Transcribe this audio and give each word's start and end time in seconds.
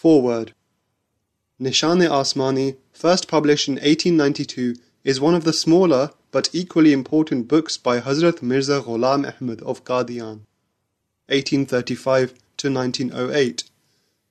Foreword 0.00 0.54
Nishan-e 1.60 2.06
Asmani, 2.06 2.78
first 2.90 3.28
published 3.28 3.68
in 3.68 3.74
1892, 3.74 4.76
is 5.04 5.20
one 5.20 5.34
of 5.34 5.44
the 5.44 5.52
smaller 5.52 6.12
but 6.30 6.48
equally 6.54 6.94
important 6.94 7.48
books 7.48 7.76
by 7.76 8.00
Hazrat 8.00 8.40
Mirza 8.40 8.80
Ghulam 8.80 9.30
Ahmad 9.30 9.60
of 9.60 9.84
Qadian, 9.84 10.46
1835 11.28 12.32
to 12.56 12.72
1908, 12.72 13.64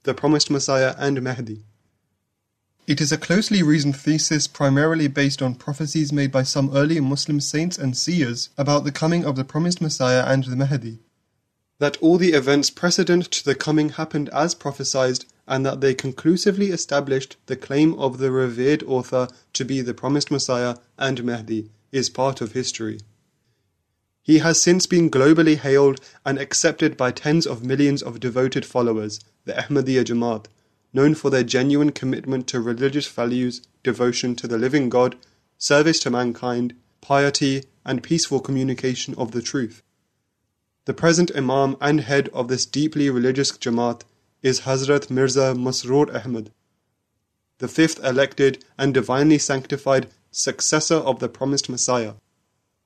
The 0.01 0.15
Promised 0.15 0.49
Messiah 0.49 0.95
and 0.97 1.21
Mahdi. 1.21 1.61
It 2.87 2.99
is 2.99 3.11
a 3.11 3.17
closely 3.19 3.61
reasoned 3.61 3.95
thesis 3.95 4.47
primarily 4.47 5.07
based 5.07 5.43
on 5.43 5.53
prophecies 5.53 6.11
made 6.11 6.31
by 6.31 6.41
some 6.41 6.75
early 6.75 6.99
Muslim 6.99 7.39
saints 7.39 7.77
and 7.77 7.95
seers 7.95 8.49
about 8.57 8.85
the 8.85 8.91
coming 8.91 9.23
of 9.23 9.35
the 9.35 9.45
promised 9.45 9.81
Messiah 9.81 10.23
and 10.25 10.45
the 10.45 10.55
Mahdi. 10.55 10.97
That 11.77 11.97
all 11.97 12.17
the 12.17 12.33
events 12.33 12.71
precedent 12.71 13.29
to 13.29 13.45
the 13.45 13.53
coming 13.53 13.89
happened 13.89 14.29
as 14.29 14.55
prophesied, 14.55 15.25
and 15.49 15.65
that 15.65 15.81
they 15.81 15.93
conclusively 15.95 16.67
established 16.67 17.35
the 17.47 17.55
claim 17.55 17.93
of 17.95 18.19
the 18.19 18.31
revered 18.31 18.83
author 18.83 19.27
to 19.51 19.65
be 19.65 19.81
the 19.81 19.95
promised 19.95 20.29
Messiah 20.29 20.77
and 20.97 21.23
Mahdi, 21.23 21.69
is 21.91 22.09
part 22.09 22.39
of 22.39 22.51
history. 22.51 22.99
He 24.21 24.37
has 24.39 24.61
since 24.61 24.85
been 24.85 25.09
globally 25.09 25.57
hailed 25.57 25.99
and 26.23 26.37
accepted 26.37 26.95
by 26.95 27.11
tens 27.11 27.47
of 27.47 27.65
millions 27.65 28.03
of 28.03 28.19
devoted 28.19 28.63
followers, 28.63 29.19
the 29.45 29.53
Ahmadiyya 29.53 30.03
Jamaat, 30.05 30.45
known 30.93 31.15
for 31.15 31.31
their 31.31 31.43
genuine 31.43 31.91
commitment 31.91 32.45
to 32.47 32.59
religious 32.59 33.07
values, 33.07 33.63
devotion 33.81 34.35
to 34.35 34.47
the 34.47 34.59
living 34.59 34.87
God, 34.87 35.15
service 35.57 35.99
to 36.01 36.11
mankind, 36.11 36.75
piety, 37.01 37.63
and 37.83 38.03
peaceful 38.03 38.39
communication 38.39 39.15
of 39.15 39.31
the 39.31 39.41
truth. 39.41 39.81
The 40.85 40.93
present 40.93 41.31
Imam 41.35 41.75
and 41.81 42.01
head 42.01 42.29
of 42.29 42.49
this 42.49 42.67
deeply 42.67 43.09
religious 43.09 43.51
Jamaat 43.51 44.03
is 44.41 44.61
Hazrat 44.61 45.09
Mirza 45.09 45.53
Masroor 45.53 46.13
Ahmad, 46.15 46.51
the 47.57 47.67
fifth 47.67 48.03
elected 48.03 48.63
and 48.77 48.93
divinely 48.93 49.37
sanctified 49.37 50.07
successor 50.31 50.95
of 50.95 51.19
the 51.19 51.27
promised 51.27 51.69
Messiah. 51.69 52.13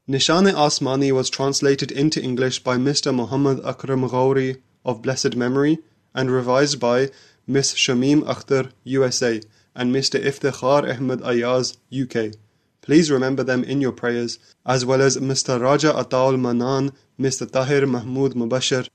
Nishan-e 0.09 0.51
Asmani 0.51 1.11
was 1.11 1.29
translated 1.29 1.91
into 1.91 2.21
English 2.21 2.63
by 2.63 2.77
Mr. 2.77 3.13
Muhammad 3.13 3.63
Akram 3.63 4.01
Ghauri 4.09 4.61
of 4.83 5.01
blessed 5.01 5.35
memory 5.35 5.77
and 6.13 6.31
revised 6.31 6.79
by 6.79 7.09
Miss 7.45 7.73
Shamim 7.73 8.23
Akhtar, 8.23 8.71
USA, 8.83 9.41
and 9.75 9.93
Mr. 9.93 10.19
Iftikhar 10.19 10.89
Ahmed 10.89 11.21
Ayaz, 11.21 11.77
UK. 11.93 12.33
Please 12.81 13.11
remember 13.11 13.43
them 13.43 13.63
in 13.63 13.79
your 13.79 13.91
prayers, 13.91 14.39
as 14.65 14.85
well 14.85 15.01
as 15.01 15.17
Mr. 15.17 15.61
Raja 15.61 15.93
Ataul 15.93 16.39
Manan, 16.39 16.91
Mr. 17.19 17.49
Tahir 17.49 17.85
Mahmood 17.85 18.33
Mubashir, 18.33 18.89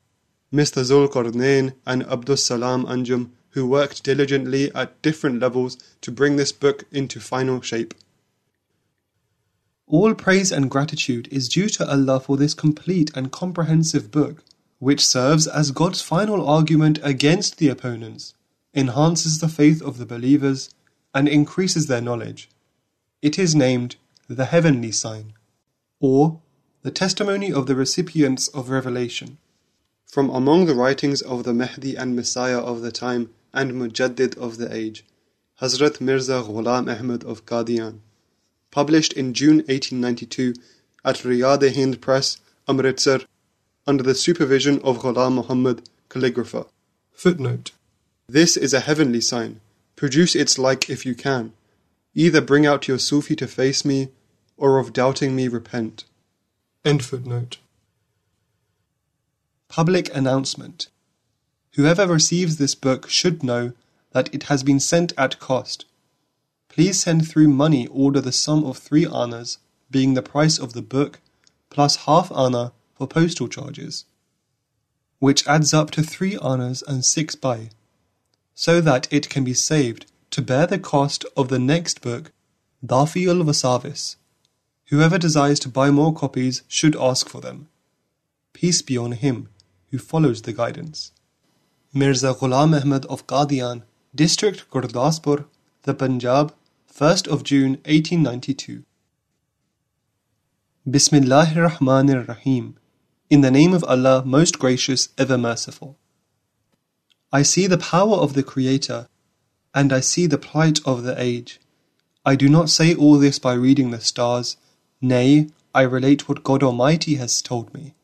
Mr. 0.52 0.82
Zul 0.82 1.08
Qarnain, 1.08 1.74
and 1.86 2.04
Abdus 2.04 2.38
Salam 2.38 2.86
Anjum, 2.86 3.30
who 3.50 3.66
worked 3.66 4.04
diligently 4.04 4.72
at 4.74 5.00
different 5.02 5.40
levels 5.40 5.76
to 6.00 6.10
bring 6.10 6.36
this 6.36 6.52
book 6.52 6.84
into 6.90 7.20
final 7.20 7.60
shape. 7.60 7.94
All 9.86 10.14
praise 10.14 10.52
and 10.52 10.70
gratitude 10.70 11.28
is 11.30 11.48
due 11.48 11.68
to 11.70 11.90
Allah 11.90 12.20
for 12.20 12.36
this 12.36 12.54
complete 12.54 13.10
and 13.14 13.32
comprehensive 13.32 14.10
book, 14.10 14.44
which 14.78 15.04
serves 15.04 15.46
as 15.46 15.70
God's 15.70 16.02
final 16.02 16.46
argument 16.46 16.98
against 17.02 17.58
the 17.58 17.68
opponents, 17.68 18.34
enhances 18.74 19.40
the 19.40 19.48
faith 19.48 19.82
of 19.82 19.98
the 19.98 20.06
believers, 20.06 20.70
and 21.14 21.26
increases 21.26 21.86
their 21.86 22.02
knowledge. 22.02 22.50
It 23.22 23.38
is 23.38 23.54
named 23.54 23.96
the 24.28 24.44
Heavenly 24.46 24.92
Sign, 24.92 25.32
or 26.00 26.40
the 26.82 26.90
Testimony 26.90 27.52
of 27.52 27.66
the 27.66 27.74
Recipients 27.74 28.48
of 28.48 28.68
Revelation. 28.68 29.38
From 30.08 30.30
among 30.30 30.66
the 30.66 30.74
writings 30.74 31.20
of 31.22 31.44
the 31.44 31.52
Mahdi 31.52 31.94
and 31.94 32.16
Messiah 32.16 32.58
of 32.58 32.80
the 32.80 32.92
time 32.92 33.30
and 33.52 33.72
Mujaddid 33.72 34.36
of 34.38 34.56
the 34.56 34.74
age, 34.74 35.04
Hazrat 35.60 36.00
Mirza 36.00 36.42
Ghulam 36.42 36.88
Ahmad 36.88 37.24
of 37.24 37.44
Qadian 37.44 38.00
published 38.70 39.12
in 39.12 39.34
June 39.34 39.58
1892 39.66 40.54
at 41.04 41.16
Riyad 41.16 41.74
Hind 41.74 42.00
Press, 42.00 42.38
Amritsar, 42.68 43.20
under 43.86 44.02
the 44.02 44.14
supervision 44.14 44.80
of 44.82 44.98
Ghulam 44.98 45.34
Muhammad, 45.34 45.88
calligrapher. 46.10 46.68
Footnote 47.12 47.72
This 48.28 48.56
is 48.56 48.74
a 48.74 48.80
heavenly 48.80 49.20
sign. 49.20 49.60
Produce 49.96 50.34
its 50.34 50.58
like 50.58 50.88
if 50.88 51.04
you 51.06 51.14
can. 51.14 51.52
Either 52.14 52.40
bring 52.40 52.66
out 52.66 52.88
your 52.88 52.98
Sufi 52.98 53.34
to 53.36 53.46
face 53.46 53.84
me, 53.84 54.08
or 54.56 54.78
of 54.78 54.92
doubting 54.92 55.34
me 55.34 55.48
repent. 55.48 56.04
End 56.84 57.04
footnote. 57.04 57.58
Public 59.68 60.14
announcement. 60.14 60.88
Whoever 61.74 62.06
receives 62.06 62.56
this 62.56 62.74
book 62.74 63.08
should 63.08 63.42
know 63.42 63.72
that 64.12 64.32
it 64.34 64.44
has 64.44 64.62
been 64.62 64.80
sent 64.80 65.12
at 65.16 65.38
cost 65.38 65.84
Please 66.78 67.00
send 67.00 67.26
through 67.26 67.48
money 67.48 67.88
order 67.88 68.20
the 68.20 68.30
sum 68.30 68.64
of 68.64 68.78
three 68.78 69.04
annas, 69.04 69.58
being 69.90 70.14
the 70.14 70.22
price 70.22 70.58
of 70.58 70.74
the 70.74 70.80
book, 70.80 71.20
plus 71.70 72.06
half 72.06 72.30
anna 72.30 72.72
for 72.94 73.08
postal 73.08 73.48
charges, 73.48 74.04
which 75.18 75.44
adds 75.48 75.74
up 75.74 75.90
to 75.90 76.02
three 76.04 76.38
annas 76.38 76.82
and 76.86 77.04
six 77.04 77.34
pai, 77.34 77.70
so 78.54 78.80
that 78.80 79.12
it 79.12 79.28
can 79.28 79.42
be 79.42 79.54
saved 79.54 80.06
to 80.30 80.40
bear 80.40 80.68
the 80.68 80.78
cost 80.78 81.24
of 81.36 81.48
the 81.48 81.58
next 81.58 82.00
book, 82.00 82.30
Dafi 82.86 83.28
ul 83.28 83.44
Wasavis. 83.44 84.14
Whoever 84.86 85.18
desires 85.18 85.58
to 85.60 85.68
buy 85.68 85.90
more 85.90 86.14
copies 86.14 86.62
should 86.68 86.94
ask 86.94 87.28
for 87.28 87.40
them. 87.40 87.68
Peace 88.52 88.82
be 88.82 88.96
on 88.96 89.12
him 89.12 89.48
who 89.90 89.98
follows 89.98 90.42
the 90.42 90.52
guidance. 90.52 91.12
Mirza 91.92 92.34
Ghulam 92.34 92.80
Ahmad 92.80 93.06
of 93.06 93.26
Qadian, 93.26 93.82
District 94.14 94.68
Gurdaspur, 94.70 95.46
the 95.82 95.94
Punjab, 95.94 96.54
1st 96.92 97.28
of 97.28 97.44
June 97.44 97.72
1892. 97.86 98.84
Bismillahir 100.88 101.70
Rahmanir 101.70 102.26
Rahim. 102.26 102.76
In 103.30 103.42
the 103.42 103.50
name 103.50 103.74
of 103.74 103.84
Allah, 103.84 104.22
most 104.24 104.58
gracious, 104.58 105.10
ever 105.16 105.38
merciful. 105.38 105.96
I 107.30 107.42
see 107.42 107.66
the 107.66 107.78
power 107.78 108.16
of 108.16 108.32
the 108.32 108.42
Creator, 108.42 109.08
and 109.74 109.92
I 109.92 110.00
see 110.00 110.26
the 110.26 110.38
plight 110.38 110.80
of 110.86 111.02
the 111.02 111.14
age. 111.20 111.60
I 112.24 112.36
do 112.36 112.48
not 112.48 112.70
say 112.70 112.94
all 112.94 113.18
this 113.18 113.38
by 113.38 113.52
reading 113.52 113.90
the 113.90 114.00
stars, 114.00 114.56
nay, 115.00 115.48
I 115.74 115.82
relate 115.82 116.28
what 116.28 116.42
God 116.42 116.62
Almighty 116.62 117.16
has 117.16 117.42
told 117.42 117.72
me. 117.74 117.94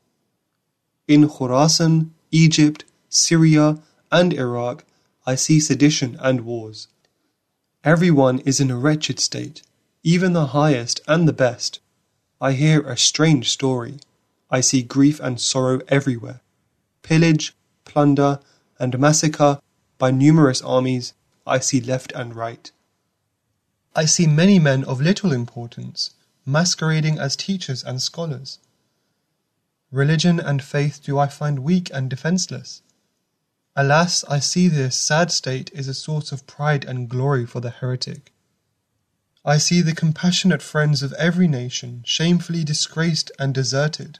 In 1.07 1.29
Khurasan, 1.29 2.11
Egypt, 2.31 2.85
Syria, 3.11 3.79
and 4.11 4.33
Iraq, 4.33 4.85
I 5.27 5.35
see 5.35 5.61
sedition 5.61 6.17
and 6.21 6.47
wars. 6.47 6.89
Everyone 7.85 8.39
is 8.41 8.59
in 8.59 8.71
a 8.71 8.79
wretched 8.79 9.21
state, 9.21 9.61
even 10.03 10.33
the 10.33 10.49
highest 10.49 11.03
and 11.07 11.29
the 11.29 11.33
best. 11.35 11.81
I 12.41 12.53
hear 12.53 12.81
a 12.81 12.97
strange 12.97 13.51
story. 13.51 13.99
I 14.51 14.63
see 14.63 14.83
grief 14.83 15.21
and 15.21 15.39
sorrow 15.39 15.81
everywhere. 15.89 16.41
Pillage, 17.03 17.55
plunder, 17.85 18.41
and 18.79 18.99
massacre 18.99 19.61
by 19.99 20.11
numerous 20.11 20.63
armies 20.63 21.13
I 21.47 21.59
see 21.59 21.81
left 21.81 22.13
and 22.13 22.35
right. 22.35 22.73
I 23.95 24.07
see 24.07 24.27
many 24.27 24.59
men 24.59 24.85
of 24.85 25.03
little 25.03 25.33
importance 25.33 26.15
masquerading 26.47 27.19
as 27.19 27.37
teachers 27.37 27.85
and 27.85 28.01
scholars. 28.01 28.59
Religion 29.91 30.41
and 30.41 30.63
faith 30.63 31.01
do 31.03 31.19
I 31.19 31.29
find 31.29 31.61
weak 31.61 31.91
and 31.93 32.11
defenseless. 32.11 32.83
Alas, 33.77 34.25
I 34.29 34.39
see 34.39 34.69
this 34.69 34.97
sad 34.97 35.33
state 35.33 35.71
is 35.73 35.89
a 35.89 35.95
source 35.95 36.33
of 36.33 36.47
pride 36.47 36.85
and 36.85 37.09
glory 37.09 37.45
for 37.45 37.61
the 37.61 37.71
heretic. 37.71 38.33
I 39.45 39.59
see 39.59 39.81
the 39.83 39.95
compassionate 39.95 40.63
friends 40.63 41.03
of 41.03 41.13
every 41.15 41.49
nation 41.49 42.03
shamefully 42.07 42.65
disgraced 42.65 43.31
and 43.39 43.53
deserted. 43.53 44.19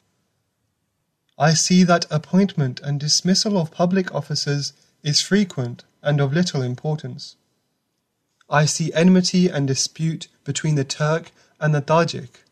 I 1.39 1.55
see 1.55 1.83
that 1.85 2.07
appointment 2.11 2.79
and 2.81 3.01
dismissal 3.01 3.59
of 3.59 3.71
public 3.71 4.15
officers 4.15 4.73
is 5.03 5.21
frequent 5.21 5.85
and 6.03 6.21
of 6.21 6.33
little 6.33 6.63
importance. 6.63 7.37
I 8.51 8.67
see 8.67 8.93
enmity 8.93 9.49
and 9.49 9.67
dispute 9.67 10.29
between 10.45 10.75
the 10.75 10.85
Turk 10.85 11.33
and 11.59 11.75
the 11.75 11.81
Tajik. 11.81 12.44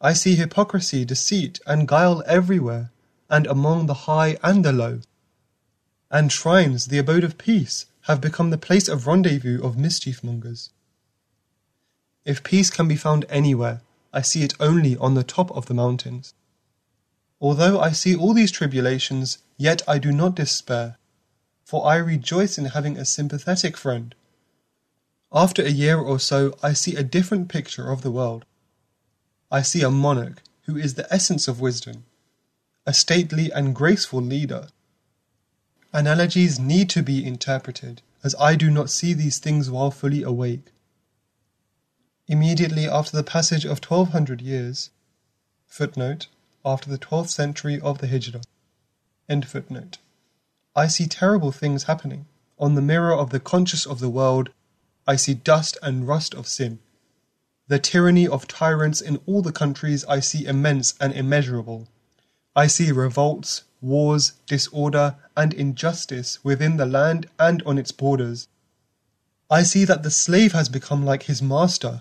I 0.00 0.12
see 0.12 0.36
hypocrisy, 0.36 1.04
deceit, 1.04 1.60
and 1.66 1.88
guile 1.88 2.22
everywhere, 2.26 2.92
and 3.28 3.46
among 3.46 3.86
the 3.86 4.06
high 4.06 4.38
and 4.42 4.64
the 4.64 4.72
low 4.72 5.00
and 6.10 6.32
shrines, 6.32 6.86
the 6.86 6.98
abode 6.98 7.24
of 7.24 7.38
peace, 7.38 7.86
have 8.02 8.20
become 8.20 8.50
the 8.50 8.58
place 8.58 8.88
of 8.88 9.06
rendezvous 9.06 9.62
of 9.62 9.76
mischief 9.76 10.24
mongers. 10.24 10.70
If 12.24 12.42
peace 12.42 12.70
can 12.70 12.88
be 12.88 12.96
found 12.96 13.26
anywhere, 13.28 13.82
I 14.12 14.22
see 14.22 14.42
it 14.42 14.54
only 14.58 14.96
on 14.96 15.14
the 15.14 15.22
top 15.22 15.50
of 15.50 15.66
the 15.66 15.74
mountains. 15.74 16.32
Although 17.40 17.78
I 17.78 17.92
see 17.92 18.16
all 18.16 18.32
these 18.32 18.50
tribulations, 18.50 19.38
yet 19.58 19.82
I 19.86 19.98
do 19.98 20.12
not 20.12 20.34
despair, 20.34 20.96
for 21.64 21.86
I 21.86 21.96
rejoice 21.96 22.56
in 22.56 22.66
having 22.66 22.96
a 22.96 23.04
sympathetic 23.04 23.76
friend. 23.76 24.14
After 25.30 25.62
a 25.62 25.70
year 25.70 25.98
or 25.98 26.18
so, 26.18 26.56
I 26.62 26.72
see 26.72 26.96
a 26.96 27.02
different 27.02 27.48
picture 27.48 27.90
of 27.90 28.00
the 28.00 28.10
world. 28.10 28.46
I 29.50 29.62
see 29.62 29.82
a 29.82 29.90
monarch 29.90 30.42
who 30.66 30.76
is 30.76 30.94
the 30.94 31.12
essence 31.12 31.48
of 31.48 31.60
wisdom, 31.60 32.04
a 32.86 32.92
stately 32.92 33.50
and 33.50 33.74
graceful 33.74 34.20
leader 34.20 34.68
Analogies 35.92 36.58
need 36.58 36.90
to 36.90 37.02
be 37.02 37.24
interpreted, 37.24 38.02
as 38.22 38.34
I 38.38 38.56
do 38.56 38.70
not 38.70 38.90
see 38.90 39.14
these 39.14 39.38
things 39.38 39.70
while 39.70 39.90
fully 39.90 40.22
awake. 40.22 40.66
Immediately 42.26 42.86
after 42.86 43.16
the 43.16 43.24
passage 43.24 43.64
of 43.64 43.80
twelve 43.80 44.10
hundred 44.10 44.42
years, 44.42 44.90
footnote, 45.66 46.26
after 46.62 46.90
the 46.90 46.98
twelfth 46.98 47.30
century 47.30 47.80
of 47.80 47.98
the 47.98 48.06
Hijrah, 48.06 48.42
end 49.30 49.48
footnote, 49.48 49.96
I 50.76 50.88
see 50.88 51.06
terrible 51.06 51.52
things 51.52 51.84
happening. 51.84 52.26
On 52.58 52.74
the 52.74 52.82
mirror 52.82 53.14
of 53.14 53.30
the 53.30 53.40
conscious 53.40 53.86
of 53.86 53.98
the 53.98 54.10
world, 54.10 54.50
I 55.06 55.16
see 55.16 55.32
dust 55.32 55.78
and 55.82 56.06
rust 56.06 56.34
of 56.34 56.46
sin. 56.46 56.80
The 57.68 57.78
tyranny 57.78 58.26
of 58.26 58.48
tyrants 58.48 59.02
in 59.02 59.18
all 59.26 59.42
the 59.42 59.52
countries 59.52 60.02
I 60.06 60.20
see 60.20 60.46
immense 60.46 60.94
and 60.98 61.12
immeasurable. 61.12 61.86
I 62.56 62.66
see 62.66 62.90
revolts, 62.92 63.64
wars, 63.82 64.32
disorder, 64.46 65.16
and 65.36 65.52
injustice 65.52 66.42
within 66.42 66.78
the 66.78 66.86
land 66.86 67.28
and 67.38 67.62
on 67.64 67.76
its 67.76 67.92
borders. 67.92 68.48
I 69.50 69.64
see 69.64 69.84
that 69.84 70.02
the 70.02 70.10
slave 70.10 70.52
has 70.52 70.70
become 70.70 71.04
like 71.04 71.24
his 71.24 71.42
master, 71.42 72.00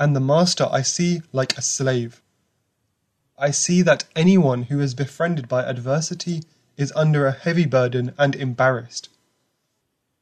and 0.00 0.16
the 0.16 0.20
master 0.20 0.66
I 0.68 0.82
see 0.82 1.22
like 1.32 1.56
a 1.56 1.62
slave. 1.62 2.20
I 3.38 3.52
see 3.52 3.82
that 3.82 4.04
anyone 4.16 4.64
who 4.64 4.80
is 4.80 4.94
befriended 4.94 5.48
by 5.48 5.62
adversity 5.62 6.42
is 6.76 6.92
under 6.96 7.26
a 7.26 7.32
heavy 7.32 7.66
burden 7.66 8.14
and 8.18 8.34
embarrassed. 8.34 9.08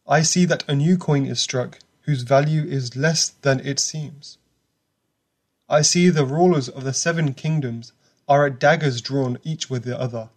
I 0.06 0.20
see 0.20 0.44
that 0.44 0.68
a 0.68 0.74
new 0.74 0.98
coin 0.98 1.24
is 1.24 1.40
struck, 1.40 1.78
whose 2.02 2.22
value 2.22 2.64
is 2.64 2.94
less 2.94 3.30
than 3.40 3.60
it 3.60 3.80
seems. 3.80 4.36
I 5.72 5.80
see 5.80 6.10
the 6.10 6.26
rulers 6.26 6.68
of 6.68 6.84
the 6.84 6.92
seven 6.92 7.32
kingdoms 7.32 7.92
are 8.28 8.44
at 8.44 8.58
daggers 8.58 9.00
drawn 9.00 9.38
each 9.42 9.70
with 9.70 9.84
the 9.84 9.98
other. 9.98 10.28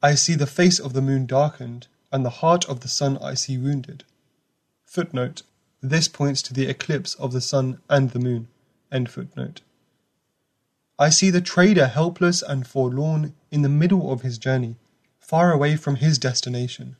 I 0.00 0.14
see 0.14 0.36
the 0.36 0.46
face 0.46 0.78
of 0.78 0.92
the 0.92 1.02
moon 1.02 1.26
darkened, 1.26 1.88
and 2.12 2.24
the 2.24 2.38
heart 2.38 2.64
of 2.68 2.78
the 2.78 2.88
sun 2.88 3.18
I 3.18 3.34
see 3.34 3.58
wounded. 3.58 4.04
Footnote. 4.84 5.42
This 5.80 6.06
points 6.06 6.40
to 6.42 6.54
the 6.54 6.68
eclipse 6.68 7.16
of 7.16 7.32
the 7.32 7.40
sun 7.40 7.80
and 7.90 8.10
the 8.12 8.20
moon. 8.20 8.46
I 11.00 11.10
see 11.10 11.30
the 11.30 11.40
trader 11.40 11.88
helpless 11.88 12.40
and 12.40 12.64
forlorn 12.64 13.34
in 13.50 13.62
the 13.62 13.68
middle 13.68 14.12
of 14.12 14.22
his 14.22 14.38
journey, 14.38 14.76
far 15.18 15.50
away 15.50 15.74
from 15.74 15.96
his 15.96 16.16
destination. 16.16 16.94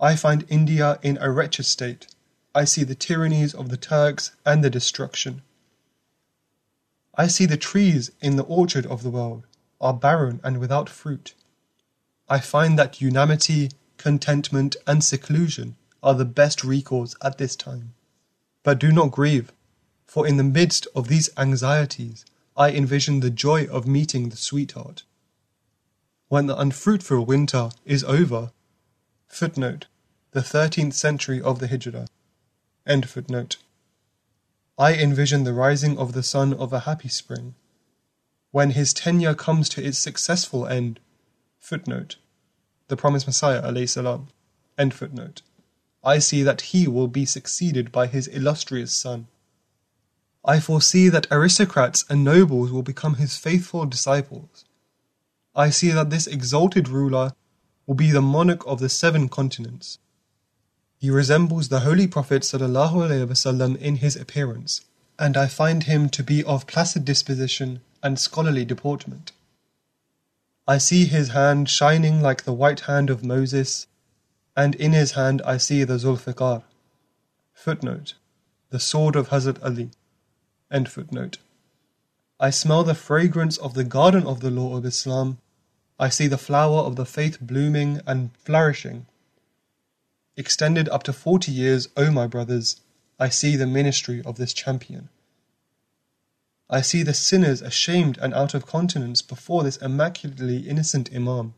I 0.00 0.16
find 0.16 0.46
India 0.48 0.98
in 1.02 1.18
a 1.20 1.30
wretched 1.30 1.66
state. 1.66 2.06
I 2.54 2.64
see 2.64 2.84
the 2.84 2.94
tyrannies 2.94 3.52
of 3.52 3.68
the 3.68 3.76
Turks 3.76 4.30
and 4.46 4.64
the 4.64 4.70
destruction. 4.70 5.42
I 7.16 7.28
see 7.28 7.46
the 7.46 7.56
trees 7.56 8.10
in 8.20 8.36
the 8.36 8.42
orchard 8.42 8.86
of 8.86 9.02
the 9.02 9.10
world 9.10 9.46
are 9.80 9.94
barren 9.94 10.40
and 10.42 10.58
without 10.58 10.88
fruit. 10.88 11.34
I 12.28 12.40
find 12.40 12.78
that 12.78 13.00
unanimity, 13.00 13.70
contentment, 13.98 14.76
and 14.86 15.04
seclusion 15.04 15.76
are 16.02 16.14
the 16.14 16.24
best 16.24 16.64
recourse 16.64 17.14
at 17.22 17.38
this 17.38 17.54
time. 17.54 17.94
But 18.62 18.78
do 18.78 18.90
not 18.90 19.12
grieve, 19.12 19.52
for 20.06 20.26
in 20.26 20.38
the 20.38 20.44
midst 20.44 20.86
of 20.94 21.08
these 21.08 21.30
anxieties 21.36 22.24
I 22.56 22.70
envision 22.70 23.20
the 23.20 23.30
joy 23.30 23.66
of 23.66 23.86
meeting 23.86 24.28
the 24.28 24.36
sweetheart. 24.36 25.04
When 26.28 26.46
the 26.46 26.58
unfruitful 26.58 27.24
winter 27.26 27.70
is 27.84 28.04
over, 28.04 28.52
footnote, 29.28 29.86
the 30.32 30.40
13th 30.40 30.94
century 30.94 31.40
of 31.40 31.58
the 31.58 31.68
Hijrah, 31.68 32.06
end 32.86 33.08
footnote, 33.08 33.56
I 34.76 34.94
envision 34.94 35.44
the 35.44 35.52
rising 35.52 35.96
of 35.98 36.14
the 36.14 36.22
sun 36.24 36.52
of 36.52 36.72
a 36.72 36.80
happy 36.80 37.08
spring. 37.08 37.54
When 38.50 38.70
his 38.70 38.92
tenure 38.92 39.34
comes 39.34 39.68
to 39.70 39.84
its 39.84 39.98
successful 39.98 40.66
end, 40.66 40.98
footnote, 41.60 42.16
the 42.88 42.96
promised 42.96 43.26
Messiah, 43.26 43.86
salam, 43.86 44.28
end 44.76 44.92
footnote, 44.92 45.42
I 46.02 46.18
see 46.18 46.42
that 46.42 46.72
he 46.72 46.88
will 46.88 47.06
be 47.06 47.24
succeeded 47.24 47.92
by 47.92 48.08
his 48.08 48.26
illustrious 48.26 48.92
son. 48.92 49.28
I 50.44 50.58
foresee 50.58 51.08
that 51.08 51.28
aristocrats 51.30 52.04
and 52.10 52.24
nobles 52.24 52.72
will 52.72 52.82
become 52.82 53.14
his 53.14 53.36
faithful 53.36 53.86
disciples. 53.86 54.64
I 55.54 55.70
see 55.70 55.90
that 55.92 56.10
this 56.10 56.26
exalted 56.26 56.88
ruler 56.88 57.32
will 57.86 57.94
be 57.94 58.10
the 58.10 58.20
monarch 58.20 58.66
of 58.66 58.80
the 58.80 58.88
seven 58.88 59.28
continents. 59.28 59.98
He 61.04 61.10
resembles 61.10 61.68
the 61.68 61.80
Holy 61.80 62.06
Prophet 62.06 62.44
ﷺ 62.44 63.76
in 63.76 63.96
his 63.96 64.16
appearance, 64.16 64.80
and 65.18 65.36
I 65.36 65.48
find 65.48 65.82
him 65.82 66.08
to 66.08 66.22
be 66.22 66.42
of 66.42 66.66
placid 66.66 67.04
disposition 67.04 67.82
and 68.02 68.18
scholarly 68.18 68.64
deportment. 68.64 69.30
I 70.66 70.78
see 70.78 71.04
his 71.04 71.28
hand 71.28 71.68
shining 71.68 72.22
like 72.22 72.44
the 72.44 72.54
white 72.54 72.88
hand 72.88 73.10
of 73.10 73.22
Moses, 73.22 73.86
and 74.56 74.74
in 74.76 74.94
his 74.94 75.10
hand 75.10 75.42
I 75.44 75.58
see 75.58 75.84
the 75.84 75.98
Zulfiqar. 75.98 76.62
Footnote, 77.52 78.14
the 78.70 78.80
sword 78.80 79.14
of 79.14 79.28
Hazrat 79.28 79.62
Ali. 79.62 79.90
End 80.70 80.88
footnote. 80.88 81.36
I 82.40 82.48
smell 82.48 82.82
the 82.82 82.94
fragrance 82.94 83.58
of 83.58 83.74
the 83.74 83.84
garden 83.84 84.26
of 84.26 84.40
the 84.40 84.50
law 84.50 84.74
of 84.78 84.86
Islam. 84.86 85.36
I 85.98 86.08
see 86.08 86.28
the 86.28 86.38
flower 86.38 86.78
of 86.78 86.96
the 86.96 87.04
faith 87.04 87.42
blooming 87.42 88.00
and 88.06 88.30
flourishing 88.38 89.04
extended 90.36 90.88
up 90.88 91.02
to 91.04 91.12
forty 91.12 91.52
years, 91.52 91.88
O 91.96 92.10
my 92.10 92.26
brothers, 92.26 92.80
I 93.18 93.28
see 93.28 93.56
the 93.56 93.66
ministry 93.66 94.22
of 94.24 94.36
this 94.36 94.52
champion. 94.52 95.08
I 96.68 96.80
see 96.80 97.02
the 97.02 97.14
sinners 97.14 97.62
ashamed 97.62 98.18
and 98.18 98.34
out 98.34 98.54
of 98.54 98.66
countenance 98.66 99.22
before 99.22 99.62
this 99.62 99.76
immaculately 99.76 100.68
innocent 100.68 101.10
Imam. 101.14 101.54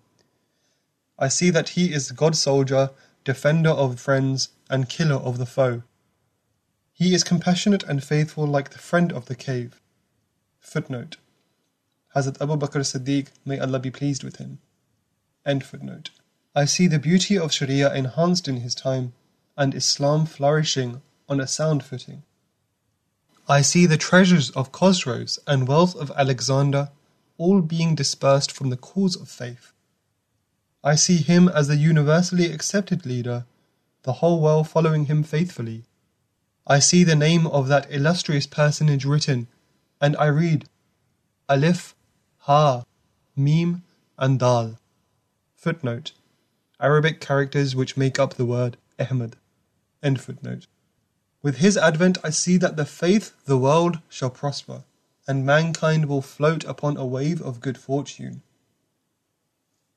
I 1.19 1.29
see 1.29 1.51
that 1.51 1.71
he 1.71 1.93
is 1.93 2.09
the 2.09 2.15
God 2.15 2.37
soldier, 2.37 2.91
defender 3.25 3.71
of 3.71 3.99
friends, 4.01 4.51
and 4.69 4.89
killer 4.89 5.17
of 5.17 5.39
the 5.39 5.47
foe. 5.47 5.83
He 6.93 7.15
is 7.15 7.25
compassionate 7.25 7.85
and 7.85 8.03
faithful 8.03 8.47
like 8.47 8.71
the 8.71 8.79
friend 8.79 9.13
of 9.13 9.27
the 9.27 9.35
cave. 9.35 9.81
Footnote. 10.59 11.17
Hazrat 12.15 12.41
Abu 12.41 12.57
Bakr 12.57 12.81
Siddiq, 12.81 13.29
may 13.45 13.59
Allah 13.59 13.79
be 13.79 13.91
pleased 13.91 14.25
with 14.25 14.37
him. 14.37 14.59
End 15.45 15.65
footnote. 15.65 16.11
I 16.59 16.65
see 16.65 16.87
the 16.87 16.99
beauty 16.99 17.39
of 17.39 17.53
Sharia 17.53 17.93
enhanced 17.93 18.49
in 18.49 18.63
his 18.63 18.75
time, 18.75 19.13
and 19.59 19.75
Islam 19.75 20.25
flourishing 20.25 21.03
on 21.29 21.39
a 21.39 21.47
sound 21.47 21.85
footing. 21.85 22.23
I 23.47 23.61
see 23.61 23.85
the 23.85 23.99
treasures 23.99 24.49
of 24.53 24.73
Khosrows 24.73 25.39
and 25.47 25.69
wealth 25.69 25.95
of 25.95 26.11
Alexander 26.17 26.89
all 27.37 27.61
being 27.61 27.95
dispersed 27.95 28.51
from 28.51 28.71
the 28.71 28.79
cause 28.79 29.17
of 29.17 29.29
faith. 29.29 29.75
I 30.83 30.95
see 30.95 31.19
him 31.19 31.51
as 31.51 31.69
the 31.69 31.77
universally 31.77 32.51
accepted 32.51 33.05
leader, 33.05 33.45
the 34.05 34.15
whole 34.15 34.41
world 34.41 34.67
following 34.67 35.05
him 35.07 35.25
faithfully. 35.25 35.85
I 36.67 36.79
see 36.79 37.05
the 37.05 37.15
name 37.15 37.47
of 37.47 37.69
that 37.69 37.93
illustrious 37.93 38.47
personage 38.47 39.05
written, 39.05 39.49
and 40.01 40.17
I 40.17 40.29
read 40.29 40.71
Alif, 41.51 41.95
Ha, 42.49 42.85
Mim, 43.37 43.83
and 44.17 44.39
Dal. 44.39 44.79
Footnote 45.55 46.13
Arabic 46.79 47.21
characters 47.21 47.75
which 47.75 47.97
make 47.97 48.19
up 48.19 48.35
the 48.35 48.45
word 48.45 48.77
Ahmad. 48.99 49.37
With 51.43 51.57
his 51.57 51.77
advent, 51.77 52.19
I 52.23 52.31
see 52.31 52.57
that 52.59 52.77
the 52.77 52.85
faith, 52.85 53.33
the 53.47 53.57
world, 53.57 54.01
shall 54.09 54.31
prosper, 54.31 54.85
and 55.27 55.47
mankind 55.47 56.07
will 56.07 56.23
float 56.23 56.65
upon 56.65 56.97
a 56.97 57.07
wave 57.07 57.41
of 57.41 57.61
good 57.61 57.79
fortune. 57.79 58.43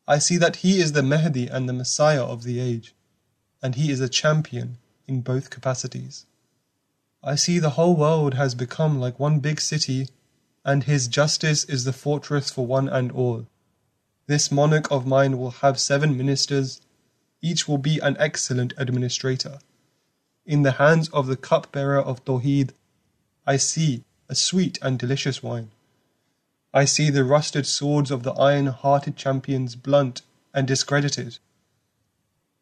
I 0.08 0.20
see 0.20 0.38
that 0.38 0.58
he 0.58 0.80
is 0.80 0.94
the 0.94 1.04
Mahdi 1.04 1.48
and 1.48 1.68
the 1.68 1.74
Messiah 1.74 2.24
of 2.24 2.44
the 2.44 2.60
age, 2.60 2.96
and 3.62 3.76
he 3.76 3.92
is 3.92 4.00
a 4.00 4.10
champion 4.10 4.78
in 5.08 5.22
both 5.22 5.50
capacities. 5.50 6.26
I 7.22 7.36
see 7.36 7.60
the 7.60 7.72
whole 7.72 7.96
world 7.96 8.36
has 8.36 8.56
become 8.56 9.00
like 9.00 9.20
one 9.20 9.40
big 9.40 9.60
city, 9.60 10.08
and 10.64 10.86
his 10.86 11.08
justice 11.10 11.66
is 11.66 11.84
the 11.84 11.94
fortress 11.94 12.50
for 12.50 12.66
one 12.66 12.88
and 12.88 13.12
all. 13.12 13.48
This 14.30 14.52
monarch 14.52 14.92
of 14.92 15.08
mine 15.08 15.40
will 15.40 15.66
have 15.66 15.80
seven 15.80 16.16
ministers, 16.16 16.82
each 17.42 17.68
will 17.68 17.80
be 17.80 17.98
an 17.98 18.16
excellent 18.20 18.76
administrator. 18.78 19.58
In 20.46 20.62
the 20.62 20.74
hands 20.74 21.10
of 21.10 21.26
the 21.26 21.36
cupbearer 21.36 22.00
of 22.00 22.24
Tawheed, 22.26 22.74
I 23.48 23.58
see 23.58 24.04
a 24.30 24.36
sweet 24.36 24.78
and 24.84 25.00
delicious 25.00 25.42
wine. 25.42 25.72
I 26.72 26.86
see 26.86 27.10
the 27.10 27.24
rusted 27.24 27.66
swords 27.66 28.12
of 28.12 28.22
the 28.22 28.34
iron 28.34 28.68
hearted 28.68 29.18
champions 29.18 29.76
blunt 29.76 30.22
and 30.54 30.68
discredited. 30.68 31.40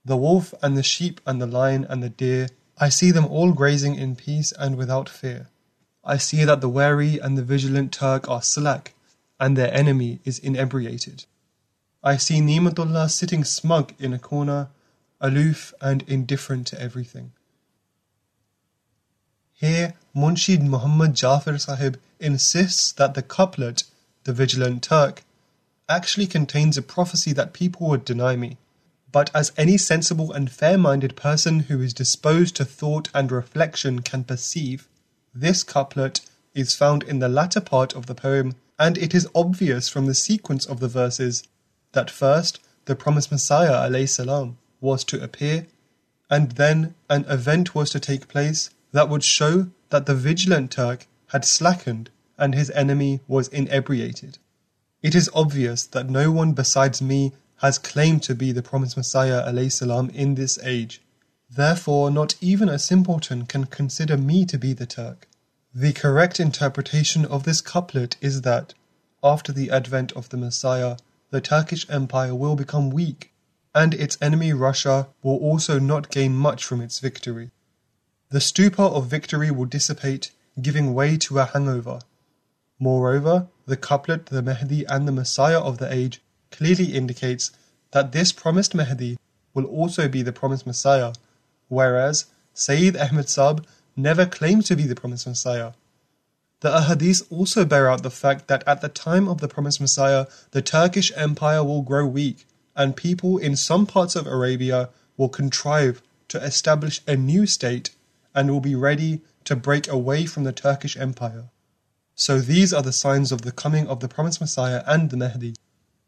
The 0.06 0.16
wolf 0.16 0.54
and 0.64 0.78
the 0.78 0.84
sheep 0.84 1.20
and 1.26 1.42
the 1.42 1.48
lion 1.48 1.86
and 1.90 2.02
the 2.02 2.08
deer, 2.08 2.48
I 2.78 2.88
see 2.88 3.12
them 3.12 3.26
all 3.26 3.52
grazing 3.52 3.96
in 3.96 4.16
peace 4.16 4.54
and 4.54 4.78
without 4.78 5.10
fear. 5.10 5.50
I 6.02 6.16
see 6.16 6.46
that 6.46 6.62
the 6.62 6.70
wary 6.70 7.20
and 7.20 7.38
the 7.38 7.44
vigilant 7.44 7.92
Turk 7.92 8.30
are 8.30 8.42
slack, 8.42 8.94
and 9.38 9.58
their 9.58 9.74
enemy 9.74 10.22
is 10.24 10.40
inebriated. 10.40 11.26
I 12.04 12.18
see 12.18 12.42
Ni'matullah 12.42 13.10
sitting 13.10 13.44
smug 13.44 13.94
in 13.98 14.13
a 14.13 14.20
corner, 14.20 14.70
aloof 15.20 15.74
and 15.82 16.04
indifferent 16.04 16.68
to 16.68 16.82
everything. 16.82 17.32
Here, 19.54 19.96
Munshi 20.16 20.58
Muhammad 20.62 21.16
Jafar 21.16 21.58
Sahib 21.58 22.00
insists 22.20 22.92
that 22.92 23.16
the 23.16 23.24
couplet, 23.24 23.84
The 24.25 24.34
Vigilant 24.34 24.84
Turk, 24.84 25.24
actually 25.89 26.27
contains 26.27 26.77
a 26.77 26.84
prophecy 26.84 27.34
that 27.34 27.54
people 27.54 27.88
would 27.88 28.06
deny 28.06 28.36
me. 28.36 28.58
But 29.12 29.32
as 29.34 29.51
any 29.58 29.77
sensible 29.77 30.32
and 30.32 30.51
fair 30.51 30.77
minded 30.77 31.16
person 31.16 31.62
who 31.62 31.82
is 31.82 31.94
disposed 31.94 32.56
to 32.58 32.66
thought 32.66 33.10
and 33.16 33.32
reflection 33.32 34.04
can 34.04 34.24
perceive, 34.24 34.88
this 35.34 35.63
couplet 35.63 36.22
is 36.54 36.75
found 36.75 37.01
in 37.01 37.18
the 37.18 37.30
latter 37.30 37.62
part 37.62 37.96
of 37.96 38.06
the 38.06 38.16
poem, 38.16 38.56
and 38.77 38.98
it 38.98 39.16
is 39.16 39.27
obvious 39.34 39.89
from 39.89 40.06
the 40.06 40.13
sequence 40.13 40.66
of 40.66 40.80
the 40.80 40.88
verses 40.88 41.44
that 41.98 42.12
first 42.12 42.60
the 42.86 42.96
promised 42.96 43.32
Messiah 43.32 44.08
salam, 44.08 44.60
was 44.80 45.04
to 45.04 45.24
appear, 45.24 45.66
and 46.30 46.51
then 46.51 46.94
an 47.10 47.25
event 47.27 47.74
was 47.74 47.89
to 47.89 48.00
take 48.00 48.27
place 48.27 48.70
that 48.92 49.10
would 49.10 49.24
show 49.24 49.72
that 49.89 50.06
the 50.06 50.13
vigilant 50.13 50.70
Turk 50.70 51.08
had 51.34 51.44
slackened 51.44 52.12
and 52.38 52.54
his 52.54 52.70
enemy 52.72 53.22
was 53.27 53.48
inebriated. 53.48 54.38
It 55.01 55.16
is 55.16 55.32
obvious 55.34 55.88
that 55.88 56.08
no 56.08 56.32
one 56.32 56.54
besides 56.54 57.01
me 57.01 57.34
has 57.63 57.80
claimed 57.80 58.22
to 58.24 58.36
be 58.36 58.51
the 58.51 58.62
promised 58.62 58.96
Messiah 58.96 59.42
salam, 59.72 60.12
in 60.12 60.36
this 60.36 60.60
age. 60.63 61.01
Therefore, 61.50 62.12
not 62.12 62.36
even 62.39 62.70
a 62.70 62.77
simpleton 62.77 63.48
can 63.48 63.66
consider 63.66 64.18
me 64.18 64.46
to 64.46 64.60
be 64.60 64.74
the 64.74 64.86
Turk. 64.86 65.27
The 65.74 65.94
correct 65.94 66.39
interpretation 66.39 67.25
of 67.25 67.44
this 67.44 67.60
couplet 67.60 68.18
is 68.22 68.42
that, 68.42 68.75
after 69.24 69.51
the 69.51 69.72
advent 69.72 70.12
of 70.12 70.30
the 70.30 70.38
Messiah, 70.38 70.98
the 71.30 71.42
Turkish 71.42 71.90
Empire 71.90 72.34
will 72.34 72.56
become 72.56 72.90
weak, 72.90 73.34
and 73.76 73.94
its 73.94 74.18
enemy 74.22 74.54
Russia 74.54 75.08
will 75.22 75.38
also 75.38 75.80
not 75.80 76.10
gain 76.10 76.36
much 76.36 76.64
from 76.64 76.82
its 76.82 77.00
victory. 77.00 77.52
The 78.30 78.42
stupor 78.42 78.84
of 78.84 79.08
victory 79.08 79.52
will 79.52 79.66
dissipate, 79.66 80.32
giving 80.62 80.94
way 80.94 81.18
to 81.18 81.40
a 81.40 81.46
hangover. 81.46 82.00
Moreover, 82.80 83.48
the 83.66 83.78
couplet 83.78 84.28
the 84.28 84.42
Mahdi 84.42 84.86
and 84.86 85.08
the 85.08 85.12
Messiah 85.12 85.60
of 85.60 85.78
the 85.78 85.92
age 85.92 86.22
clearly 86.52 86.94
indicates 86.94 87.52
that 87.92 88.12
this 88.12 88.32
promised 88.32 88.76
Mahdi 88.76 89.18
will 89.54 89.66
also 89.66 90.08
be 90.08 90.22
the 90.22 90.34
promised 90.34 90.66
Messiah, 90.68 91.14
whereas 91.68 92.26
Sayyid 92.54 92.96
Ahmed 92.96 93.30
Sab 93.30 93.66
never 93.96 94.26
claimed 94.26 94.66
to 94.66 94.76
be 94.76 94.84
the 94.84 94.96
promised 94.96 95.28
Messiah. 95.28 95.74
The 96.60 96.70
ahadith 96.70 97.22
also 97.30 97.66
bear 97.66 97.88
out 97.88 98.02
the 98.02 98.10
fact 98.10 98.48
that 98.48 98.64
at 98.66 98.82
the 98.82 98.90
time 98.90 99.28
of 99.28 99.42
the 99.42 99.48
promised 99.48 99.80
Messiah, 99.80 100.26
the 100.52 100.62
Turkish 100.62 101.12
Empire 101.16 101.64
will 101.64 101.84
grow 101.84 102.08
weak, 102.08 102.48
and 102.76 102.96
people 102.96 103.38
in 103.38 103.56
some 103.56 103.86
parts 103.86 104.16
of 104.16 104.26
Arabia 104.26 104.90
will 105.18 105.30
contrive 105.30 106.02
to 106.30 106.44
establish 106.44 107.02
a 107.08 107.16
new 107.16 107.46
state 107.46 107.92
and 108.34 108.50
will 108.50 108.60
be 108.60 108.74
ready 108.74 109.22
to 109.44 109.56
break 109.56 109.88
away 109.88 110.26
from 110.26 110.46
the 110.46 110.52
Turkish 110.52 110.98
Empire. 110.98 111.50
So 112.16 112.40
these 112.40 112.74
are 112.74 112.82
the 112.82 112.92
signs 112.92 113.32
of 113.32 113.44
the 113.44 113.52
coming 113.52 113.88
of 113.88 114.00
the 114.00 114.08
promised 114.08 114.42
Messiah 114.42 114.84
and 114.88 115.12
the 115.12 115.18
Mahdi. 115.18 115.56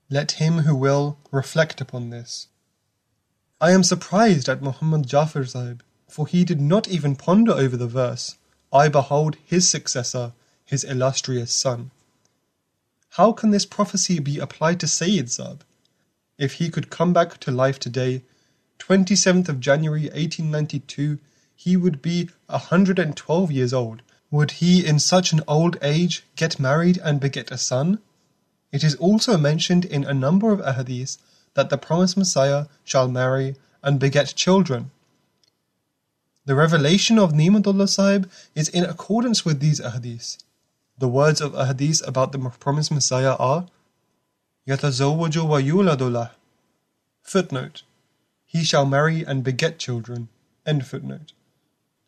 Let 0.09 0.33
him 0.33 0.59
who 0.59 0.75
will 0.75 1.19
reflect 1.31 1.79
upon 1.79 2.09
this. 2.09 2.47
I 3.61 3.71
am 3.71 3.83
surprised 3.83 4.49
at 4.49 4.63
Muhammad 4.63 5.05
Jafar 5.05 5.45
Sahib, 5.45 5.83
for 6.07 6.25
he 6.25 6.43
did 6.43 6.59
not 6.59 6.87
even 6.87 7.15
ponder 7.15 7.51
over 7.51 7.77
the 7.77 7.87
verse, 7.87 8.37
I 8.73 8.87
behold 8.87 9.37
his 9.45 9.69
successor, 9.69 10.33
his 10.69 10.83
illustrious 10.83 11.51
son. 11.51 11.89
How 13.13 13.31
can 13.31 13.49
this 13.49 13.65
prophecy 13.65 14.19
be 14.19 14.37
applied 14.37 14.79
to 14.81 14.87
Sayyid 14.87 15.31
Sahib? 15.31 15.63
If 16.37 16.53
he 16.53 16.69
could 16.69 16.91
come 16.91 17.11
back 17.11 17.39
to 17.39 17.51
life 17.51 17.79
today, 17.79 18.21
27th 18.77 19.49
of 19.49 19.59
January 19.59 20.03
1892, 20.03 21.17
he 21.55 21.75
would 21.75 22.03
be 22.03 22.29
112 22.45 23.51
years 23.51 23.73
old. 23.73 24.03
Would 24.29 24.51
he 24.61 24.85
in 24.85 24.99
such 24.99 25.33
an 25.33 25.41
old 25.47 25.77
age 25.81 26.23
get 26.35 26.59
married 26.59 26.99
and 27.03 27.19
beget 27.19 27.49
a 27.49 27.57
son? 27.57 27.97
It 28.71 28.83
is 28.83 28.93
also 28.95 29.39
mentioned 29.39 29.85
in 29.85 30.03
a 30.03 30.13
number 30.13 30.51
of 30.51 30.59
ahadith 30.59 31.17
that 31.55 31.71
the 31.71 31.79
promised 31.79 32.15
Messiah 32.15 32.67
shall 32.83 33.07
marry 33.07 33.55
and 33.81 33.99
beget 33.99 34.35
children. 34.35 34.91
The 36.45 36.53
revelation 36.53 37.17
of 37.17 37.33
Ni'matullah 37.33 37.87
Sahib 37.87 38.29
is 38.53 38.69
in 38.69 38.85
accordance 38.85 39.43
with 39.43 39.59
these 39.59 39.79
ahadith. 39.79 40.37
The 40.98 41.06
words 41.06 41.40
of 41.40 41.52
ahadith 41.52 42.04
about 42.04 42.32
the 42.32 42.38
promised 42.50 42.90
Messiah 42.90 43.36
are 43.38 43.68
يَتَزَوَّجُ 44.66 45.30
وَيُولَدُ 45.30 45.98
لَهُ 45.98 46.30
Footnote 47.22 47.84
He 48.44 48.64
shall 48.64 48.84
marry 48.84 49.24
and 49.24 49.44
beget 49.44 49.78
children. 49.78 50.30
End 50.66 50.84
footnote. 50.84 51.32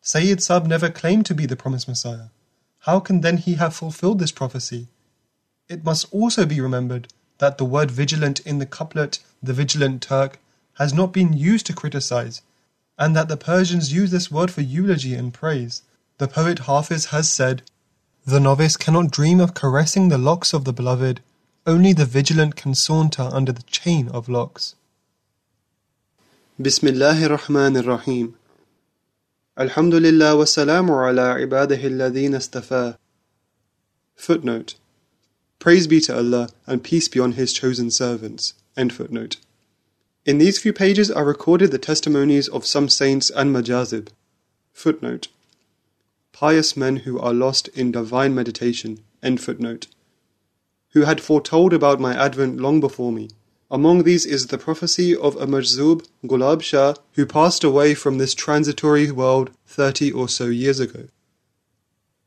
Sayyid 0.01 0.43
Sab 0.43 0.65
never 0.65 0.89
claimed 0.89 1.25
to 1.27 1.33
be 1.33 1.45
the 1.45 1.55
promised 1.55 1.87
Messiah. 1.87 2.27
How 2.79 2.99
can 2.99 3.21
then 3.21 3.37
he 3.37 3.53
have 3.53 3.73
fulfilled 3.73 4.19
this 4.19 4.33
prophecy? 4.33 4.89
It 5.69 5.85
must 5.85 6.13
also 6.13 6.45
be 6.45 6.59
remembered 6.59 7.07
that 7.37 7.57
the 7.57 7.63
word 7.63 7.89
vigilant 7.89 8.41
in 8.41 8.59
the 8.59 8.65
couplet 8.65 9.19
The 9.41 9.53
Vigilant 9.53 10.01
Turk 10.01 10.39
has 10.73 10.93
not 10.93 11.13
been 11.13 11.31
used 11.31 11.65
to 11.67 11.73
criticize, 11.73 12.41
and 12.97 13.15
that 13.15 13.29
the 13.29 13.37
Persians 13.37 13.93
use 13.93 14.11
this 14.11 14.29
word 14.29 14.51
for 14.51 14.59
eulogy 14.59 15.13
and 15.15 15.33
praise. 15.33 15.83
The 16.17 16.27
poet 16.27 16.59
Hafiz 16.59 17.05
has 17.05 17.29
said, 17.29 17.61
The 18.25 18.39
novice 18.39 18.77
cannot 18.77 19.11
dream 19.11 19.39
of 19.39 19.53
caressing 19.53 20.09
the 20.09 20.17
locks 20.17 20.53
of 20.53 20.65
the 20.65 20.73
beloved, 20.73 21.21
only 21.65 21.93
the 21.93 22.05
vigilant 22.05 22.55
can 22.55 22.75
saunter 22.75 23.29
under 23.31 23.51
the 23.51 23.63
chain 23.63 24.09
of 24.09 24.27
locks. 24.29 24.75
بسم 26.59 26.87
الله 26.87 27.25
الرحمن 27.25 27.77
الرحيم 27.77 28.33
الحمد 29.59 29.93
لله 29.93 30.35
والسلام 30.35 30.91
على 30.91 31.21
عباده 31.21 31.87
الذين 31.87 32.35
استفاه 32.35 32.97
Footnote 34.15 34.75
Praise 35.59 35.87
be 35.87 35.99
to 36.01 36.15
Allah, 36.15 36.49
and 36.65 36.83
peace 36.83 37.07
be 37.07 37.19
on 37.19 37.31
His 37.33 37.51
chosen 37.53 37.89
servants. 37.89 38.53
End 38.75 38.93
footnote. 38.93 39.37
In 40.25 40.37
these 40.37 40.59
few 40.59 40.73
pages 40.73 41.09
are 41.09 41.25
recorded 41.25 41.71
the 41.71 41.79
testimonies 41.79 42.47
of 42.47 42.65
some 42.65 42.89
saints 42.89 43.29
and 43.29 43.55
majazib. 43.55 44.09
Footnote. 44.73 45.29
Pious 46.32 46.76
men 46.76 46.96
who 46.96 47.18
are 47.18 47.34
lost 47.34 47.68
in 47.68 47.92
divine 47.92 48.34
meditation. 48.34 49.00
Who 49.22 51.02
had 51.02 51.20
foretold 51.20 51.72
about 51.72 52.00
my 52.00 52.14
advent 52.14 52.58
long 52.58 52.80
before 52.80 53.12
me. 53.12 53.28
Among 53.70 54.02
these 54.02 54.26
is 54.26 54.48
the 54.48 54.58
prophecy 54.58 55.16
of 55.16 55.36
a 55.36 55.46
Majzub, 55.46 56.04
Gulab 56.26 56.62
Shah, 56.62 56.94
who 57.12 57.24
passed 57.24 57.64
away 57.64 57.94
from 57.94 58.18
this 58.18 58.34
transitory 58.34 59.10
world 59.10 59.50
thirty 59.66 60.12
or 60.12 60.28
so 60.28 60.46
years 60.46 60.80
ago. 60.80 61.08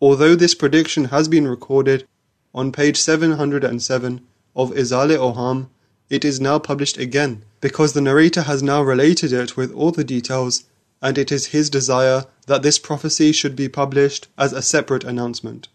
Although 0.02 0.36
this 0.36 0.56
prediction 0.56 1.06
has 1.06 1.28
been 1.28 1.48
recorded 1.48 2.08
on 2.54 2.72
page 2.72 2.98
707 2.98 4.22
of 4.56 4.72
Izale 4.72 5.18
Oham, 5.18 5.68
it 6.10 6.24
is 6.24 6.40
now 6.40 6.58
published 6.58 6.98
again 6.98 7.44
because 7.62 7.94
the 7.94 8.02
narrator 8.02 8.44
has 8.44 8.64
now 8.64 8.82
related 8.82 9.34
it 9.34 9.58
with 9.58 9.72
all 9.74 9.92
the 9.92 10.04
details, 10.04 10.64
and 11.06 11.20
it 11.20 11.32
is 11.32 11.54
his 11.54 11.70
desire 11.70 12.26
that 12.48 12.64
this 12.64 12.80
prophecy 12.80 13.32
should 13.32 13.56
be 13.56 13.70
published 13.70 14.28
as 14.40 14.52
a 14.52 14.62
separate 14.64 15.04
announcement. 15.04 15.68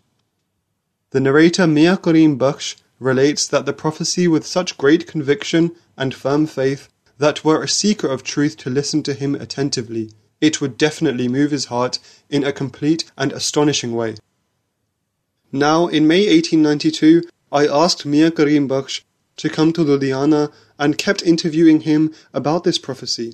The 1.10 1.20
narrator 1.20 1.68
Mia 1.68 1.96
Karim 1.96 2.36
Bakhsh 2.36 2.74
relates 2.98 3.46
that 3.46 3.64
the 3.64 3.72
prophecy 3.72 4.26
with 4.26 4.44
such 4.44 4.76
great 4.76 5.06
conviction 5.06 5.70
and 5.96 6.12
firm 6.12 6.48
faith 6.48 6.88
that 7.18 7.44
were 7.44 7.62
a 7.62 7.68
seeker 7.68 8.08
of 8.08 8.24
truth 8.24 8.56
to 8.56 8.70
listen 8.70 9.04
to 9.04 9.14
him 9.14 9.36
attentively, 9.36 10.10
it 10.40 10.60
would 10.60 10.76
definitely 10.76 11.28
move 11.28 11.52
his 11.52 11.66
heart 11.66 12.00
in 12.28 12.42
a 12.42 12.52
complete 12.52 13.08
and 13.16 13.30
astonishing 13.32 13.94
way. 13.94 14.16
Now, 15.52 15.86
in 15.86 16.08
May 16.08 16.26
1892, 16.26 17.22
I 17.52 17.68
asked 17.68 18.04
Mir 18.04 18.32
Karim 18.32 18.68
Bakhsh 18.68 19.02
to 19.36 19.48
come 19.48 19.72
to 19.74 19.84
Ludhiana 19.84 20.52
and 20.76 20.98
kept 20.98 21.22
interviewing 21.22 21.82
him 21.82 22.12
about 22.34 22.64
this 22.64 22.78
prophecy. 22.78 23.32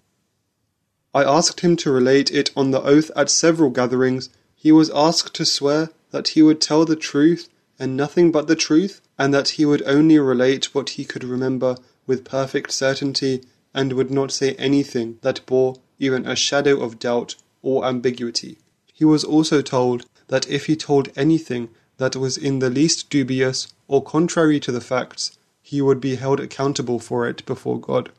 I 1.16 1.24
asked 1.24 1.60
him 1.60 1.76
to 1.76 1.90
relate 1.90 2.30
it 2.30 2.50
on 2.54 2.72
the 2.72 2.82
oath 2.82 3.10
at 3.16 3.30
several 3.30 3.70
gatherings. 3.70 4.28
He 4.54 4.70
was 4.70 4.90
asked 4.90 5.32
to 5.36 5.46
swear 5.46 5.88
that 6.10 6.28
he 6.28 6.42
would 6.42 6.60
tell 6.60 6.84
the 6.84 6.94
truth 6.94 7.48
and 7.78 7.96
nothing 7.96 8.30
but 8.30 8.48
the 8.48 8.54
truth, 8.54 9.00
and 9.18 9.32
that 9.32 9.56
he 9.56 9.64
would 9.64 9.82
only 9.86 10.18
relate 10.18 10.74
what 10.74 10.90
he 10.90 11.06
could 11.06 11.24
remember 11.24 11.78
with 12.06 12.22
perfect 12.26 12.70
certainty 12.70 13.42
and 13.72 13.94
would 13.94 14.10
not 14.10 14.30
say 14.30 14.52
anything 14.56 15.18
that 15.22 15.40
bore 15.46 15.76
even 15.98 16.26
a 16.26 16.36
shadow 16.36 16.82
of 16.82 16.98
doubt 16.98 17.36
or 17.62 17.86
ambiguity. 17.86 18.58
He 18.92 19.06
was 19.06 19.24
also 19.24 19.62
told 19.62 20.04
that 20.28 20.46
if 20.50 20.66
he 20.66 20.76
told 20.76 21.08
anything 21.16 21.70
that 21.96 22.14
was 22.14 22.36
in 22.36 22.58
the 22.58 22.68
least 22.68 23.08
dubious 23.08 23.72
or 23.88 24.02
contrary 24.02 24.60
to 24.60 24.70
the 24.70 24.82
facts, 24.82 25.38
he 25.62 25.80
would 25.80 25.98
be 25.98 26.16
held 26.16 26.40
accountable 26.40 26.98
for 26.98 27.26
it 27.26 27.46
before 27.46 27.80
God. 27.80 28.10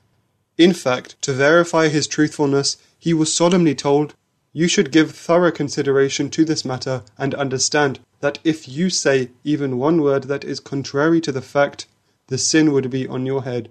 In 0.58 0.74
fact, 0.74 1.22
to 1.22 1.34
verify 1.34 1.88
his 1.90 2.08
truthfulness, 2.08 2.78
he 3.00 3.14
was 3.14 3.34
solemnly 3.34 3.76
told, 3.76 4.16
You 4.54 4.68
should 4.68 4.92
give 4.92 5.12
thorough 5.12 5.52
consideration 5.52 6.30
to 6.32 6.44
this 6.44 6.66
matter 6.66 7.04
and 7.18 7.36
understand 7.36 8.00
that 8.22 8.40
if 8.44 8.68
you 8.68 8.90
say 8.90 9.30
even 9.44 9.78
one 9.78 10.02
word 10.02 10.24
that 10.24 10.44
is 10.44 10.60
contrary 10.60 11.22
to 11.22 11.32
the 11.32 11.42
fact, 11.42 11.86
the 12.28 12.38
sin 12.38 12.74
would 12.74 12.90
be 12.90 13.08
on 13.08 13.26
your 13.26 13.44
head. 13.44 13.70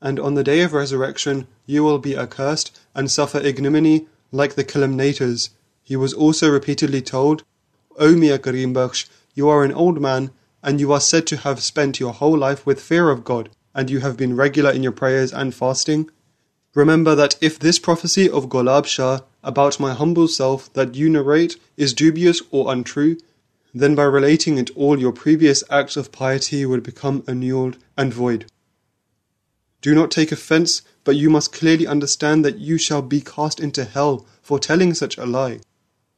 And 0.00 0.18
on 0.18 0.34
the 0.34 0.44
day 0.44 0.62
of 0.62 0.72
resurrection, 0.72 1.46
you 1.66 1.82
will 1.84 1.98
be 1.98 2.16
accursed 2.16 2.78
and 2.94 3.10
suffer 3.10 3.38
ignominy 3.38 4.06
like 4.32 4.54
the 4.54 4.64
calumniators. 4.64 5.50
He 5.82 5.96
was 5.96 6.14
also 6.14 6.50
repeatedly 6.50 7.02
told, 7.02 7.42
O 7.98 8.14
Mia 8.14 8.38
Karim 8.38 8.76
you 9.34 9.48
are 9.48 9.64
an 9.64 9.72
old 9.72 10.00
man, 10.00 10.30
and 10.62 10.80
you 10.80 10.92
are 10.92 11.00
said 11.00 11.26
to 11.28 11.36
have 11.38 11.62
spent 11.62 12.00
your 12.00 12.12
whole 12.12 12.36
life 12.36 12.64
with 12.66 12.80
fear 12.80 13.10
of 13.10 13.24
God, 13.24 13.50
and 13.74 13.90
you 13.90 14.00
have 14.00 14.16
been 14.16 14.36
regular 14.36 14.70
in 14.70 14.82
your 14.82 14.92
prayers 14.92 15.32
and 15.32 15.54
fasting. 15.54 16.10
Remember 16.74 17.14
that 17.14 17.36
if 17.40 17.58
this 17.58 17.78
prophecy 17.78 18.28
of 18.28 18.48
Gulab 18.48 18.86
Shah 18.86 19.20
about 19.42 19.80
my 19.80 19.94
humble 19.94 20.28
self 20.28 20.72
that 20.74 20.94
you 20.94 21.08
narrate 21.08 21.56
is 21.76 21.94
dubious 21.94 22.42
or 22.50 22.70
untrue, 22.72 23.16
then 23.72 23.94
by 23.94 24.04
relating 24.04 24.58
it 24.58 24.70
all 24.76 24.98
your 24.98 25.12
previous 25.12 25.64
acts 25.70 25.96
of 25.96 26.12
piety 26.12 26.66
would 26.66 26.82
become 26.82 27.24
annulled 27.26 27.78
and 27.96 28.12
void. 28.12 28.46
Do 29.80 29.94
not 29.94 30.10
take 30.10 30.32
offense, 30.32 30.82
but 31.04 31.16
you 31.16 31.30
must 31.30 31.52
clearly 31.52 31.86
understand 31.86 32.44
that 32.44 32.58
you 32.58 32.78
shall 32.78 33.02
be 33.02 33.20
cast 33.20 33.60
into 33.60 33.84
hell 33.84 34.26
for 34.42 34.58
telling 34.58 34.92
such 34.92 35.16
a 35.16 35.24
lie. 35.24 35.60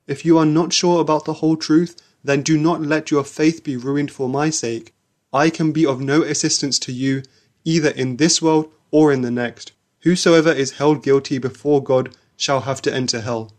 If 0.06 0.24
you 0.24 0.38
are 0.38 0.46
not 0.46 0.72
sure 0.72 1.00
about 1.00 1.26
the 1.26 1.34
whole 1.34 1.56
truth, 1.56 2.00
then 2.24 2.42
do 2.42 2.58
not 2.58 2.80
let 2.82 3.10
your 3.10 3.24
faith 3.24 3.62
be 3.62 3.76
ruined 3.76 4.10
for 4.10 4.28
my 4.28 4.50
sake. 4.50 4.94
I 5.32 5.50
can 5.50 5.72
be 5.72 5.86
of 5.86 6.00
no 6.00 6.22
assistance 6.22 6.78
to 6.80 6.92
you, 6.92 7.22
either 7.64 7.90
in 7.90 8.16
this 8.16 8.42
world 8.42 8.72
or 8.90 9.12
in 9.12 9.22
the 9.22 9.30
next. 9.30 9.72
Whosoever 10.02 10.52
is 10.52 10.72
held 10.72 11.02
guilty 11.02 11.38
before 11.38 11.82
God 11.82 12.14
shall 12.36 12.60
have 12.62 12.80
to 12.82 12.94
enter 12.94 13.20
hell, 13.20 13.52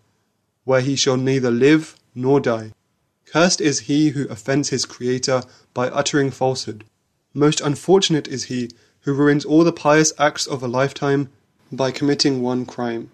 where 0.64 0.82
he 0.82 0.96
shall 0.96 1.18
neither 1.18 1.52
live 1.52 1.96
nor 2.16 2.40
die. 2.40 2.72
Cursed 3.26 3.62
is 3.62 3.82
he 3.82 4.10
who 4.10 4.28
offends 4.28 4.70
his 4.70 4.86
Creator 4.86 5.44
by 5.74 5.88
uttering 5.88 6.32
falsehood. 6.32 6.84
Most 7.34 7.62
unfortunate 7.62 8.28
is 8.28 8.46
he 8.46 8.72
who 9.02 9.14
ruins 9.14 9.46
all 9.46 9.64
the 9.64 9.72
pious 9.72 10.14
acts 10.18 10.48
of 10.48 10.62
a 10.62 10.68
lifetime 10.68 11.30
by 11.72 11.92
committing 11.92 12.42
one 12.42 12.66
crime. 12.66 13.12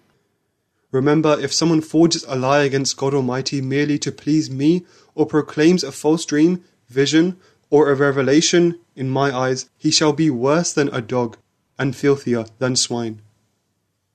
Remember, 0.90 1.38
if 1.38 1.52
someone 1.52 1.82
forges 1.82 2.24
a 2.26 2.34
lie 2.34 2.62
against 2.62 2.96
God 2.96 3.12
Almighty 3.12 3.60
merely 3.60 3.98
to 3.98 4.10
please 4.10 4.50
me, 4.50 4.86
or 5.14 5.26
proclaims 5.26 5.84
a 5.84 5.92
false 5.92 6.24
dream, 6.24 6.64
vision, 6.88 7.36
or 7.68 7.90
a 7.90 7.94
revelation 7.94 8.78
in 8.96 9.10
my 9.10 9.36
eyes, 9.36 9.68
he 9.76 9.90
shall 9.90 10.14
be 10.14 10.30
worse 10.30 10.72
than 10.72 10.88
a 10.88 11.02
dog, 11.02 11.36
and 11.78 11.94
filthier 11.94 12.46
than 12.58 12.76
swine. 12.76 13.20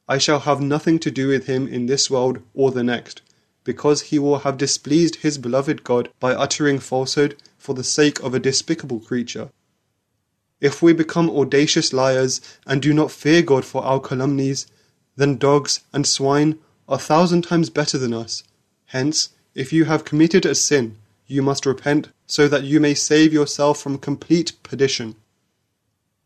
I 0.08 0.18
shall 0.18 0.42
have 0.42 0.60
nothing 0.60 1.00
to 1.00 1.12
do 1.12 1.28
with 1.30 1.46
him 1.48 1.68
in 1.68 1.86
this 1.86 2.10
world 2.10 2.40
or 2.54 2.72
the 2.72 2.84
next, 2.84 3.22
because 3.64 4.02
he 4.04 4.20
will 4.20 4.40
have 4.40 4.58
displeased 4.58 5.18
his 5.18 5.38
beloved 5.38 5.84
God 5.84 6.10
by 6.20 6.34
uttering 6.34 6.80
falsehood 6.80 7.36
for 7.58 7.74
the 7.74 7.84
sake 7.84 8.20
of 8.22 8.34
a 8.34 8.40
despicable 8.40 9.00
creature. 9.00 9.50
If 10.60 10.82
we 10.82 10.94
become 10.94 11.30
audacious 11.30 11.94
liars 11.94 12.42
and 12.66 12.82
do 12.82 12.94
not 12.94 13.12
fear 13.12 13.42
God 13.42 13.66
for 13.66 13.84
our 13.84 14.00
calumnies, 14.00 14.68
then 15.16 15.38
dogs 15.38 15.82
and 15.94 16.06
swine 16.06 16.60
are 16.88 16.96
a 16.96 17.00
thousand 17.00 17.44
times 17.44 17.70
better 17.70 17.98
than 17.98 18.14
us. 18.14 18.44
Hence, 18.88 19.30
if 19.56 19.72
you 19.72 19.86
have 19.86 20.06
committed 20.06 20.46
a 20.46 20.56
sin, 20.56 20.98
you 21.28 21.42
must 21.42 21.66
repent 21.66 22.10
so 22.28 22.48
that 22.48 22.64
you 22.64 22.80
may 22.80 22.94
save 22.94 23.32
yourself 23.32 23.80
from 23.80 23.98
complete 23.98 24.54
perdition. 24.64 25.16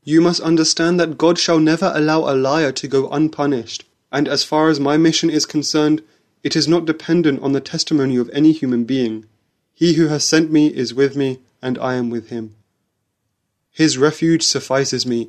You 0.07 0.21
must 0.21 0.39
understand 0.39 1.01
that 1.01 1.17
God 1.17 1.37
shall 1.37 1.59
never 1.59 1.91
allow 1.93 2.31
a 2.31 2.33
liar 2.33 2.71
to 2.71 2.87
go 2.87 3.09
unpunished, 3.09 3.83
and 4.09 4.25
as 4.25 4.41
far 4.41 4.69
as 4.69 4.79
my 4.79 4.95
mission 4.95 5.29
is 5.29 5.45
concerned, 5.45 6.01
it 6.43 6.55
is 6.55 6.65
not 6.65 6.85
dependent 6.85 7.41
on 7.41 7.51
the 7.51 7.59
testimony 7.59 8.15
of 8.15 8.29
any 8.29 8.53
human 8.53 8.85
being. 8.85 9.25
He 9.73 9.95
who 9.95 10.07
has 10.07 10.23
sent 10.23 10.49
me 10.49 10.67
is 10.67 10.93
with 10.93 11.17
me, 11.17 11.39
and 11.61 11.77
I 11.79 11.95
am 11.95 12.09
with 12.09 12.29
him. 12.29 12.55
His 13.69 13.97
refuge 13.97 14.43
suffices 14.43 15.05
me. 15.05 15.27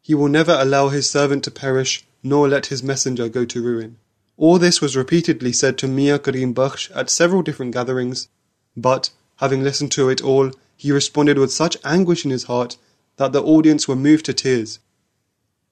He 0.00 0.14
will 0.14 0.28
never 0.28 0.56
allow 0.58 0.88
his 0.88 1.10
servant 1.10 1.44
to 1.44 1.50
perish, 1.50 2.02
nor 2.22 2.48
let 2.48 2.72
his 2.72 2.82
messenger 2.82 3.28
go 3.28 3.44
to 3.44 3.62
ruin. 3.62 3.98
All 4.38 4.58
this 4.58 4.80
was 4.80 4.96
repeatedly 4.96 5.52
said 5.52 5.76
to 5.76 5.86
Mir 5.86 6.18
Karim 6.18 6.54
Bakhsh 6.54 6.90
at 6.94 7.10
several 7.10 7.42
different 7.42 7.74
gatherings, 7.74 8.28
but, 8.74 9.10
having 9.36 9.62
listened 9.62 9.92
to 9.92 10.08
it 10.08 10.22
all, 10.22 10.50
he 10.78 10.90
responded 10.90 11.36
with 11.36 11.52
such 11.52 11.76
anguish 11.84 12.24
in 12.24 12.30
his 12.30 12.44
heart 12.44 12.78
that 13.16 13.32
the 13.32 13.42
audience 13.42 13.86
were 13.86 13.96
moved 13.96 14.24
to 14.26 14.34
tears. 14.34 14.78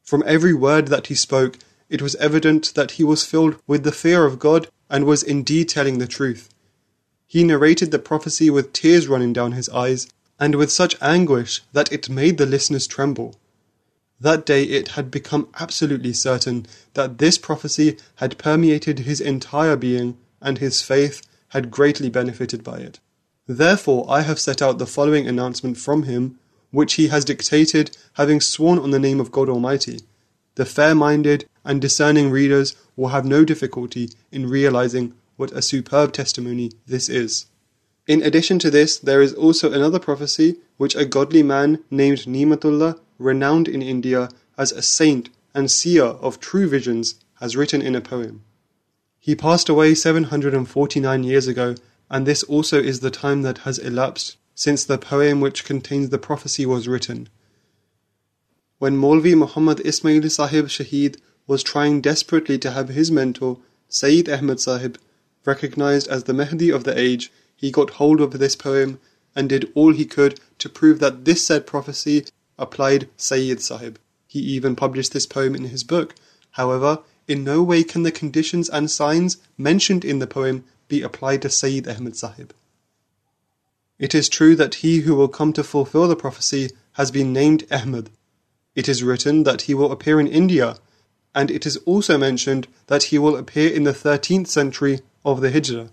From 0.03 0.25
every 0.27 0.55
word 0.55 0.89
that 0.89 1.07
he 1.07 1.15
spoke, 1.15 1.59
it 1.89 2.03
was 2.03 2.15
evident 2.17 2.75
that 2.75 2.93
he 2.93 3.05
was 3.05 3.25
filled 3.25 3.57
with 3.67 3.83
the 3.85 3.93
fear 3.93 4.25
of 4.25 4.39
God 4.39 4.69
and 4.89 5.05
was 5.05 5.23
indeed 5.23 5.69
telling 5.69 5.99
the 5.99 6.07
truth. 6.07 6.49
He 7.27 7.45
narrated 7.45 7.91
the 7.91 7.99
prophecy 7.99 8.51
with 8.51 8.73
tears 8.73 9.09
running 9.09 9.33
down 9.33 9.53
his 9.53 9.69
eyes 9.69 10.09
and 10.39 10.55
with 10.55 10.73
such 10.73 10.97
anguish 11.01 11.63
that 11.73 11.93
it 11.93 12.09
made 12.09 12.39
the 12.39 12.47
listeners 12.47 12.87
tremble. 12.87 13.37
That 14.21 14.45
day 14.45 14.65
it 14.65 14.89
had 14.89 15.11
become 15.11 15.49
absolutely 15.59 16.13
certain 16.13 16.67
that 16.95 17.19
this 17.19 17.39
prophecy 17.39 17.97
had 18.17 18.37
permeated 18.37 19.01
his 19.01 19.21
entire 19.21 19.77
being, 19.77 20.19
and 20.41 20.59
his 20.59 20.83
faith 20.83 21.23
had 21.49 21.71
greatly 21.71 22.11
benefited 22.11 22.63
by 22.63 22.79
it. 22.79 23.01
Therefore 23.47 24.07
I 24.09 24.23
have 24.23 24.39
set 24.39 24.61
out 24.61 24.79
the 24.79 24.87
following 24.87 25.27
announcement 25.27 25.79
from 25.79 26.03
him, 26.05 26.39
which 26.71 26.95
he 26.95 27.09
has 27.09 27.25
dictated, 27.25 27.97
having 28.15 28.41
sworn 28.41 28.79
on 28.79 28.91
the 28.91 28.99
name 28.99 29.21
of 29.21 29.33
God 29.33 29.49
Almighty. 29.49 30.01
The 30.55 30.67
fair 30.67 30.95
minded 30.95 31.49
and 31.65 31.81
discerning 31.81 32.31
readers 32.31 32.75
will 32.97 33.09
have 33.09 33.25
no 33.25 33.45
difficulty 33.45 34.11
in 34.31 34.49
realizing 34.49 35.15
what 35.37 35.53
a 35.53 35.63
superb 35.63 36.13
testimony 36.13 36.73
this 36.87 37.09
is. 37.09 37.47
In 38.07 38.23
addition 38.23 38.59
to 38.61 38.71
this, 38.71 38.99
there 38.99 39.23
is 39.23 39.33
also 39.33 39.73
another 39.73 39.99
prophecy 39.99 40.57
which 40.77 40.97
a 40.97 41.05
godly 41.05 41.43
man 41.43 41.83
named 41.91 42.27
Nimatullah, 42.27 42.99
renowned 43.19 43.69
in 43.69 43.83
India 43.83 44.29
as 44.59 44.73
a 44.73 44.83
saint 44.83 45.31
and 45.55 45.71
seer 45.71 46.05
of 46.05 46.41
true 46.41 46.69
visions, 46.69 47.17
has 47.41 47.57
written 47.57 47.81
in 47.81 47.95
a 47.95 48.01
poem. 48.01 48.43
He 49.19 49.35
passed 49.35 49.69
away 49.69 49.95
749 49.95 51.25
years 51.25 51.47
ago, 51.47 51.75
and 52.11 52.27
this 52.27 52.43
also 52.43 52.81
is 52.81 53.01
the 53.01 53.11
time 53.11 53.43
that 53.43 53.59
has 53.59 53.79
elapsed 53.79 54.37
since 54.61 54.85
the 54.85 54.99
poem 54.99 55.41
which 55.41 55.65
contains 55.65 56.11
the 56.11 56.19
prophecy 56.19 56.67
was 56.67 56.87
written. 56.87 57.31
When 58.79 58.95
Maulvi 58.95 59.35
Muhammad 59.35 59.81
Ismail 59.87 60.29
Sahib 60.29 60.67
Shahid 60.67 61.17
was 61.47 61.63
trying 61.63 62.03
desperately 62.03 62.59
to 62.59 62.73
have 62.73 62.91
his 62.91 63.11
mentor, 63.11 63.57
Sayyid 63.89 64.29
Ahmad 64.29 64.61
Sahib, 64.61 64.99
recognized 65.47 66.09
as 66.09 66.25
the 66.25 66.35
Mahdi 66.35 66.69
of 66.69 66.85
the 66.85 66.93
age, 66.99 67.33
he 67.57 67.71
got 67.71 67.97
hold 67.99 68.21
of 68.21 68.39
this 68.39 68.55
poem 68.55 69.01
and 69.35 69.49
did 69.49 69.73
all 69.75 69.95
he 69.95 70.05
could 70.05 70.39
to 70.59 70.69
prove 70.69 70.99
that 70.99 71.25
this 71.25 71.43
said 71.43 71.67
prophecy 71.67 72.27
applied 72.59 73.09
Sayyid 73.17 73.63
Sahib. 73.63 73.99
He 74.27 74.41
even 74.41 74.77
published 74.77 75.15
this 75.15 75.25
poem 75.25 75.55
in 75.55 75.65
his 75.65 75.85
book. 75.85 76.15
However, 76.51 76.99
in 77.27 77.45
no 77.45 77.63
way 77.63 77.83
can 77.83 78.03
the 78.03 78.13
conditions 78.13 78.69
and 78.69 78.91
signs 78.91 79.39
mentioned 79.57 80.05
in 80.05 80.19
the 80.19 80.27
poem 80.27 80.65
be 80.87 81.01
applied 81.01 81.41
to 81.41 81.49
Sayyid 81.49 81.89
Ahmed 81.89 82.15
Sahib. 82.15 82.53
It 84.01 84.15
is 84.15 84.31
true 84.31 84.57
that 84.57 84.77
he 84.77 85.01
who 85.01 85.15
will 85.15 85.29
come 85.29 85.53
to 85.53 85.63
fulfill 85.63 86.09
the 86.09 86.17
prophecy 86.17 86.71
has 86.93 87.11
been 87.11 87.35
named 87.35 87.67
Ahmed. 87.71 88.09
It 88.75 88.89
is 88.89 89.03
written 89.03 89.43
that 89.43 89.63
he 89.63 89.75
will 89.75 89.93
appear 89.93 90.19
in 90.19 90.27
India, 90.27 90.79
and 91.35 91.51
it 91.51 91.67
is 91.67 91.77
also 91.85 92.17
mentioned 92.17 92.67
that 92.87 93.05
he 93.05 93.19
will 93.19 93.37
appear 93.37 93.71
in 93.71 93.85
the 93.85 93.93
13th 93.93 94.47
century 94.47 95.03
of 95.23 95.43
the 95.43 95.51
Hijrah. 95.51 95.91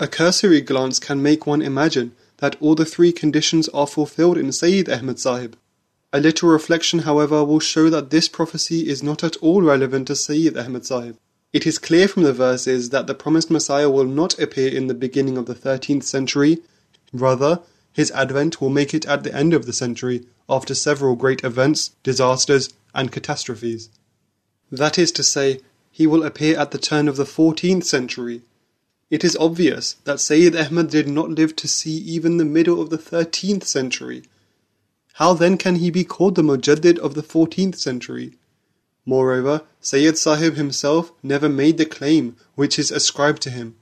A 0.00 0.08
cursory 0.08 0.60
glance 0.60 0.98
can 0.98 1.22
make 1.22 1.46
one 1.46 1.62
imagine 1.62 2.16
that 2.38 2.56
all 2.60 2.74
the 2.74 2.84
three 2.84 3.12
conditions 3.12 3.68
are 3.68 3.86
fulfilled 3.86 4.36
in 4.36 4.50
Sayyid 4.50 4.88
Ahmed 4.88 5.20
Sahib. 5.20 5.56
A 6.12 6.18
little 6.18 6.48
reflection, 6.48 7.00
however, 7.00 7.44
will 7.44 7.60
show 7.60 7.88
that 7.88 8.10
this 8.10 8.28
prophecy 8.28 8.88
is 8.88 9.00
not 9.00 9.22
at 9.22 9.36
all 9.36 9.62
relevant 9.62 10.08
to 10.08 10.16
Sayyid 10.16 10.58
Ahmed 10.58 10.84
Sahib. 10.84 11.18
It 11.54 11.66
is 11.66 11.78
clear 11.78 12.06
from 12.08 12.24
the 12.24 12.34
verses 12.34 12.90
that 12.90 13.06
the 13.06 13.14
promised 13.14 13.50
Messiah 13.50 13.88
will 13.88 14.04
not 14.04 14.38
appear 14.38 14.68
in 14.68 14.88
the 14.88 14.92
beginning 14.92 15.38
of 15.38 15.46
the 15.46 15.54
13th 15.54 16.02
century. 16.02 16.58
Rather, 17.12 17.60
his 17.92 18.10
advent 18.10 18.60
will 18.60 18.68
make 18.68 18.92
it 18.92 19.06
at 19.06 19.22
the 19.22 19.34
end 19.34 19.54
of 19.54 19.64
the 19.64 19.72
century, 19.72 20.26
after 20.48 20.74
several 20.74 21.16
great 21.16 21.42
events, 21.42 21.92
disasters, 22.02 22.68
and 22.94 23.10
catastrophes. 23.10 23.88
That 24.70 24.98
is 24.98 25.10
to 25.12 25.22
say, 25.22 25.60
he 25.90 26.06
will 26.06 26.24
appear 26.24 26.58
at 26.58 26.72
the 26.72 26.78
turn 26.78 27.08
of 27.08 27.16
the 27.16 27.24
14th 27.24 27.84
century, 27.84 28.42
it 29.10 29.22
is 29.22 29.36
obvious 29.36 29.94
that 30.02 30.18
Sayyid 30.18 30.56
Ahmad 30.56 30.90
did 30.90 31.06
not 31.06 31.30
live 31.30 31.54
to 31.56 31.68
see 31.68 31.98
even 31.98 32.36
the 32.36 32.44
middle 32.44 32.80
of 32.80 32.90
the 32.90 32.98
13th 32.98 33.62
century. 33.62 34.24
How 35.14 35.34
then 35.34 35.56
can 35.56 35.76
he 35.76 35.90
be 35.90 36.02
called 36.02 36.34
the 36.34 36.42
Mujaddid 36.42 36.98
of 36.98 37.14
the 37.14 37.22
14th 37.22 37.76
century? 37.76 38.32
Moreover, 39.06 39.62
Sayyid 39.80 40.16
Sahib 40.16 40.54
himself 40.54 41.12
never 41.22 41.48
made 41.48 41.78
the 41.78 41.86
claim 41.86 42.36
which 42.54 42.78
is 42.78 42.90
ascribed 42.90 43.42
to 43.42 43.50
him, 43.50 43.76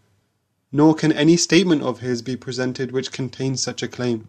nor 0.71 0.95
can 0.95 1.13
any 1.13 1.37
statement 1.37 1.83
of 1.83 2.01
his 2.01 2.23
be 2.23 2.37
presented 2.37 2.93
which 2.93 3.13
contains 3.13 3.63
such 3.63 3.83
a 3.83 3.89
claim. 3.89 4.29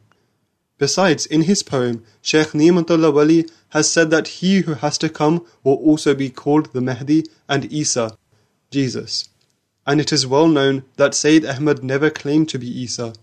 Besides, 0.77 1.25
in 1.25 1.43
his 1.43 1.63
poem, 1.63 2.03
Sheikh 2.21 2.53
Ni'matullah 2.53 3.11
Wali 3.11 3.45
has 3.69 3.89
said 3.89 4.09
that 4.11 4.39
he 4.39 4.61
who 4.61 4.73
has 4.73 4.97
to 4.99 5.09
come 5.09 5.45
will 5.63 5.75
also 5.75 6.13
be 6.13 6.29
called 6.29 6.73
the 6.73 6.81
Mahdi 6.81 7.25
and 7.47 7.71
Isa, 7.71 8.17
Jesus 8.69 9.29
and 9.85 9.99
it 9.99 10.13
is 10.13 10.25
well 10.25 10.47
known 10.47 10.83
that 10.95 11.13
Sayyid 11.13 11.45
Ahmad 11.45 11.83
never 11.83 12.09
claimed 12.09 12.49
to 12.49 12.59
be 12.59 12.67
Isa. 12.67 13.13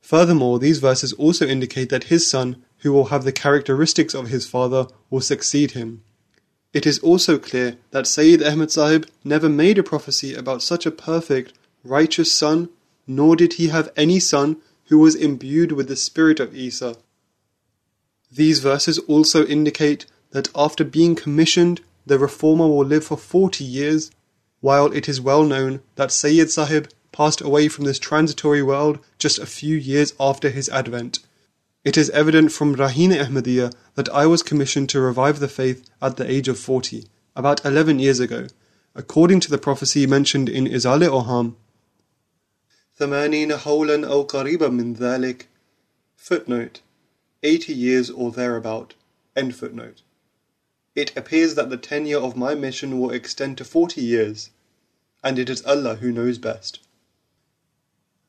Furthermore, 0.00 0.58
these 0.58 0.80
verses 0.80 1.12
also 1.14 1.46
indicate 1.46 1.88
that 1.90 2.04
his 2.04 2.28
son, 2.28 2.62
who 2.78 2.92
will 2.92 3.06
have 3.06 3.24
the 3.24 3.32
characteristics 3.32 4.14
of 4.14 4.28
his 4.28 4.46
father, 4.46 4.86
will 5.08 5.20
succeed 5.20 5.72
him. 5.72 6.02
It 6.72 6.86
is 6.86 7.00
also 7.00 7.38
clear 7.38 7.78
that 7.90 8.06
Sayyid 8.06 8.42
Ahmad 8.42 8.70
Sahib 8.70 9.08
never 9.24 9.48
made 9.48 9.78
a 9.78 9.82
prophecy 9.82 10.34
about 10.34 10.62
such 10.62 10.86
a 10.86 10.92
perfect, 10.92 11.52
righteous 11.82 12.30
son, 12.30 12.68
nor 13.06 13.34
did 13.34 13.54
he 13.54 13.68
have 13.68 13.92
any 13.96 14.20
son 14.20 14.58
who 14.86 14.98
was 14.98 15.16
imbued 15.16 15.72
with 15.72 15.88
the 15.88 15.96
spirit 15.96 16.38
of 16.38 16.54
Isa. 16.54 16.96
These 18.30 18.60
verses 18.60 18.98
also 19.00 19.44
indicate 19.46 20.06
that 20.30 20.48
after 20.54 20.84
being 20.84 21.16
commissioned 21.16 21.80
the 22.06 22.18
reformer 22.18 22.68
will 22.68 22.84
live 22.84 23.04
for 23.04 23.16
40 23.16 23.64
years, 23.64 24.10
while 24.60 24.86
it 24.92 25.08
is 25.08 25.20
well 25.20 25.44
known 25.44 25.80
that 25.96 26.12
Sayyid 26.12 26.50
Sahib 26.50 26.88
passed 27.12 27.40
away 27.40 27.68
from 27.68 27.84
this 27.84 27.98
transitory 27.98 28.62
world 28.62 29.00
just 29.18 29.38
a 29.38 29.46
few 29.46 29.76
years 29.76 30.14
after 30.20 30.50
his 30.50 30.68
advent. 30.68 31.18
It 31.84 31.96
is 31.96 32.10
evident 32.10 32.52
from 32.52 32.76
Barahin-e 32.76 33.16
Ahmadiyya 33.16 33.72
that 33.99 34.09
I 34.09 34.25
was 34.25 34.43
commissioned 34.43 34.89
to 34.89 34.99
revive 34.99 35.39
the 35.39 35.47
faith 35.47 35.89
at 36.01 36.17
the 36.17 36.29
age 36.29 36.47
of 36.47 36.59
40, 36.59 37.05
about 37.35 37.65
11 37.65 37.99
years 37.99 38.19
ago, 38.19 38.47
according 38.93 39.39
to 39.41 39.49
the 39.49 39.57
prophecy 39.57 40.07
mentioned 40.07 40.49
in 40.49 40.65
Izale 40.65 41.07
Oham. 41.07 41.55
ثمانين 42.99 43.57
حولا 43.57 44.07
أو 44.07 44.23
قريبا 44.27 44.69
من 44.69 44.95
ذلك 44.95 45.47
Footnote 46.15 46.81
80 47.43 47.73
years 47.73 48.09
or 48.09 48.31
thereabout. 48.31 48.95
End 49.35 49.55
footnote. 49.55 50.01
It 50.95 51.15
appears 51.17 51.55
that 51.55 51.69
the 51.69 51.77
tenure 51.77 52.19
of 52.19 52.37
my 52.37 52.55
mission 52.55 52.99
will 52.99 53.11
extend 53.11 53.57
to 53.57 53.65
40 53.65 54.01
years, 54.01 54.49
and 55.23 55.37
it 55.37 55.49
is 55.49 55.61
Allah 55.65 55.95
who 55.95 56.11
knows 56.11 56.37
best. 56.37 56.79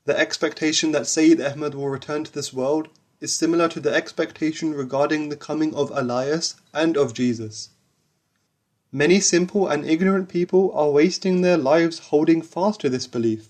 The 0.04 0.18
expectation 0.18 0.92
that 0.92 1.06
Sayyid 1.06 1.40
Ahmad 1.40 1.74
will 1.74 1.88
return 1.88 2.24
to 2.24 2.32
this 2.32 2.52
world 2.52 2.88
is 3.21 3.35
similar 3.35 3.69
to 3.69 3.79
the 3.79 3.93
expectation 3.93 4.73
regarding 4.73 5.29
the 5.29 5.37
coming 5.37 5.73
of 5.75 5.91
Elias 5.93 6.55
and 6.73 6.97
of 6.97 7.13
Jesus. 7.13 7.69
Many 8.91 9.21
simple 9.21 9.67
and 9.67 9.87
ignorant 9.87 10.27
people 10.27 10.71
are 10.73 10.89
wasting 10.89 11.41
their 11.41 11.55
lives 11.55 11.99
holding 11.99 12.41
fast 12.41 12.81
to 12.81 12.89
this 12.89 13.07
belief. 13.07 13.47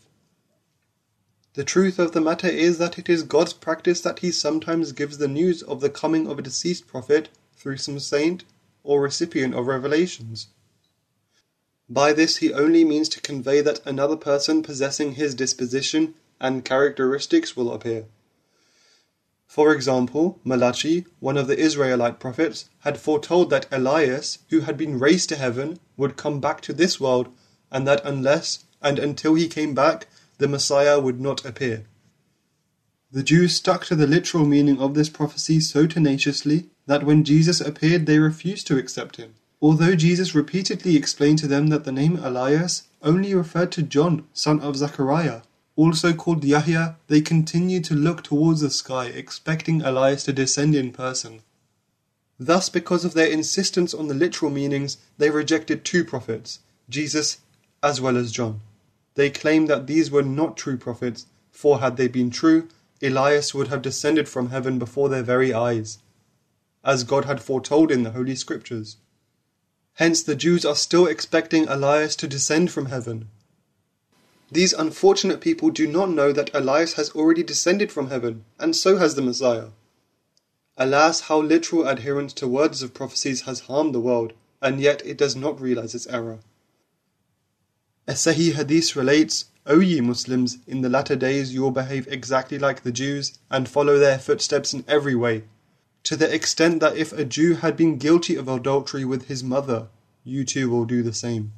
The 1.54 1.64
truth 1.64 2.00
of 2.00 2.12
the 2.12 2.22
matter 2.22 2.48
is 2.48 2.78
that 2.78 3.00
it 3.00 3.10
is 3.10 3.24
God's 3.24 3.54
practice 3.54 4.02
that 4.02 4.20
He 4.20 4.32
sometimes 4.32 4.92
gives 4.92 5.18
the 5.18 5.28
news 5.28 5.64
of 5.64 5.82
the 5.82 5.90
coming 5.90 6.28
of 6.28 6.38
a 6.38 6.42
deceased 6.42 6.86
prophet 6.86 7.30
through 7.56 7.78
some 7.78 8.00
saint 8.00 8.44
or 8.84 9.02
recipient 9.02 9.56
of 9.56 9.68
revelations. 9.68 10.48
By 11.90 12.14
this, 12.14 12.38
He 12.38 12.54
only 12.54 12.84
means 12.84 13.10
to 13.10 13.22
convey 13.22 13.62
that 13.62 13.86
another 13.86 14.16
person 14.16 14.64
possessing 14.64 15.14
His 15.14 15.34
disposition 15.34 16.14
and 16.40 16.64
characteristics 16.64 17.58
will 17.58 17.74
appear. 17.74 18.06
For 19.52 19.76
example, 19.76 20.40
Malachi, 20.46 21.08
one 21.20 21.36
of 21.36 21.48
the 21.48 21.60
Israelite 21.60 22.22
prophets, 22.22 22.70
had 22.86 22.98
foretold 22.98 23.50
that 23.50 23.68
Elias, 23.70 24.38
who 24.50 24.62
had 24.62 24.78
been 24.78 24.98
raised 24.98 25.28
to 25.28 25.36
heaven, 25.36 25.78
would 25.98 26.16
come 26.16 26.40
back 26.40 26.62
to 26.62 26.72
this 26.72 27.02
world, 27.02 27.28
and 27.70 27.86
that 27.86 28.02
unless 28.06 28.64
and 28.82 28.98
until 28.98 29.36
he 29.36 29.50
came 29.50 29.74
back, 29.74 30.08
the 30.38 30.48
Messiah 30.48 31.02
would 31.02 31.20
not 31.20 31.44
appear. 31.44 31.84
The 33.12 33.24
Jews 33.24 33.54
stuck 33.54 33.84
to 33.88 33.96
the 33.98 34.08
literal 34.08 34.46
meaning 34.46 34.80
of 34.80 34.94
this 34.94 35.10
prophecy 35.10 35.60
so 35.60 35.86
tenaciously 35.86 36.70
that 36.86 37.04
when 37.04 37.26
Jesus 37.26 37.60
appeared 37.60 38.06
they 38.06 38.20
refused 38.20 38.68
to 38.68 38.78
accept 38.78 39.18
him, 39.18 39.34
although 39.62 39.96
Jesus 39.96 40.34
repeatedly 40.34 40.96
explained 40.96 41.40
to 41.40 41.48
them 41.48 41.68
that 41.68 41.84
the 41.84 41.92
name 41.92 42.16
Elias 42.24 42.84
only 43.02 43.36
referred 43.36 43.74
to 43.74 43.84
John, 43.84 44.30
son 44.32 44.62
of 44.62 44.78
Zechariah, 44.78 45.42
also 45.76 46.14
called 46.14 46.44
Yahya, 46.44 46.98
they 47.08 47.22
continued 47.22 47.84
to 47.86 47.96
look 47.96 48.24
towards 48.24 48.62
the 48.62 48.70
sky, 48.70 49.06
expecting 49.06 49.82
Elias 49.82 50.24
to 50.26 50.34
descend 50.34 50.76
in 50.76 50.92
person. 50.92 51.42
Thus, 52.40 52.70
because 52.70 53.06
of 53.06 53.14
their 53.14 53.32
insistence 53.32 53.94
on 53.94 54.08
the 54.08 54.14
literal 54.14 54.52
meanings, 54.52 54.98
they 55.18 55.30
rejected 55.30 55.86
two 55.86 56.04
prophets, 56.04 56.60
Jesus 56.90 57.38
as 57.84 58.02
well 58.02 58.18
as 58.18 58.32
John. 58.32 58.62
They 59.16 59.30
claimed 59.30 59.68
that 59.70 59.88
these 59.88 60.12
were 60.12 60.24
not 60.24 60.58
true 60.58 60.78
prophets, 60.78 61.26
for 61.52 61.80
had 61.80 61.98
they 61.98 62.08
been 62.08 62.30
true, 62.30 62.68
Elias 63.02 63.54
would 63.54 63.68
have 63.68 63.82
descended 63.82 64.30
from 64.30 64.50
heaven 64.50 64.78
before 64.78 65.10
their 65.10 65.24
very 65.24 65.54
eyes, 65.54 65.98
as 66.84 67.04
God 67.04 67.26
had 67.26 67.42
foretold 67.42 67.92
in 67.92 68.04
the 68.04 68.12
Holy 68.12 68.36
Scriptures. 68.36 68.98
Hence, 69.96 70.24
the 70.24 70.36
Jews 70.36 70.66
are 70.66 70.76
still 70.76 71.08
expecting 71.08 71.68
Elias 71.68 72.16
to 72.18 72.28
descend 72.28 72.72
from 72.72 72.88
heaven, 72.88 73.30
these 74.52 74.74
unfortunate 74.74 75.40
people 75.40 75.70
do 75.70 75.88
not 75.88 76.10
know 76.10 76.34
that 76.34 76.54
Elias 76.54 76.94
has 76.94 77.10
already 77.12 77.42
descended 77.42 77.92
from 77.92 78.10
heaven, 78.10 78.44
and 78.60 78.76
so 78.76 78.98
has 78.98 79.16
the 79.16 79.22
Messiah. 79.22 79.68
Alas, 80.78 81.22
how 81.22 81.42
literal 81.42 81.88
adherence 81.88 82.34
to 82.34 82.48
words 82.48 82.82
of 82.82 82.94
prophecies 82.94 83.42
has 83.42 83.62
harmed 83.62 83.96
the 83.96 84.00
world, 84.00 84.34
and 84.62 84.82
yet 84.82 85.06
it 85.06 85.18
does 85.18 85.36
not 85.36 85.62
realize 85.62 85.96
its 85.96 86.08
error. 86.08 86.40
A 88.08 88.14
Sahih 88.14 88.54
Hadith 88.54 88.96
relates, 88.96 89.46
O 89.66 89.80
ye 89.80 90.02
Muslims, 90.02 90.58
in 90.68 90.82
the 90.82 90.90
latter 90.90 91.16
days 91.16 91.54
you 91.54 91.62
will 91.62 91.72
behave 91.72 92.08
exactly 92.08 92.60
like 92.60 92.84
the 92.84 92.92
Jews, 92.92 93.38
and 93.50 93.70
follow 93.70 94.00
their 94.00 94.20
footsteps 94.20 94.74
in 94.74 94.84
every 94.88 95.16
way, 95.16 95.44
to 96.04 96.16
the 96.16 96.34
extent 96.34 96.80
that 96.82 96.98
if 96.98 97.14
a 97.14 97.24
Jew 97.24 97.56
had 97.56 97.78
been 97.78 97.98
guilty 97.98 98.36
of 98.36 98.50
adultery 98.50 99.06
with 99.06 99.28
his 99.28 99.44
mother, 99.44 99.88
you 100.24 100.44
too 100.44 100.70
will 100.70 100.86
do 100.86 101.04
the 101.04 101.14
same. 101.14 101.54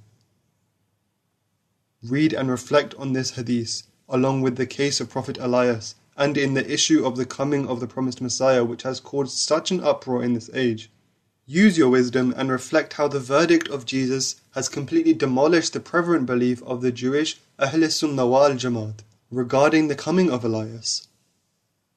Read 2.03 2.33
and 2.33 2.51
reflect 2.51 2.93
on 2.95 3.13
this 3.13 3.31
hadith, 3.31 3.83
along 4.09 4.41
with 4.41 4.57
the 4.57 4.65
case 4.65 4.99
of 4.99 5.09
Prophet 5.09 5.37
Elias, 5.39 5.95
and 6.17 6.37
in 6.37 6.53
the 6.53 6.69
issue 6.69 7.05
of 7.05 7.15
the 7.15 7.25
coming 7.25 7.65
of 7.65 7.79
the 7.79 7.87
promised 7.87 8.19
Messiah, 8.19 8.65
which 8.65 8.83
has 8.83 8.99
caused 8.99 9.37
such 9.37 9.71
an 9.71 9.81
uproar 9.81 10.21
in 10.21 10.33
this 10.33 10.49
age. 10.53 10.91
Use 11.45 11.77
your 11.77 11.89
wisdom 11.89 12.33
and 12.35 12.51
reflect 12.51 12.93
how 12.93 13.07
the 13.07 13.21
verdict 13.21 13.69
of 13.69 13.85
Jesus 13.85 14.35
has 14.51 14.67
completely 14.67 15.13
demolished 15.13 15.71
the 15.71 15.79
prevalent 15.79 16.25
belief 16.25 16.61
of 16.63 16.81
the 16.81 16.91
Jewish 16.91 17.39
Ahl 17.57 17.89
Sunnah 17.89 18.27
wal 18.27 18.51
Jamaat 18.51 18.99
regarding 19.31 19.87
the 19.87 19.95
coming 19.95 20.29
of 20.29 20.43
Elias. 20.43 21.07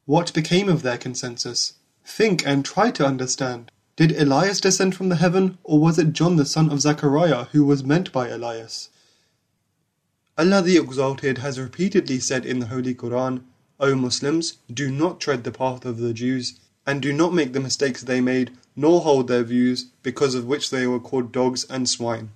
What 0.05 0.33
became 0.33 0.69
of 0.69 0.83
their 0.83 0.99
consensus? 0.99 1.75
Think 2.05 2.47
and 2.47 2.65
try 2.65 2.93
to 2.93 3.05
understand. 3.05 3.73
Did 3.97 4.13
Elias 4.13 4.61
descend 4.61 4.95
from 4.95 5.09
the 5.09 5.17
heaven, 5.17 5.59
or 5.65 5.81
was 5.81 5.99
it 5.99 6.13
John 6.13 6.37
the 6.37 6.45
son 6.45 6.71
of 6.71 6.81
Zechariah 6.81 7.47
who 7.53 7.65
was 7.65 7.83
meant 7.83 8.13
by 8.13 8.29
Elias? 8.29 8.89
Allah 10.39 10.61
the 10.61 10.77
Exalted 10.77 11.39
has 11.39 11.59
repeatedly 11.59 12.21
said 12.21 12.45
in 12.45 12.59
the 12.59 12.67
Holy 12.67 12.95
Quran, 12.95 13.43
O 13.81 13.95
Muslims, 13.95 14.59
do 14.71 14.91
not 14.91 15.19
tread 15.19 15.45
the 15.45 15.51
path 15.51 15.87
of 15.87 15.97
the 15.97 16.13
Jews, 16.13 16.61
and 16.87 17.01
do 17.01 17.11
not 17.11 17.33
make 17.33 17.55
the 17.55 17.61
mistakes 17.61 18.03
they 18.03 18.21
made, 18.21 18.53
nor 18.77 19.01
hold 19.01 19.29
their 19.29 19.43
views, 19.43 19.87
because 20.03 20.35
of 20.35 20.45
which 20.45 20.69
they 20.69 20.87
were 20.87 21.01
called 21.01 21.33
dogs 21.33 21.65
and 21.71 21.89
swine. 21.89 22.33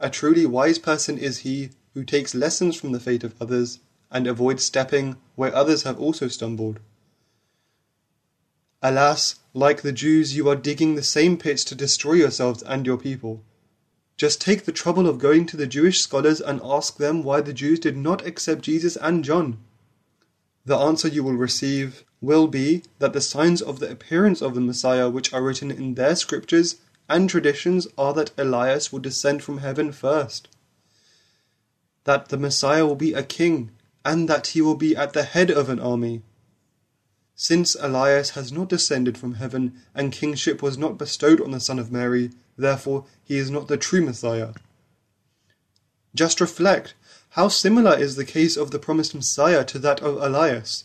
A 0.00 0.10
truly 0.10 0.46
wise 0.46 0.80
person 0.80 1.16
is 1.16 1.38
he 1.38 1.70
who 1.94 2.02
takes 2.02 2.34
lessons 2.34 2.74
from 2.74 2.90
the 2.90 2.98
fate 2.98 3.22
of 3.22 3.40
others, 3.40 3.78
and 4.10 4.26
avoids 4.26 4.64
stepping 4.64 5.16
where 5.36 5.54
others 5.54 5.84
have 5.84 6.00
also 6.00 6.26
stumbled. 6.26 6.80
Alas, 8.82 9.36
like 9.54 9.82
the 9.82 9.92
Jews, 9.92 10.34
you 10.34 10.48
are 10.48 10.56
digging 10.56 10.96
the 10.96 11.04
same 11.04 11.36
pits 11.36 11.62
to 11.64 11.76
destroy 11.76 12.14
yourselves 12.14 12.64
and 12.64 12.84
your 12.84 12.96
people. 12.96 13.44
Just 14.20 14.38
take 14.38 14.66
the 14.66 14.70
trouble 14.72 15.08
of 15.08 15.18
going 15.18 15.46
to 15.46 15.56
the 15.56 15.66
Jewish 15.66 15.98
scholars 15.98 16.42
and 16.42 16.60
ask 16.62 16.98
them 16.98 17.22
why 17.22 17.40
the 17.40 17.54
Jews 17.54 17.80
did 17.80 17.96
not 17.96 18.26
accept 18.26 18.60
Jesus 18.60 18.96
and 18.96 19.24
John. 19.24 19.56
The 20.66 20.76
answer 20.76 21.08
you 21.08 21.24
will 21.24 21.38
receive 21.38 22.04
will 22.20 22.46
be 22.46 22.82
that 22.98 23.14
the 23.14 23.22
signs 23.22 23.62
of 23.62 23.78
the 23.78 23.90
appearance 23.90 24.42
of 24.42 24.54
the 24.54 24.60
Messiah, 24.60 25.08
which 25.08 25.32
are 25.32 25.42
written 25.42 25.70
in 25.70 25.94
their 25.94 26.14
scriptures 26.16 26.76
and 27.08 27.30
traditions, 27.30 27.88
are 27.96 28.12
that 28.12 28.32
Elias 28.36 28.92
will 28.92 29.00
descend 29.00 29.42
from 29.42 29.56
heaven 29.56 29.90
first, 29.90 30.48
that 32.04 32.28
the 32.28 32.36
Messiah 32.36 32.84
will 32.84 32.96
be 32.96 33.14
a 33.14 33.22
king, 33.22 33.70
and 34.04 34.28
that 34.28 34.48
he 34.48 34.60
will 34.60 34.74
be 34.74 34.94
at 34.94 35.14
the 35.14 35.22
head 35.22 35.50
of 35.50 35.70
an 35.70 35.80
army. 35.80 36.20
Since 37.42 37.74
Elias 37.80 38.30
has 38.36 38.52
not 38.52 38.68
descended 38.68 39.16
from 39.16 39.36
heaven, 39.36 39.80
and 39.94 40.12
kingship 40.12 40.60
was 40.60 40.76
not 40.76 40.98
bestowed 40.98 41.40
on 41.40 41.52
the 41.52 41.58
Son 41.58 41.78
of 41.78 41.90
Mary, 41.90 42.32
therefore 42.58 43.06
he 43.24 43.38
is 43.38 43.50
not 43.50 43.66
the 43.66 43.78
true 43.78 44.02
Messiah. 44.02 44.52
Just 46.14 46.38
reflect 46.38 46.92
how 47.30 47.48
similar 47.48 47.98
is 47.98 48.16
the 48.16 48.26
case 48.26 48.58
of 48.58 48.72
the 48.72 48.78
promised 48.78 49.14
Messiah 49.14 49.64
to 49.64 49.78
that 49.78 50.02
of 50.02 50.22
Elias. 50.22 50.84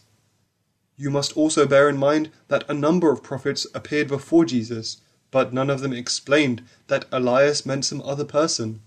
You 0.96 1.10
must 1.10 1.36
also 1.36 1.68
bear 1.68 1.90
in 1.90 1.98
mind 1.98 2.32
that 2.48 2.64
a 2.70 2.74
number 2.74 3.12
of 3.12 3.22
prophets 3.22 3.68
appeared 3.76 4.08
before 4.08 4.46
Jesus, 4.46 5.02
but 5.32 5.52
none 5.52 5.70
of 5.70 5.82
them 5.82 5.92
explained 5.92 6.64
that 6.88 7.04
Elias 7.12 7.66
meant 7.66 7.84
some 7.84 8.02
other 8.04 8.24
person. 8.24 8.80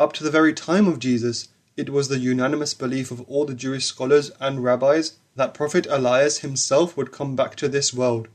Up 0.00 0.12
to 0.14 0.24
the 0.24 0.32
very 0.32 0.52
time 0.52 0.88
of 0.88 0.98
Jesus, 0.98 1.46
it 1.76 1.90
was 1.90 2.08
the 2.08 2.18
unanimous 2.18 2.72
belief 2.72 3.10
of 3.10 3.20
all 3.22 3.44
the 3.44 3.54
Jewish 3.54 3.84
scholars 3.84 4.30
and 4.40 4.64
rabbis 4.64 5.18
that 5.34 5.54
Prophet 5.54 5.86
Elias 5.90 6.38
himself 6.38 6.96
would 6.96 7.12
come 7.12 7.36
back 7.36 7.54
to 7.56 7.68
this 7.68 7.92
world. 7.92 8.28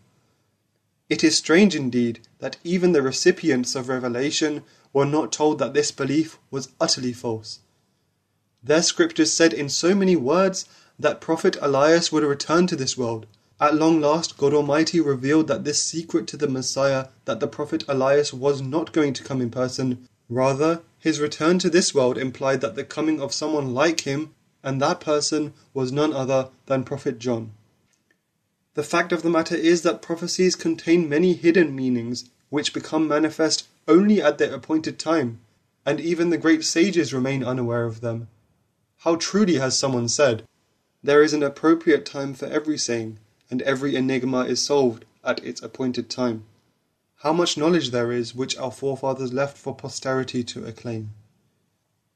It 1.09 1.23
is 1.23 1.37
strange 1.37 1.75
indeed 1.75 2.19
that 2.39 2.57
even 2.63 2.91
the 2.91 3.01
recipients 3.01 3.75
of 3.75 3.89
revelation 3.89 4.63
were 4.93 5.05
not 5.05 5.31
told 5.31 5.59
that 5.59 5.73
this 5.73 5.91
belief 5.91 6.37
was 6.51 6.69
utterly 6.79 7.13
false. 7.13 7.59
Their 8.63 8.83
scriptures 8.83 9.33
said 9.33 9.53
in 9.53 9.69
so 9.69 9.95
many 9.95 10.15
words 10.15 10.65
that 10.99 11.19
Prophet 11.19 11.57
Elias 11.61 12.11
would 12.11 12.23
return 12.23 12.67
to 12.67 12.75
this 12.75 12.95
world. 12.95 13.25
At 13.59 13.75
long 13.75 13.99
last, 13.99 14.37
God 14.37 14.53
Almighty 14.53 14.99
revealed 14.99 15.47
that 15.47 15.63
this 15.63 15.81
secret 15.81 16.27
to 16.27 16.37
the 16.37 16.47
Messiah, 16.47 17.07
that 17.25 17.39
the 17.39 17.47
Prophet 17.47 17.83
Elias 17.87 18.33
was 18.33 18.61
not 18.61 18.93
going 18.93 19.13
to 19.13 19.23
come 19.23 19.41
in 19.41 19.49
person. 19.49 20.07
Rather, 20.29 20.81
his 21.01 21.19
return 21.19 21.57
to 21.57 21.69
this 21.69 21.95
world 21.95 22.15
implied 22.15 22.61
that 22.61 22.75
the 22.75 22.83
coming 22.83 23.19
of 23.19 23.33
someone 23.33 23.73
like 23.73 24.01
him 24.01 24.33
and 24.63 24.79
that 24.79 24.99
person 24.99 25.51
was 25.73 25.91
none 25.91 26.13
other 26.13 26.49
than 26.67 26.83
Prophet 26.83 27.17
John. 27.17 27.51
The 28.75 28.83
fact 28.83 29.11
of 29.11 29.23
the 29.23 29.29
matter 29.29 29.55
is 29.55 29.81
that 29.81 30.03
prophecies 30.03 30.55
contain 30.55 31.09
many 31.09 31.33
hidden 31.33 31.75
meanings, 31.75 32.29
which 32.49 32.73
become 32.73 33.07
manifest 33.07 33.67
only 33.87 34.21
at 34.21 34.37
their 34.37 34.53
appointed 34.53 34.99
time, 34.99 35.39
and 35.87 35.99
even 35.99 36.29
the 36.29 36.37
great 36.37 36.63
sages 36.63 37.13
remain 37.13 37.43
unaware 37.43 37.85
of 37.85 38.01
them. 38.01 38.27
How 38.99 39.15
truly 39.15 39.55
has 39.55 39.77
someone 39.77 40.07
said, 40.07 40.43
There 41.03 41.23
is 41.23 41.33
an 41.33 41.41
appropriate 41.41 42.05
time 42.05 42.35
for 42.35 42.45
every 42.45 42.77
saying, 42.77 43.17
and 43.49 43.63
every 43.63 43.95
enigma 43.95 44.41
is 44.45 44.61
solved 44.61 45.05
at 45.23 45.43
its 45.43 45.63
appointed 45.63 46.11
time. 46.11 46.43
How 47.23 47.33
much 47.33 47.55
knowledge 47.55 47.91
there 47.91 48.11
is 48.11 48.33
which 48.33 48.57
our 48.57 48.71
forefathers 48.71 49.31
left 49.31 49.55
for 49.55 49.75
posterity 49.75 50.43
to 50.45 50.65
acclaim. 50.65 51.13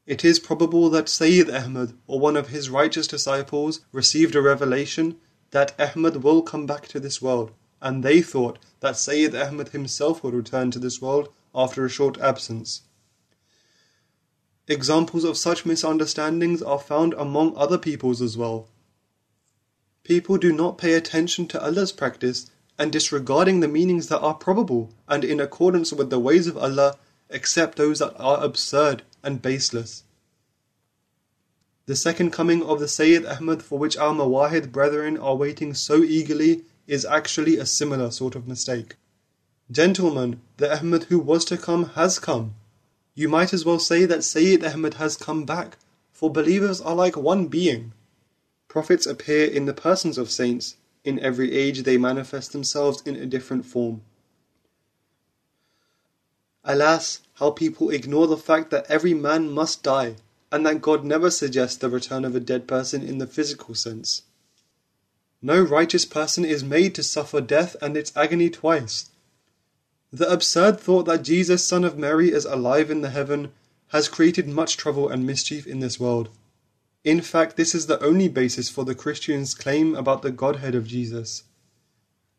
It 0.07 0.25
is 0.25 0.39
probable 0.39 0.89
that 0.89 1.09
Sayyid 1.09 1.47
Ahmad 1.47 1.93
or 2.07 2.19
one 2.19 2.35
of 2.35 2.47
his 2.47 2.71
righteous 2.71 3.05
disciples 3.05 3.81
received 3.91 4.33
a 4.33 4.41
revelation 4.41 5.17
that 5.51 5.79
Ahmad 5.79 6.23
will 6.23 6.41
come 6.41 6.65
back 6.65 6.87
to 6.87 6.99
this 6.99 7.21
world, 7.21 7.51
and 7.83 8.03
they 8.03 8.23
thought 8.23 8.57
that 8.79 8.97
Sayyid 8.97 9.35
Ahmad 9.35 9.69
himself 9.69 10.23
would 10.23 10.33
return 10.33 10.71
to 10.71 10.79
this 10.79 10.99
world 10.99 11.29
after 11.53 11.85
a 11.85 11.89
short 11.89 12.17
absence. 12.19 12.81
Examples 14.67 15.23
of 15.23 15.37
such 15.37 15.67
misunderstandings 15.67 16.63
are 16.63 16.79
found 16.79 17.13
among 17.13 17.55
other 17.55 17.77
peoples 17.77 18.23
as 18.23 18.35
well. 18.35 18.69
People 20.03 20.37
do 20.39 20.51
not 20.51 20.79
pay 20.79 20.95
attention 20.95 21.47
to 21.49 21.63
Allah's 21.63 21.91
practice 21.91 22.49
and 22.77 22.91
disregarding 22.91 23.59
the 23.59 23.67
meanings 23.67 24.07
that 24.07 24.19
are 24.19 24.33
probable 24.33 24.93
and 25.07 25.23
in 25.23 25.39
accordance 25.39 25.93
with 25.93 26.09
the 26.09 26.19
ways 26.19 26.47
of 26.47 26.57
Allah 26.57 26.97
except 27.29 27.77
those 27.77 27.99
that 27.99 28.15
are 28.19 28.43
absurd 28.43 29.03
and 29.23 29.41
baseless. 29.41 30.03
The 31.88 31.95
second 31.95 32.31
coming 32.31 32.63
of 32.63 32.79
the 32.79 32.88
Sayyid 32.88 33.25
Ahmad 33.25 33.61
for 33.61 33.77
which 33.77 33.97
our 33.97 34.13
Mawahid 34.13 34.71
brethren 34.71 35.17
are 35.17 35.35
waiting 35.35 35.73
so 35.73 36.03
eagerly 36.03 36.63
is 36.88 37.05
actually 37.05 37.57
a 37.57 37.65
similar 37.65 38.11
sort 38.11 38.35
of 38.35 38.47
mistake. 38.47 38.95
Gentlemen, 39.71 40.41
the 40.57 40.75
Ahmad 40.75 41.05
who 41.05 41.19
was 41.19 41.45
to 41.45 41.57
come 41.57 41.89
has 41.89 42.19
come. 42.19 42.55
You 43.15 43.29
might 43.29 43.53
as 43.53 43.65
well 43.65 43.79
say 43.79 44.05
that 44.05 44.23
Sayyid 44.23 44.63
Ahmad 44.63 44.95
has 44.95 45.15
come 45.15 45.45
back, 45.45 45.77
for 46.11 46.29
believers 46.29 46.81
are 46.81 46.95
like 46.95 47.15
one 47.15 47.47
being. 47.47 47.93
Prophets 48.67 49.05
appear 49.05 49.45
in 49.45 49.65
the 49.65 49.73
persons 49.73 50.17
of 50.17 50.29
saints, 50.29 50.75
in 51.05 51.19
every 51.19 51.53
age 51.53 51.83
they 51.83 51.97
manifest 51.97 52.51
themselves 52.51 53.01
in 53.05 53.15
a 53.15 53.25
different 53.25 53.65
form. 53.65 54.01
Alas, 56.63 57.21
how 57.35 57.51
people 57.51 57.89
ignore 57.91 58.27
the 58.27 58.37
fact 58.37 58.71
that 58.71 58.89
every 58.89 59.13
man 59.13 59.51
must 59.51 59.83
die, 59.83 60.15
and 60.51 60.65
that 60.65 60.81
God 60.81 61.05
never 61.05 61.29
suggests 61.29 61.77
the 61.77 61.89
return 61.89 62.25
of 62.25 62.35
a 62.35 62.39
dead 62.39 62.67
person 62.67 63.01
in 63.01 63.19
the 63.19 63.27
physical 63.27 63.75
sense. 63.75 64.23
No 65.41 65.61
righteous 65.61 66.05
person 66.05 66.43
is 66.43 66.63
made 66.63 66.95
to 66.95 67.03
suffer 67.03 67.39
death 67.39 67.75
and 67.81 67.95
its 67.95 68.11
agony 68.15 68.49
twice. 68.49 69.11
The 70.11 70.31
absurd 70.31 70.79
thought 70.79 71.05
that 71.05 71.23
Jesus, 71.23 71.63
son 71.63 71.83
of 71.83 71.97
Mary, 71.97 72.31
is 72.31 72.45
alive 72.45 72.89
in 72.89 73.01
the 73.01 73.09
heaven 73.09 73.51
has 73.89 74.07
created 74.07 74.47
much 74.47 74.77
trouble 74.77 75.07
and 75.09 75.25
mischief 75.25 75.67
in 75.67 75.79
this 75.79 75.99
world. 75.99 76.29
In 77.05 77.21
fact, 77.21 77.55
this 77.55 77.75
is 77.75 77.85
the 77.85 78.03
only 78.03 78.27
basis 78.27 78.67
for 78.67 78.83
the 78.83 78.95
Christians' 78.95 79.53
claim 79.53 79.93
about 79.93 80.23
the 80.23 80.31
Godhead 80.31 80.73
of 80.73 80.87
Jesus. 80.87 81.43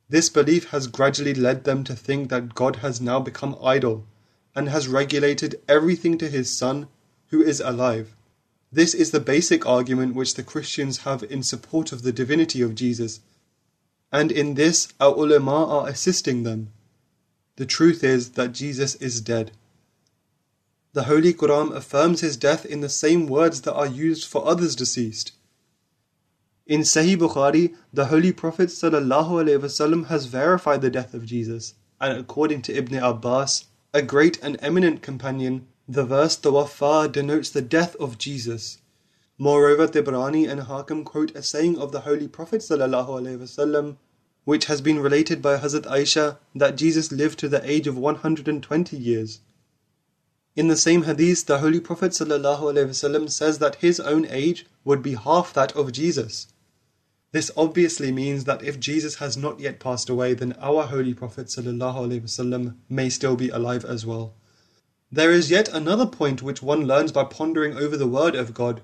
This 0.09 0.29
belief 0.29 0.71
has 0.71 0.89
gradually 0.89 1.35
led 1.35 1.63
them 1.63 1.85
to 1.85 1.95
think 1.95 2.31
that 2.31 2.57
God 2.57 2.77
has 2.77 3.01
now 3.01 3.21
become 3.21 3.57
idle 3.63 4.09
and 4.57 4.69
has 4.69 4.89
regulated 4.89 5.61
everything 5.69 6.19
to 6.19 6.29
his 6.29 6.51
Son, 6.51 6.89
who 7.29 7.41
is 7.41 7.61
alive. 7.61 8.17
This 8.73 8.93
is 8.93 9.13
the 9.13 9.21
basic 9.21 9.65
argument 9.65 10.17
which 10.17 10.35
the 10.35 10.43
Christians 10.43 10.99
have 10.99 11.23
in 11.23 11.45
support 11.45 11.93
of 11.93 12.03
the 12.03 12.13
divinity 12.13 12.61
of 12.61 12.75
Jesus, 12.75 13.21
and 14.11 14.33
in 14.33 14.55
this 14.55 14.89
our 14.99 15.15
ulama 15.15 15.65
are 15.67 15.89
assisting 15.89 16.43
them. 16.43 16.73
The 17.55 17.67
truth 17.67 18.03
is 18.03 18.31
that 18.31 18.53
Jesus 18.53 18.97
is 18.97 19.21
dead. 19.21 19.53
The 20.97 21.05
Holy 21.05 21.35
Quran 21.35 21.77
affirms 21.77 22.23
his 22.23 22.39
death 22.39 22.65
in 22.65 22.81
the 22.81 22.89
same 22.89 23.27
words 23.27 23.61
that 23.61 23.75
are 23.75 23.87
used 23.87 24.25
for 24.25 24.49
others 24.49 24.75
deceased. 24.75 25.33
In 26.67 26.81
Sahih 26.81 27.19
Bukhari, 27.19 27.75
the 27.93 28.07
Holy 28.07 28.33
Prophet 28.33 28.71
ﷺ 28.71 30.07
has 30.07 30.25
verified 30.25 30.81
the 30.81 30.89
death 30.89 31.13
of 31.13 31.27
Jesus, 31.27 31.75
and 32.01 32.19
according 32.19 32.63
to 32.63 32.75
Ibn 32.75 32.97
Abbas, 32.97 33.67
a 33.93 34.01
great 34.01 34.43
and 34.43 34.57
eminent 34.63 35.03
companion, 35.03 35.67
the 35.87 36.07
verse 36.07 36.35
Tawaffa 36.35 37.13
denotes 37.13 37.51
the 37.51 37.61
death 37.61 37.95
of 37.97 38.17
Jesus. 38.17 38.79
Moreover, 39.37 39.87
Tabarani 39.89 40.49
and 40.49 40.63
Hakim 40.63 41.05
quote 41.05 41.37
a 41.37 41.43
saying 41.43 41.77
of 41.77 41.93
the 41.93 42.01
Holy 42.01 42.27
Prophet 42.27 42.63
ﷺ, 42.63 43.97
which 44.47 44.65
has 44.65 44.81
been 44.81 45.01
related 45.01 45.43
by 45.43 45.59
Hazrat 45.59 45.83
Aisha 45.83 46.39
that 46.55 46.79
Jesus 46.79 47.13
lived 47.13 47.39
to 47.41 47.51
the 47.51 47.61
age 47.71 47.87
of 47.87 47.99
120 47.99 48.97
years. 48.97 49.41
In 50.57 50.69
the 50.69 50.77
same 50.77 51.03
hadith, 51.03 51.45
the 51.45 51.59
Holy 51.59 51.81
Prophet 51.81 52.13
ﷺ 52.13 53.31
says 53.31 53.59
that 53.59 53.75
his 53.77 54.01
own 54.01 54.27
age 54.31 54.65
would 54.85 55.03
be 55.03 55.13
half 55.13 55.53
that 55.53 55.77
of 55.77 55.93
Jesus. 55.93 56.47
This 57.31 57.51
obviously 57.59 58.11
means 58.11 58.45
that 58.45 58.63
if 58.63 58.81
Jesus 58.81 59.17
has 59.17 59.37
not 59.37 59.61
yet 59.61 59.79
passed 59.79 60.09
away, 60.09 60.33
then 60.33 60.55
our 60.55 60.87
Holy 60.87 61.13
Prophet 61.13 61.49
ﷺ 61.49 62.75
may 62.89 63.11
still 63.11 63.37
be 63.37 63.51
alive 63.51 63.85
as 63.85 64.07
well. 64.07 64.35
There 65.13 65.31
is 65.31 65.51
yet 65.51 65.69
another 65.69 66.07
point 66.07 66.41
which 66.41 66.63
one 66.63 66.87
learns 66.87 67.13
by 67.13 67.25
pondering 67.25 67.77
over 67.77 67.99
the 67.99 68.07
word 68.07 68.35
of 68.35 68.55
God. 68.55 68.81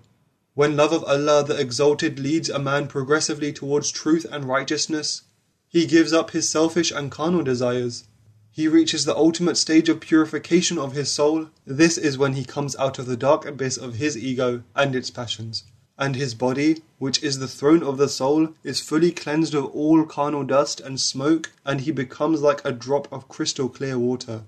When 0.52 0.76
love 0.76 0.92
of 0.92 1.04
Allah 1.04 1.42
the 1.42 1.58
Exalted 1.58 2.18
leads 2.18 2.50
a 2.50 2.58
man 2.58 2.86
progressively 2.86 3.50
towards 3.50 3.90
truth 3.90 4.26
and 4.30 4.44
righteousness, 4.44 5.22
he 5.68 5.86
gives 5.86 6.12
up 6.12 6.32
his 6.32 6.50
selfish 6.50 6.90
and 6.90 7.10
carnal 7.10 7.42
desires. 7.42 8.04
He 8.52 8.68
reaches 8.68 9.04
the 9.04 9.16
ultimate 9.16 9.56
stage 9.56 9.88
of 9.88 10.00
purification 10.00 10.78
of 10.78 10.92
his 10.92 11.10
soul. 11.10 11.48
This 11.66 11.98
is 11.98 12.16
when 12.16 12.34
he 12.34 12.44
comes 12.44 12.76
out 12.76 12.98
of 12.98 13.06
the 13.06 13.16
dark 13.16 13.44
abyss 13.46 13.76
of 13.76 13.94
his 13.94 14.16
ego 14.16 14.62
and 14.76 14.94
its 14.94 15.10
passions 15.10 15.64
and 15.98 16.16
his 16.16 16.34
body, 16.34 16.82
which 16.98 17.22
is 17.22 17.38
the 17.38 17.46
throne 17.46 17.82
of 17.82 17.96
the 17.96 18.08
soul, 18.08 18.48
is 18.64 18.80
fully 18.80 19.12
cleansed 19.12 19.54
of 19.54 19.66
all 19.66 20.04
carnal 20.04 20.42
dust 20.42 20.80
and 20.80 21.00
smoke, 21.00 21.52
and 21.64 21.82
he 21.82 21.92
becomes 21.92 22.40
like 22.40 22.64
a 22.64 22.72
drop 22.72 23.06
of 23.12 23.28
crystal 23.28 23.68
clear 23.68 23.98
water. 23.98 24.42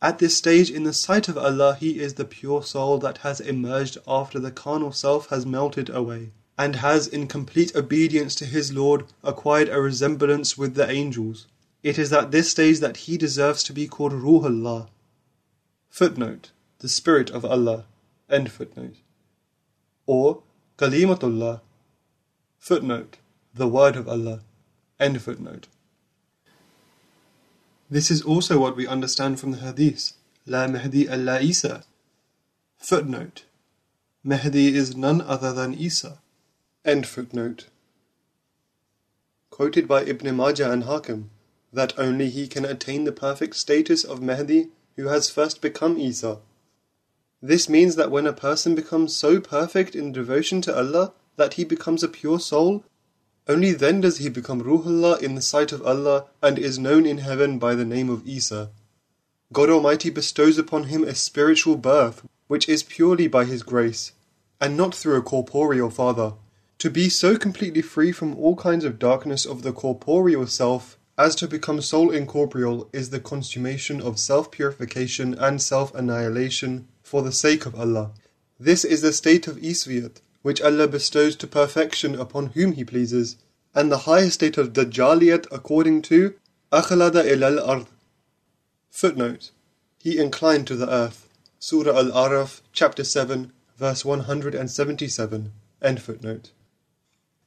At 0.00 0.20
this 0.20 0.36
stage, 0.36 0.70
in 0.70 0.84
the 0.84 0.92
sight 0.92 1.28
of 1.28 1.36
Allah, 1.36 1.76
he 1.78 2.00
is 2.00 2.14
the 2.14 2.24
pure 2.24 2.62
soul 2.62 2.98
that 3.00 3.18
has 3.18 3.40
emerged 3.40 3.98
after 4.06 4.38
the 4.38 4.52
carnal 4.52 4.92
self 4.92 5.28
has 5.28 5.44
melted 5.44 5.90
away, 5.90 6.30
and 6.56 6.76
has, 6.76 7.06
in 7.06 7.26
complete 7.26 7.74
obedience 7.76 8.34
to 8.36 8.46
his 8.46 8.72
Lord, 8.72 9.04
acquired 9.24 9.68
a 9.68 9.80
resemblance 9.80 10.56
with 10.56 10.76
the 10.76 10.88
angels. 10.88 11.46
It 11.82 11.98
is 11.98 12.12
at 12.12 12.30
this 12.30 12.50
stage 12.50 12.80
that 12.80 12.98
he 12.98 13.16
deserves 13.16 13.62
to 13.64 13.72
be 13.72 13.86
called 13.86 14.12
Ruhullah. 14.12 14.88
Footnote: 15.90 16.50
The 16.80 16.88
Spirit 16.88 17.30
of 17.30 17.44
Allah. 17.44 17.84
End 18.30 18.50
footnote 18.52 18.96
or 20.08 20.42
Kalimatullah. 20.78 21.60
Footnote, 22.58 23.18
the 23.54 23.68
word 23.68 23.94
of 23.94 24.08
Allah. 24.08 24.40
End 24.98 25.22
footnote. 25.22 25.68
This 27.90 28.10
is 28.10 28.22
also 28.22 28.58
what 28.58 28.74
we 28.74 28.86
understand 28.86 29.38
from 29.38 29.52
the 29.52 29.58
hadith. 29.58 30.14
La 30.46 30.66
Mahdi 30.66 31.06
illa 31.06 31.40
Isa. 31.40 31.84
Footnote. 32.78 33.44
Mahdi 34.24 34.74
is 34.74 34.96
none 34.96 35.20
other 35.20 35.52
than 35.52 35.74
Isa. 35.74 36.18
End 36.84 37.06
footnote. 37.06 37.66
Quoted 39.50 39.86
by 39.86 40.02
Ibn 40.02 40.34
Majah 40.34 40.72
and 40.72 40.84
Hakim, 40.84 41.30
that 41.72 41.98
only 41.98 42.30
he 42.30 42.46
can 42.46 42.64
attain 42.64 43.04
the 43.04 43.12
perfect 43.12 43.56
status 43.56 44.04
of 44.04 44.20
Mehdi 44.20 44.68
who 44.96 45.08
has 45.08 45.30
first 45.30 45.60
become 45.60 45.98
Isa. 45.98 46.38
This 47.40 47.68
means 47.68 47.96
that 47.96 48.10
when 48.10 48.26
a 48.26 48.32
person 48.32 48.74
becomes 48.74 49.14
so 49.14 49.40
perfect 49.40 49.94
in 49.94 50.12
devotion 50.12 50.60
to 50.62 50.76
Allah 50.76 51.12
that 51.36 51.54
he 51.54 51.64
becomes 51.64 52.02
a 52.02 52.08
pure 52.08 52.40
soul, 52.40 52.84
only 53.46 53.72
then 53.72 54.00
does 54.00 54.18
he 54.18 54.28
become 54.28 54.60
Ruhullah 54.60 55.22
in 55.22 55.34
the 55.34 55.40
sight 55.40 55.72
of 55.72 55.86
Allah 55.86 56.26
and 56.42 56.58
is 56.58 56.78
known 56.78 57.06
in 57.06 57.18
heaven 57.18 57.58
by 57.58 57.74
the 57.74 57.84
name 57.84 58.10
of 58.10 58.26
Isa. 58.26 58.70
God 59.52 59.70
Almighty 59.70 60.10
bestows 60.10 60.58
upon 60.58 60.84
him 60.84 61.04
a 61.04 61.14
spiritual 61.14 61.76
birth, 61.76 62.22
which 62.48 62.68
is 62.68 62.82
purely 62.82 63.28
by 63.28 63.44
His 63.46 63.62
grace, 63.62 64.12
and 64.60 64.76
not 64.76 64.94
through 64.94 65.16
a 65.16 65.22
corporeal 65.22 65.88
father. 65.88 66.34
To 66.78 66.90
be 66.90 67.08
so 67.08 67.36
completely 67.36 67.82
free 67.82 68.12
from 68.12 68.36
all 68.36 68.56
kinds 68.56 68.84
of 68.84 68.98
darkness 68.98 69.46
of 69.46 69.62
the 69.62 69.72
corporeal 69.72 70.46
self 70.46 70.97
as 71.18 71.34
to 71.34 71.48
become 71.48 71.82
soul 71.82 72.10
incorporeal 72.12 72.88
is 72.92 73.10
the 73.10 73.18
consummation 73.18 74.00
of 74.00 74.20
self 74.20 74.52
purification 74.52 75.34
and 75.34 75.60
self 75.60 75.92
annihilation 75.94 76.86
for 77.02 77.22
the 77.22 77.32
sake 77.32 77.66
of 77.66 77.74
Allah. 77.74 78.12
This 78.60 78.84
is 78.84 79.02
the 79.02 79.12
state 79.12 79.48
of 79.48 79.56
Isviyat, 79.56 80.20
which 80.42 80.62
Allah 80.62 80.86
bestows 80.86 81.34
to 81.36 81.48
perfection 81.48 82.14
upon 82.14 82.46
whom 82.50 82.72
He 82.72 82.84
pleases, 82.84 83.36
and 83.74 83.90
the 83.90 84.04
highest 84.06 84.34
state 84.34 84.56
of 84.56 84.72
Dajjaliyat 84.72 85.46
according 85.50 86.02
to 86.02 86.34
Akhlada 86.72 87.24
ilal 87.24 87.66
ard. 87.66 87.86
Footnote 88.90 89.50
He 89.98 90.18
inclined 90.18 90.68
to 90.68 90.76
the 90.76 90.88
earth. 90.88 91.28
Surah 91.58 91.98
Al 91.98 92.12
Araf, 92.12 92.60
chapter 92.72 93.02
7, 93.02 93.52
verse 93.76 94.04
177. 94.04 95.52
End 95.82 96.00
footnote. 96.00 96.52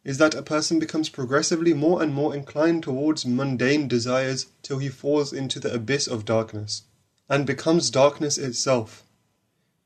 Is 0.04 0.18
that 0.18 0.34
a 0.34 0.42
person 0.42 0.80
becomes 0.80 1.10
progressively 1.10 1.74
more 1.74 2.02
and 2.02 2.14
more 2.14 2.34
inclined 2.34 2.84
towards 2.84 3.26
mundane 3.26 3.88
desires 3.88 4.48
till 4.64 4.80
he 4.80 4.90
falls 4.90 5.32
into 5.32 5.60
the 5.60 5.74
abyss 5.74 6.08
of 6.08 6.26
darkness 6.26 6.84
and 7.30 7.46
becomes 7.46 7.90
darkness 7.90 8.38
itself. 8.38 9.04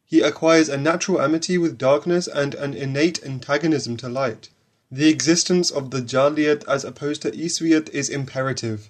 He 0.06 0.21
acquires 0.21 0.69
a 0.69 0.78
natural 0.78 1.19
amity 1.19 1.58
with 1.58 1.78
darkness 1.78 2.28
and 2.28 2.56
an 2.56 2.73
innate 2.73 3.23
antagonism 3.25 3.97
to 3.97 4.10
light. 4.10 4.49
The 4.91 5.10
existence 5.10 5.69
of 5.71 5.89
Dajjaliyat 5.89 6.63
as 6.67 6.86
opposed 6.86 7.23
to 7.23 7.32
Iswiyat 7.32 7.89
is 7.89 8.08
imperative, 8.08 8.89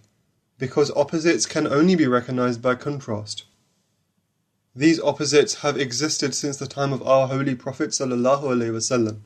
because 0.60 0.92
opposites 0.92 1.46
can 1.46 1.66
only 1.68 1.96
be 1.96 2.06
recognized 2.06 2.62
by 2.62 2.76
contrast. 2.76 3.46
These 4.76 5.00
opposites 5.00 5.56
have 5.56 5.80
existed 5.80 6.36
since 6.36 6.58
the 6.58 6.68
time 6.68 6.94
of 6.94 7.02
our 7.02 7.30
Holy 7.30 7.56
Prophet 7.56 7.92
sallallahu 7.92 8.44
alaihi 8.44 8.74
wasallam. 8.74 9.22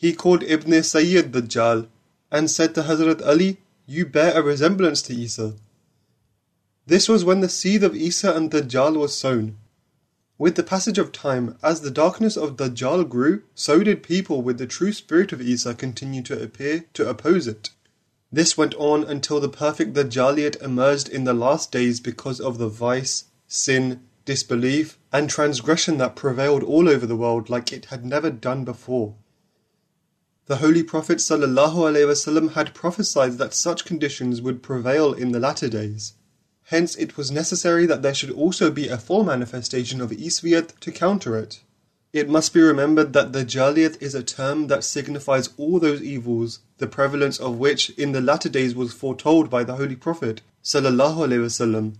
He 0.00 0.14
called 0.14 0.42
Ibn 0.42 0.82
Sayyid 0.82 1.30
Dajjal 1.30 1.86
and 2.30 2.50
said 2.50 2.74
to 2.74 2.84
Hazrat 2.84 3.20
Ali, 3.20 3.58
You 3.86 4.06
bear 4.06 4.32
a 4.32 4.42
resemblance 4.42 5.02
to 5.02 5.12
Isa. 5.12 5.56
This 6.86 7.06
was 7.06 7.22
when 7.22 7.40
the 7.40 7.50
seed 7.50 7.84
of 7.84 7.94
Isa 7.94 8.32
and 8.32 8.50
Dajjal 8.50 8.96
was 8.96 9.14
sown. 9.14 9.58
With 10.38 10.54
the 10.54 10.62
passage 10.62 10.96
of 10.96 11.12
time, 11.12 11.58
as 11.62 11.82
the 11.82 11.90
darkness 11.90 12.38
of 12.38 12.56
Dajjal 12.56 13.10
grew, 13.10 13.42
so 13.54 13.82
did 13.82 14.02
people 14.02 14.40
with 14.40 14.56
the 14.56 14.66
true 14.66 14.94
spirit 14.94 15.34
of 15.34 15.42
Isa 15.42 15.74
continue 15.74 16.22
to 16.22 16.42
appear 16.42 16.86
to 16.94 17.06
oppose 17.06 17.46
it. 17.46 17.68
This 18.32 18.56
went 18.56 18.74
on 18.76 19.04
until 19.04 19.38
the 19.38 19.50
perfect 19.50 19.92
Dajjaliyat 19.92 20.62
emerged 20.62 21.10
in 21.10 21.24
the 21.24 21.34
last 21.34 21.70
days 21.70 22.00
because 22.00 22.40
of 22.40 22.56
the 22.56 22.70
vice, 22.70 23.24
sin, 23.46 24.00
disbelief, 24.24 24.98
and 25.12 25.28
transgression 25.28 25.98
that 25.98 26.16
prevailed 26.16 26.62
all 26.62 26.88
over 26.88 27.04
the 27.04 27.16
world 27.16 27.50
like 27.50 27.70
it 27.70 27.84
had 27.92 28.06
never 28.06 28.30
done 28.30 28.64
before. 28.64 29.16
The 30.46 30.56
Holy 30.56 30.82
Prophet 30.82 31.18
ﷺ 31.18 32.52
had 32.54 32.74
prophesied 32.74 33.38
that 33.38 33.54
such 33.54 33.84
conditions 33.84 34.42
would 34.42 34.62
prevail 34.62 35.12
in 35.12 35.32
the 35.32 35.38
latter 35.38 35.68
days. 35.68 36.14
Hence 36.64 36.96
it 36.96 37.16
was 37.16 37.30
necessary 37.30 37.86
that 37.86 38.02
there 38.02 38.14
should 38.14 38.30
also 38.30 38.70
be 38.70 38.88
a 38.88 38.98
full 38.98 39.24
manifestation 39.24 40.00
of 40.00 40.10
Isviyat 40.10 40.78
to 40.80 40.92
counter 40.92 41.36
it. 41.36 41.60
It 42.12 42.28
must 42.28 42.52
be 42.52 42.60
remembered 42.60 43.12
that 43.12 43.30
Dajjaliyat 43.30 44.00
is 44.00 44.16
a 44.16 44.22
term 44.22 44.66
that 44.66 44.82
signifies 44.82 45.50
all 45.56 45.78
those 45.78 46.02
evils, 46.02 46.58
the 46.78 46.88
prevalence 46.88 47.38
of 47.38 47.58
which 47.58 47.90
in 47.90 48.12
the 48.12 48.20
latter 48.20 48.48
days 48.48 48.74
was 48.74 48.92
foretold 48.92 49.48
by 49.48 49.62
the 49.62 49.76
Holy 49.76 49.94
Prophet 49.94 50.42
ﷺ. 50.64 51.94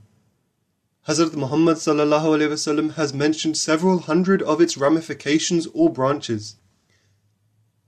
Hazrat 1.07 1.35
Muhammad 1.35 1.77
ﷺ 1.77 2.95
has 2.95 3.15
mentioned 3.15 3.57
several 3.57 4.01
hundred 4.01 4.43
of 4.43 4.61
its 4.61 4.77
ramifications 4.77 5.69
or 5.73 5.93
branches. 5.93 6.57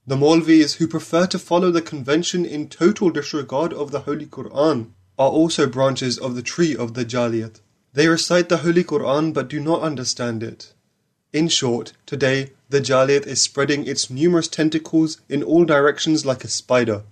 The 0.05 0.17
Maulvis 0.17 0.75
who 0.75 0.89
prefer 0.89 1.27
to 1.29 1.39
follow 1.39 1.71
the 1.71 1.81
convention 1.81 2.45
in 2.45 2.69
total 2.69 3.11
disregard 3.11 3.73
of 3.73 3.93
the 3.93 4.01
Holy 4.01 4.27
Quran 4.27 4.91
are 5.17 5.31
also 5.31 5.67
branches 5.69 6.19
of 6.19 6.35
the 6.35 6.43
tree 6.43 6.75
of 6.75 6.95
Dajjaliyat. 6.95 7.61
They 7.93 8.09
recite 8.09 8.49
the 8.49 8.59
Holy 8.59 8.83
Quran 8.83 9.33
but 9.33 9.47
do 9.47 9.61
not 9.61 9.83
understand 9.83 10.43
it. 10.43 10.73
In 11.33 11.47
short, 11.47 11.93
today 12.05 12.51
Dajjaliyat 12.69 13.29
is 13.29 13.41
spreading 13.41 13.87
its 13.87 14.11
numerous 14.11 14.49
tentacles 14.49 15.19
in 15.29 15.45
all 15.45 15.65
directions 15.65 16.27
like 16.27 16.43
a 16.43 16.49
spider. 16.49 17.05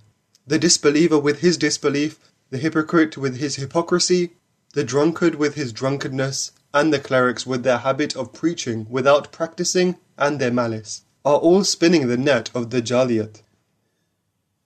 The 0.45 0.59
disbeliever 0.59 1.17
with 1.17 1.39
his 1.39 1.55
disbelief, 1.55 2.19
the 2.49 2.57
hypocrite 2.57 3.17
with 3.17 3.37
his 3.37 3.55
hypocrisy, 3.55 4.31
the 4.73 4.83
drunkard 4.83 5.35
with 5.35 5.55
his 5.55 5.71
drunkenness, 5.71 6.51
and 6.73 6.93
the 6.93 6.99
clerics 6.99 7.45
with 7.45 7.63
their 7.63 7.77
habit 7.77 8.17
of 8.17 8.33
preaching 8.33 8.85
without 8.89 9.31
practicing 9.31 9.95
and 10.17 10.39
their 10.39 10.51
malice, 10.51 11.03
are 11.23 11.37
all 11.37 11.63
spinning 11.63 12.07
the 12.07 12.17
net 12.17 12.49
of 12.55 12.69
Dajjaliyat. 12.69 13.41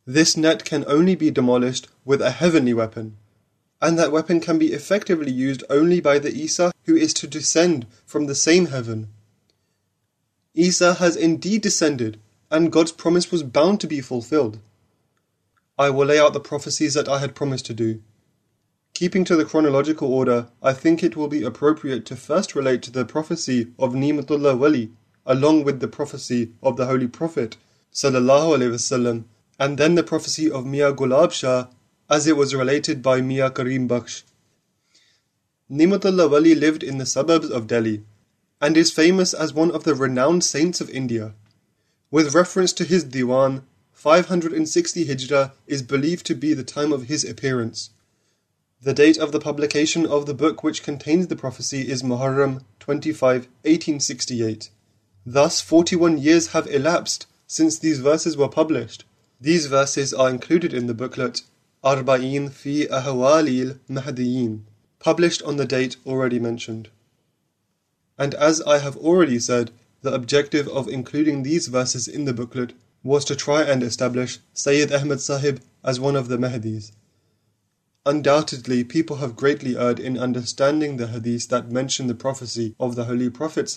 This 0.05 0.37
net 0.37 0.63
can 0.63 0.85
only 0.87 1.15
be 1.15 1.31
demolished 1.31 1.87
with 2.05 2.21
a 2.21 2.31
heavenly 2.31 2.73
weapon, 2.73 3.17
and 3.81 3.99
that 3.99 4.11
weapon 4.11 4.39
can 4.39 4.57
be 4.57 4.71
effectively 4.71 5.31
used 5.31 5.63
only 5.69 5.99
by 5.99 6.19
the 6.19 6.33
Isa 6.33 6.71
who 6.85 6.95
is 6.95 7.13
to 7.15 7.27
descend 7.27 7.85
from 8.05 8.27
the 8.27 8.35
same 8.35 8.67
heaven. 8.67 9.09
Isa 10.53 10.93
has 10.95 11.17
indeed 11.17 11.61
descended, 11.61 12.19
and 12.49 12.71
God's 12.71 12.93
promise 12.93 13.31
was 13.31 13.43
bound 13.43 13.81
to 13.81 13.87
be 13.87 13.99
fulfilled. 13.99 14.59
I 15.77 15.89
will 15.89 16.05
lay 16.05 16.19
out 16.19 16.31
the 16.31 16.39
prophecies 16.39 16.93
that 16.93 17.09
I 17.09 17.19
had 17.19 17.35
promised 17.35 17.65
to 17.65 17.73
do. 17.73 18.01
Keeping 18.93 19.25
to 19.25 19.35
the 19.35 19.43
chronological 19.43 20.13
order, 20.13 20.47
I 20.63 20.71
think 20.71 21.03
it 21.03 21.17
will 21.17 21.27
be 21.27 21.43
appropriate 21.43 22.05
to 22.05 22.15
first 22.15 22.55
relate 22.55 22.81
to 22.83 22.91
the 22.91 23.03
prophecy 23.03 23.73
of 23.77 23.93
Ni'matullah 23.93 24.55
Wali, 24.55 24.91
along 25.25 25.63
with 25.63 25.79
the 25.79 25.88
prophecy 25.88 26.51
of 26.61 26.77
the 26.77 26.85
Holy 26.85 27.07
Prophet, 27.07 27.57
wasallam, 27.93 29.23
and 29.59 29.77
then 29.77 29.95
the 29.95 30.03
prophecy 30.03 30.49
of 30.51 30.65
Mia 30.65 30.93
Gulab 30.93 31.31
Shah, 31.31 31.67
as 32.09 32.27
it 32.27 32.38
was 32.38 32.53
related 32.53 33.01
by 33.01 33.21
Mia 33.21 33.49
Karim 33.49 33.88
Bakhsh. 33.88 34.23
Ni'matullah 35.69 36.27
Wali 36.27 36.53
lived 36.53 36.83
in 36.83 36.99
the 36.99 37.05
suburbs 37.05 37.49
of 37.49 37.67
Delhi, 37.67 38.03
and 38.61 38.77
is 38.77 38.91
famous 38.91 39.33
as 39.33 39.53
one 39.53 39.71
of 39.71 39.83
the 39.83 39.95
renowned 39.95 40.43
saints 40.43 40.79
of 40.79 40.89
India. 40.89 41.33
With 42.11 42.35
reference 42.35 42.71
to 42.73 42.83
his 42.83 43.03
Diwan, 43.03 43.63
560 43.93 45.05
Hijrah 45.05 45.53
is 45.65 45.81
believed 45.81 46.25
to 46.27 46.35
be 46.35 46.53
the 46.53 46.63
time 46.63 46.93
of 46.93 47.03
his 47.03 47.23
appearance. 47.23 47.89
The 48.81 48.93
date 48.93 49.17
of 49.17 49.31
the 49.31 49.39
publication 49.39 50.05
of 50.05 50.27
the 50.27 50.35
book 50.35 50.63
which 50.63 50.83
contains 50.83 51.27
the 51.27 51.35
prophecy 51.35 51.89
is 51.89 52.03
Muharram 52.03 52.61
25, 52.79 53.47
1868. 53.63 54.69
Thus, 55.27 55.59
41 55.59 56.19
years 56.19 56.47
have 56.47 56.67
elapsed 56.67 57.25
since 57.47 57.79
these 57.79 57.99
verses 57.99 58.38
were 58.38 58.47
published. 58.47 59.05
These 59.41 59.65
verses 59.65 60.13
are 60.13 60.29
included 60.29 60.71
in 60.71 60.85
the 60.85 60.93
booklet 60.93 61.41
Arba'in 61.83 62.51
fi 62.51 62.85
Ahwalil 62.85 63.79
Mahdiyin, 63.89 64.61
published 64.99 65.41
on 65.41 65.57
the 65.57 65.65
date 65.65 65.97
already 66.05 66.38
mentioned. 66.39 66.89
And 68.19 68.35
as 68.35 68.61
I 68.61 68.77
have 68.77 68.97
already 68.97 69.39
said, 69.39 69.71
the 70.03 70.13
objective 70.13 70.67
of 70.67 70.88
including 70.88 71.41
these 71.41 71.67
verses 71.67 72.07
in 72.07 72.25
the 72.25 72.33
booklet 72.33 72.73
was 73.03 73.25
to 73.25 73.35
try 73.35 73.63
and 73.63 73.81
establish 73.81 74.39
Sayyid 74.53 74.91
Ahmad 74.91 75.21
Sahib 75.21 75.59
as 75.83 75.99
one 75.99 76.15
of 76.15 76.27
the 76.27 76.38
Mahdis. 76.38 76.91
Undoubtedly, 78.05 78.83
people 78.83 79.17
have 79.17 79.35
greatly 79.35 79.75
erred 79.75 79.99
in 79.99 80.19
understanding 80.19 80.97
the 80.97 81.07
hadith 81.07 81.47
that 81.49 81.71
mention 81.71 82.05
the 82.05 82.13
prophecy 82.13 82.75
of 82.79 82.95
the 82.95 83.05
Holy 83.05 83.31
Prophet 83.31 83.67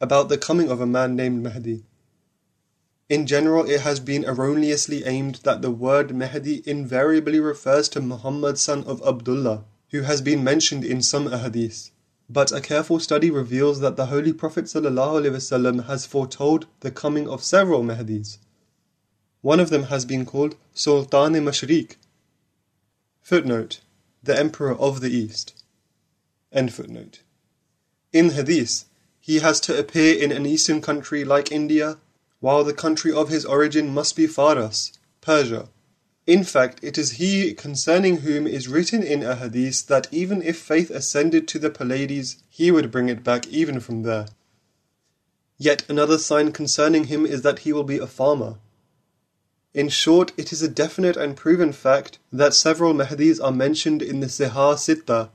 about 0.00 0.28
the 0.28 0.38
coming 0.38 0.70
of 0.70 0.80
a 0.80 0.86
man 0.86 1.14
named 1.14 1.42
Mahdi. 1.42 1.84
In 3.08 3.26
general, 3.26 3.68
it 3.68 3.80
has 3.80 4.00
been 4.00 4.24
erroneously 4.24 5.04
aimed 5.04 5.40
that 5.42 5.62
the 5.62 5.70
word 5.70 6.14
Mahdi 6.14 6.62
invariably 6.64 7.40
refers 7.40 7.88
to 7.90 8.00
Muhammad 8.00 8.58
son 8.58 8.84
of 8.84 9.02
Abdullah, 9.06 9.64
who 9.90 10.02
has 10.02 10.20
been 10.20 10.44
mentioned 10.44 10.84
in 10.84 11.02
some 11.02 11.26
ahadith. 11.26 11.90
But 12.28 12.52
a 12.52 12.60
careful 12.60 13.00
study 13.00 13.30
reveals 13.30 13.80
that 13.80 13.96
the 13.96 14.06
Holy 14.06 14.32
Prophet 14.32 14.66
ﷺ 14.66 15.86
has 15.86 16.06
foretold 16.06 16.66
the 16.78 16.92
coming 16.92 17.28
of 17.28 17.42
several 17.42 17.82
Mahdis. 17.82 18.38
One 19.42 19.58
of 19.58 19.70
them 19.70 19.84
has 19.84 20.04
been 20.04 20.24
called 20.24 20.54
Sultan 20.72 21.34
Mashriq, 21.34 21.96
Footnote: 23.20 23.80
The 24.22 24.38
Emperor 24.38 24.76
of 24.76 25.00
the 25.00 25.10
East. 25.10 25.64
End 26.52 26.72
footnote. 26.72 27.22
In 28.12 28.30
Hadith, 28.30 28.84
he 29.30 29.38
has 29.38 29.60
to 29.60 29.78
appear 29.78 30.20
in 30.20 30.32
an 30.32 30.44
eastern 30.44 30.80
country 30.80 31.22
like 31.22 31.52
India, 31.52 31.98
while 32.40 32.64
the 32.64 32.80
country 32.84 33.12
of 33.12 33.28
his 33.28 33.44
origin 33.44 33.88
must 33.94 34.16
be 34.16 34.26
Faras, 34.26 34.98
Persia. 35.20 35.68
In 36.26 36.42
fact, 36.42 36.80
it 36.82 36.98
is 36.98 37.12
he 37.12 37.54
concerning 37.54 38.22
whom 38.22 38.48
is 38.48 38.66
written 38.66 39.04
in 39.04 39.22
a 39.22 39.36
hadith 39.36 39.86
that 39.86 40.08
even 40.10 40.42
if 40.42 40.58
faith 40.58 40.90
ascended 40.90 41.46
to 41.46 41.60
the 41.60 41.70
Pleiades, 41.70 42.38
he 42.48 42.72
would 42.72 42.90
bring 42.90 43.08
it 43.08 43.22
back 43.22 43.46
even 43.46 43.78
from 43.78 44.02
there. 44.02 44.26
Yet 45.58 45.88
another 45.88 46.18
sign 46.18 46.50
concerning 46.50 47.04
him 47.04 47.24
is 47.24 47.42
that 47.42 47.60
he 47.60 47.72
will 47.72 47.84
be 47.84 47.98
a 47.98 48.08
farmer. 48.08 48.56
In 49.72 49.90
short, 49.90 50.32
it 50.36 50.52
is 50.52 50.60
a 50.60 50.68
definite 50.82 51.16
and 51.16 51.36
proven 51.36 51.72
fact 51.72 52.18
that 52.32 52.52
several 52.52 52.94
Mahdis 52.94 53.38
are 53.40 53.52
mentioned 53.52 54.02
in 54.02 54.18
the 54.18 54.26
Sihah 54.26 54.74
Sitta. 54.74 55.30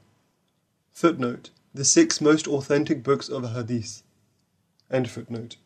Footnote: 0.92 1.50
The 1.76 1.84
six 1.84 2.22
most 2.22 2.48
authentic 2.48 3.04
books 3.04 3.28
of 3.28 3.44
Hadith. 3.54 4.02
End 4.90 5.10
footnote. 5.10 5.58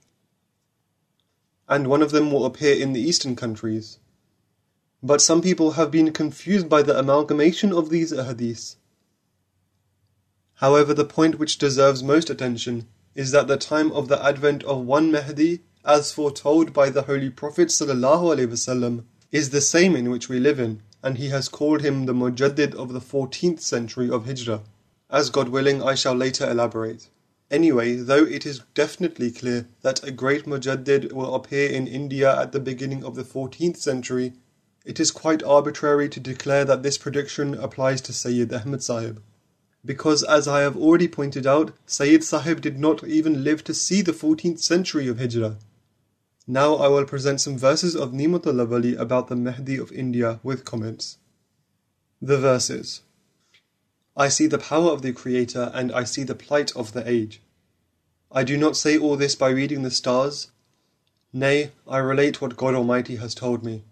And 1.68 1.86
one 1.86 2.01
of 2.01 2.10
them 2.10 2.32
will 2.32 2.45
appear 2.45 2.76
in 2.76 2.93
the 2.93 2.99
eastern 2.99 3.36
countries. 3.36 3.99
But 5.03 5.22
some 5.22 5.39
people 5.39 5.74
have 5.74 5.91
been 5.91 6.12
confused 6.12 6.68
by 6.68 6.82
the 6.82 6.97
amalgamation 6.97 7.72
of 7.72 7.91
these 7.91 8.12
Hadiths. 8.12 8.78
However, 10.55 10.95
the 10.95 11.05
point 11.05 11.38
which 11.38 11.60
deserves 11.60 12.01
most 12.01 12.32
attention 12.32 12.88
is 13.14 13.30
that 13.30 13.47
the 13.47 13.57
time 13.57 13.91
of 13.91 14.07
the 14.07 14.20
advent 14.26 14.64
of 14.64 14.84
one 14.88 15.12
Mahdi 15.12 15.60
as 15.86 16.12
foretold 16.12 16.74
by 16.74 16.89
the 16.89 17.03
Holy 17.03 17.30
Prophet 17.30 17.68
ﷺ, 17.68 19.03
is 19.32 19.51
the 19.51 19.62
same 19.62 19.95
in 19.95 20.10
which 20.10 20.28
we 20.28 20.39
live 20.39 20.60
in, 20.60 20.82
and 21.03 21.20
he 21.20 21.30
has 21.30 21.47
called 21.47 21.82
him 21.82 22.07
the 22.07 22.14
Mujaddid 22.14 22.74
of 22.74 22.93
the 22.93 22.99
14th 22.99 23.60
century 23.60 24.10
of 24.10 24.26
Hijrah. 24.26 24.64
As 25.12 25.32
God 25.32 25.49
willing, 25.49 25.82
I 25.82 25.95
shall 25.95 26.14
later 26.14 26.47
elaborate. 26.49 27.10
Anyway, 27.49 27.95
though 27.95 28.24
it 28.24 28.45
is 28.45 28.62
definitely 28.76 29.32
clear 29.32 29.68
that 29.82 30.03
a 30.03 30.12
great 30.12 30.45
Mujaddid 30.45 31.12
will 31.14 31.34
appear 31.34 31.68
in 31.68 31.88
India 31.88 32.39
at 32.39 32.51
the 32.51 32.60
beginning 32.60 33.03
of 33.03 33.16
the 33.16 33.24
14th 33.24 33.78
century, 33.78 34.34
it 34.86 34.99
is 34.99 35.10
quite 35.10 35.41
arbitrary 35.41 36.10
to 36.10 36.20
declare 36.20 36.64
that 36.64 36.84
this 36.84 36.99
prediction 36.99 37.55
applies 37.55 38.01
to 38.01 38.14
Sayyid 38.14 38.53
Ahmad 38.53 38.84
Sahib. 38.84 39.20
Because, 39.84 40.22
as 40.22 40.47
I 40.47 40.62
have 40.62 40.78
already 40.78 41.07
pointed 41.07 41.47
out, 41.47 41.72
Sayyid 41.88 42.24
Sahib 42.24 42.62
did 42.62 42.78
not 42.78 43.03
even 43.03 43.43
live 43.43 43.64
to 43.64 43.74
see 43.74 44.03
the 44.03 44.12
14th 44.12 44.60
century 44.60 45.07
of 45.07 45.18
Hijrah. 45.18 45.57
Now 46.45 46.76
I 46.76 46.88
will 46.88 47.05
present 47.05 47.41
some 47.41 47.57
verses 47.57 47.95
of 47.95 48.14
Ni'matullah 48.14 48.66
Wali 48.66 48.95
about 48.95 49.28
the 49.28 49.36
Mahdi 49.36 49.78
of 49.78 49.91
India 49.91 50.39
with 50.43 50.66
comments. 50.66 51.18
The 52.22 52.38
verses 52.38 53.01
I 54.16 54.28
see 54.28 54.47
the 54.47 54.57
power 54.57 54.91
of 54.91 55.01
the 55.01 55.14
Creator 55.14 55.72
and 55.74 55.91
I 55.91 56.03
see 56.03 56.24
the 56.24 56.36
plight 56.36 56.76
of 56.76 56.93
the 56.93 57.10
age. 57.10 57.41
I 58.32 58.43
do 58.43 58.57
not 58.57 58.78
say 58.78 58.97
all 58.97 59.16
this 59.16 59.36
by 59.36 59.49
reading 59.49 59.84
the 59.84 59.91
stars. 59.91 60.51
Nay, 61.32 61.72
I 61.88 61.97
relate 61.97 62.41
what 62.41 62.57
God 62.57 62.74
Almighty 62.76 63.16
has 63.18 63.34
told 63.34 63.64
me. 63.64 63.84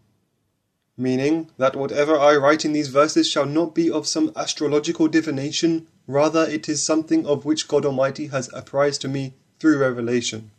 Meaning 0.97 1.51
that 1.57 1.75
whatever 1.75 2.17
I 2.17 2.35
write 2.35 2.65
in 2.65 2.73
these 2.73 2.87
verses 2.87 3.29
shall 3.29 3.45
not 3.45 3.75
be 3.75 3.91
of 3.91 4.07
some 4.07 4.31
astrological 4.35 5.07
divination, 5.07 5.87
rather 6.07 6.43
it 6.43 6.67
is 6.67 6.81
something 6.81 7.25
of 7.25 7.45
which 7.45 7.67
God 7.67 7.85
Almighty 7.85 8.27
has 8.27 8.49
apprised 8.53 9.01
to 9.01 9.07
me 9.07 9.33
through 9.59 9.77
revelation. 9.77 10.51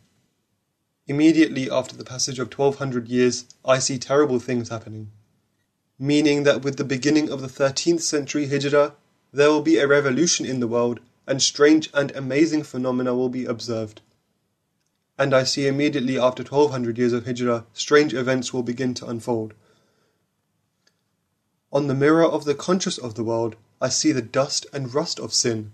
Immediately 1.07 1.69
after 1.69 1.95
the 1.95 2.05
passage 2.05 2.39
of 2.39 2.49
twelve 2.49 2.77
hundred 2.77 3.09
years, 3.09 3.45
I 3.65 3.79
see 3.79 3.97
terrible 3.97 4.39
things 4.39 4.69
happening. 4.69 5.11
Meaning 5.97 6.43
that 6.43 6.61
with 6.61 6.77
the 6.77 6.83
beginning 6.83 7.29
of 7.29 7.41
the 7.41 7.49
thirteenth 7.49 8.03
century 8.03 8.47
Hijrah, 8.47 8.93
there 9.31 9.49
will 9.49 9.61
be 9.61 9.77
a 9.77 9.87
revolution 9.87 10.45
in 10.45 10.59
the 10.59 10.67
world, 10.67 10.99
and 11.27 11.41
strange 11.41 11.89
and 11.93 12.11
amazing 12.15 12.63
phenomena 12.63 13.13
will 13.13 13.29
be 13.29 13.45
observed. 13.45 14.01
And 15.17 15.33
I 15.33 15.43
see 15.43 15.67
immediately 15.67 16.17
after 16.17 16.43
1200 16.43 16.97
years 16.97 17.13
of 17.13 17.25
Hijrah, 17.25 17.65
strange 17.73 18.13
events 18.13 18.53
will 18.53 18.63
begin 18.63 18.93
to 18.95 19.07
unfold. 19.07 19.53
On 21.71 21.87
the 21.87 21.93
mirror 21.93 22.25
of 22.25 22.45
the 22.45 22.55
conscious 22.55 22.97
of 22.97 23.13
the 23.13 23.23
world, 23.23 23.55
I 23.79 23.89
see 23.89 24.11
the 24.11 24.21
dust 24.21 24.65
and 24.73 24.93
rust 24.93 25.19
of 25.19 25.33
sin. 25.33 25.71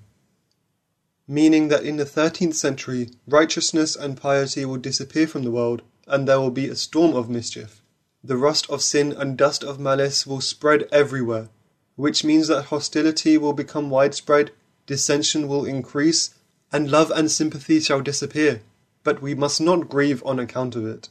Meaning 1.27 1.69
that 1.69 1.83
in 1.83 1.97
the 1.97 2.05
13th 2.05 2.55
century, 2.55 3.11
righteousness 3.27 3.95
and 3.95 4.17
piety 4.17 4.65
will 4.65 4.77
disappear 4.77 5.27
from 5.27 5.43
the 5.43 5.51
world, 5.51 5.81
and 6.05 6.27
there 6.27 6.39
will 6.39 6.51
be 6.51 6.67
a 6.67 6.75
storm 6.75 7.15
of 7.15 7.29
mischief. 7.29 7.81
The 8.23 8.37
rust 8.37 8.69
of 8.69 8.81
sin 8.81 9.11
and 9.11 9.37
dust 9.37 9.63
of 9.63 9.79
malice 9.79 10.27
will 10.27 10.41
spread 10.41 10.89
everywhere, 10.91 11.49
which 11.95 12.23
means 12.23 12.47
that 12.47 12.65
hostility 12.65 13.37
will 13.37 13.53
become 13.53 13.89
widespread, 13.89 14.51
dissension 14.85 15.47
will 15.47 15.65
increase, 15.65 16.35
and 16.71 16.91
love 16.91 17.11
and 17.11 17.31
sympathy 17.31 17.79
shall 17.79 18.01
disappear, 18.01 18.61
but 19.03 19.21
we 19.21 19.33
must 19.33 19.61
not 19.61 19.89
grieve 19.89 20.21
on 20.25 20.39
account 20.39 20.75
of 20.75 20.85
it. 20.85 21.09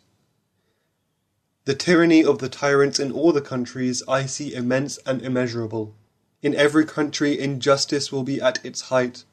The 1.65 1.75
tyranny 1.75 2.23
of 2.23 2.41
the 2.41 2.51
tyrants 2.51 3.01
in 3.01 3.11
all 3.11 3.33
the 3.33 3.41
countries 3.41 4.03
I 4.07 4.27
see 4.27 4.53
immense 4.53 4.99
and 5.07 5.23
immeasurable. 5.23 5.95
In 6.43 6.55
every 6.55 6.85
country 6.85 7.41
injustice 7.41 8.13
will 8.13 8.23
be 8.23 8.39
at 8.39 8.63
its 8.63 8.83
height. 8.83 9.25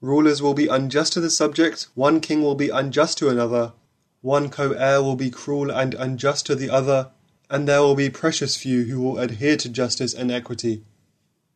Rulers 0.00 0.40
will 0.40 0.54
be 0.54 0.68
unjust 0.68 1.12
to 1.12 1.20
the 1.20 1.28
subjects, 1.28 1.88
one 1.94 2.20
king 2.20 2.42
will 2.42 2.54
be 2.54 2.70
unjust 2.70 3.18
to 3.18 3.28
another, 3.28 3.74
one 4.22 4.48
co-heir 4.48 5.02
will 5.02 5.16
be 5.16 5.30
cruel 5.30 5.70
and 5.70 5.92
unjust 5.92 6.46
to 6.46 6.54
the 6.54 6.70
other, 6.70 7.10
and 7.52 7.68
there 7.68 7.82
will 7.82 7.94
be 7.94 8.08
precious 8.08 8.56
few 8.56 8.84
who 8.84 8.98
will 8.98 9.18
adhere 9.18 9.58
to 9.58 9.68
justice 9.68 10.14
and 10.14 10.32
equity. 10.32 10.82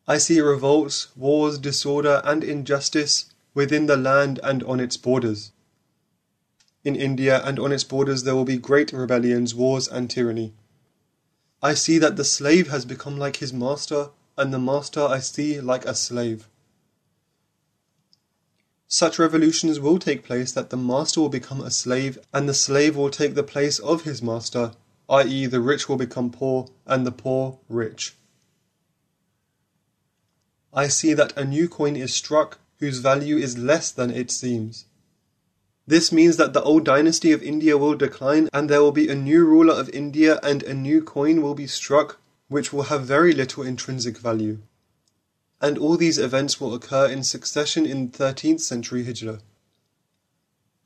I 0.06 0.18
see 0.18 0.42
revolts, 0.42 1.08
wars, 1.16 1.58
disorder, 1.58 2.20
and 2.22 2.44
injustice 2.44 3.32
within 3.54 3.86
the 3.86 3.96
land 3.96 4.38
and 4.42 4.62
on 4.64 4.78
its 4.78 4.98
borders. 4.98 5.52
In 6.84 6.96
India 6.96 7.42
and 7.42 7.58
on 7.58 7.72
its 7.72 7.82
borders 7.82 8.24
there 8.24 8.34
will 8.34 8.44
be 8.44 8.58
great 8.58 8.92
rebellions, 8.92 9.54
wars, 9.54 9.88
and 9.88 10.10
tyranny. 10.10 10.52
I 11.62 11.72
see 11.72 11.96
that 11.96 12.16
the 12.16 12.24
slave 12.24 12.68
has 12.68 12.84
become 12.84 13.16
like 13.16 13.36
his 13.36 13.54
master, 13.54 14.10
and 14.36 14.52
the 14.52 14.58
master 14.58 15.00
I 15.00 15.20
see 15.20 15.62
like 15.62 15.86
a 15.86 15.94
slave. 15.94 16.46
Such 18.86 19.18
revolutions 19.18 19.80
will 19.80 19.98
take 19.98 20.24
place 20.24 20.52
that 20.52 20.68
the 20.68 20.76
master 20.76 21.22
will 21.22 21.30
become 21.30 21.62
a 21.62 21.70
slave, 21.70 22.18
and 22.34 22.46
the 22.46 22.52
slave 22.52 22.96
will 22.96 23.10
take 23.10 23.34
the 23.34 23.42
place 23.42 23.78
of 23.78 24.02
his 24.02 24.20
master, 24.20 24.72
i.e., 25.08 25.46
the 25.46 25.60
rich 25.60 25.88
will 25.88 25.96
become 25.96 26.30
poor 26.30 26.68
and 26.84 27.06
the 27.06 27.12
poor 27.12 27.58
rich. 27.68 28.16
I 30.72 30.88
see 30.88 31.14
that 31.14 31.36
a 31.36 31.44
new 31.44 31.68
coin 31.68 31.96
is 31.96 32.12
struck 32.12 32.58
whose 32.80 32.98
value 32.98 33.36
is 33.36 33.56
less 33.56 33.90
than 33.90 34.10
it 34.10 34.30
seems. 34.30 34.84
This 35.86 36.10
means 36.10 36.36
that 36.36 36.52
the 36.52 36.62
old 36.62 36.84
dynasty 36.84 37.30
of 37.30 37.42
India 37.42 37.78
will 37.78 37.94
decline 37.94 38.48
and 38.52 38.68
there 38.68 38.82
will 38.82 38.92
be 38.92 39.08
a 39.08 39.14
new 39.14 39.44
ruler 39.44 39.74
of 39.74 39.88
India 39.90 40.40
and 40.42 40.62
a 40.64 40.74
new 40.74 41.00
coin 41.00 41.40
will 41.40 41.54
be 41.54 41.68
struck 41.68 42.18
which 42.48 42.72
will 42.72 42.84
have 42.84 43.04
very 43.04 43.32
little 43.32 43.62
intrinsic 43.62 44.18
value. 44.18 44.58
And 45.60 45.78
all 45.78 45.96
these 45.96 46.18
events 46.18 46.60
will 46.60 46.74
occur 46.74 47.06
in 47.06 47.22
succession 47.22 47.86
in 47.86 48.10
the 48.10 48.18
13th 48.18 48.60
century 48.60 49.04
Hijrah. 49.04 49.40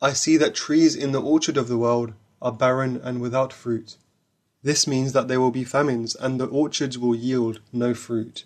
I 0.02 0.12
see 0.12 0.36
that 0.36 0.54
trees 0.54 0.94
in 0.94 1.12
the 1.12 1.20
orchard 1.20 1.56
of 1.56 1.68
the 1.68 1.78
world 1.78 2.12
are 2.40 2.52
barren 2.52 2.96
and 3.02 3.20
without 3.20 3.52
fruit. 3.52 3.96
This 4.62 4.86
means 4.86 5.12
that 5.12 5.28
there 5.28 5.40
will 5.40 5.50
be 5.50 5.64
famines, 5.64 6.14
and 6.14 6.38
the 6.38 6.46
orchards 6.46 6.98
will 6.98 7.14
yield 7.14 7.60
no 7.72 7.94
fruit. 7.94 8.44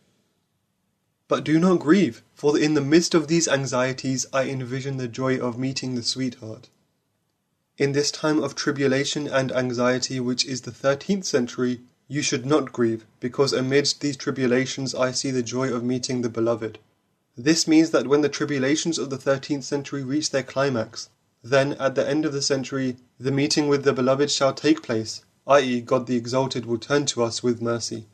But 1.26 1.42
do 1.42 1.58
not 1.58 1.80
grieve, 1.80 2.22
for 2.34 2.58
in 2.58 2.74
the 2.74 2.80
midst 2.80 3.14
of 3.14 3.26
these 3.26 3.48
anxieties 3.48 4.26
I 4.32 4.44
envision 4.44 4.98
the 4.98 5.08
joy 5.08 5.38
of 5.38 5.58
meeting 5.58 5.94
the 5.94 6.02
sweetheart. 6.02 6.68
In 7.78 7.92
this 7.92 8.12
time 8.12 8.40
of 8.40 8.54
tribulation 8.54 9.26
and 9.26 9.50
anxiety, 9.50 10.20
which 10.20 10.44
is 10.44 10.60
the 10.60 10.70
thirteenth 10.70 11.24
century, 11.24 11.80
you 12.06 12.22
should 12.22 12.46
not 12.46 12.72
grieve, 12.72 13.04
because 13.18 13.52
amidst 13.52 14.00
these 14.00 14.16
tribulations 14.16 14.94
I 14.94 15.10
see 15.10 15.32
the 15.32 15.42
joy 15.42 15.72
of 15.72 15.82
meeting 15.82 16.22
the 16.22 16.28
beloved. 16.28 16.78
This 17.36 17.66
means 17.66 17.90
that 17.90 18.06
when 18.06 18.20
the 18.20 18.28
tribulations 18.28 18.98
of 18.98 19.10
the 19.10 19.18
thirteenth 19.18 19.64
century 19.64 20.04
reach 20.04 20.30
their 20.30 20.44
climax, 20.44 21.08
then 21.42 21.72
at 21.72 21.96
the 21.96 22.08
end 22.08 22.24
of 22.24 22.32
the 22.32 22.42
century 22.42 22.98
the 23.18 23.32
meeting 23.32 23.66
with 23.66 23.82
the 23.82 23.92
beloved 23.92 24.30
shall 24.30 24.54
take 24.54 24.82
place, 24.82 25.24
i.e., 25.46 25.80
God 25.80 26.06
the 26.06 26.16
Exalted 26.16 26.66
will 26.66 26.78
turn 26.78 27.06
to 27.06 27.22
us 27.22 27.42
with 27.42 27.60
mercy. 27.60 28.06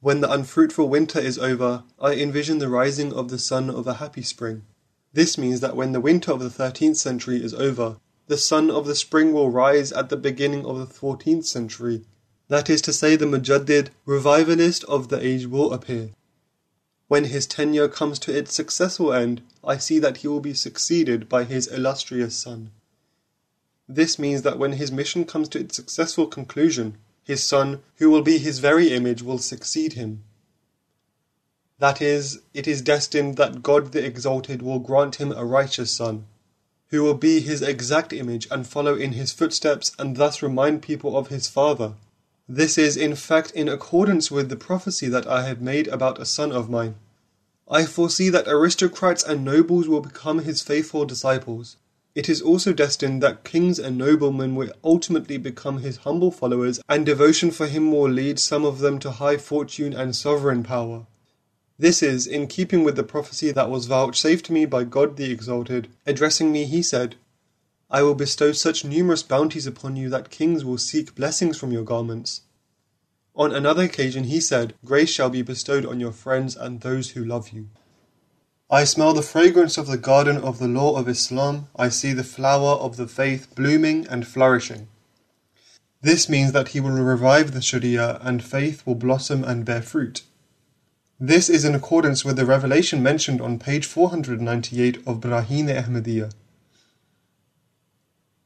When 0.00 0.20
the 0.20 0.32
unfruitful 0.32 0.88
winter 0.88 1.18
is 1.18 1.38
over, 1.38 1.82
I 2.00 2.14
envision 2.14 2.58
the 2.58 2.68
rising 2.68 3.12
of 3.12 3.28
the 3.28 3.38
sun 3.38 3.68
of 3.68 3.86
a 3.86 3.94
happy 3.94 4.22
spring. 4.22 4.62
This 5.12 5.36
means 5.36 5.60
that 5.60 5.76
when 5.76 5.92
the 5.92 6.00
winter 6.00 6.32
of 6.32 6.40
the 6.40 6.48
13th 6.48 6.96
century 6.96 7.42
is 7.42 7.52
over, 7.54 7.96
the 8.28 8.38
sun 8.38 8.70
of 8.70 8.86
the 8.86 8.94
spring 8.94 9.32
will 9.32 9.50
rise 9.50 9.90
at 9.90 10.08
the 10.08 10.16
beginning 10.16 10.64
of 10.64 10.78
the 10.78 10.86
14th 10.86 11.46
century. 11.46 12.04
That 12.48 12.70
is 12.70 12.80
to 12.82 12.92
say, 12.92 13.16
the 13.16 13.26
Mujaddid, 13.26 13.88
revivalist 14.06 14.84
of 14.84 15.08
the 15.08 15.20
age, 15.20 15.46
will 15.46 15.72
appear. 15.72 16.10
When 17.08 17.24
his 17.24 17.46
tenure 17.46 17.88
comes 17.88 18.18
to 18.20 18.36
its 18.36 18.54
successful 18.54 19.12
end, 19.12 19.42
I 19.64 19.78
see 19.78 19.98
that 19.98 20.18
he 20.18 20.28
will 20.28 20.40
be 20.40 20.54
succeeded 20.54 21.28
by 21.28 21.44
his 21.44 21.66
illustrious 21.66 22.36
son. 22.36 22.70
This 23.88 24.18
means 24.18 24.42
that 24.42 24.58
when 24.58 24.72
his 24.72 24.92
mission 24.92 25.24
comes 25.24 25.48
to 25.48 25.58
its 25.58 25.76
successful 25.76 26.26
conclusion, 26.26 26.98
his 27.24 27.42
son, 27.42 27.80
who 27.96 28.10
will 28.10 28.20
be 28.20 28.36
his 28.36 28.58
very 28.58 28.92
image, 28.92 29.22
will 29.22 29.38
succeed 29.38 29.94
him. 29.94 30.24
That 31.78 32.02
is, 32.02 32.40
it 32.52 32.66
is 32.66 32.82
destined 32.82 33.36
that 33.38 33.62
God 33.62 33.92
the 33.92 34.04
Exalted 34.04 34.60
will 34.60 34.78
grant 34.78 35.16
him 35.16 35.32
a 35.32 35.44
righteous 35.44 35.90
son, 35.90 36.26
who 36.88 37.02
will 37.02 37.14
be 37.14 37.40
his 37.40 37.62
exact 37.62 38.12
image 38.12 38.46
and 38.50 38.66
follow 38.66 38.94
in 38.94 39.12
his 39.12 39.32
footsteps 39.32 39.92
and 39.98 40.16
thus 40.16 40.42
remind 40.42 40.82
people 40.82 41.16
of 41.16 41.28
his 41.28 41.48
father. 41.48 41.94
This 42.46 42.76
is 42.76 42.96
in 42.96 43.14
fact 43.14 43.52
in 43.52 43.68
accordance 43.68 44.30
with 44.30 44.50
the 44.50 44.56
prophecy 44.56 45.08
that 45.08 45.26
I 45.26 45.46
had 45.46 45.62
made 45.62 45.88
about 45.88 46.20
a 46.20 46.26
son 46.26 46.52
of 46.52 46.68
mine. 46.68 46.96
I 47.70 47.86
foresee 47.86 48.28
that 48.30 48.48
aristocrats 48.48 49.22
and 49.22 49.44
nobles 49.44 49.88
will 49.88 50.00
become 50.00 50.40
his 50.40 50.60
faithful 50.60 51.06
disciples 51.06 51.76
it 52.14 52.28
is 52.28 52.42
also 52.42 52.72
destined 52.72 53.22
that 53.22 53.44
kings 53.44 53.78
and 53.78 53.96
noblemen 53.96 54.54
will 54.54 54.72
ultimately 54.82 55.36
become 55.36 55.78
his 55.78 55.98
humble 55.98 56.30
followers, 56.30 56.80
and 56.88 57.06
devotion 57.06 57.50
for 57.50 57.66
him 57.66 57.92
will 57.92 58.10
lead 58.10 58.38
some 58.38 58.64
of 58.64 58.78
them 58.78 58.98
to 58.98 59.12
high 59.12 59.36
fortune 59.36 59.92
and 59.92 60.16
sovereign 60.16 60.62
power. 60.62 61.06
This 61.78 62.02
is 62.02 62.26
in 62.26 62.48
keeping 62.48 62.82
with 62.82 62.96
the 62.96 63.04
prophecy 63.04 63.52
that 63.52 63.70
was 63.70 63.86
vouchsafed 63.86 64.46
to 64.46 64.52
me 64.52 64.66
by 64.66 64.82
God 64.82 65.16
the 65.16 65.30
Exalted. 65.30 65.88
Addressing 66.06 66.50
me, 66.50 66.64
he 66.64 66.82
said, 66.82 67.14
I 67.90 68.02
will 68.02 68.16
bestow 68.16 68.50
such 68.52 68.84
numerous 68.84 69.22
bounties 69.22 69.66
upon 69.66 69.94
you 69.94 70.10
that 70.10 70.30
kings 70.30 70.64
will 70.64 70.76
seek 70.76 71.14
blessings 71.14 71.56
from 71.56 71.70
your 71.70 71.84
garments. 71.84 72.42
On 73.36 73.54
another 73.54 73.84
occasion, 73.84 74.24
he 74.24 74.40
said, 74.40 74.74
Grace 74.84 75.10
shall 75.10 75.30
be 75.30 75.42
bestowed 75.42 75.86
on 75.86 76.00
your 76.00 76.10
friends 76.10 76.56
and 76.56 76.80
those 76.80 77.10
who 77.10 77.24
love 77.24 77.50
you. 77.50 77.68
I 78.70 78.84
smell 78.84 79.14
the 79.14 79.22
fragrance 79.22 79.78
of 79.78 79.86
the 79.86 79.96
garden 79.96 80.36
of 80.36 80.58
the 80.58 80.68
law 80.68 80.96
of 80.98 81.08
Islam. 81.08 81.68
I 81.74 81.88
see 81.88 82.12
the 82.12 82.22
flower 82.22 82.72
of 82.78 82.98
the 82.98 83.08
faith 83.08 83.54
blooming 83.54 84.06
and 84.08 84.26
flourishing. 84.26 84.88
This 86.02 86.28
means 86.28 86.52
that 86.52 86.68
he 86.68 86.80
will 86.80 86.90
revive 86.90 87.52
the 87.52 87.62
Sharia 87.62 88.18
and 88.20 88.44
faith 88.44 88.86
will 88.86 88.94
blossom 88.94 89.42
and 89.42 89.64
bear 89.64 89.80
fruit. 89.80 90.22
This 91.18 91.48
is 91.48 91.64
in 91.64 91.74
accordance 91.74 92.26
with 92.26 92.36
the 92.36 92.44
revelation 92.44 93.02
mentioned 93.02 93.40
on 93.40 93.58
page 93.58 93.86
498 93.86 94.98
of 95.06 95.20
Barahin-e 95.20 95.72
Ahmadiyya, 95.72 96.30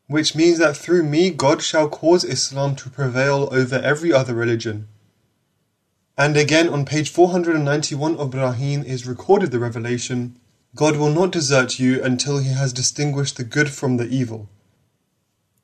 which 0.06 0.36
means 0.36 0.58
that 0.58 0.76
through 0.76 1.02
me 1.02 1.30
God 1.30 1.62
shall 1.62 1.88
cause 1.88 2.22
Islam 2.22 2.76
to 2.76 2.90
prevail 2.90 3.48
over 3.50 3.76
every 3.76 4.12
other 4.12 4.34
religion. 4.34 4.86
And 6.16 6.36
again 6.36 6.68
on 6.68 6.84
page 6.84 7.08
491 7.08 8.16
of 8.16 8.30
Barahin 8.30 8.84
is 8.84 9.06
recorded 9.06 9.50
the 9.50 9.58
revelation 9.58 10.38
God 10.74 10.96
will 10.96 11.12
not 11.12 11.32
desert 11.32 11.78
you 11.78 12.02
until 12.02 12.38
he 12.38 12.50
has 12.50 12.72
distinguished 12.72 13.36
the 13.36 13.44
good 13.44 13.70
from 13.70 13.96
the 13.96 14.08
evil. 14.08 14.48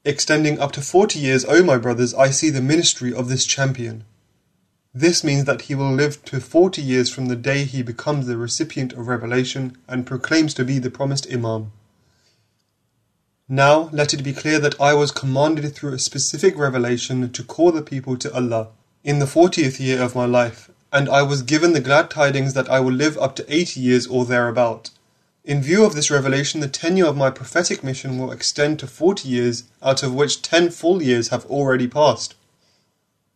Extending 0.04 0.58
up 0.58 0.72
to 0.72 0.80
40 0.80 1.18
years, 1.18 1.44
O 1.46 1.62
my 1.62 1.76
brothers, 1.76 2.14
I 2.14 2.30
see 2.30 2.48
the 2.50 2.62
ministry 2.62 3.12
of 3.12 3.28
this 3.28 3.44
champion. 3.44 4.04
This 4.94 5.22
means 5.22 5.44
that 5.44 5.62
he 5.62 5.74
will 5.74 5.92
live 5.92 6.24
to 6.26 6.40
40 6.40 6.80
years 6.80 7.10
from 7.10 7.26
the 7.26 7.36
day 7.36 7.64
he 7.64 7.82
becomes 7.82 8.26
the 8.26 8.38
recipient 8.38 8.94
of 8.94 9.06
revelation 9.06 9.76
and 9.86 10.06
proclaims 10.06 10.54
to 10.54 10.64
be 10.64 10.78
the 10.78 10.90
promised 10.90 11.30
Imam. 11.30 11.72
Now 13.48 13.90
let 13.92 14.14
it 14.14 14.22
be 14.22 14.32
clear 14.32 14.58
that 14.58 14.80
I 14.80 14.94
was 14.94 15.10
commanded 15.10 15.74
through 15.74 15.92
a 15.92 15.98
specific 15.98 16.56
revelation 16.56 17.30
to 17.32 17.42
call 17.42 17.70
the 17.70 17.82
people 17.82 18.16
to 18.18 18.34
Allah 18.34 18.68
in 19.04 19.18
the 19.18 19.26
40th 19.26 19.78
year 19.78 20.02
of 20.02 20.14
my 20.14 20.24
life, 20.24 20.70
and 20.92 21.08
I 21.08 21.22
was 21.22 21.42
given 21.42 21.72
the 21.72 21.80
glad 21.80 22.10
tidings 22.10 22.54
that 22.54 22.68
I 22.68 22.80
will 22.80 22.92
live 22.92 23.16
up 23.18 23.36
to 23.36 23.54
80 23.54 23.80
years 23.80 24.06
or 24.06 24.24
thereabout. 24.24 24.90
In 25.44 25.62
view 25.62 25.84
of 25.84 25.94
this 25.94 26.10
revelation, 26.10 26.60
the 26.60 26.68
tenure 26.68 27.06
of 27.06 27.16
my 27.16 27.30
prophetic 27.30 27.82
mission 27.82 28.18
will 28.18 28.32
extend 28.32 28.78
to 28.80 28.86
40 28.86 29.28
years, 29.28 29.64
out 29.82 30.02
of 30.02 30.14
which 30.14 30.42
10 30.42 30.70
full 30.70 31.02
years 31.02 31.28
have 31.28 31.46
already 31.46 31.86
passed. 31.86 32.34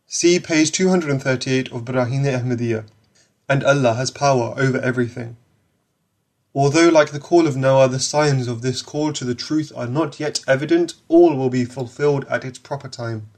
See 0.05 0.39
page 0.39 0.71
238 0.71 1.71
of 1.71 1.85
Barahin-e 1.85 2.29
Ahmadiyya. 2.29 2.85
And 3.49 3.63
Allah 3.63 3.95
has 3.95 4.11
power 4.11 4.53
over 4.57 4.79
everything. 4.79 5.37
Although, 6.53 6.89
like 6.89 7.11
the 7.11 7.19
call 7.19 7.47
of 7.47 7.57
Noah, 7.57 7.87
the 7.87 7.99
signs 7.99 8.47
of 8.47 8.61
this 8.61 8.83
call 8.83 9.11
to 9.13 9.25
the 9.25 9.33
truth 9.33 9.71
are 9.75 9.87
not 9.87 10.19
yet 10.19 10.41
evident, 10.47 10.93
all 11.07 11.35
will 11.35 11.49
be 11.49 11.65
fulfilled 11.65 12.25
at 12.29 12.45
its 12.45 12.59
proper 12.59 12.87
time. 12.87 13.29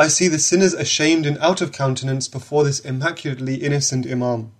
I 0.00 0.06
see 0.06 0.28
the 0.28 0.38
sinners 0.38 0.74
ashamed 0.74 1.26
and 1.26 1.36
out 1.38 1.60
of 1.60 1.72
countenance 1.72 2.28
before 2.28 2.62
this 2.62 2.78
immaculately 2.78 3.56
innocent 3.56 4.06
Imam. 4.06 4.52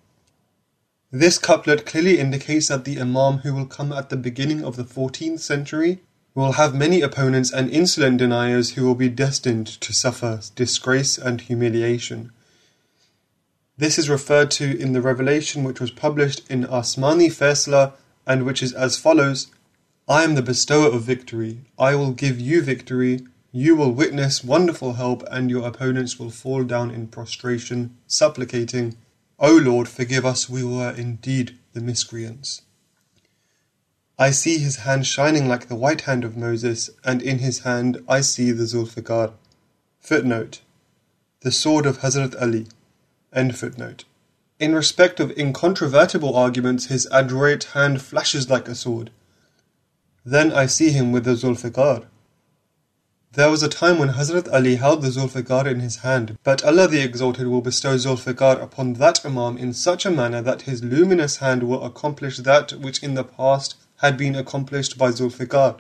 This 1.13 1.39
couplet 1.39 1.87
clearly 1.87 2.19
indicates 2.19 2.67
that 2.67 2.85
the 2.85 3.01
Imam 3.01 3.39
who 3.39 3.55
will 3.55 3.67
come 3.67 3.93
at 3.93 4.11
the 4.11 4.17
beginning 4.17 4.65
of 4.65 4.75
the 4.75 4.83
14th 4.83 5.39
century 5.39 6.01
will 6.35 6.53
have 6.53 6.75
many 6.75 7.03
opponents 7.03 7.53
and 7.53 7.71
insolent 7.71 8.19
deniers 8.19 8.71
who 8.71 8.85
will 8.85 8.97
be 8.97 9.09
destined 9.09 9.69
to 9.69 9.93
suffer 9.93 10.41
disgrace 10.57 11.17
and 11.17 11.41
humiliation. 11.43 12.33
This 13.77 13.97
is 13.97 14.11
referred 14.11 14.51
to 14.53 14.77
in 14.77 14.93
the 14.93 15.01
revelation 15.01 15.63
which 15.63 15.81
was 15.81 15.93
published 15.93 16.51
in 16.51 16.65
Asmani 16.65 17.29
Faisla 17.29 17.93
and 18.27 18.45
which 18.45 18.61
is 18.61 18.73
as 18.73 18.99
follows 18.99 19.53
I 20.09 20.25
am 20.25 20.35
the 20.35 20.43
bestower 20.43 20.89
of 20.89 21.03
victory. 21.03 21.61
I 21.79 21.95
will 21.95 22.11
give 22.11 22.41
you 22.41 22.61
victory. 22.61 23.21
You 23.51 23.77
will 23.77 23.93
witness 23.93 24.45
wonderful 24.45 24.95
help, 24.95 25.23
and 25.31 25.51
your 25.51 25.67
opponents 25.67 26.19
will 26.19 26.31
fall 26.31 26.65
down 26.65 26.91
in 26.91 27.09
prostration, 27.09 27.97
supplicating, 28.07 28.97
O 29.39 29.57
Lord, 29.57 29.89
forgive 29.89 30.27
us, 30.27 30.51
we 30.51 30.65
were 30.65 30.91
indeed 30.91 31.59
the 31.73 31.81
miscreants. 31.81 32.63
I 34.19 34.33
see 34.33 34.59
his 34.59 34.77
hand 34.79 35.07
shining 35.07 35.49
like 35.49 35.69
the 35.69 35.77
white 35.77 36.03
hand 36.03 36.25
of 36.25 36.37
Moses, 36.37 36.91
and 37.05 37.23
in 37.23 37.39
his 37.39 37.61
hand 37.61 38.03
I 38.09 38.21
see 38.21 38.51
the 38.51 38.65
Zulfiqar. 38.65 39.33
Footnote 40.01 40.61
The 41.41 41.53
sword 41.53 41.87
of 41.87 42.01
Hazrat 42.01 42.35
Ali. 42.43 42.67
End 43.33 43.57
footnote. 43.57 44.05
In 44.59 44.75
respect 44.75 45.21
of 45.21 45.31
incontrovertible 45.39 46.35
arguments, 46.35 46.87
his 46.87 47.07
adroit 47.13 47.65
hand 47.75 48.03
flashes 48.03 48.51
like 48.51 48.67
a 48.67 48.75
sword. 48.75 49.11
Then 50.25 50.53
I 50.53 50.67
see 50.67 50.91
him 50.91 51.13
with 51.13 51.25
the 51.25 51.37
Zulfiqar. 51.37 52.07
There 53.39 53.51
was 53.51 53.63
a 53.63 53.69
time 53.69 53.99
when 53.99 54.15
Hazrat 54.15 54.53
Ali 54.53 54.75
held 54.75 55.01
the 55.01 55.11
Zulfiqar 55.11 55.65
in 55.71 55.79
his 55.79 55.99
hand, 55.99 56.37
but 56.43 56.65
Allah 56.65 56.89
the 56.89 57.01
Exalted 57.01 57.47
will 57.47 57.61
bestow 57.61 57.95
Zulfiqar 57.95 58.61
upon 58.61 58.95
that 58.95 59.25
Imam 59.25 59.57
in 59.57 59.73
such 59.73 60.05
a 60.05 60.11
manner 60.11 60.43
that 60.43 60.63
his 60.63 60.83
luminous 60.83 61.37
hand 61.37 61.63
will 61.63 61.85
accomplish 61.85 62.39
that 62.39 62.73
which 62.73 63.01
in 63.01 63.15
the 63.15 63.23
past 63.23 63.77
had 63.99 64.17
been 64.17 64.35
accomplished 64.35 64.99
by 64.99 65.11
Zulfiqar. 65.13 65.79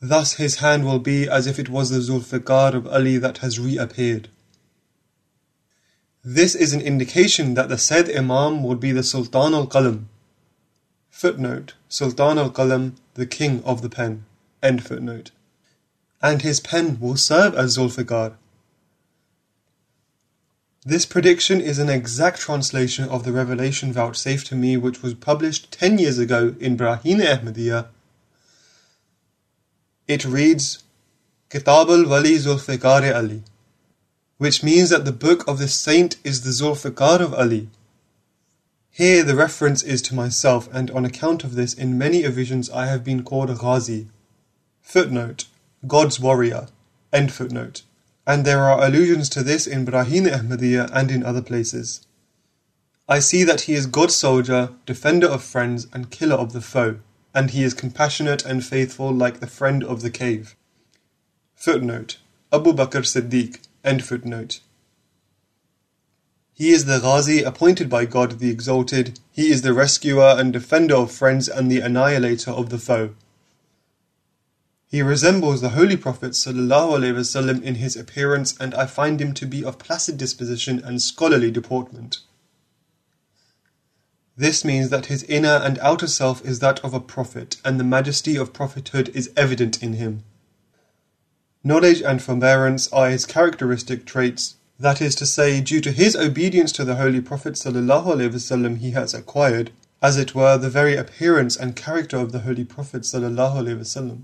Thus 0.00 0.36
his 0.36 0.60
hand 0.64 0.86
will 0.86 0.98
be 0.98 1.28
as 1.28 1.46
if 1.46 1.58
it 1.58 1.68
was 1.68 1.90
the 1.90 1.98
Zulfiqar 1.98 2.72
of 2.72 2.86
Ali 2.86 3.18
that 3.18 3.36
has 3.44 3.60
reappeared. 3.60 4.30
This 6.24 6.54
is 6.54 6.72
an 6.72 6.80
indication 6.80 7.52
that 7.52 7.68
the 7.68 7.76
said 7.76 8.08
Imam 8.08 8.62
will 8.62 8.76
be 8.76 8.92
the 8.92 9.02
Sultan 9.02 9.52
al 9.52 9.66
Qalam. 9.66 10.04
Footnote 11.10 11.74
Sultan 11.86 12.38
al 12.38 12.50
Qalam, 12.50 12.92
the 13.12 13.26
king 13.26 13.62
of 13.64 13.82
the 13.82 13.90
pen. 13.90 14.24
End 14.62 14.82
footnote. 14.82 15.32
And 16.24 16.40
his 16.40 16.58
pen 16.58 16.98
will 17.00 17.18
serve 17.18 17.54
as 17.54 17.76
Zulfiqar. 17.76 18.32
This 20.82 21.04
prediction 21.04 21.60
is 21.60 21.78
an 21.78 21.90
exact 21.90 22.40
translation 22.40 23.06
of 23.10 23.24
the 23.24 23.32
revelation 23.32 23.92
vouchsafed 23.92 24.46
to 24.46 24.54
me 24.54 24.78
which 24.78 25.02
was 25.02 25.12
published 25.12 25.70
10 25.72 25.98
years 25.98 26.18
ago 26.18 26.54
in 26.58 26.78
Barahin-e 26.78 27.26
Ahmadiyya. 27.26 27.88
It 30.08 30.24
reads, 30.24 30.82
Kitab 31.50 31.90
al-Wali 31.90 32.36
Zulfiqar 32.38 33.14
Ali, 33.14 33.42
which 34.38 34.62
means 34.62 34.88
that 34.88 35.04
the 35.04 35.12
book 35.12 35.46
of 35.46 35.58
the 35.58 35.68
saint 35.68 36.16
is 36.24 36.40
the 36.40 36.52
Zulfiqar 36.52 37.20
of 37.20 37.34
Ali. 37.34 37.68
Here 38.90 39.22
the 39.22 39.36
reference 39.36 39.82
is 39.82 40.00
to 40.02 40.14
myself, 40.14 40.70
and 40.72 40.90
on 40.90 41.04
account 41.04 41.44
of 41.44 41.54
this 41.54 41.74
in 41.74 41.98
many 41.98 42.26
visions 42.28 42.70
I 42.70 42.86
have 42.86 43.04
been 43.04 43.24
called 43.24 43.58
Ghazi. 43.58 44.08
Footnote, 44.80 45.44
God's 45.86 46.18
warrior. 46.20 46.68
End 47.12 47.32
footnote 47.32 47.82
and 48.26 48.44
there 48.44 48.60
are 48.60 48.84
allusions 48.84 49.28
to 49.30 49.42
this 49.42 49.66
in 49.66 49.84
Barahin-e 49.84 50.30
Ahmadiyya 50.30 50.90
and 50.92 51.10
in 51.10 51.24
other 51.24 51.42
places. 51.42 52.06
I 53.08 53.18
see 53.18 53.44
that 53.44 53.62
he 53.62 53.74
is 53.74 53.86
God's 53.86 54.14
soldier, 54.14 54.70
defender 54.86 55.26
of 55.26 55.42
friends, 55.42 55.86
and 55.92 56.10
killer 56.10 56.36
of 56.36 56.52
the 56.54 56.62
foe, 56.62 57.00
and 57.34 57.50
he 57.50 57.62
is 57.62 57.74
compassionate 57.74 58.44
and 58.44 58.64
faithful 58.64 59.12
like 59.12 59.40
the 59.40 59.46
friend 59.46 59.84
of 59.84 60.00
the 60.00 60.10
cave. 60.10 60.56
Footnote 61.54 62.18
Abu 62.52 62.72
Bakr 62.72 63.04
Siddiq. 63.04 63.58
End 63.84 64.02
footnote. 64.02 64.60
He 66.54 66.70
is 66.70 66.86
the 66.86 67.00
Ghazi 67.00 67.42
appointed 67.42 67.90
by 67.90 68.06
God 68.06 68.38
the 68.38 68.48
Exalted. 68.48 69.18
He 69.32 69.50
is 69.50 69.60
the 69.60 69.74
rescuer 69.74 70.36
and 70.38 70.52
defender 70.52 70.94
of 70.94 71.10
friends 71.10 71.48
and 71.48 71.70
the 71.70 71.80
annihilator 71.80 72.52
of 72.52 72.70
the 72.70 72.78
foe. 72.78 73.10
He 74.93 75.03
resembles 75.03 75.61
the 75.61 75.69
Holy 75.69 75.97
Prophet 75.97 76.31
ﷺ 76.31 77.61
in 77.63 77.75
his 77.75 77.95
appearance, 77.95 78.55
and 78.59 78.73
I 78.73 78.87
find 78.87 79.21
him 79.21 79.33
to 79.35 79.45
be 79.45 79.63
of 79.63 79.77
placid 79.77 80.17
disposition 80.17 80.79
and 80.83 80.99
scholarly 80.99 81.51
deportment. 81.51 82.19
This 84.35 84.65
means 84.65 84.89
that 84.89 85.07
his 85.07 85.23
inner 85.23 85.59
and 85.63 85.77
outer 85.79 86.07
self 86.07 86.43
is 86.45 86.59
that 86.59 86.79
of 86.83 86.93
a 86.93 86.99
prophet, 86.99 87.57
and 87.65 87.79
the 87.79 87.83
majesty 87.83 88.35
of 88.35 88.53
prophethood 88.53 89.09
is 89.13 89.29
evident 89.35 89.83
in 89.83 89.93
him. 89.93 90.23
Knowledge 91.63 92.01
and 92.01 92.21
forbearance 92.21 92.87
are 92.93 93.09
his 93.09 93.25
characteristic 93.25 94.05
traits, 94.05 94.55
that 94.79 95.01
is 95.01 95.13
to 95.15 95.25
say, 95.25 95.61
due 95.61 95.81
to 95.81 95.91
his 95.91 96.15
obedience 96.15 96.71
to 96.71 96.85
the 96.85 96.95
Holy 96.95 97.21
Prophet 97.21 97.55
ﷺ 97.55 98.77
he 98.77 98.91
has 98.91 99.13
acquired, 99.13 99.71
as 100.01 100.17
it 100.17 100.33
were, 100.33 100.57
the 100.57 100.69
very 100.69 100.95
appearance 100.95 101.55
and 101.57 101.75
character 101.75 102.17
of 102.17 102.31
the 102.31 102.39
Holy 102.39 102.63
Prophet 102.63 103.01
ﷺ. 103.01 104.21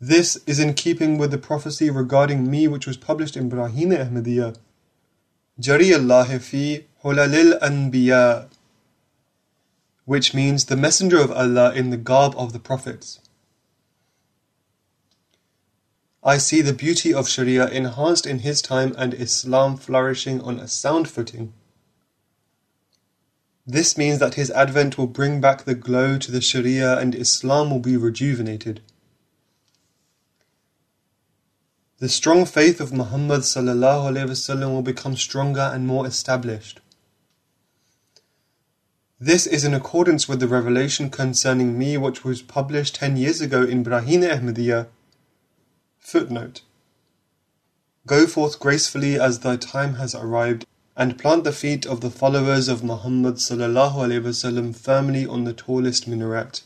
This 0.00 0.36
is 0.46 0.60
in 0.60 0.74
keeping 0.74 1.18
with 1.18 1.32
the 1.32 1.38
prophecy 1.38 1.90
regarding 1.90 2.48
me 2.48 2.68
which 2.68 2.86
was 2.86 2.96
published 2.96 3.36
in 3.36 3.50
Barahin-e 3.50 3.96
Ahmadiyya. 3.96 4.56
Jari 5.60 5.92
Allah 5.92 6.38
fi 6.38 6.84
Hulalil 7.02 7.58
Anbiya, 7.60 8.48
which 10.04 10.32
means 10.32 10.66
the 10.66 10.76
messenger 10.76 11.18
of 11.18 11.32
Allah 11.32 11.74
in 11.74 11.90
the 11.90 11.96
garb 11.96 12.34
of 12.36 12.52
the 12.52 12.60
prophets. 12.60 13.18
I 16.22 16.38
see 16.38 16.62
the 16.62 16.72
beauty 16.72 17.12
of 17.12 17.28
Sharia 17.28 17.68
enhanced 17.68 18.26
in 18.26 18.40
his 18.40 18.62
time 18.62 18.94
and 18.96 19.14
Islam 19.14 19.76
flourishing 19.76 20.40
on 20.42 20.60
a 20.60 20.68
sound 20.68 21.08
footing. 21.08 21.52
This 23.66 23.98
means 23.98 24.18
that 24.20 24.34
his 24.34 24.50
advent 24.52 24.96
will 24.96 25.06
bring 25.08 25.40
back 25.40 25.64
the 25.64 25.74
glow 25.74 26.18
to 26.18 26.30
the 26.30 26.40
Sharia 26.40 26.98
and 26.98 27.14
Islam 27.14 27.70
will 27.70 27.80
be 27.80 27.96
rejuvenated. 27.96 28.80
The 32.00 32.08
strong 32.08 32.46
faith 32.46 32.80
of 32.80 32.92
Muhammad 32.92 33.42
will 33.44 34.82
become 34.82 35.16
stronger 35.16 35.68
and 35.74 35.84
more 35.84 36.06
established. 36.06 36.80
This 39.18 39.48
is 39.48 39.64
in 39.64 39.74
accordance 39.74 40.28
with 40.28 40.38
the 40.38 40.46
revelation 40.46 41.10
concerning 41.10 41.76
me 41.76 41.96
which 41.96 42.22
was 42.22 42.40
published 42.40 42.94
ten 42.94 43.16
years 43.16 43.40
ago 43.40 43.64
in 43.64 43.82
Barahin-e 43.82 44.28
Ahmadiyya. 44.28 44.86
Footnote 45.98 46.62
Go 48.06 48.28
forth 48.28 48.60
gracefully 48.60 49.18
as 49.18 49.40
thy 49.40 49.56
time 49.56 49.94
has 49.94 50.14
arrived, 50.14 50.66
and 50.96 51.18
plant 51.18 51.42
the 51.42 51.50
feet 51.50 51.84
of 51.84 52.00
the 52.00 52.10
followers 52.10 52.68
of 52.68 52.84
Muhammad 52.84 53.34
wasallam 53.34 54.76
firmly 54.76 55.26
on 55.26 55.42
the 55.42 55.52
tallest 55.52 56.06
minaret. 56.06 56.62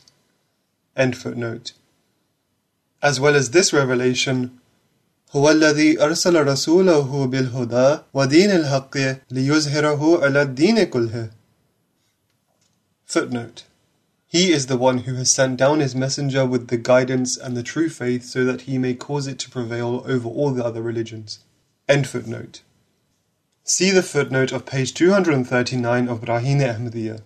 End 0.95 1.17
footnote. 1.17 1.73
As 3.01 3.19
well 3.19 3.35
as 3.35 3.49
this 3.49 3.73
revelation, 3.73 4.59
هو 5.35 5.51
الذي 5.51 6.01
أرسل 6.01 6.47
رسوله 6.47 7.25
بالهدى 7.25 7.99
ودين 8.13 8.51
الحق 8.51 8.97
ليظهره 9.31 10.23
على 10.23 10.41
الدين 10.41 10.83
كله. 10.83 11.29
Footnote 13.05 13.63
He 14.27 14.51
is 14.51 14.67
the 14.67 14.77
one 14.77 14.99
who 14.99 15.15
has 15.15 15.31
sent 15.31 15.57
down 15.57 15.79
his 15.79 15.95
messenger 15.95 16.45
with 16.45 16.67
the 16.67 16.77
guidance 16.77 17.35
and 17.35 17.57
the 17.57 17.63
true 17.63 17.89
faith 17.89 18.23
so 18.25 18.45
that 18.45 18.61
he 18.61 18.77
may 18.77 18.93
cause 18.93 19.25
it 19.25 19.39
to 19.39 19.49
prevail 19.49 20.03
over 20.07 20.29
all 20.29 20.51
the 20.51 20.63
other 20.63 20.83
religions. 20.83 21.39
End 21.89 22.07
footnote. 22.07 22.61
See 23.63 23.89
the 23.89 24.03
footnote 24.03 24.51
of 24.51 24.67
page 24.67 24.93
239 24.93 26.09
of 26.09 26.21
Barahin-e 26.21 26.63
Ahmadiyya. 26.63 27.21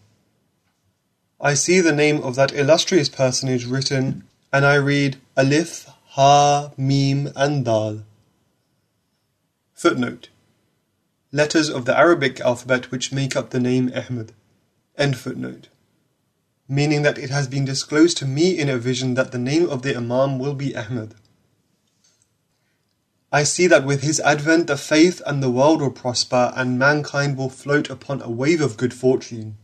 I 1.41 1.53
see 1.55 1.82
the 1.82 1.91
name 1.91 2.22
of 2.22 2.36
that 2.36 2.53
illustrious 2.53 3.10
personage 3.10 3.66
written, 3.66 4.24
and 4.53 4.66
I 4.66 4.76
read 4.76 5.18
Alif 5.36 5.89
Ha, 6.18 6.72
Mim, 6.76 7.32
and 7.36 7.63
Dal. 7.63 8.03
Footnote. 9.74 10.30
Letters 11.32 11.70
of 11.70 11.86
the 11.86 11.97
Arabic 11.97 12.41
alphabet 12.41 12.91
which 12.91 13.13
make 13.13 13.36
up 13.36 13.51
the 13.51 13.59
name 13.59 13.91
Ahmed. 13.95 14.34
End 14.97 15.18
footnote 15.18 15.70
meaning 16.68 17.01
that 17.01 17.18
it 17.18 17.30
has 17.30 17.47
been 17.47 17.65
disclosed 17.65 18.18
to 18.18 18.26
me 18.26 18.57
in 18.57 18.70
a 18.70 18.78
vision 18.78 19.13
that 19.13 19.32
the 19.32 19.38
name 19.38 19.70
of 19.70 19.82
the 19.82 19.95
Imam 19.95 20.38
will 20.38 20.53
be 20.53 20.76
Ahmed. 20.76 21.15
I 23.32 23.43
see 23.43 23.68
that 23.68 23.86
with 23.86 24.03
his 24.03 24.20
advent 24.22 24.68
the 24.68 24.78
faith 24.78 25.22
and 25.26 25.41
the 25.41 25.49
world 25.49 25.82
will 25.82 25.91
prosper 25.91 26.51
and 26.55 26.80
mankind 26.80 27.38
will 27.38 27.49
float 27.49 27.89
upon 27.89 28.22
a 28.22 28.30
wave 28.30 28.61
of 28.61 28.78
good 28.78 28.93
fortune. 28.93 29.57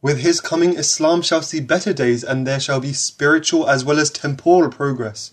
With 0.00 0.20
his 0.20 0.40
coming 0.40 0.74
Islam 0.76 1.22
shall 1.22 1.42
see 1.42 1.60
better 1.60 1.92
days 1.92 2.22
and 2.22 2.46
there 2.46 2.60
shall 2.60 2.80
be 2.80 2.92
spiritual 2.92 3.68
as 3.68 3.84
well 3.84 3.98
as 3.98 4.10
temporal 4.10 4.70
progress. 4.70 5.32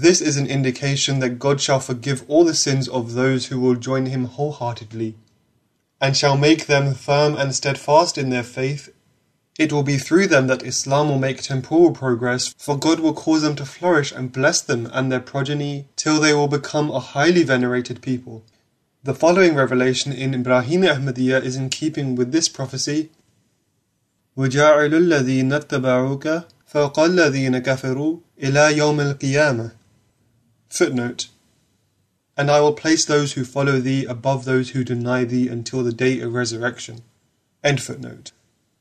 This 0.00 0.20
is 0.20 0.36
an 0.36 0.46
indication 0.46 1.18
that 1.18 1.40
God 1.40 1.60
shall 1.60 1.80
forgive 1.80 2.24
all 2.28 2.44
the 2.44 2.54
sins 2.54 2.86
of 2.86 3.14
those 3.14 3.46
who 3.46 3.58
will 3.58 3.74
join 3.74 4.06
him 4.06 4.26
wholeheartedly, 4.26 5.16
and 6.00 6.16
shall 6.16 6.36
make 6.36 6.66
them 6.66 6.94
firm 6.94 7.34
and 7.36 7.52
steadfast 7.52 8.16
in 8.16 8.30
their 8.30 8.44
faith. 8.44 8.90
It 9.58 9.72
will 9.72 9.82
be 9.82 9.98
through 9.98 10.28
them 10.28 10.46
that 10.46 10.62
Islam 10.62 11.08
will 11.08 11.18
make 11.18 11.42
temporal 11.42 11.90
progress, 11.90 12.54
for 12.56 12.78
God 12.78 13.00
will 13.00 13.12
cause 13.12 13.42
them 13.42 13.56
to 13.56 13.66
flourish 13.66 14.12
and 14.12 14.30
bless 14.30 14.60
them 14.60 14.88
and 14.92 15.10
their 15.10 15.18
progeny 15.18 15.88
till 15.96 16.20
they 16.20 16.32
will 16.32 16.46
become 16.46 16.92
a 16.92 17.00
highly 17.00 17.42
venerated 17.42 18.00
people. 18.00 18.44
The 19.02 19.16
following 19.16 19.56
revelation 19.56 20.12
in 20.12 20.44
Barahin-e 20.44 20.86
Ahmadiyya 20.86 21.42
is 21.42 21.56
in 21.56 21.70
keeping 21.70 22.14
with 22.14 22.30
this 22.30 22.48
prophecy. 22.48 23.10
وَجَعَلُ 24.36 24.94
الَّذِينَ 24.94 25.52
اتَّبَعُوكَ 25.52 26.44
فَوْقَ 26.72 26.98
الَّذِينَ 26.98 27.58
كَفَرُوا 27.58 28.20
إِلَى 28.40 28.76
يَوْمِ 28.76 29.00
الْقِيَامَةِ 29.00 29.77
Footnote 30.68 31.28
And 32.36 32.50
I 32.50 32.60
will 32.60 32.72
place 32.72 33.04
those 33.04 33.32
who 33.32 33.44
follow 33.44 33.80
thee 33.80 34.04
above 34.04 34.44
those 34.44 34.70
who 34.70 34.84
deny 34.84 35.24
thee 35.24 35.48
until 35.48 35.82
the 35.82 35.92
day 35.92 36.20
of 36.20 36.32
resurrection. 36.32 37.02
End 37.64 37.82
footnote 37.82 38.32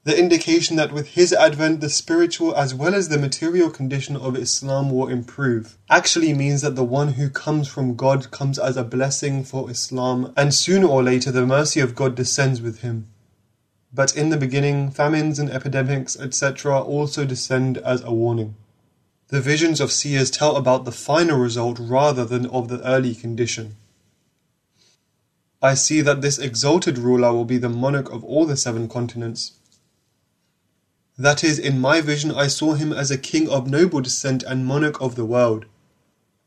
the 0.08 0.18
indication 0.18 0.78
that 0.78 0.94
with 0.94 1.10
his 1.10 1.34
advent 1.34 1.82
the 1.82 1.90
spiritual 1.90 2.56
as 2.56 2.74
well 2.74 2.96
as 2.96 3.10
the 3.10 3.18
material 3.18 3.70
condition 3.70 4.16
of 4.16 4.38
Islam 4.38 4.90
will 4.90 5.10
improve 5.10 5.78
actually 5.90 6.32
means 6.32 6.62
that 6.62 6.78
the 6.78 6.84
one 6.86 7.10
who 7.16 7.30
comes 7.30 7.68
from 7.68 7.94
God 7.94 8.32
comes 8.32 8.58
as 8.58 8.78
a 8.78 8.86
blessing 8.86 9.44
for 9.44 9.70
Islam 9.70 10.32
and 10.38 10.54
sooner 10.54 10.88
or 10.88 11.04
later 11.04 11.30
the 11.30 11.46
mercy 11.46 11.82
of 11.82 11.94
God 11.94 12.16
descends 12.16 12.62
with 12.62 12.80
him. 12.80 13.08
But 13.94 14.16
in 14.16 14.30
the 14.30 14.38
beginning, 14.38 14.92
famines 14.92 15.40
and 15.40 15.50
epidemics, 15.50 16.18
etc., 16.18 16.80
also 16.82 17.26
descend 17.26 17.78
as 17.80 18.02
a 18.02 18.14
warning. 18.14 18.56
The 19.30 19.42
visions 19.42 19.82
of 19.82 19.92
seers 19.92 20.32
tell 20.32 20.56
about 20.56 20.86
the 20.86 20.92
final 20.94 21.38
result 21.38 21.80
rather 21.82 22.24
than 22.24 22.46
of 22.46 22.70
the 22.70 22.82
early 22.88 23.14
condition. 23.14 23.76
I 25.62 25.74
see 25.74 26.00
that 26.00 26.22
this 26.22 26.38
exalted 26.38 26.98
ruler 26.98 27.34
will 27.34 27.44
be 27.44 27.58
the 27.58 27.68
monarch 27.68 28.10
of 28.10 28.24
all 28.24 28.46
the 28.46 28.56
seven 28.56 28.88
continents. 28.88 29.52
That 31.18 31.44
is, 31.44 31.60
in 31.60 31.82
my 31.82 32.00
vision 32.00 32.32
I 32.32 32.48
saw 32.48 32.76
him 32.76 32.94
as 32.94 33.12
a 33.12 33.18
king 33.18 33.50
of 33.50 33.68
noble 33.70 34.00
descent 34.00 34.44
and 34.44 34.66
monarch 34.66 35.02
of 35.02 35.16
the 35.16 35.26
world. 35.26 35.66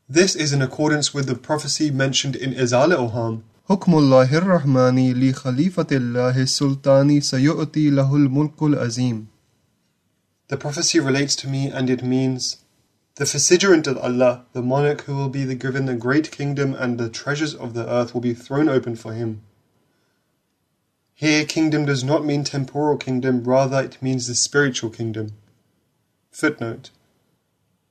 This 0.09 0.35
is 0.35 0.51
in 0.51 0.63
accordance 0.63 1.13
with 1.13 1.27
the 1.27 1.35
prophecy 1.35 1.91
mentioned 1.91 2.35
in 2.35 2.53
Izala-e-Oham. 2.53 3.43
حكم 3.69 3.93
الله 3.93 4.37
الرحمن 4.37 5.13
لخليفة 5.13 5.87
الله 5.91 6.41
السلطان 6.41 7.21
سيؤتي 7.21 7.91
The 10.47 10.57
prophecy 10.57 10.99
relates 10.99 11.35
to 11.35 11.47
me 11.47 11.67
and 11.67 11.89
it 11.89 12.03
means 12.03 12.57
the 13.15 13.25
vicegerent 13.25 13.87
of 13.87 13.97
Allah, 13.97 14.45
the 14.53 14.61
monarch 14.61 15.01
who 15.01 15.15
will 15.15 15.29
be 15.29 15.53
given 15.55 15.85
the 15.85 15.95
great 15.95 16.31
kingdom 16.31 16.73
and 16.73 16.97
the 16.97 17.09
treasures 17.09 17.53
of 17.53 17.73
the 17.73 17.87
earth 17.87 18.13
will 18.13 18.21
be 18.21 18.33
thrown 18.33 18.69
open 18.69 18.95
for 18.95 19.13
him. 19.13 19.41
Here, 21.13 21.45
kingdom 21.45 21.85
does 21.85 22.03
not 22.03 22.25
mean 22.25 22.43
temporal 22.43 22.97
kingdom, 22.97 23.43
rather, 23.43 23.83
it 23.83 24.01
means 24.01 24.25
the 24.27 24.33
spiritual 24.33 24.89
kingdom. 24.89 25.33
Footnote 26.31 26.89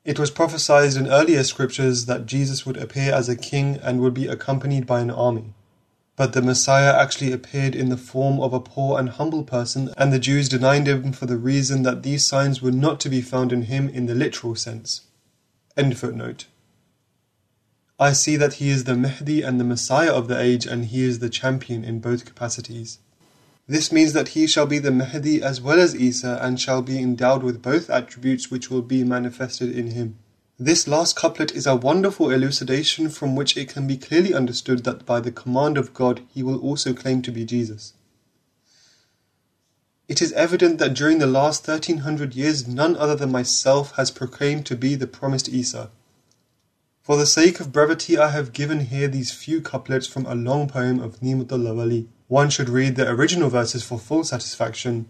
It 0.04 0.18
was 0.18 0.30
prophesied 0.30 0.94
in 0.94 1.06
earlier 1.06 1.44
scriptures 1.44 2.06
that 2.06 2.26
Jesus 2.26 2.64
would 2.64 2.78
appear 2.78 3.12
as 3.12 3.28
a 3.28 3.36
king 3.36 3.76
and 3.82 4.00
would 4.00 4.14
be 4.14 4.26
accompanied 4.26 4.86
by 4.86 5.00
an 5.00 5.10
army. 5.10 5.52
But 6.16 6.32
the 6.32 6.42
Messiah 6.42 6.98
actually 6.98 7.30
appeared 7.32 7.76
in 7.76 7.90
the 7.90 7.96
form 7.96 8.40
of 8.40 8.54
a 8.54 8.58
poor 8.58 8.98
and 8.98 9.10
humble 9.10 9.44
person, 9.44 9.92
and 9.96 10.12
the 10.12 10.18
Jews 10.18 10.48
denied 10.48 10.88
him 10.88 11.12
for 11.12 11.26
the 11.26 11.36
reason 11.36 11.82
that 11.82 12.02
these 12.02 12.24
signs 12.24 12.62
were 12.62 12.72
not 12.72 12.98
to 13.00 13.10
be 13.10 13.20
found 13.20 13.52
in 13.52 13.62
him 13.62 13.88
in 13.88 14.06
the 14.06 14.14
literal 14.14 14.56
sense. 14.56 15.02
End 15.76 15.96
footnote. 15.96 16.46
I 17.98 18.12
see 18.12 18.36
that 18.36 18.54
he 18.54 18.70
is 18.70 18.84
the 18.84 18.96
Mahdi 18.96 19.42
and 19.42 19.60
the 19.60 19.64
Messiah 19.64 20.12
of 20.12 20.26
the 20.26 20.40
age, 20.40 20.66
and 20.66 20.86
he 20.86 21.04
is 21.04 21.18
the 21.18 21.28
champion 21.28 21.84
in 21.84 22.00
both 22.00 22.24
capacities. 22.24 22.98
This 23.68 23.92
means 23.92 24.12
that 24.14 24.28
he 24.28 24.48
shall 24.48 24.66
be 24.66 24.80
the 24.80 24.90
Mahdi 24.90 25.42
as 25.42 25.60
well 25.60 25.78
as 25.78 25.94
Isa 25.94 26.40
and 26.42 26.60
shall 26.60 26.82
be 26.82 26.98
endowed 26.98 27.44
with 27.44 27.62
both 27.62 27.88
attributes 27.88 28.50
which 28.50 28.68
will 28.68 28.82
be 28.82 29.04
manifested 29.04 29.70
in 29.70 29.92
him. 29.92 30.18
This 30.58 30.88
last 30.88 31.14
couplet 31.14 31.52
is 31.52 31.66
a 31.66 31.76
wonderful 31.76 32.30
elucidation 32.30 33.08
from 33.08 33.36
which 33.36 33.56
it 33.56 33.68
can 33.68 33.86
be 33.86 33.96
clearly 33.96 34.34
understood 34.34 34.82
that 34.84 35.06
by 35.06 35.20
the 35.20 35.30
command 35.30 35.78
of 35.78 35.94
God 35.94 36.22
he 36.34 36.42
will 36.42 36.58
also 36.58 36.92
claim 36.92 37.22
to 37.22 37.30
be 37.30 37.44
Jesus. 37.44 37.92
It 40.10 40.20
is 40.20 40.32
evident 40.32 40.78
that 40.80 40.94
during 40.94 41.20
the 41.20 41.28
last 41.28 41.68
1300 41.68 42.34
years 42.34 42.66
none 42.66 42.96
other 42.96 43.14
than 43.14 43.30
myself 43.30 43.94
has 43.94 44.10
proclaimed 44.10 44.66
to 44.66 44.74
be 44.74 44.96
the 44.96 45.06
promised 45.06 45.48
Isa. 45.48 45.88
For 47.00 47.16
the 47.16 47.26
sake 47.26 47.60
of 47.60 47.72
brevity 47.72 48.18
I 48.18 48.30
have 48.30 48.52
given 48.52 48.80
here 48.80 49.06
these 49.06 49.30
few 49.30 49.60
couplets 49.60 50.08
from 50.08 50.26
a 50.26 50.34
long 50.34 50.66
poem 50.66 50.98
of 50.98 51.22
Ni'matullah 51.22 51.74
Wali. 51.74 52.08
One 52.26 52.50
should 52.50 52.68
read 52.68 52.96
the 52.96 53.08
original 53.08 53.50
verses 53.50 53.84
for 53.84 54.00
full 54.00 54.24
satisfaction. 54.24 55.06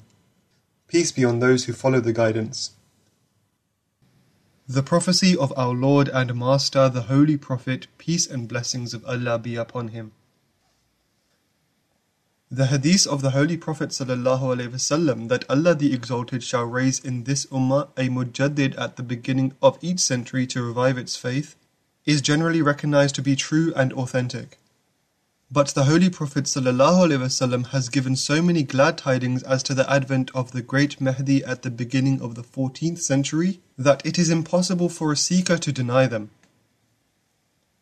Peace 0.86 1.12
be 1.12 1.24
on 1.24 1.38
those 1.38 1.64
who 1.64 1.72
follow 1.72 2.01
the 2.01 2.12
guidance. 2.12 2.72
The 4.68 4.82
prophecy 4.82 5.34
of 5.34 5.51
our 5.57 5.72
Lord 5.72 6.11
and 6.11 6.34
Master, 6.34 6.90
the 6.90 7.09
Holy 7.09 7.38
Prophet, 7.38 7.86
peace 7.96 8.26
and 8.26 8.46
blessings 8.46 8.92
of 8.92 9.07
Allah 9.07 9.38
be 9.38 9.57
upon 9.57 9.88
him. 9.88 10.12
The 12.51 12.68
hadith 12.68 13.05
of 13.05 13.22
the 13.22 13.32
Holy 13.32 13.57
Prophet 13.57 13.89
وسلم, 13.89 15.28
that 15.28 15.49
Allah 15.49 15.76
the 15.76 15.93
Exalted 15.93 16.41
shall 16.41 16.63
raise 16.63 16.99
in 16.99 17.26
this 17.26 17.45
ummah 17.47 17.89
a 17.97 18.07
mujaddid 18.07 18.80
at 18.80 18.95
the 18.95 19.03
beginning 19.03 19.53
of 19.61 19.78
each 19.82 19.99
century 19.99 20.47
to 20.47 20.63
revive 20.63 20.97
its 20.97 21.16
faith 21.16 21.55
is 22.05 22.22
generally 22.22 22.61
recognized 22.61 23.16
to 23.16 23.22
be 23.22 23.36
true 23.36 23.74
and 23.76 23.91
authentic. 23.93 24.57
But 25.51 25.70
the 25.70 25.84
Holy 25.84 26.09
Prophet 26.09 26.45
ﷺ 26.45 27.68
has 27.68 27.89
given 27.89 28.16
so 28.16 28.41
many 28.41 28.63
glad 28.63 28.97
tidings 28.97 29.43
as 29.43 29.61
to 29.63 29.74
the 29.74 29.89
advent 29.91 30.32
of 30.34 30.51
the 30.51 30.61
great 30.61 31.01
Mahdi 31.01 31.43
at 31.43 31.61
the 31.61 31.70
beginning 31.70 32.22
of 32.22 32.36
the 32.36 32.43
14th 32.43 32.99
century 32.99 33.59
that 33.78 34.05
it 34.05 34.18
is 34.18 34.30
impossible 34.30 34.89
for 34.89 35.11
a 35.11 35.18
seeker 35.18 35.57
to 35.57 35.72
deny 35.72 36.07
them. 36.07 36.30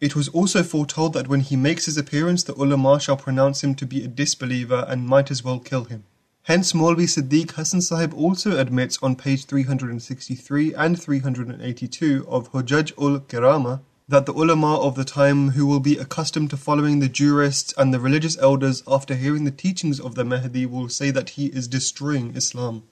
It 0.00 0.14
was 0.14 0.28
also 0.28 0.62
foretold 0.62 1.12
that 1.14 1.26
when 1.26 1.40
he 1.40 1.56
makes 1.56 1.86
his 1.86 1.96
appearance, 1.96 2.44
the 2.44 2.54
ulama 2.54 3.00
shall 3.00 3.16
pronounce 3.16 3.64
him 3.64 3.74
to 3.74 3.86
be 3.86 4.04
a 4.04 4.08
disbeliever 4.08 4.84
and 4.86 5.08
might 5.08 5.30
as 5.30 5.42
well 5.42 5.58
kill 5.58 5.84
him. 5.84 6.04
Hence, 6.44 6.72
Maulvi 6.72 7.08
Siddiq 7.08 7.50
Hassan 7.50 7.80
Sahib 7.80 8.14
also 8.14 8.56
admits 8.58 8.98
on 9.02 9.16
page 9.16 9.44
363 9.46 10.74
and 10.74 11.02
382 11.02 12.26
of 12.28 12.52
Hujaj 12.52 12.92
ul 12.96 13.20
Kirama 13.20 13.80
that 14.08 14.24
the 14.24 14.32
ulama 14.32 14.76
of 14.76 14.94
the 14.94 15.04
time 15.04 15.50
who 15.50 15.66
will 15.66 15.80
be 15.80 15.98
accustomed 15.98 16.48
to 16.50 16.56
following 16.56 17.00
the 17.00 17.08
jurists 17.08 17.74
and 17.76 17.92
the 17.92 18.00
religious 18.00 18.38
elders 18.38 18.82
after 18.86 19.14
hearing 19.14 19.44
the 19.44 19.50
teachings 19.50 20.00
of 20.00 20.14
the 20.14 20.24
Mahdi 20.24 20.64
will 20.64 20.88
say 20.88 21.10
that 21.10 21.30
he 21.30 21.46
is 21.46 21.68
destroying 21.68 22.34
Islam. 22.34 22.84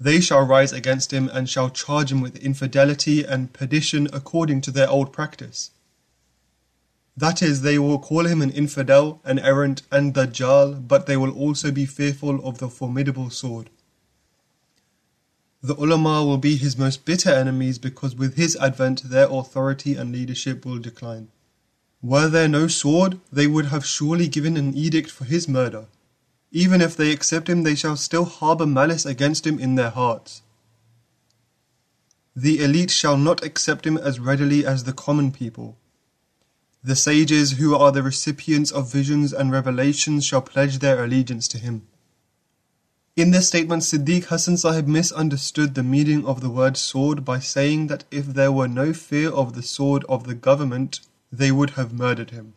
They 0.00 0.20
shall 0.20 0.46
rise 0.46 0.72
against 0.72 1.12
him 1.12 1.28
and 1.28 1.46
shall 1.46 1.68
charge 1.68 2.10
him 2.10 2.22
with 2.22 2.36
infidelity 2.36 3.22
and 3.22 3.52
perdition 3.52 4.08
according 4.14 4.62
to 4.62 4.70
their 4.70 4.88
old 4.88 5.12
practice. 5.12 5.72
That 7.14 7.42
is, 7.42 7.60
they 7.60 7.78
will 7.78 7.98
call 7.98 8.24
him 8.24 8.40
an 8.40 8.50
infidel, 8.50 9.20
an 9.24 9.38
errant, 9.38 9.82
and 9.92 10.14
Dajjal, 10.14 10.88
but 10.88 11.04
they 11.04 11.18
will 11.18 11.36
also 11.36 11.70
be 11.70 11.84
fearful 11.84 12.42
of 12.48 12.58
the 12.58 12.70
formidable 12.70 13.28
sword. 13.28 13.68
The 15.62 15.74
ulama 15.74 16.24
will 16.24 16.38
be 16.38 16.56
his 16.56 16.78
most 16.78 17.04
bitter 17.04 17.28
enemies 17.28 17.78
because 17.78 18.16
with 18.16 18.36
his 18.36 18.56
advent 18.56 19.10
their 19.10 19.28
authority 19.30 19.96
and 19.96 20.12
leadership 20.12 20.64
will 20.64 20.78
decline. 20.78 21.28
Were 22.00 22.28
there 22.28 22.48
no 22.48 22.66
sword, 22.68 23.20
they 23.30 23.46
would 23.46 23.66
have 23.66 23.84
surely 23.84 24.28
given 24.28 24.56
an 24.56 24.74
edict 24.74 25.10
for 25.10 25.24
his 25.24 25.46
murder. 25.46 25.84
Even 26.52 26.80
if 26.80 26.96
they 26.96 27.12
accept 27.12 27.48
him, 27.48 27.62
they 27.62 27.74
shall 27.74 27.96
still 27.96 28.24
harbour 28.24 28.66
malice 28.66 29.06
against 29.06 29.46
him 29.46 29.58
in 29.58 29.76
their 29.76 29.90
hearts. 29.90 30.42
The 32.34 32.62
elite 32.62 32.90
shall 32.90 33.16
not 33.16 33.44
accept 33.44 33.86
him 33.86 33.96
as 33.96 34.18
readily 34.18 34.64
as 34.66 34.84
the 34.84 34.92
common 34.92 35.30
people. 35.32 35.76
The 36.82 36.96
sages 36.96 37.52
who 37.52 37.74
are 37.76 37.92
the 37.92 38.02
recipients 38.02 38.70
of 38.70 38.90
visions 38.90 39.32
and 39.32 39.52
revelations 39.52 40.24
shall 40.24 40.40
pledge 40.40 40.78
their 40.78 41.04
allegiance 41.04 41.46
to 41.48 41.58
him. 41.58 41.86
In 43.16 43.32
this 43.32 43.48
statement, 43.48 43.82
Siddiq 43.82 44.24
Hassan 44.24 44.56
Sahib 44.56 44.86
misunderstood 44.86 45.74
the 45.74 45.82
meaning 45.82 46.24
of 46.24 46.40
the 46.40 46.48
word 46.48 46.76
sword 46.76 47.24
by 47.24 47.38
saying 47.38 47.88
that 47.88 48.04
if 48.10 48.26
there 48.26 48.52
were 48.52 48.68
no 48.68 48.92
fear 48.94 49.30
of 49.30 49.52
the 49.52 49.62
sword 49.62 50.04
of 50.08 50.24
the 50.24 50.34
government, 50.34 51.00
they 51.30 51.52
would 51.52 51.70
have 51.70 51.92
murdered 51.92 52.30
him. 52.30 52.54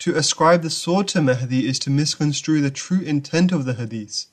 To 0.00 0.14
ascribe 0.14 0.62
the 0.62 0.70
sword 0.70 1.08
to 1.08 1.22
Mahdi 1.22 1.66
is 1.66 1.78
to 1.80 1.90
misconstrue 1.90 2.60
the 2.60 2.70
true 2.70 3.00
intent 3.00 3.50
of 3.50 3.64
the 3.64 3.74
hadith. 3.74 4.26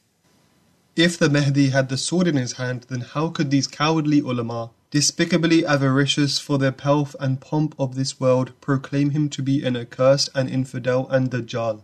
If 0.96 1.18
the 1.18 1.30
Mahdi 1.30 1.70
had 1.70 1.90
the 1.90 1.98
sword 1.98 2.28
in 2.28 2.36
his 2.36 2.54
hand, 2.54 2.86
then 2.90 3.02
how 3.02 3.30
could 3.30 3.50
these 3.50 3.66
cowardly 3.66 4.20
ulama, 4.20 4.72
despicably 4.92 5.66
avaricious 5.66 6.38
for 6.38 6.58
their 6.58 6.72
pelf 6.74 7.16
and 7.20 7.42
pomp 7.42 7.76
of 7.80 7.96
this 7.96 8.20
world, 8.20 8.52
proclaim 8.62 9.12
him 9.12 9.30
to 9.30 9.42
be 9.42 9.64
an 9.64 9.76
accursed 9.76 10.30
and 10.36 10.50
infidel 10.50 11.08
and 11.10 11.32
dajjal? 11.32 11.82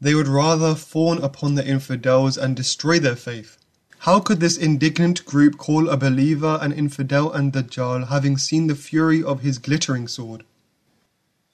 They 0.00 0.14
would 0.14 0.28
rather 0.28 0.74
fawn 0.74 1.18
upon 1.22 1.54
the 1.54 1.66
infidels 1.66 2.36
and 2.36 2.56
destroy 2.56 2.98
their 2.98 3.16
faith. 3.16 3.56
How 4.00 4.18
could 4.18 4.40
this 4.40 4.56
indignant 4.56 5.24
group 5.24 5.58
call 5.58 5.88
a 5.88 5.96
believer 5.96 6.58
an 6.60 6.72
infidel 6.72 7.30
and 7.32 7.52
dajjal, 7.52 8.08
having 8.08 8.36
seen 8.36 8.66
the 8.66 8.74
fury 8.74 9.22
of 9.22 9.42
his 9.42 9.58
glittering 9.58 10.08
sword? 10.08 10.44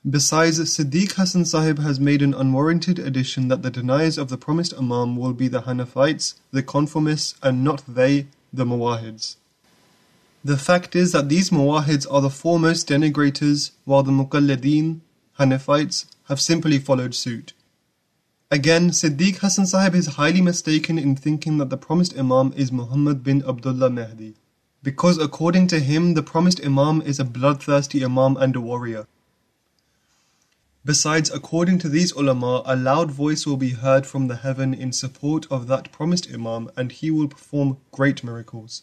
Besides, 0.09 0.61
Siddiq 0.61 1.15
Hassan 1.15 1.45
Sahib 1.45 1.81
has 1.81 1.99
made 1.99 2.23
an 2.23 2.33
unwarranted 2.33 3.01
addition 3.01 3.49
that 3.49 3.63
the 3.63 3.73
deniers 3.73 4.19
of 4.19 4.29
the 4.29 4.39
promised 4.39 4.73
Imam 4.79 5.17
will 5.17 5.33
be 5.33 5.49
the 5.49 5.63
Hanafites, 5.63 6.35
the 6.53 6.63
conformists, 6.63 7.35
and 7.43 7.65
not 7.65 7.83
they, 7.89 8.29
the 8.53 8.65
Muwahids. 8.65 9.35
The 10.45 10.57
fact 10.57 10.95
is 10.95 11.11
that 11.11 11.29
these 11.29 11.51
Muwahids 11.51 12.07
are 12.09 12.21
the 12.21 12.31
foremost 12.31 12.89
denigrators, 12.89 13.73
while 13.85 14.05
the 14.05 14.13
Muqalladeen, 14.13 15.01
Hanafites, 15.41 16.07
have 16.29 16.41
simply 16.41 16.79
followed 16.79 17.17
suit. 17.17 17.53
Again, 18.49 18.91
Siddiq 18.91 19.39
Hassan 19.39 19.67
Sahib 19.67 19.97
is 19.97 20.15
highly 20.15 20.41
mistaken 20.41 21.01
in 21.01 21.17
thinking 21.17 21.59
that 21.59 21.71
the 21.71 21.77
promised 21.77 22.17
Imam 22.17 22.53
is 22.57 22.71
Muhammad 22.71 23.25
bin 23.25 23.43
Abdullah 23.45 23.91
Mahdi, 23.91 24.37
because 24.85 25.19
according 25.19 25.67
to 25.67 25.81
him, 25.81 26.15
the 26.15 26.23
promised 26.23 26.65
Imam 26.65 27.03
is 27.03 27.19
a 27.19 27.25
bloodthirsty 27.25 28.05
Imam 28.05 28.37
and 28.37 28.55
a 28.55 28.61
warrior. 28.61 29.09
Besides, 30.87 31.33
according 31.33 31.81
to 31.81 31.89
these 31.89 32.13
ulama, 32.13 32.63
a 32.65 32.77
loud 32.77 33.11
voice 33.11 33.45
will 33.45 33.57
be 33.57 33.71
heard 33.71 34.07
from 34.07 34.29
the 34.29 34.37
heaven 34.37 34.73
in 34.73 34.93
support 34.93 35.45
of 35.51 35.67
that 35.67 35.91
promised 35.91 36.29
Imam, 36.33 36.71
and 36.77 36.93
he 36.93 37.11
will 37.11 37.27
perform 37.27 37.79
great 37.91 38.23
miracles. 38.23 38.83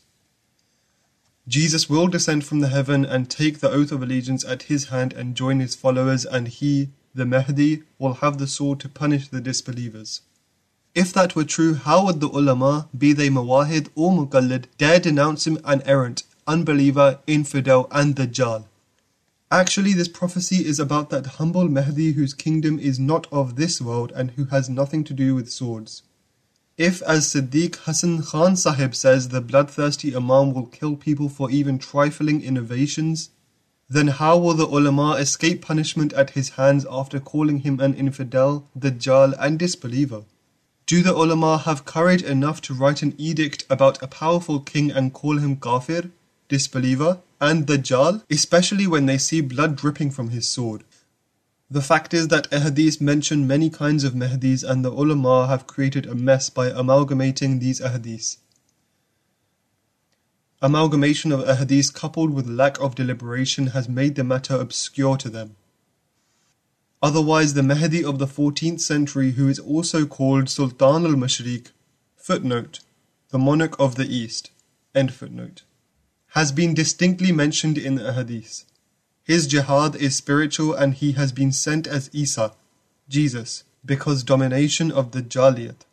Jesus 1.48 1.90
will 1.90 2.10
descend 2.10 2.44
from 2.44 2.60
the 2.60 2.68
heaven 2.68 3.06
and 3.06 3.30
take 3.30 3.62
the 3.62 3.72
oath 3.72 3.94
of 3.94 4.04
allegiance 4.04 4.44
at 4.44 4.64
his 4.64 4.90
hand 4.90 5.14
and 5.14 5.34
join 5.34 5.62
his 5.62 5.76
followers, 5.76 6.26
and 6.26 6.50
he, 6.50 6.90
the 7.16 7.26
Mahdi, 7.26 7.84
will 7.98 8.16
have 8.16 8.38
the 8.38 8.48
sword 8.48 8.82
to 8.82 8.90
punish 8.90 9.30
the 9.30 9.40
disbelievers. 9.40 10.24
If 10.94 11.14
that 11.14 11.38
were 11.38 11.46
true, 11.46 11.74
how 11.74 12.06
would 12.08 12.20
the 12.20 12.28
ulama, 12.28 12.90
be 12.98 13.14
they 13.14 13.30
Muwahid 13.30 13.88
or 13.96 14.12
Muqallid, 14.12 14.66
dare 14.78 15.00
denounce 15.00 15.48
him 15.48 15.58
an 15.64 15.82
errant, 15.86 16.24
unbeliever, 16.48 17.20
infidel, 17.28 17.88
and 17.92 18.14
Dajjal? 18.14 18.66
Actually, 19.54 19.94
this 19.94 20.08
prophecy 20.08 20.66
is 20.66 20.80
about 20.80 21.12
that 21.12 21.38
humble 21.38 21.70
Mahdi 21.70 22.14
whose 22.14 22.34
kingdom 22.34 22.80
is 22.80 22.98
not 22.98 23.28
of 23.32 23.56
this 23.56 23.80
world 23.80 24.12
and 24.16 24.32
who 24.32 24.46
has 24.46 24.68
nothing 24.68 25.04
to 25.04 25.14
do 25.14 25.36
with 25.36 25.52
swords. 25.52 26.02
If, 26.76 27.04
as 27.04 27.28
Siddiq 27.28 27.76
Hassan 27.86 28.24
Khan 28.24 28.56
Sahib 28.56 28.96
says, 28.96 29.30
the 29.30 29.42
bloodthirsty 29.42 30.16
Imam 30.16 30.56
will 30.56 30.66
kill 30.66 30.96
people 30.96 31.30
for 31.30 31.52
even 31.52 31.78
trifling 31.78 32.42
innovations, 32.42 33.30
then 33.88 34.08
how 34.08 34.40
will 34.40 34.56
the 34.56 34.66
ulama 34.66 35.18
escape 35.20 35.62
punishment 35.62 36.14
at 36.14 36.32
his 36.32 36.50
hands 36.58 36.84
after 36.90 37.20
calling 37.20 37.60
him 37.60 37.80
an 37.80 37.94
infidel, 37.94 38.68
dajjal, 38.76 39.36
and 39.40 39.60
disbeliever? 39.60 40.24
Do 40.88 41.04
the 41.04 41.14
ulama 41.14 41.60
have 41.60 41.86
courage 41.86 42.24
enough 42.24 42.60
to 42.62 42.74
write 42.74 43.04
an 43.04 43.14
edict 43.20 43.66
about 43.70 44.02
a 44.02 44.08
powerful 44.08 44.62
king 44.62 44.90
and 44.90 45.14
call 45.14 45.38
him 45.38 45.58
kafir, 45.58 46.10
disbeliever, 46.54 47.20
and 47.42 47.66
the 47.66 47.78
Dajjal, 47.78 48.24
especially 48.30 48.86
when 48.86 49.08
they 49.08 49.18
see 49.18 49.42
blood 49.42 49.76
dripping 49.76 50.12
from 50.12 50.30
his 50.30 50.48
sword. 50.48 50.84
The 51.70 51.82
fact 51.82 52.14
is 52.14 52.28
that 52.28 52.50
ahadith 52.52 53.02
mention 53.02 53.48
many 53.48 53.72
kinds 53.72 54.04
of 54.04 54.14
Mahdis 54.14 54.64
and 54.64 54.86
the 54.86 54.92
ulama 54.92 55.48
have 55.48 55.66
created 55.66 56.06
a 56.06 56.14
mess 56.14 56.52
by 56.52 56.68
amalgamating 56.70 57.58
these 57.58 57.82
ahadith. 57.82 58.38
Amalgamation 60.62 61.32
of 61.32 61.40
ahadith 61.40 61.92
coupled 61.96 62.36
with 62.36 62.48
lack 62.62 62.80
of 62.80 62.94
deliberation 62.94 63.68
has 63.78 63.90
made 63.90 64.14
the 64.14 64.24
matter 64.24 64.56
obscure 64.56 65.18
to 65.18 65.30
them. 65.30 65.56
Otherwise, 67.02 67.56
the 67.56 67.64
Mahdi 67.64 68.06
of 68.06 68.20
the 68.20 68.28
14th 68.28 68.80
century, 68.80 69.32
who 69.32 69.50
is 69.50 69.60
also 69.60 70.06
called 70.06 70.50
Sultan 70.50 71.06
al 71.06 71.20
Mashriq, 71.24 71.72
footnote, 72.16 72.80
the 73.30 73.40
monarch 73.40 73.76
of 73.80 73.96
the 73.96 74.06
East, 74.06 74.52
end 74.94 75.14
footnote 75.14 75.64
has 76.34 76.52
been 76.52 76.74
distinctly 76.74 77.32
mentioned 77.32 77.78
in 77.78 77.96
the 77.96 78.14
hadith. 78.14 78.66
His 79.24 79.46
jihad 79.46 79.96
is 79.96 80.16
spiritual 80.16 80.74
and 80.74 80.96
he 80.96 81.12
has 81.12 81.32
been 81.32 81.52
sent 81.52 81.86
as 81.86 82.10
Isa, 82.12 82.54
Jesus, 83.08 83.64
because 83.86 84.24
domination 84.24 84.92
of 84.92 85.12
Dajjaliyat. 85.12 85.86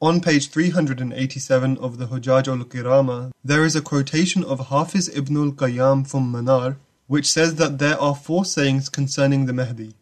On 0.00 0.20
page 0.20 0.48
387 0.48 1.76
of 1.78 1.98
the 1.98 2.06
Hujaj 2.06 2.46
al-Kirama, 2.46 3.32
there 3.44 3.64
is 3.64 3.74
a 3.74 3.82
quotation 3.82 4.44
of 4.44 4.68
Hafiz 4.68 5.08
ibn 5.08 5.36
al-Qayyim 5.36 6.06
from 6.06 6.30
Manar, 6.30 6.76
which 7.08 7.26
says 7.26 7.56
that 7.56 7.78
there 7.78 8.00
are 8.00 8.14
four 8.14 8.44
sayings 8.44 8.88
concerning 8.88 9.46
the 9.46 9.52
Mahdi. 9.52 9.94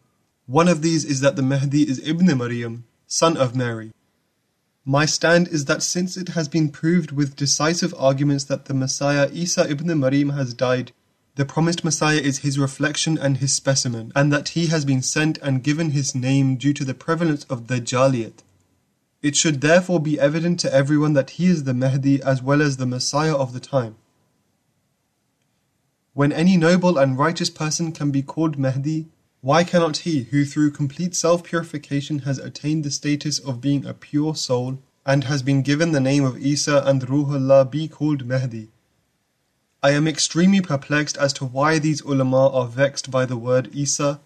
One 0.45 0.67
of 0.67 0.81
these 0.83 1.03
is 1.03 1.21
that 1.21 1.35
the 1.35 1.41
Mahdi 1.41 1.89
is 1.89 2.05
Ibn 2.07 2.37
Maryam, 2.37 2.83
son 3.07 3.37
of 3.37 3.55
Mary. 3.55 3.91
My 4.85 5.05
stand 5.05 5.47
is 5.47 5.63
that 5.65 5.81
since 5.81 6.17
it 6.17 6.29
has 6.29 6.49
been 6.49 6.69
proved 6.69 7.13
with 7.13 7.37
decisive 7.37 7.95
arguments 7.97 8.43
that 8.45 8.65
the 8.65 8.73
Messiah 8.73 9.29
Isa 9.31 9.69
ibn 9.69 9.97
Maryam 9.97 10.31
has 10.31 10.53
died, 10.53 10.91
the 11.35 11.45
promised 11.45 11.85
Messiah 11.85 12.17
is 12.17 12.39
his 12.39 12.59
reflection 12.59 13.17
and 13.17 13.37
his 13.37 13.55
specimen, 13.55 14.11
and 14.13 14.31
that 14.33 14.49
he 14.49 14.67
has 14.67 14.83
been 14.83 15.01
sent 15.01 15.37
and 15.37 15.63
given 15.63 15.91
his 15.91 16.13
name 16.13 16.57
due 16.57 16.73
to 16.73 16.83
the 16.83 16.93
prevalence 16.93 17.45
of 17.45 17.67
Dajjaliyat. 17.67 18.43
It 19.21 19.37
should 19.37 19.61
therefore 19.61 20.01
be 20.01 20.19
evident 20.19 20.59
to 20.59 20.73
everyone 20.73 21.13
that 21.13 21.31
he 21.31 21.47
is 21.47 21.63
the 21.63 21.73
Mahdi 21.73 22.21
as 22.21 22.43
well 22.43 22.61
as 22.61 22.75
the 22.75 22.85
Messiah 22.85 23.35
of 23.35 23.53
the 23.53 23.61
time. 23.61 23.95
When 26.13 26.33
any 26.33 26.57
noble 26.57 26.97
and 26.97 27.17
righteous 27.17 27.49
person 27.49 27.93
can 27.93 28.11
be 28.11 28.21
called 28.21 28.59
Mahdi, 28.59 29.07
why 29.43 29.61
cannot 29.61 29.97
he, 29.97 30.23
who 30.31 30.45
through 30.45 30.71
complete 30.71 31.13
self 31.13 31.43
purification 31.43 32.19
has 32.19 32.37
attained 32.37 32.85
the 32.85 32.89
status 32.89 33.39
of 33.39 33.59
being 33.59 33.85
a 33.85 33.93
pure 33.93 34.33
soul, 34.33 34.79
and 35.05 35.25
has 35.25 35.43
been 35.43 35.61
given 35.61 35.91
the 35.91 35.99
name 35.99 36.23
of 36.23 36.37
Isa 36.37 36.81
and 36.85 37.01
Ruhullah, 37.01 37.69
be 37.69 37.89
called 37.89 38.25
Mahdi? 38.25 38.69
I 39.83 39.91
am 39.91 40.07
extremely 40.07 40.61
perplexed 40.61 41.17
as 41.17 41.33
to 41.33 41.45
why 41.45 41.77
these 41.77 41.99
ulama 42.03 42.51
are 42.51 42.67
vexed 42.67 43.11
by 43.11 43.25
the 43.25 43.35
word 43.35 43.67
Isa. 43.73 44.21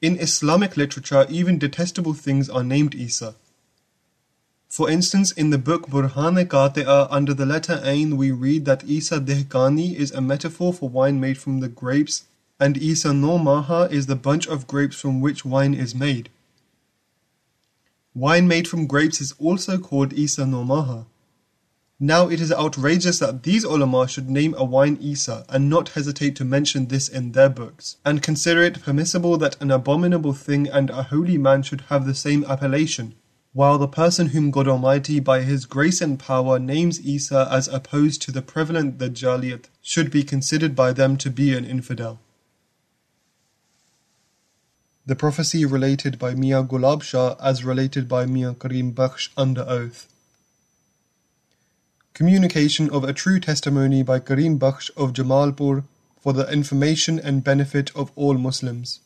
In 0.00 0.16
Islamic 0.20 0.76
literature, 0.76 1.26
even 1.28 1.58
detestable 1.58 2.14
things 2.14 2.48
are 2.48 2.62
named 2.62 2.94
Isa. 2.94 3.34
For 4.68 4.88
instance, 4.88 5.32
in 5.32 5.50
the 5.50 5.58
book 5.58 5.88
Burhan 5.88 6.36
Qati'a, 6.46 7.08
under 7.10 7.34
the 7.34 7.46
letter 7.46 7.80
Ain, 7.82 8.16
we 8.16 8.30
read 8.30 8.64
that 8.66 8.84
Isa 8.84 9.18
Dehkani 9.18 9.96
is 9.96 10.12
a 10.12 10.20
metaphor 10.20 10.72
for 10.72 10.88
wine 10.88 11.18
made 11.18 11.36
from 11.36 11.58
the 11.58 11.68
grapes 11.68 12.26
and 12.58 12.78
Isa 12.78 13.12
Normaha 13.12 13.82
is 13.84 14.06
the 14.06 14.16
bunch 14.16 14.46
of 14.46 14.66
grapes 14.66 14.96
from 14.98 15.20
which 15.20 15.44
wine 15.44 15.74
is 15.74 15.94
made. 15.94 16.30
Wine 18.14 18.48
made 18.48 18.66
from 18.66 18.86
grapes 18.86 19.20
is 19.20 19.34
also 19.38 19.76
called 19.76 20.14
Isa 20.14 20.46
Normaha. 20.46 21.04
Now 22.00 22.28
it 22.28 22.40
is 22.40 22.52
outrageous 22.52 23.18
that 23.18 23.42
these 23.42 23.64
ulama 23.64 24.08
should 24.08 24.28
name 24.30 24.54
a 24.56 24.64
wine 24.64 24.98
Isa 25.00 25.44
and 25.48 25.68
not 25.68 25.90
hesitate 25.90 26.36
to 26.36 26.44
mention 26.44 26.86
this 26.86 27.08
in 27.08 27.32
their 27.32 27.48
books, 27.48 27.96
and 28.04 28.22
consider 28.22 28.62
it 28.62 28.82
permissible 28.82 29.36
that 29.38 29.60
an 29.62 29.70
abominable 29.70 30.32
thing 30.32 30.66
and 30.66 30.90
a 30.90 31.04
holy 31.04 31.38
man 31.38 31.62
should 31.62 31.82
have 31.88 32.06
the 32.06 32.14
same 32.14 32.44
appellation, 32.44 33.14
while 33.52 33.78
the 33.78 33.88
person 33.88 34.28
whom 34.28 34.50
God 34.50 34.68
Almighty 34.68 35.20
by 35.20 35.40
His 35.42 35.64
grace 35.64 36.02
and 36.02 36.18
power 36.18 36.58
names 36.58 37.00
Isa 37.00 37.48
as 37.50 37.68
opposed 37.68 38.20
to 38.22 38.32
the 38.32 38.42
prevalent 38.42 38.98
Dajjaliyat 38.98 39.64
should 39.80 40.10
be 40.10 40.22
considered 40.22 40.76
by 40.76 40.92
them 40.92 41.16
to 41.16 41.30
be 41.30 41.54
an 41.54 41.64
infidel. 41.64 42.20
The 45.06 45.14
prophecy 45.14 45.64
related 45.64 46.18
by 46.18 46.34
Mia 46.34 46.64
Gulab 46.64 47.00
Shah 47.00 47.36
as 47.40 47.64
related 47.64 48.08
by 48.08 48.26
Mia 48.26 48.54
Karim 48.54 48.92
Bakhsh 48.92 49.28
under 49.36 49.64
oath. 49.68 50.08
Communication 52.12 52.90
of 52.90 53.04
a 53.04 53.12
true 53.12 53.38
testimony 53.38 54.02
by 54.02 54.18
Karim 54.18 54.58
Bakhsh 54.58 54.90
of 54.96 55.12
Jamalpur 55.12 55.84
for 56.20 56.32
the 56.32 56.50
information 56.52 57.20
and 57.20 57.44
benefit 57.44 57.94
of 57.94 58.10
all 58.16 58.34
Muslims. 58.34 58.98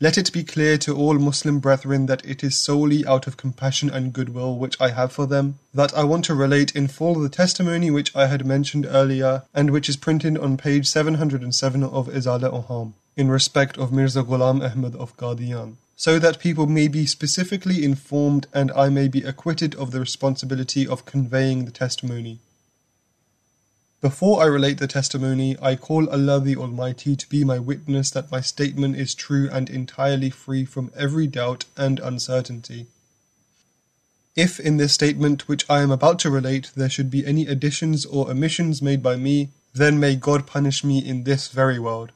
Let 0.00 0.18
it 0.18 0.32
be 0.32 0.42
clear 0.42 0.78
to 0.78 0.96
all 0.96 1.16
Muslim 1.20 1.60
brethren 1.60 2.06
that 2.06 2.26
it 2.26 2.42
is 2.42 2.56
solely 2.56 3.06
out 3.06 3.28
of 3.28 3.36
compassion 3.36 3.88
and 3.88 4.12
goodwill 4.12 4.58
which 4.58 4.80
I 4.80 4.90
have 4.90 5.12
for 5.12 5.28
them, 5.28 5.60
that 5.72 5.94
I 5.96 6.02
want 6.02 6.24
to 6.24 6.34
relate 6.34 6.74
in 6.74 6.88
full 6.88 7.14
the 7.14 7.28
testimony 7.28 7.88
which 7.88 8.16
I 8.16 8.26
had 8.26 8.44
mentioned 8.44 8.84
earlier 8.90 9.44
and 9.54 9.70
which 9.70 9.88
is 9.88 9.96
printed 9.96 10.36
on 10.38 10.56
page 10.56 10.88
707 10.88 11.84
of 11.84 12.08
Izala-e-Oham, 12.08 12.94
in 13.16 13.30
respect 13.30 13.76
of 13.78 13.92
Mirza 13.92 14.22
Ghulam 14.22 14.62
Ahmad 14.62 14.96
of 14.96 15.16
Qadian, 15.16 15.76
so 15.96 16.18
that 16.18 16.38
people 16.38 16.66
may 16.66 16.88
be 16.88 17.06
specifically 17.06 17.84
informed 17.84 18.46
and 18.52 18.70
I 18.72 18.88
may 18.88 19.08
be 19.08 19.22
acquitted 19.22 19.74
of 19.74 19.90
the 19.90 20.00
responsibility 20.00 20.86
of 20.86 21.04
conveying 21.04 21.64
the 21.64 21.70
testimony. 21.70 22.38
Before 24.00 24.42
I 24.42 24.46
relate 24.46 24.78
the 24.78 24.88
testimony, 24.88 25.56
I 25.62 25.76
call 25.76 26.08
Allah 26.08 26.40
the 26.40 26.56
Almighty 26.56 27.14
to 27.14 27.28
be 27.28 27.44
my 27.44 27.60
witness 27.60 28.10
that 28.10 28.32
my 28.32 28.40
statement 28.40 28.96
is 28.96 29.14
true 29.14 29.48
and 29.52 29.70
entirely 29.70 30.28
free 30.28 30.64
from 30.64 30.90
every 30.96 31.28
doubt 31.28 31.66
and 31.76 32.00
uncertainty. 32.00 32.86
If 34.34 34.58
in 34.58 34.78
this 34.78 34.94
statement 34.94 35.46
which 35.46 35.68
I 35.70 35.82
am 35.82 35.92
about 35.92 36.18
to 36.20 36.30
relate 36.30 36.72
there 36.74 36.88
should 36.88 37.10
be 37.10 37.24
any 37.24 37.46
additions 37.46 38.04
or 38.04 38.28
omissions 38.28 38.82
made 38.82 39.04
by 39.04 39.14
me, 39.14 39.50
then 39.72 40.00
may 40.00 40.16
God 40.16 40.48
punish 40.48 40.82
me 40.82 40.98
in 40.98 41.22
this 41.22 41.46
very 41.46 41.78
world. 41.78 42.10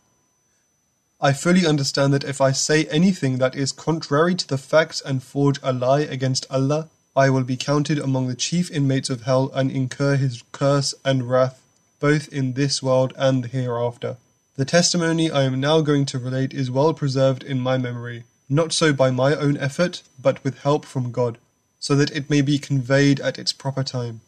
I 1.21 1.33
fully 1.33 1.67
understand 1.67 2.12
that 2.12 2.25
if 2.25 2.41
I 2.41 2.53
say 2.53 2.85
anything 2.87 3.39
that 3.39 3.55
is 3.55 3.73
contrary 3.73 4.35
to 4.35 4.47
the 4.47 4.59
facts 4.59 5.01
and 5.01 5.23
forge 5.23 5.59
a 5.62 5.73
lie 5.73 6.01
against 6.01 6.47
Allah, 6.51 6.89
I 7.17 7.31
will 7.31 7.45
be 7.45 7.57
counted 7.57 7.99
among 7.99 8.29
the 8.29 8.35
chief 8.35 8.71
inmates 8.71 9.09
of 9.09 9.23
hell 9.23 9.51
and 9.55 9.71
incur 9.71 10.17
his 10.17 10.43
curse 10.53 10.95
and 11.05 11.29
wrath 11.29 11.62
both 11.99 12.29
in 12.29 12.53
this 12.53 12.83
world 12.83 13.12
and 13.17 13.45
the 13.45 13.49
hereafter. 13.49 14.17
The 14.57 14.64
testimony 14.64 15.31
I 15.31 15.43
am 15.43 15.61
now 15.61 15.81
going 15.81 16.07
to 16.07 16.19
relate 16.19 16.53
is 16.53 16.71
well 16.71 16.95
preserved 16.95 17.43
in 17.43 17.61
my 17.61 17.79
memory, 17.79 18.25
not 18.49 18.73
so 18.73 18.93
by 18.93 19.11
my 19.11 19.35
own 19.35 19.57
effort, 19.57 20.03
but 20.21 20.43
with 20.45 20.61
help 20.61 20.85
from 20.85 21.12
God, 21.12 21.39
so 21.79 21.95
that 21.97 22.11
it 22.11 22.31
may 22.31 22.43
be 22.43 22.59
conveyed 22.59 23.21
at 23.21 23.39
its 23.39 23.53
proper 23.53 23.83
time. 23.83 24.21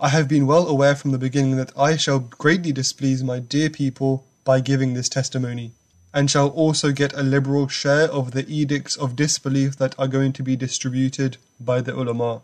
I 0.00 0.08
have 0.08 0.28
been 0.28 0.46
well 0.46 0.66
aware 0.66 0.96
from 0.96 1.12
the 1.12 1.18
beginning 1.18 1.56
that 1.56 1.72
I 1.78 1.96
shall 1.96 2.18
greatly 2.18 2.72
displease 2.72 3.22
my 3.22 3.38
dear 3.38 3.70
people 3.70 4.24
by 4.44 4.60
giving 4.60 4.94
this 4.94 5.08
testimony, 5.08 5.72
and 6.12 6.30
shall 6.30 6.48
also 6.48 6.92
get 6.92 7.12
a 7.14 7.22
liberal 7.22 7.68
share 7.68 8.10
of 8.10 8.32
the 8.32 8.46
edicts 8.48 8.96
of 8.96 9.16
disbelief 9.16 9.76
that 9.76 9.94
are 9.98 10.08
going 10.08 10.32
to 10.32 10.42
be 10.42 10.56
distributed 10.56 11.36
by 11.60 11.80
the 11.80 11.94
ulama. 11.94 12.42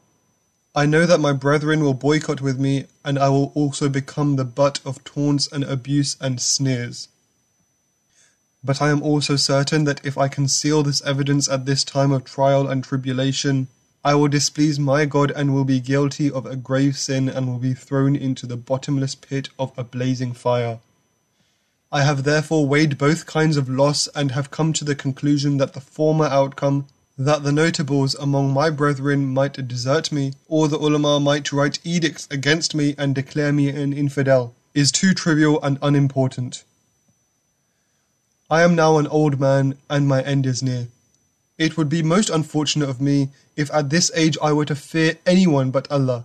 I 0.74 0.86
know 0.86 1.07
that 1.07 1.20
my 1.20 1.32
brethren 1.32 1.82
will 1.82 1.94
boycott 1.94 2.40
with 2.40 2.59
me, 2.59 2.86
and 3.05 3.18
I 3.18 3.28
will 3.30 3.53
also 3.55 3.88
become 3.88 4.36
the 4.36 4.44
butt 4.44 4.80
of 4.84 5.03
taunts 5.03 5.49
and 5.51 5.64
abuse 5.64 6.16
and 6.20 6.40
sneers. 6.40 7.09
But 8.62 8.82
I 8.82 8.90
am 8.90 9.03
also 9.03 9.36
certain 9.36 9.84
that 9.84 10.05
if 10.05 10.18
I 10.18 10.28
conceal 10.28 10.82
this 10.82 11.03
evidence 11.03 11.49
at 11.49 11.64
this 11.64 11.84
time 11.84 12.12
of 12.12 12.24
trial 12.24 12.68
and 12.68 12.84
tribulation, 12.84 13.68
I 14.05 14.14
will 14.14 14.28
displease 14.28 14.78
my 14.78 15.05
God 15.05 15.30
and 15.32 15.53
will 15.53 15.64
be 15.64 15.80
guilty 15.80 16.30
of 16.30 16.46
a 16.46 16.57
grave 16.57 16.96
sin 16.96 17.28
and 17.28 17.49
will 17.49 17.59
be 17.59 17.74
thrown 17.74 18.14
into 18.14 18.46
the 18.46 18.57
bottomless 18.57 19.14
pit 19.14 19.49
of 19.59 19.72
a 19.76 19.84
blazing 19.84 20.32
fire. 20.32 20.78
I 21.91 22.03
have 22.03 22.24
therefore 22.24 22.66
weighed 22.66 22.99
both 22.99 23.24
kinds 23.24 23.57
of 23.57 23.68
loss 23.68 24.09
and 24.14 24.32
have 24.32 24.51
come 24.51 24.74
to 24.74 24.84
the 24.84 24.95
conclusion 24.95 25.57
that 25.57 25.72
the 25.72 25.80
former 25.80 26.26
outcome 26.26 26.86
that 27.16 27.43
the 27.43 27.53
notables 27.53 28.14
among 28.14 28.53
my 28.53 28.68
brethren 28.70 29.26
might 29.26 29.66
desert 29.66 30.12
me, 30.12 30.34
or 30.47 30.68
the 30.68 30.78
ulama 30.78 31.18
might 31.18 31.51
write 31.51 31.80
edicts 31.82 32.28
against 32.30 32.74
me 32.74 32.95
and 32.97 33.14
declare 33.14 33.53
me 33.53 33.68
an 33.70 33.93
infidel, 33.93 34.55
is 34.74 34.93
too 34.93 35.14
trivial 35.14 35.61
and 35.62 35.78
unimportant. 35.82 36.62
I 38.51 38.62
am 38.62 38.76
now 38.76 38.99
an 38.99 39.09
old 39.09 39.41
man, 39.41 39.78
and 39.91 40.07
my 40.07 40.22
end 40.22 40.47
is 40.47 40.62
near. 40.62 40.89
It 41.57 41.76
would 41.76 41.89
be 41.89 42.03
most 42.03 42.30
unfortunate 42.30 42.89
of 42.89 43.01
me 43.01 43.30
if 43.57 43.72
at 43.74 43.91
this 43.91 44.12
age 44.14 44.39
I 44.41 44.53
were 44.53 44.66
to 44.66 44.76
fear 44.76 45.18
anyone 45.26 45.70
but 45.70 45.91
Allah. 45.91 46.24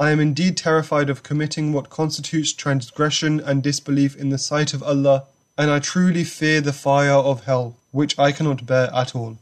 I 0.00 0.12
am 0.12 0.20
indeed 0.20 0.56
terrified 0.56 1.10
of 1.10 1.24
committing 1.24 1.72
what 1.72 1.90
constitutes 1.90 2.52
transgression 2.52 3.40
and 3.40 3.62
disbelief 3.62 4.14
in 4.14 4.28
the 4.28 4.38
sight 4.38 4.72
of 4.72 4.82
Allah, 4.82 5.24
and 5.56 5.70
I 5.70 5.80
truly 5.80 6.22
fear 6.22 6.60
the 6.60 6.72
fire 6.72 7.10
of 7.10 7.44
hell, 7.44 7.76
which 7.90 8.16
I 8.16 8.30
cannot 8.30 8.64
bear 8.64 8.94
at 8.94 9.16
all. 9.16 9.38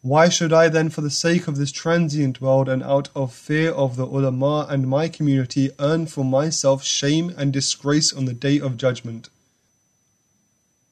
Why 0.00 0.30
should 0.30 0.52
I 0.52 0.68
then, 0.68 0.88
for 0.88 1.02
the 1.02 1.10
sake 1.10 1.46
of 1.46 1.56
this 1.56 1.72
transient 1.72 2.40
world 2.40 2.68
and 2.70 2.82
out 2.82 3.10
of 3.14 3.34
fear 3.34 3.72
of 3.72 3.96
the 3.96 4.06
ulama 4.06 4.66
and 4.70 4.88
my 4.88 5.08
community, 5.08 5.72
earn 5.78 6.06
for 6.06 6.24
myself 6.24 6.82
shame 6.82 7.34
and 7.36 7.52
disgrace 7.52 8.12
on 8.12 8.24
the 8.24 8.32
day 8.32 8.58
of 8.58 8.78
judgment? 8.78 9.28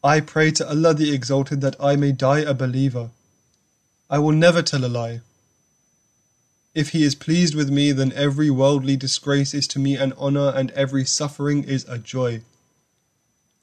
I 0.04 0.20
pray 0.20 0.50
to 0.52 0.68
Allah 0.68 0.92
the 0.92 1.14
Exalted 1.14 1.62
that 1.62 1.76
I 1.80 1.96
may 1.96 2.12
die 2.12 2.40
a 2.40 2.52
believer. 2.52 3.10
I 4.10 4.18
will 4.18 4.32
never 4.32 4.60
tell 4.60 4.84
a 4.84 4.88
lie. 4.88 5.20
If 6.76 6.90
He 6.90 7.02
is 7.02 7.16
pleased 7.16 7.56
with 7.56 7.70
me, 7.70 7.90
then 7.90 8.12
every 8.14 8.50
worldly 8.50 8.96
disgrace 8.96 9.52
is 9.52 9.66
to 9.68 9.80
me 9.80 9.96
an 9.96 10.12
honor 10.16 10.52
and 10.54 10.70
every 10.72 11.04
suffering 11.04 11.64
is 11.64 11.84
a 11.88 11.98
joy. 11.98 12.42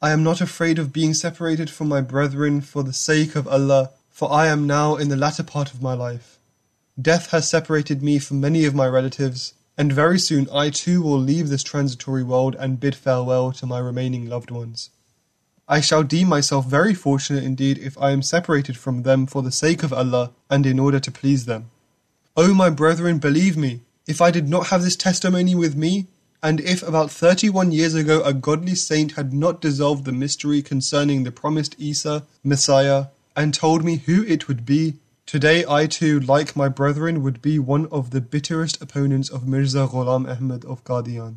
I 0.01 0.11
am 0.11 0.23
not 0.23 0.41
afraid 0.41 0.79
of 0.79 0.91
being 0.91 1.13
separated 1.13 1.69
from 1.69 1.87
my 1.87 2.01
brethren 2.01 2.59
for 2.59 2.83
the 2.83 2.91
sake 2.91 3.35
of 3.35 3.47
Allah 3.47 3.91
for 4.13 4.31
I 4.31 4.47
am 4.47 4.67
now 4.67 4.95
in 4.95 5.09
the 5.09 5.17
latter 5.17 5.43
part 5.43 5.73
of 5.73 5.81
my 5.81 5.93
life. 5.93 6.37
Death 7.01 7.31
has 7.31 7.49
separated 7.49 8.03
me 8.03 8.19
from 8.19 8.39
many 8.39 8.63
of 8.63 8.75
my 8.75 8.87
relatives, 8.87 9.55
and 9.75 9.91
very 9.91 10.19
soon 10.19 10.47
I 10.53 10.69
too 10.69 11.01
will 11.01 11.17
leave 11.17 11.49
this 11.49 11.63
transitory 11.63 12.23
world 12.23 12.55
and 12.59 12.79
bid 12.79 12.95
farewell 12.95 13.51
to 13.53 13.65
my 13.65 13.79
remaining 13.79 14.29
loved 14.29 14.51
ones. 14.51 14.91
I 15.67 15.81
shall 15.81 16.03
deem 16.03 16.27
myself 16.27 16.67
very 16.67 16.93
fortunate 16.93 17.43
indeed 17.43 17.79
if 17.79 17.97
I 17.97 18.11
am 18.11 18.21
separated 18.21 18.77
from 18.77 19.01
them 19.01 19.25
for 19.25 19.41
the 19.41 19.51
sake 19.51 19.81
of 19.81 19.91
Allah 19.91 20.31
and 20.47 20.65
in 20.67 20.79
order 20.79 20.99
to 20.99 21.11
please 21.11 21.45
them. 21.45 21.71
O 22.35 22.51
my 22.51 22.71
brethren, 22.71 23.19
believe 23.19 23.55
me, 23.55 23.81
if 24.07 24.19
I 24.19 24.31
did 24.31 24.49
not 24.49 24.67
have 24.67 24.81
this 24.81 24.95
testimony 24.95 25.53
with 25.53 25.75
me, 25.75 26.07
and 26.41 26.59
if 26.59 26.81
about 26.81 27.11
thirty 27.11 27.47
one 27.47 27.71
years 27.71 27.93
ago 27.93 28.23
a 28.23 28.33
godly 28.33 28.73
saint 28.73 29.11
had 29.11 29.33
not 29.33 29.61
dissolved 29.61 30.03
the 30.03 30.11
mystery 30.11 30.63
concerning 30.63 31.23
the 31.23 31.31
promised 31.31 31.75
Isa, 31.77 32.25
Messiah, 32.43 33.09
and 33.35 33.53
told 33.53 33.83
me 33.83 33.97
who 33.97 34.23
it 34.23 34.47
would 34.47 34.65
be, 34.65 34.95
today 35.27 35.63
I 35.69 35.85
too, 35.85 36.19
like 36.21 36.55
my 36.55 36.69
brethren, 36.69 37.21
would 37.21 37.39
be 37.39 37.59
one 37.59 37.85
of 37.91 38.09
the 38.09 38.19
bitterest 38.19 38.81
opponents 38.81 39.29
of 39.29 39.47
Mirza 39.47 39.87
Ghulam 39.87 40.27
Ahmad 40.27 40.65
of 40.65 40.83
Qadian. 40.83 41.35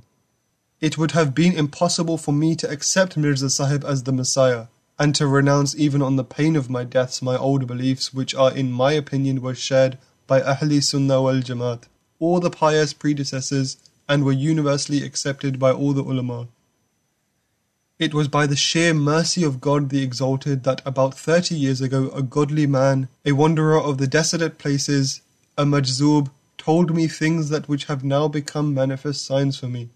It 0.81 0.97
would 0.97 1.11
have 1.11 1.35
been 1.35 1.53
impossible 1.53 2.17
for 2.17 2.33
me 2.33 2.57
to 2.57 2.71
accept 2.71 3.19
Mirza 3.19 3.51
Sahib 3.51 3.85
as 3.85 4.05
the 4.05 4.13
Messiah, 4.13 4.69
and 4.99 5.15
to 5.15 5.27
renounce 5.27 5.77
even 5.77 6.01
on 6.01 6.17
the 6.17 6.25
pain 6.25 6.57
of 6.57 6.71
my 6.71 6.85
deaths 6.85 7.21
my 7.21 7.37
old 7.37 7.67
beliefs 7.67 8.15
which 8.15 8.35
are 8.35 8.51
in 8.51 8.73
my 8.73 8.93
opinion 8.93 9.43
were 9.43 9.55
shared 9.55 9.99
by 10.27 10.41
Ahli 10.41 10.83
Sunnah 10.83 11.23
wal 11.23 11.41
Jamaat, 11.41 11.85
all 12.19 12.41
the 12.41 12.51
pious 12.51 12.93
predecessors, 12.93 13.77
and 14.09 14.25
were 14.25 14.33
universally 14.33 15.05
accepted 15.05 15.59
by 15.59 15.73
all 15.73 15.93
the 15.93 16.03
ulama. 16.03 16.49
It 17.99 18.13
was 18.13 18.29
by 18.29 18.47
the 18.47 18.57
sheer 18.57 18.93
mercy 18.93 19.43
of 19.43 19.61
God 19.61 19.89
the 19.89 20.03
Exalted 20.03 20.65
that 20.65 20.83
about 20.85 21.19
thirty 21.19 21.55
years 21.55 21.81
ago 21.81 22.11
a 22.11 22.23
godly 22.23 22.67
man, 22.67 23.09
a 23.25 23.33
wanderer 23.33 23.81
of 23.81 23.99
the 23.99 24.07
desolate 24.07 24.59
places, 24.59 25.23
a 25.57 25.65
majzub, 25.65 26.31
told 26.59 26.95
me 26.95 27.07
things 27.07 27.49
that 27.49 27.69
which 27.69 27.87
have 27.87 28.05
now 28.05 28.29
become 28.29 28.75
manifest 28.75 29.25
signs 29.25 29.59
for 29.59 29.67
me. 29.69 29.89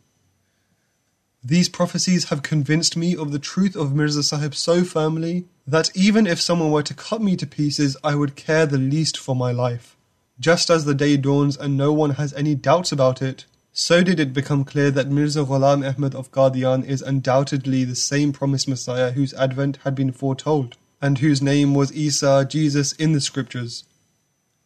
These 1.42 1.68
prophecies 1.68 2.28
have 2.30 2.42
convinced 2.42 2.96
me 2.96 3.16
of 3.16 3.32
the 3.32 3.38
truth 3.38 3.74
of 3.74 3.94
Mirza 3.94 4.22
Sahib 4.22 4.54
so 4.54 4.84
firmly 4.84 5.46
that 5.66 5.90
even 5.94 6.26
if 6.26 6.40
someone 6.40 6.70
were 6.70 6.82
to 6.82 6.94
cut 6.94 7.22
me 7.22 7.34
to 7.36 7.46
pieces, 7.46 7.96
I 8.04 8.14
would 8.14 8.36
care 8.36 8.66
the 8.66 8.78
least 8.78 9.16
for 9.16 9.34
my 9.34 9.50
life. 9.50 9.96
Just 10.41 10.70
as 10.70 10.86
the 10.86 10.95
day 10.95 11.18
dawns 11.18 11.55
and 11.59 11.76
no 11.76 11.93
one 11.93 12.12
has 12.12 12.32
any 12.32 12.55
doubts 12.55 12.93
about 12.93 13.20
it, 13.20 13.45
so 13.74 14.03
did 14.03 14.18
it 14.18 14.32
become 14.32 14.64
clear 14.64 14.91
that 14.91 15.11
Mirza 15.11 15.41
Ghulam 15.45 15.86
Ahmad 15.86 16.14
of 16.14 16.32
Qadian 16.32 16.82
is 16.82 17.03
undoubtedly 17.03 17.84
the 17.84 17.95
same 17.95 18.32
promised 18.32 18.66
Messiah 18.66 19.11
whose 19.11 19.34
advent 19.34 19.76
had 19.84 19.95
been 19.95 20.12
foretold, 20.12 20.78
and 21.03 21.18
whose 21.18 21.43
name 21.43 21.74
was 21.74 21.93
Isa, 21.93 22.47
Jesus, 22.49 22.93
in 22.93 23.12
the 23.12 23.20
scriptures. 23.20 23.84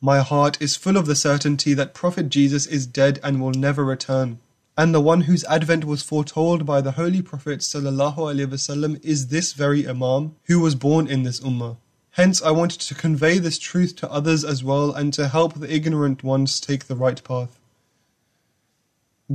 My 0.01 0.21
heart 0.21 0.63
is 0.63 0.77
full 0.77 0.97
of 0.97 1.07
the 1.07 1.17
certainty 1.17 1.75
that 1.75 1.93
Prophet 1.93 2.29
Jesus 2.29 2.67
is 2.67 2.87
dead 2.87 3.19
and 3.25 3.43
will 3.43 3.51
never 3.51 3.85
return, 3.85 4.39
and 4.79 4.95
the 4.95 5.01
one 5.01 5.23
whose 5.23 5.43
advent 5.45 5.85
was 5.85 6.03
foretold 6.03 6.65
by 6.65 6.83
the 6.83 6.93
Holy 6.93 7.21
Prophet 7.21 7.61
ﷺ 7.61 9.05
is 9.05 9.27
this 9.27 9.53
very 9.53 9.89
Imam 9.89 10.37
who 10.45 10.61
was 10.61 10.77
born 10.77 11.09
in 11.09 11.25
this 11.25 11.41
Ummah. 11.41 11.79
Hence, 12.15 12.41
I 12.41 12.53
wanted 12.53 12.81
to 12.83 12.95
convey 12.95 13.39
this 13.39 13.59
truth 13.59 13.97
to 13.97 14.09
others 14.11 14.45
as 14.45 14.63
well 14.63 14.93
and 14.93 15.13
to 15.15 15.27
help 15.27 15.55
the 15.55 15.75
ignorant 15.75 16.23
ones 16.23 16.61
take 16.61 16.85
the 16.85 16.95
right 16.95 17.23
path. 17.25 17.59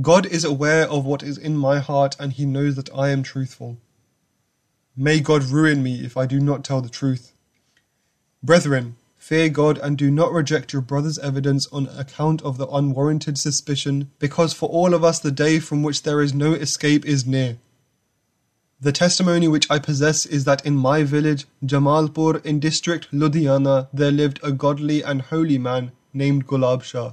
God 0.00 0.24
is 0.24 0.44
aware 0.44 0.88
of 0.88 1.04
what 1.04 1.22
is 1.22 1.36
in 1.36 1.58
my 1.58 1.78
heart 1.78 2.16
and 2.18 2.32
He 2.32 2.46
knows 2.46 2.76
that 2.76 2.88
I 2.94 3.10
am 3.10 3.22
truthful. 3.22 3.76
May 4.96 5.20
God 5.20 5.44
ruin 5.44 5.82
me 5.82 6.02
if 6.02 6.16
I 6.16 6.24
do 6.24 6.40
not 6.40 6.64
tell 6.64 6.80
the 6.80 6.88
truth. 6.88 7.32
Brethren, 8.42 8.96
fear 9.18 9.50
God 9.50 9.76
and 9.76 9.98
do 9.98 10.10
not 10.10 10.32
reject 10.32 10.72
your 10.72 10.80
brother's 10.80 11.18
evidence 11.18 11.66
on 11.70 11.86
account 11.88 12.40
of 12.40 12.56
the 12.56 12.68
unwarranted 12.68 13.36
suspicion, 13.36 14.10
because 14.18 14.54
for 14.54 14.70
all 14.70 14.94
of 14.94 15.04
us 15.04 15.18
the 15.18 15.30
day 15.30 15.58
from 15.58 15.82
which 15.82 16.02
there 16.04 16.22
is 16.22 16.32
no 16.32 16.54
escape 16.54 17.04
is 17.04 17.26
near. 17.26 17.58
The 18.82 18.92
testimony 18.92 19.46
which 19.46 19.70
I 19.70 19.78
possess 19.78 20.24
is 20.24 20.44
that 20.44 20.64
in 20.64 20.74
my 20.74 21.02
village, 21.02 21.44
Jamalpur, 21.62 22.42
in 22.46 22.60
district 22.60 23.12
Ludhiana, 23.12 23.88
there 23.92 24.10
lived 24.10 24.40
a 24.42 24.52
godly 24.52 25.02
and 25.02 25.20
holy 25.20 25.58
man 25.58 25.92
named 26.14 26.46
Gulab 26.46 26.82
Shah. 26.82 27.12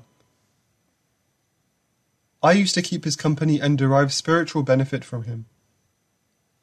I 2.41 2.53
used 2.53 2.74
to 2.76 2.82
keep 2.82 3.03
his 3.03 3.18
company 3.18 3.59
and 3.59 3.78
derive 3.78 4.13
spiritual 4.13 4.63
benefit 4.63 5.03
from 5.03 5.24
him. 5.24 5.45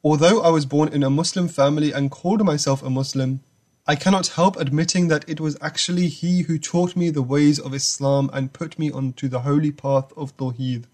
Although 0.02 0.40
I 0.40 0.48
was 0.48 0.64
born 0.64 0.88
in 0.88 1.02
a 1.02 1.10
Muslim 1.10 1.48
family 1.48 1.92
and 1.92 2.10
called 2.10 2.42
myself 2.42 2.82
a 2.82 2.88
Muslim, 2.88 3.40
I 3.86 3.96
cannot 3.96 4.28
help 4.28 4.56
admitting 4.56 5.08
that 5.08 5.28
it 5.28 5.38
was 5.38 5.58
actually 5.60 6.08
he 6.08 6.42
who 6.42 6.58
taught 6.58 6.96
me 6.96 7.10
the 7.10 7.22
ways 7.22 7.58
of 7.58 7.74
Islam 7.74 8.30
and 8.32 8.54
put 8.54 8.78
me 8.78 8.90
onto 8.90 9.28
the 9.28 9.40
holy 9.40 9.72
path 9.72 10.12
of 10.16 10.34
Tawheed. 10.38 10.84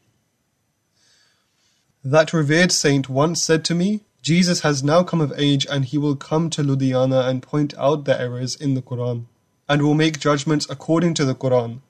That 2.05 2.33
revered 2.33 2.73
saint 2.73 3.11
once 3.11 3.43
said 3.43 3.63
to 3.67 3.75
me, 3.75 4.01
Jesus 4.23 4.61
has 4.61 4.83
now 4.83 5.03
come 5.03 5.21
of 5.21 5.35
age 5.37 5.67
and 5.71 5.85
he 5.85 5.99
will 5.99 6.17
come 6.17 6.49
to 6.51 6.63
Ludhiana 6.63 7.29
and 7.29 7.43
point 7.43 7.75
out 7.77 8.05
the 8.05 8.19
errors 8.19 8.57
in 8.57 8.75
the 8.75 8.83
Quran 8.83 9.27
and 9.69 9.83
will 9.83 9.95
make 9.95 10.19
judgments 10.19 10.67
according 10.71 11.15
to 11.15 11.25
the 11.25 11.35
Quran. 11.35 11.81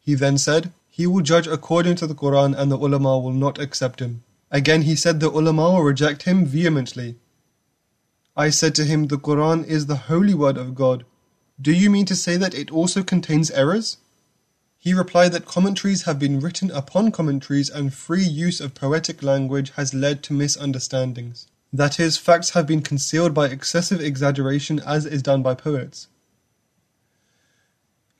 He 0.00 0.14
then 0.14 0.38
said, 0.38 0.72
He 0.90 1.06
will 1.06 1.22
judge 1.22 1.46
according 1.46 1.96
to 1.96 2.06
the 2.06 2.14
Quran 2.14 2.56
and 2.56 2.70
the 2.70 2.78
ulama 2.78 3.18
will 3.18 3.32
not 3.32 3.60
accept 3.60 4.00
him. 4.00 4.24
Again 4.50 4.82
he 4.82 4.96
said 4.96 5.20
the 5.20 5.30
ulama 5.30 5.70
will 5.70 5.82
reject 5.82 6.24
him 6.24 6.44
vehemently. 6.44 7.16
I 8.36 8.50
said 8.50 8.74
to 8.76 8.84
him, 8.84 9.06
The 9.06 9.18
Quran 9.18 9.64
is 9.66 9.86
the 9.86 10.02
holy 10.10 10.34
word 10.34 10.56
of 10.56 10.74
God. 10.74 11.04
Do 11.60 11.72
you 11.72 11.90
mean 11.90 12.06
to 12.06 12.16
say 12.16 12.36
that 12.36 12.54
it 12.54 12.70
also 12.70 13.02
contains 13.02 13.50
errors? 13.50 13.98
He 14.80 14.94
replied 14.94 15.32
that 15.32 15.44
commentaries 15.44 16.04
have 16.04 16.18
been 16.20 16.38
written 16.38 16.70
upon 16.70 17.10
commentaries 17.10 17.68
and 17.68 17.92
free 17.92 18.24
use 18.24 18.60
of 18.60 18.74
poetic 18.74 19.22
language 19.22 19.72
has 19.76 19.92
led 19.92 20.22
to 20.22 20.32
misunderstandings. 20.32 21.48
That 21.72 21.98
is, 21.98 22.16
facts 22.16 22.50
have 22.50 22.66
been 22.66 22.82
concealed 22.82 23.34
by 23.34 23.48
excessive 23.48 24.00
exaggeration 24.00 24.80
as 24.86 25.04
is 25.04 25.22
done 25.22 25.42
by 25.42 25.54
poets. 25.54 26.06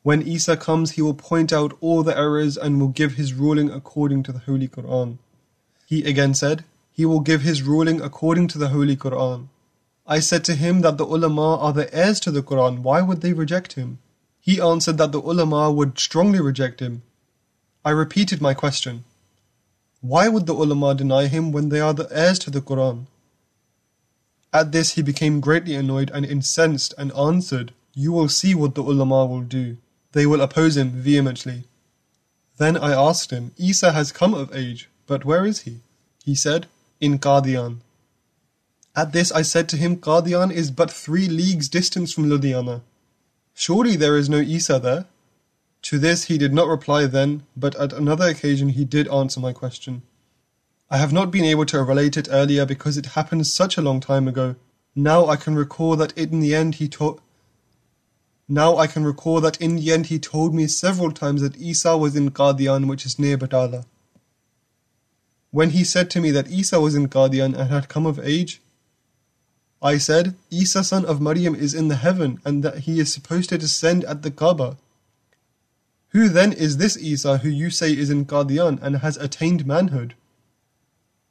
When 0.03 0.27
Isa 0.27 0.57
comes, 0.57 0.93
he 0.93 1.03
will 1.03 1.15
point 1.15 1.53
out 1.53 1.77
all 1.81 2.03
the 2.03 2.17
errors 2.17 2.57
and 2.57 2.81
will 2.81 2.89
give 2.89 3.15
his 3.15 3.35
ruling 3.35 3.71
according 3.71 4.25
to 4.25 4.33
the 4.33 4.41
Holy 4.41 4.69
Quran. 4.69 5.19
He 5.87 6.05
again 6.05 6.35
said, 6.35 6.65
He 6.91 7.05
will 7.05 7.21
give 7.21 7.43
his 7.43 7.63
ruling 7.63 8.01
according 8.01 8.49
to 8.49 8.59
the 8.59 8.69
Holy 8.69 8.97
Quran. 8.97 9.49
I 10.07 10.21
said 10.21 10.45
to 10.47 10.55
him 10.55 10.81
that 10.81 10.99
the 10.99 11.05
ulama 11.05 11.57
are 11.59 11.73
the 11.73 11.93
heirs 11.95 12.19
to 12.21 12.31
the 12.31 12.43
Quran, 12.43 12.81
why 12.81 13.01
would 13.01 13.21
they 13.21 13.33
reject 13.33 13.75
him? 13.75 13.99
He 14.49 14.63
answered 14.63 14.97
that 14.97 15.13
the 15.13 15.21
ulama 15.21 15.71
would 15.71 15.99
strongly 15.99 16.41
reject 16.41 16.81
him. 16.81 17.03
I 17.85 17.91
repeated 17.91 18.41
my 18.41 18.55
question. 18.55 19.05
Why 20.01 20.29
would 20.29 20.47
the 20.47 20.55
ulama 20.55 20.95
deny 20.95 21.27
him 21.27 21.53
when 21.53 21.69
they 21.69 21.81
are 21.81 21.93
the 21.93 22.09
heirs 22.11 22.39
to 22.39 22.51
the 22.51 22.63
Quran? 22.63 23.09
At 24.51 24.73
this 24.73 24.93
he 24.95 25.03
became 25.03 25.41
greatly 25.41 25.75
annoyed 25.75 26.11
and 26.15 26.25
incensed 26.25 26.95
and 26.97 27.13
answered, 27.13 27.75
You 27.93 28.11
will 28.11 28.31
see 28.31 28.55
what 28.55 28.75
the 28.75 28.83
ulama 28.83 29.27
will 29.27 29.43
do. 29.43 29.77
They 30.13 30.25
will 30.25 30.41
oppose 30.41 30.79
him 30.79 30.93
vehemently. 30.93 31.65
Then 32.57 32.79
I 32.79 32.93
asked 32.95 33.31
him, 33.31 33.53
Isa 33.59 33.93
has 33.93 34.13
come 34.13 34.33
of 34.33 34.57
age, 34.57 34.89
but 35.07 35.27
where 35.27 35.45
is 35.45 35.59
he? 35.69 35.81
He 36.25 36.35
said, 36.35 36.69
In 37.03 37.19
Qadian. 37.19 37.81
At 38.97 39.13
this 39.13 39.31
I 39.31 39.43
said 39.43 39.69
to 39.69 39.77
him, 39.77 39.99
Qadian 39.99 40.51
is 40.51 40.71
but 40.71 40.91
three 40.91 41.29
leagues 41.29 41.69
distance 41.69 42.15
from 42.15 42.31
Ludhiana. 42.31 42.81
Surely 43.61 43.97
there 43.97 44.17
is 44.17 44.29
no 44.29 44.39
Isa 44.39 44.79
there? 44.79 45.07
To 45.83 45.99
this 45.99 46.27
he 46.27 46.39
did 46.39 46.55
not 46.55 46.69
reply 46.69 47.07
then, 47.07 47.43
but 47.57 47.75
at 47.75 47.93
another 47.93 48.29
occasion 48.29 48.69
he 48.69 48.85
did 48.85 49.09
answer 49.09 49.41
my 49.41 49.53
question. 49.53 50.03
I 50.89 50.99
have 50.99 51.13
not 51.13 51.33
been 51.33 51.45
able 51.45 51.67
to 51.67 51.83
relate 51.83 52.17
it 52.17 52.29
earlier 52.31 52.65
because 52.65 52.97
it 52.97 53.17
happened 53.17 53.49
such 53.49 53.77
a 53.77 53.83
long 53.83 53.99
time 53.99 54.29
ago. 54.29 54.55
Now 54.95 55.27
I 55.27 55.35
can 55.35 55.57
recall 55.57 55.97
that 55.97 56.17
in 56.17 56.39
the 56.39 56.55
end 56.55 56.77
he 56.77 56.89
taught 56.89 57.21
now 58.49 58.77
I 58.77 58.87
can 58.87 59.03
recall 59.03 59.41
that 59.41 59.61
in 59.61 59.75
the 59.75 59.93
end 59.93 60.07
he 60.07 60.21
told 60.21 60.55
me 60.55 60.69
several 60.69 61.11
times 61.11 61.43
that 61.43 61.61
Isa 61.61 61.99
was 61.99 62.15
in 62.15 62.31
Qadian, 62.31 62.87
which 62.87 63.05
is 63.05 63.19
near 63.19 63.37
Batala. 63.37 63.87
When 65.51 65.71
he 65.71 65.83
said 65.83 66.11
to 66.11 66.21
me 66.21 66.31
that 66.31 66.49
Isa 66.49 66.81
was 66.81 66.95
in 66.95 67.09
Qadian 67.09 67.59
and 67.59 67.71
had 67.71 67.89
come 67.89 68.07
of 68.07 68.21
age, 68.21 68.63
I 69.81 69.99
said, 69.99 70.35
Isa 70.51 70.83
son 70.83 71.05
of 71.05 71.21
Maryam 71.21 71.55
is 71.55 71.73
in 71.73 71.89
the 71.89 71.97
heaven 71.97 72.41
and 72.45 72.65
that 72.65 72.81
he 72.81 72.99
is 72.99 73.13
supposed 73.13 73.51
to 73.51 73.59
descend 73.59 74.05
at 74.05 74.23
the 74.23 74.31
Kaaba. 74.31 74.77
Who 76.09 76.29
then 76.29 76.53
is 76.53 76.79
this 76.79 76.97
Isa 76.97 77.39
who 77.39 77.49
you 77.49 77.71
say 77.71 77.93
is 77.93 78.11
in 78.11 78.25
Qadian 78.25 78.83
and 78.83 78.97
has 78.99 79.17
attained 79.17 79.67
manhood? 79.67 80.15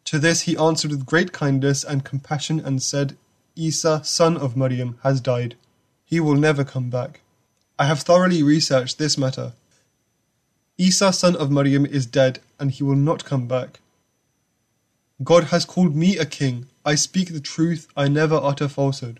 To 0.05 0.19
this 0.19 0.41
he 0.41 0.55
answered 0.55 0.91
with 0.91 1.05
great 1.05 1.33
kindness 1.33 1.83
and 1.83 2.05
compassion 2.05 2.61
and 2.61 2.81
said, 2.81 3.17
Isa 3.55 4.01
son 4.05 4.37
of 4.37 4.55
Maryam 4.55 4.97
has 5.03 5.19
died. 5.19 5.55
He 6.05 6.19
will 6.21 6.35
never 6.35 6.63
come 6.63 6.89
back. 6.89 7.21
I 7.77 7.85
have 7.85 8.01
thoroughly 8.01 8.41
researched 8.43 8.97
this 8.97 9.17
matter. 9.17 9.53
Isa 10.77 11.11
son 11.11 11.35
of 11.35 11.51
Maryam 11.51 11.85
is 11.85 12.05
dead 12.05 12.39
and 12.59 12.71
he 12.71 12.83
will 12.83 12.95
not 12.95 13.25
come 13.25 13.47
back. 13.47 13.81
God 15.23 15.45
has 15.45 15.65
called 15.65 15.95
me 15.95 16.17
a 16.17 16.25
king. 16.25 16.67
I 16.87 16.95
speak 16.95 17.33
the 17.33 17.41
truth. 17.41 17.89
I 17.97 18.07
never 18.07 18.39
utter 18.41 18.69
falsehood. 18.69 19.19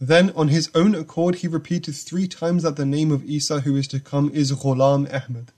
Then, 0.00 0.30
on 0.30 0.48
his 0.48 0.68
own 0.74 0.96
accord, 0.96 1.36
he 1.36 1.46
repeated 1.46 1.94
three 1.94 2.26
times 2.26 2.64
that 2.64 2.74
the 2.74 2.84
name 2.84 3.12
of 3.12 3.22
Isa 3.22 3.60
who 3.60 3.76
is 3.76 3.86
to 3.88 4.00
come 4.00 4.28
is 4.34 4.50
Ghulam 4.50 5.06
Ahmed. 5.14 5.52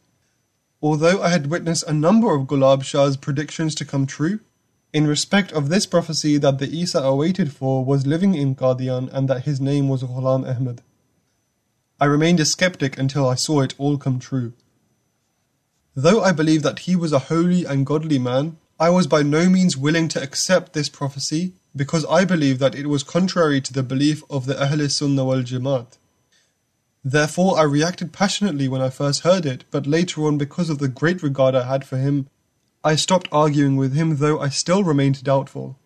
Although 0.82 1.22
I 1.22 1.30
had 1.30 1.46
witnessed 1.46 1.84
a 1.88 1.94
number 1.94 2.34
of 2.34 2.46
Gulab 2.46 2.82
Shah's 2.82 3.16
predictions 3.16 3.74
to 3.76 3.86
come 3.86 4.04
true, 4.04 4.40
in 4.92 5.06
respect 5.06 5.52
of 5.52 5.70
this 5.70 5.86
prophecy 5.86 6.36
that 6.36 6.58
the 6.58 6.68
Isa 6.68 6.98
awaited 6.98 7.50
for 7.50 7.82
was 7.82 8.06
living 8.06 8.34
in 8.34 8.54
Qadian 8.54 9.10
and 9.10 9.28
that 9.30 9.44
his 9.44 9.58
name 9.58 9.88
was 9.88 10.02
Ghulam 10.02 10.46
Ahmed. 10.46 10.82
I 11.98 12.04
remained 12.04 12.40
a 12.40 12.44
skeptic 12.44 12.98
until 12.98 13.26
I 13.26 13.36
saw 13.36 13.62
it 13.62 13.74
all 13.78 13.96
come 13.96 14.18
true. 14.18 14.52
Though 15.94 16.22
I 16.22 16.32
believe 16.32 16.62
that 16.62 16.80
he 16.80 16.94
was 16.94 17.14
a 17.14 17.30
holy 17.30 17.64
and 17.64 17.86
godly 17.86 18.18
man, 18.18 18.58
I 18.82 18.90
was 18.90 19.06
by 19.06 19.22
no 19.22 19.48
means 19.48 19.76
willing 19.76 20.08
to 20.08 20.20
accept 20.20 20.72
this 20.72 20.88
prophecy 20.88 21.52
because 21.76 22.04
I 22.06 22.24
believed 22.24 22.58
that 22.58 22.74
it 22.74 22.88
was 22.88 23.04
contrary 23.04 23.60
to 23.60 23.72
the 23.72 23.84
belief 23.84 24.24
of 24.28 24.46
the 24.46 24.60
Ahl 24.60 24.88
Sunnah 24.88 25.24
wal 25.24 25.44
Jamaat. 25.44 25.98
Therefore, 27.04 27.60
I 27.60 27.62
reacted 27.62 28.12
passionately 28.12 28.66
when 28.66 28.82
I 28.82 28.90
first 28.90 29.20
heard 29.20 29.46
it, 29.46 29.62
but 29.70 29.86
later 29.86 30.24
on, 30.26 30.36
because 30.36 30.68
of 30.68 30.78
the 30.80 30.88
great 30.88 31.22
regard 31.22 31.54
I 31.54 31.62
had 31.68 31.84
for 31.84 31.96
him, 31.96 32.28
I 32.82 32.96
stopped 32.96 33.28
arguing 33.30 33.76
with 33.76 33.94
him, 33.94 34.16
though 34.16 34.40
I 34.40 34.48
still 34.48 34.82
remained 34.82 35.22
doubtful. 35.22 35.78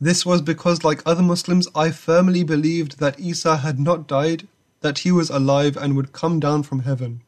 This 0.00 0.26
was 0.26 0.42
because, 0.42 0.82
like 0.82 1.00
other 1.06 1.22
Muslims, 1.22 1.68
I 1.76 1.92
firmly 1.92 2.42
believed 2.42 2.98
that 2.98 3.20
Isa 3.20 3.58
had 3.58 3.78
not 3.78 4.08
died, 4.08 4.48
that 4.80 4.98
he 5.06 5.12
was 5.12 5.30
alive 5.30 5.76
and 5.76 5.94
would 5.94 6.12
come 6.12 6.40
down 6.40 6.64
from 6.64 6.80
heaven. 6.80 7.22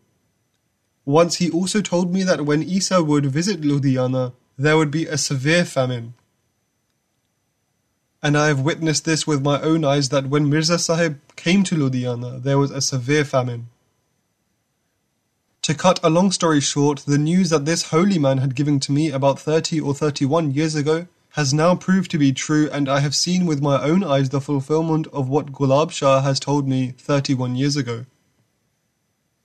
Once 1.05 1.36
he 1.36 1.48
also 1.51 1.80
told 1.80 2.12
me 2.12 2.24
that 2.24 2.44
when 2.44 2.64
Isa 2.64 3.05
would 3.05 3.26
visit 3.26 3.61
Ludhiana, 3.61 4.32
there 4.61 4.76
would 4.76 4.90
be 4.90 5.06
a 5.06 5.16
severe 5.16 5.64
famine. 5.64 6.12
And 8.22 8.36
I 8.36 8.48
have 8.48 8.61
witnessed 8.61 9.06
this 9.06 9.26
with 9.26 9.42
my 9.42 9.58
own 9.62 9.86
eyes 9.86 10.11
that 10.11 10.26
when 10.26 10.50
Mirza 10.50 10.78
Sahib 10.78 11.18
came 11.34 11.64
to 11.64 11.76
Ludhiana, 11.76 12.42
there 12.42 12.58
was 12.58 12.70
a 12.70 12.82
severe 12.82 13.24
famine. 13.24 13.68
To 15.62 15.72
cut 15.72 15.98
a 16.02 16.11
long 16.11 16.30
story 16.30 16.61
short, 16.61 17.04
the 17.06 17.16
news 17.16 17.48
that 17.48 17.64
this 17.64 17.88
holy 17.88 18.18
man 18.18 18.36
had 18.36 18.54
given 18.54 18.80
to 18.80 18.92
me 18.92 19.11
about 19.11 19.40
30 19.40 19.80
or 19.80 19.94
31 19.94 20.52
years 20.52 20.74
ago 20.74 21.06
has 21.30 21.54
now 21.54 21.74
proved 21.74 22.11
to 22.11 22.18
be 22.18 22.32
true, 22.32 22.68
and 22.70 22.86
I 22.86 23.00
have 23.00 23.14
seen 23.14 23.46
with 23.46 23.62
my 23.62 23.80
own 23.80 24.04
eyes 24.04 24.28
the 24.28 24.42
fulfillment 24.42 25.06
of 25.11 25.30
what 25.30 25.52
Gulab 25.52 25.90
Shah 25.90 26.20
has 26.20 26.38
told 26.38 26.68
me 26.68 26.92
31 26.98 27.56
years 27.56 27.76
ago. 27.76 28.04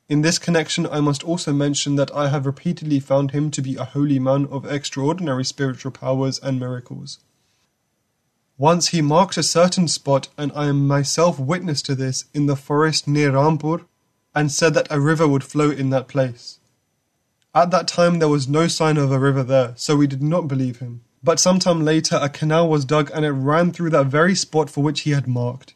In 0.07 0.21
this 0.21 0.37
connection, 0.37 0.85
I 0.85 0.99
must 0.99 1.23
also 1.23 1.51
mention 1.51 1.95
that 1.95 2.13
I 2.13 2.29
have 2.29 2.45
repeatedly 2.45 2.99
found 2.99 3.31
him 3.31 3.49
to 3.51 3.61
be 3.61 3.75
a 3.75 3.85
holy 3.85 4.19
man 4.19 4.45
of 4.51 4.65
extraordinary 4.65 5.43
spiritual 5.43 5.91
powers 5.91 6.37
and 6.39 6.59
miracles. 6.59 7.19
Once 8.57 8.89
he 8.89 9.01
marked 9.01 9.35
a 9.35 9.43
certain 9.43 9.87
spot, 9.87 10.29
and 10.37 10.51
I 10.55 10.67
am 10.67 10.87
myself 10.87 11.39
witness 11.39 11.81
to 11.83 11.95
this, 11.95 12.25
in 12.33 12.45
the 12.45 12.55
forest 12.55 13.07
near 13.07 13.31
Rampur, 13.31 13.85
and 14.35 14.51
said 14.51 14.73
that 14.75 14.87
a 14.91 14.99
river 14.99 15.27
would 15.27 15.43
flow 15.43 15.71
in 15.71 15.89
that 15.89 16.07
place. 16.07 16.59
At 17.55 17.71
that 17.71 17.87
time 17.87 18.19
there 18.19 18.29
was 18.29 18.47
no 18.47 18.67
sign 18.67 18.97
of 18.97 19.11
a 19.11 19.19
river 19.19 19.43
there, 19.43 19.73
so 19.75 19.95
we 19.95 20.07
did 20.07 20.21
not 20.21 20.47
believe 20.47 20.79
him. 20.79 21.01
But 21.23 21.39
some 21.39 21.57
time 21.57 21.83
later 21.83 22.19
a 22.21 22.29
canal 22.29 22.69
was 22.69 22.85
dug 22.85 23.09
and 23.13 23.25
it 23.25 23.31
ran 23.31 23.71
through 23.71 23.89
that 23.91 24.07
very 24.07 24.35
spot 24.35 24.69
for 24.69 24.83
which 24.83 25.01
he 25.01 25.11
had 25.11 25.27
marked. 25.27 25.73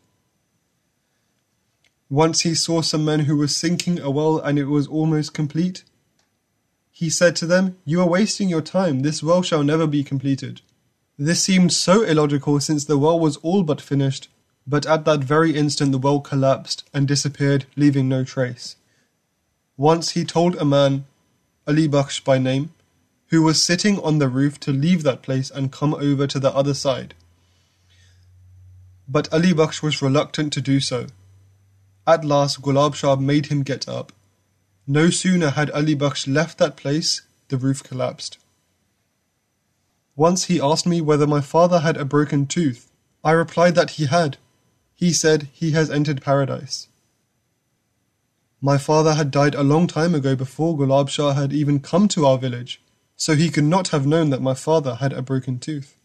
Once 2.10 2.42
he 2.42 2.56
saw 2.56 2.82
some 2.82 3.06
men 3.06 3.22
who 3.22 3.38
were 3.38 3.48
sinking 3.48 4.00
a 4.00 4.10
well 4.10 4.40
and 4.40 4.58
it 4.58 4.66
was 4.66 4.88
almost 4.88 5.34
complete. 5.34 5.84
He 6.92 7.10
said 7.10 7.36
to 7.38 7.46
them, 7.46 7.78
You 7.86 8.02
are 8.02 8.10
wasting 8.10 8.50
your 8.50 8.64
time, 8.64 9.02
this 9.02 9.22
well 9.22 9.44
shall 9.44 9.64
never 9.64 9.86
be 9.86 10.04
completed. 10.04 10.62
This 11.18 11.44
seemed 11.44 11.72
so 11.72 12.02
illogical 12.04 12.60
since 12.60 12.86
the 12.86 12.98
well 12.98 13.20
was 13.20 13.38
all 13.38 13.62
but 13.62 13.80
finished, 13.80 14.28
but 14.66 14.88
at 14.88 15.06
that 15.06 15.24
very 15.24 15.56
instant 15.56 15.92
the 15.92 16.00
well 16.00 16.20
collapsed 16.20 16.84
and 16.94 17.08
disappeared, 17.08 17.66
leaving 17.76 18.10
no 18.10 18.24
trace. 18.24 18.76
Once 19.78 20.12
he 20.12 20.26
told 20.26 20.56
a 20.56 20.66
man, 20.66 21.06
Ali 21.68 21.88
Bakhsh 21.88 22.24
by 22.24 22.40
name, 22.40 22.74
who 23.28 23.44
was 23.44 23.64
sitting 23.64 24.00
on 24.00 24.18
the 24.18 24.28
roof 24.28 24.60
to 24.62 24.72
leave 24.72 25.04
that 25.04 25.22
place 25.22 25.52
and 25.52 25.72
come 25.72 25.94
over 25.94 26.26
to 26.26 26.40
the 26.40 26.54
other 26.54 26.74
side. 26.74 27.14
But 29.08 29.32
Ali 29.32 29.54
Bakhsh 29.54 29.84
was 29.84 30.02
reluctant 30.02 30.52
to 30.54 30.62
do 30.62 30.80
so. 30.80 31.08
At 32.10 32.26
last 32.26 32.64
Gulab 32.64 32.96
Shah 32.96 33.18
made 33.18 33.46
him 33.46 33.62
get 33.62 33.88
up. 33.88 34.12
No 34.88 35.12
sooner 35.12 35.52
had 35.52 35.70
Ali 35.70 35.96
Bakhsh 35.96 36.26
left 36.28 36.58
that 36.58 36.76
place, 36.76 37.22
the 37.50 37.58
roof 37.58 37.84
collapsed. 37.84 38.40
Once 40.16 40.46
he 40.46 40.60
asked 40.60 40.88
me 40.88 41.02
whether 41.02 41.28
my 41.28 41.40
father 41.40 41.82
had 41.82 41.98
a 41.98 42.06
broken 42.06 42.48
tooth. 42.48 42.90
I 43.24 43.34
replied 43.34 43.76
that 43.76 43.92
he 43.92 44.08
had. 44.08 44.38
He 44.96 45.14
said 45.14 45.50
he 45.54 45.70
has 45.74 45.92
entered 45.92 46.24
paradise. 46.24 46.88
My 48.60 48.80
father 48.80 49.14
had 49.14 49.30
died 49.30 49.54
a 49.54 49.62
long 49.62 49.86
time 49.86 50.16
ago 50.16 50.36
before 50.36 50.76
Gulab 50.76 51.10
Shah 51.10 51.34
had 51.34 51.54
even 51.54 51.80
come 51.80 52.08
to 52.08 52.26
our 52.26 52.40
village, 52.40 52.82
so 53.18 53.36
he 53.36 53.52
could 53.52 53.66
not 53.76 53.90
have 53.90 54.08
known 54.08 54.32
that 54.32 54.42
my 54.42 54.56
father 54.56 54.96
had 54.96 55.14
a 55.14 55.22
broken 55.22 55.60
tooth. 55.60 55.96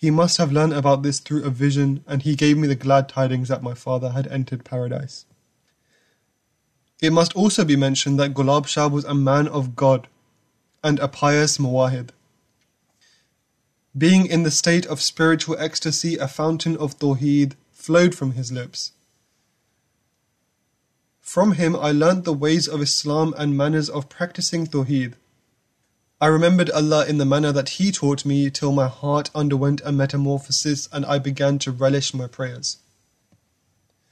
He 0.00 0.12
must 0.12 0.36
have 0.36 0.52
learned 0.52 0.74
about 0.74 1.02
this 1.02 1.18
through 1.18 1.42
a 1.42 1.50
vision, 1.50 2.04
and 2.06 2.22
he 2.22 2.36
gave 2.36 2.56
me 2.56 2.68
the 2.68 2.76
glad 2.76 3.08
tidings 3.08 3.48
that 3.48 3.64
my 3.64 3.74
father 3.74 4.10
had 4.10 4.28
entered 4.28 4.64
paradise. 4.64 5.24
It 7.02 7.12
must 7.12 7.34
also 7.34 7.64
be 7.64 7.74
mentioned 7.74 8.16
that 8.20 8.32
Gulab 8.32 8.68
Shah 8.68 8.86
was 8.86 9.04
a 9.04 9.12
man 9.12 9.48
of 9.48 9.74
God 9.74 10.06
and 10.84 11.00
a 11.00 11.08
pious 11.08 11.58
muwahid. 11.58 12.10
Being 13.96 14.26
in 14.26 14.44
the 14.44 14.52
state 14.52 14.86
of 14.86 15.02
spiritual 15.02 15.56
ecstasy, 15.58 16.16
a 16.16 16.28
fountain 16.28 16.76
of 16.76 16.96
Tawheed 17.00 17.56
flowed 17.72 18.14
from 18.14 18.32
his 18.32 18.52
lips. 18.52 18.92
From 21.20 21.54
him 21.54 21.74
I 21.74 21.90
learnt 21.90 22.22
the 22.22 22.32
ways 22.32 22.68
of 22.68 22.80
Islam 22.80 23.34
and 23.36 23.56
manners 23.56 23.90
of 23.90 24.08
practicing 24.08 24.68
Tawheed. 24.68 25.14
I 26.20 26.26
remembered 26.26 26.70
Allah 26.70 27.06
in 27.06 27.18
the 27.18 27.24
manner 27.24 27.52
that 27.52 27.70
He 27.70 27.92
taught 27.92 28.24
me 28.24 28.50
till 28.50 28.72
my 28.72 28.88
heart 28.88 29.30
underwent 29.34 29.80
a 29.84 29.92
metamorphosis 29.92 30.88
and 30.92 31.06
I 31.06 31.18
began 31.18 31.58
to 31.60 31.70
relish 31.70 32.12
my 32.12 32.26
prayers. 32.26 32.78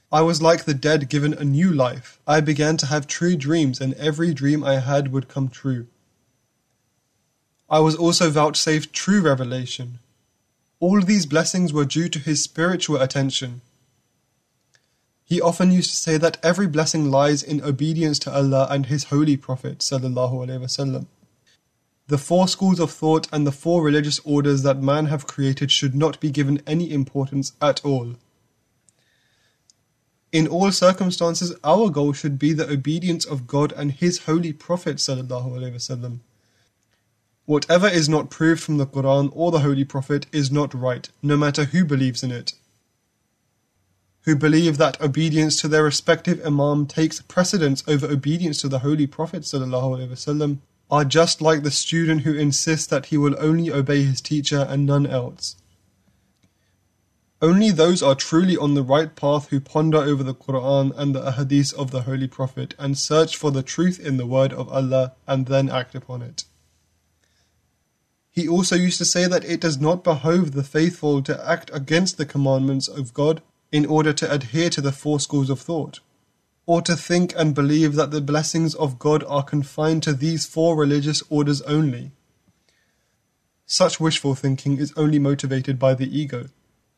I 0.09 0.21
was 0.21 0.41
like 0.41 0.63
the 0.63 0.73
dead 0.73 1.09
given 1.09 1.33
a 1.33 1.43
new 1.43 1.69
life. 1.69 2.19
I 2.25 2.39
began 2.39 2.77
to 2.77 2.85
have 2.85 3.07
true 3.07 3.35
dreams 3.35 3.81
and 3.81 3.93
every 3.95 4.33
dream 4.33 4.63
I 4.63 4.79
had 4.79 5.11
would 5.11 5.27
come 5.27 5.49
true. 5.49 5.87
I 7.69 7.79
was 7.79 7.95
also 7.95 8.29
vouchsafed 8.29 8.93
true 8.93 9.19
revelation. 9.19 9.99
All 10.79 11.01
these 11.01 11.25
blessings 11.25 11.73
were 11.73 11.83
due 11.83 12.07
to 12.07 12.19
his 12.19 12.41
spiritual 12.41 13.01
attention. 13.01 13.59
He 15.25 15.41
often 15.41 15.71
used 15.71 15.89
to 15.89 15.97
say 15.97 16.17
that 16.17 16.37
every 16.41 16.67
blessing 16.67 17.11
lies 17.11 17.43
in 17.43 17.61
obedience 17.61 18.17
to 18.19 18.33
Allah 18.33 18.65
and 18.69 18.85
His 18.85 19.05
Holy 19.05 19.35
Prophet. 19.35 19.83
The 22.07 22.17
four 22.17 22.47
schools 22.47 22.79
of 22.79 22.91
thought 22.91 23.27
and 23.33 23.45
the 23.45 23.51
four 23.51 23.83
religious 23.83 24.19
orders 24.23 24.63
that 24.63 24.81
man 24.81 25.07
have 25.07 25.27
created 25.27 25.71
should 25.71 25.93
not 25.93 26.21
be 26.21 26.31
given 26.31 26.61
any 26.65 26.91
importance 26.91 27.51
at 27.61 27.83
all. 27.83 28.15
In 30.31 30.47
all 30.47 30.71
circumstances, 30.71 31.53
our 31.65 31.89
goal 31.89 32.13
should 32.13 32.39
be 32.39 32.53
the 32.53 32.69
obedience 32.69 33.25
of 33.25 33.45
God 33.45 33.73
and 33.73 33.91
His 33.91 34.19
Holy 34.19 34.53
Prophet. 34.53 35.05
Whatever 37.45 37.87
is 37.87 38.09
not 38.09 38.29
proved 38.29 38.61
from 38.61 38.77
the 38.77 38.85
Quran 38.85 39.29
or 39.33 39.51
the 39.51 39.59
Holy 39.59 39.83
Prophet 39.83 40.27
is 40.31 40.49
not 40.49 40.73
right, 40.73 41.09
no 41.21 41.35
matter 41.35 41.65
who 41.65 41.83
believes 41.83 42.23
in 42.23 42.31
it. 42.31 42.53
Who 44.23 44.35
believe 44.35 44.77
that 44.77 45.01
obedience 45.01 45.59
to 45.61 45.67
their 45.67 45.83
respective 45.83 46.45
Imam 46.45 46.85
takes 46.87 47.21
precedence 47.21 47.83
over 47.87 48.07
obedience 48.07 48.61
to 48.61 48.69
the 48.69 48.79
Holy 48.79 49.07
Prophet 49.07 49.45
are 50.89 51.05
just 51.05 51.41
like 51.41 51.63
the 51.63 51.71
student 51.71 52.21
who 52.21 52.33
insists 52.33 52.87
that 52.87 53.07
he 53.07 53.17
will 53.17 53.35
only 53.39 53.71
obey 53.71 54.03
his 54.03 54.21
teacher 54.21 54.65
and 54.69 54.85
none 54.85 55.05
else. 55.05 55.55
Only 57.41 57.69
those 57.69 58.01
are 58.01 58.15
truly 58.15 58.57
on 58.57 58.73
the 58.73 58.81
right 58.81 59.15
path 59.15 59.49
who 59.49 59.59
ponder 59.59 59.97
over 59.97 60.23
the 60.23 60.33
Quran 60.33 60.91
and 60.97 61.13
the 61.13 61.21
Ahadith 61.21 61.73
of 61.75 61.91
the 61.91 62.01
Holy 62.01 62.27
Prophet 62.27 62.73
and 62.79 62.97
search 62.97 63.37
for 63.37 63.51
the 63.51 63.61
truth 63.61 63.99
in 63.99 64.17
the 64.17 64.25
word 64.25 64.51
of 64.53 64.69
Allah 64.69 65.13
and 65.27 65.45
then 65.45 65.69
act 65.69 65.93
upon 65.93 66.23
it. 66.23 66.45
He 68.31 68.47
also 68.47 68.75
used 68.75 68.97
to 68.99 69.05
say 69.05 69.27
that 69.27 69.45
it 69.45 69.61
does 69.61 69.79
not 69.79 70.03
behove 70.03 70.53
the 70.53 70.63
faithful 70.63 71.21
to 71.23 71.47
act 71.47 71.69
against 71.73 72.17
the 72.17 72.25
commandments 72.25 72.87
of 72.87 73.13
God 73.13 73.41
in 73.71 73.85
order 73.85 74.13
to 74.13 74.31
adhere 74.31 74.69
to 74.71 74.81
the 74.81 74.91
four 74.91 75.19
schools 75.19 75.49
of 75.49 75.59
thought, 75.59 75.99
or 76.67 76.81
to 76.81 76.95
think 76.95 77.33
and 77.37 77.55
believe 77.55 77.95
that 77.95 78.11
the 78.11 78.21
blessings 78.21 78.75
of 78.75 78.99
God 78.99 79.23
are 79.23 79.41
confined 79.41 80.03
to 80.03 80.13
these 80.13 80.45
four 80.45 80.75
religious 80.75 81.23
orders 81.29 81.61
only. 81.63 82.11
Such 83.65 83.99
wishful 83.99 84.35
thinking 84.35 84.77
is 84.77 84.93
only 84.97 85.17
motivated 85.17 85.79
by 85.79 85.93
the 85.93 86.19
ego. 86.19 86.49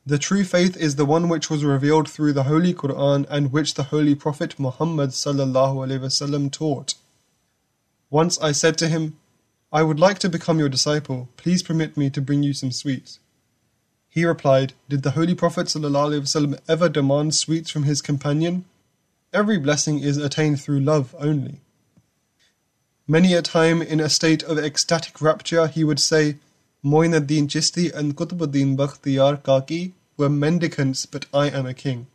The 0.05 0.17
true 0.17 0.43
faith 0.43 0.75
is 0.75 0.95
the 0.95 1.05
one 1.05 1.29
which 1.29 1.51
was 1.51 1.63
revealed 1.63 2.09
through 2.09 2.33
the 2.33 2.43
Holy 2.43 2.73
Quran 2.73 3.27
and 3.29 3.51
which 3.51 3.75
the 3.75 3.83
Holy 3.83 4.15
Prophet 4.15 4.59
Muhammad 4.59 5.13
taught. 6.51 6.95
Once 8.09 8.41
I 8.41 8.51
said 8.51 8.75
to 8.79 8.87
him, 8.87 9.19
I 9.71 9.83
would 9.83 9.99
like 9.99 10.17
to 10.19 10.29
become 10.29 10.57
your 10.57 10.69
disciple. 10.69 11.29
Please 11.37 11.61
permit 11.61 11.95
me 11.95 12.09
to 12.09 12.21
bring 12.21 12.41
you 12.41 12.53
some 12.53 12.71
sweets. 12.71 13.19
He 14.07 14.25
replied, 14.25 14.73
Did 14.89 15.03
the 15.03 15.11
Holy 15.11 15.35
Prophet 15.35 15.75
ever 16.67 16.89
demand 16.89 17.35
sweets 17.35 17.69
from 17.69 17.83
his 17.83 18.01
companion? 18.01 18.65
Every 19.31 19.59
blessing 19.59 19.99
is 19.99 20.17
attained 20.17 20.59
through 20.59 20.79
love 20.79 21.15
only. 21.19 21.61
Many 23.07 23.33
a 23.33 23.41
time, 23.41 23.81
in 23.81 23.99
a 23.99 24.09
state 24.09 24.43
of 24.43 24.57
ecstatic 24.57 25.21
rapture, 25.21 25.67
he 25.67 25.83
would 25.83 25.99
say, 25.99 26.37
Moinuddin 26.83 27.47
Chishti 27.47 27.93
and 27.93 28.15
Qutbuddin 28.15 28.75
Bakhtiyar 28.75 29.43
Kaki 29.43 29.93
were 30.17 30.29
mendicants, 30.29 31.05
but 31.05 31.25
I 31.33 31.49
am 31.49 31.65
a 31.65 31.73
king. 31.73 32.07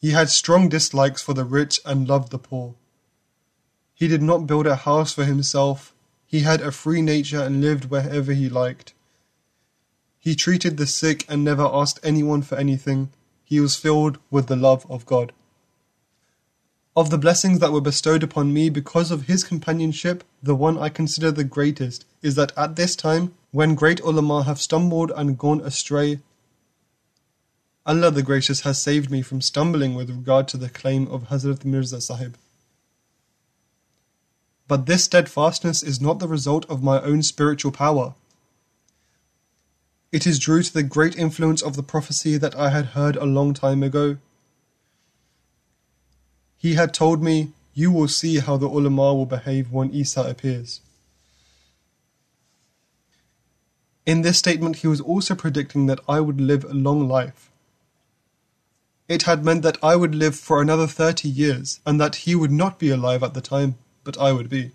He 0.00 0.10
had 0.10 0.30
strong 0.30 0.68
dislikes 0.68 1.22
for 1.22 1.34
the 1.34 1.44
rich 1.44 1.80
and 1.84 2.08
loved 2.08 2.30
the 2.30 2.38
poor. 2.38 2.74
He 3.94 4.08
did 4.08 4.22
not 4.22 4.46
build 4.46 4.66
a 4.66 4.76
house 4.76 5.12
for 5.12 5.24
himself. 5.24 5.94
He 6.26 6.40
had 6.40 6.60
a 6.60 6.72
free 6.72 7.00
nature 7.00 7.42
and 7.42 7.60
lived 7.60 7.86
wherever 7.86 8.32
he 8.32 8.48
liked. 8.48 8.92
He 10.20 10.34
treated 10.34 10.76
the 10.76 10.86
sick 10.86 11.24
and 11.28 11.44
never 11.44 11.64
asked 11.64 12.00
anyone 12.02 12.42
for 12.42 12.56
anything. 12.56 13.10
He 13.44 13.60
was 13.60 13.76
filled 13.76 14.18
with 14.30 14.46
the 14.46 14.56
love 14.56 14.86
of 14.90 15.06
God. 15.06 15.32
Of 16.96 17.10
the 17.10 17.18
blessings 17.18 17.58
that 17.58 17.72
were 17.72 17.80
bestowed 17.80 18.22
upon 18.22 18.52
me 18.52 18.70
because 18.70 19.10
of 19.10 19.26
his 19.26 19.44
companionship, 19.44 20.24
the 20.42 20.54
one 20.54 20.78
I 20.78 20.88
consider 20.88 21.30
the 21.30 21.44
greatest 21.44 22.04
is 22.22 22.36
that 22.36 22.52
at 22.56 22.76
this 22.76 22.96
time, 22.96 23.34
when 23.50 23.74
great 23.74 24.00
ulama 24.00 24.44
have 24.44 24.60
stumbled 24.60 25.12
and 25.14 25.38
gone 25.38 25.60
astray, 25.60 26.20
Allah 27.86 28.10
the 28.10 28.22
Gracious 28.22 28.62
has 28.62 28.80
saved 28.80 29.10
me 29.10 29.20
from 29.20 29.42
stumbling 29.42 29.94
with 29.94 30.08
regard 30.08 30.48
to 30.48 30.56
the 30.56 30.70
claim 30.70 31.06
of 31.08 31.24
Hazrat 31.24 31.66
Mirza 31.66 32.00
Sahib. 32.00 32.36
But 34.66 34.86
this 34.86 35.04
steadfastness 35.04 35.82
is 35.82 36.00
not 36.00 36.18
the 36.18 36.28
result 36.28 36.64
of 36.70 36.82
my 36.82 37.00
own 37.02 37.22
spiritual 37.22 37.72
power. 37.72 38.14
It 40.14 40.28
is 40.28 40.38
due 40.38 40.62
to 40.62 40.72
the 40.72 40.84
great 40.84 41.18
influence 41.18 41.60
of 41.60 41.74
the 41.74 41.82
prophecy 41.82 42.36
that 42.36 42.54
I 42.54 42.70
had 42.70 42.94
heard 42.94 43.16
a 43.16 43.24
long 43.24 43.52
time 43.52 43.82
ago. 43.82 44.18
He 46.56 46.74
had 46.74 46.94
told 46.94 47.20
me, 47.20 47.50
You 47.74 47.90
will 47.90 48.06
see 48.06 48.38
how 48.38 48.56
the 48.56 48.68
ulama 48.68 49.12
will 49.12 49.26
behave 49.26 49.72
when 49.72 49.92
Isa 49.92 50.20
appears. 50.20 50.80
In 54.06 54.22
this 54.22 54.38
statement, 54.38 54.76
he 54.76 54.86
was 54.86 55.00
also 55.00 55.34
predicting 55.34 55.86
that 55.86 55.98
I 56.08 56.20
would 56.20 56.40
live 56.40 56.62
a 56.62 56.74
long 56.74 57.08
life. 57.08 57.50
It 59.08 59.24
had 59.24 59.44
meant 59.44 59.62
that 59.62 59.82
I 59.82 59.96
would 59.96 60.14
live 60.14 60.36
for 60.36 60.62
another 60.62 60.86
30 60.86 61.28
years 61.28 61.80
and 61.84 62.00
that 62.00 62.22
he 62.22 62.36
would 62.36 62.52
not 62.52 62.78
be 62.78 62.90
alive 62.90 63.24
at 63.24 63.34
the 63.34 63.40
time 63.40 63.74
but 64.04 64.16
I 64.16 64.30
would 64.30 64.48
be. 64.48 64.70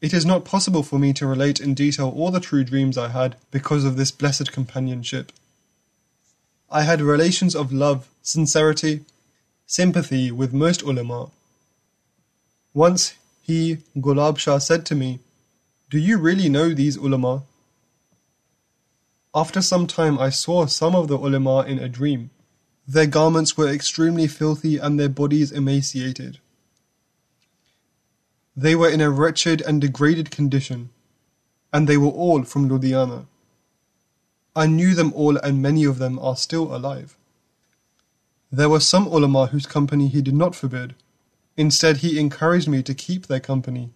It 0.00 0.14
is 0.14 0.24
not 0.24 0.46
possible 0.46 0.82
for 0.82 0.98
me 0.98 1.12
to 1.14 1.26
relate 1.26 1.60
in 1.60 1.74
detail 1.74 2.08
all 2.08 2.30
the 2.30 2.40
true 2.40 2.64
dreams 2.64 2.96
I 2.96 3.08
had 3.08 3.36
because 3.50 3.84
of 3.84 3.96
this 3.96 4.10
blessed 4.10 4.50
companionship. 4.50 5.30
I 6.70 6.82
had 6.82 7.02
relations 7.02 7.54
of 7.54 7.72
love, 7.72 8.08
sincerity, 8.22 9.04
sympathy 9.66 10.30
with 10.30 10.54
most 10.54 10.82
ulama. 10.82 11.30
Once 12.72 13.14
he, 13.42 13.78
Gulab 13.98 14.38
Shah, 14.38 14.58
said 14.58 14.86
to 14.86 14.94
me, 14.94 15.18
Do 15.90 15.98
you 15.98 16.16
really 16.16 16.48
know 16.48 16.72
these 16.72 16.96
ulama? 16.96 17.42
After 19.34 19.60
some 19.60 19.86
time 19.86 20.18
I 20.18 20.30
saw 20.30 20.66
some 20.66 20.94
of 20.94 21.08
the 21.08 21.18
ulama 21.18 21.62
in 21.62 21.78
a 21.78 21.88
dream. 21.88 22.30
Their 22.88 23.06
garments 23.06 23.56
were 23.56 23.68
extremely 23.68 24.26
filthy 24.26 24.78
and 24.78 24.98
their 24.98 25.08
bodies 25.08 25.52
emaciated. 25.52 26.38
They 28.56 28.74
were 28.74 28.90
in 28.90 29.00
a 29.00 29.10
wretched 29.10 29.60
and 29.62 29.80
degraded 29.80 30.30
condition. 30.30 30.90
and 31.72 31.88
they 31.88 31.96
were 31.96 32.08
all 32.08 32.42
from 32.42 32.68
Ludhiana. 32.68 33.26
I 34.56 34.66
knew 34.66 34.94
them 34.94 35.12
all, 35.14 35.36
and 35.36 35.62
many 35.62 35.84
of 35.84 35.98
them 35.98 36.18
are 36.18 36.36
still 36.36 36.74
alive. 36.74 37.16
There 38.50 38.68
were 38.68 38.80
some 38.80 39.06
ulama 39.06 39.46
whose 39.46 39.66
company 39.66 40.08
he 40.08 40.20
did 40.22 40.34
not 40.34 40.56
forbid. 40.56 40.94
Instead, 41.56 41.98
he 41.98 42.18
encouraged 42.18 42.68
me 42.68 42.82
to 42.82 42.94
keep 42.94 43.26
their 43.26 43.40
company. 43.40 43.90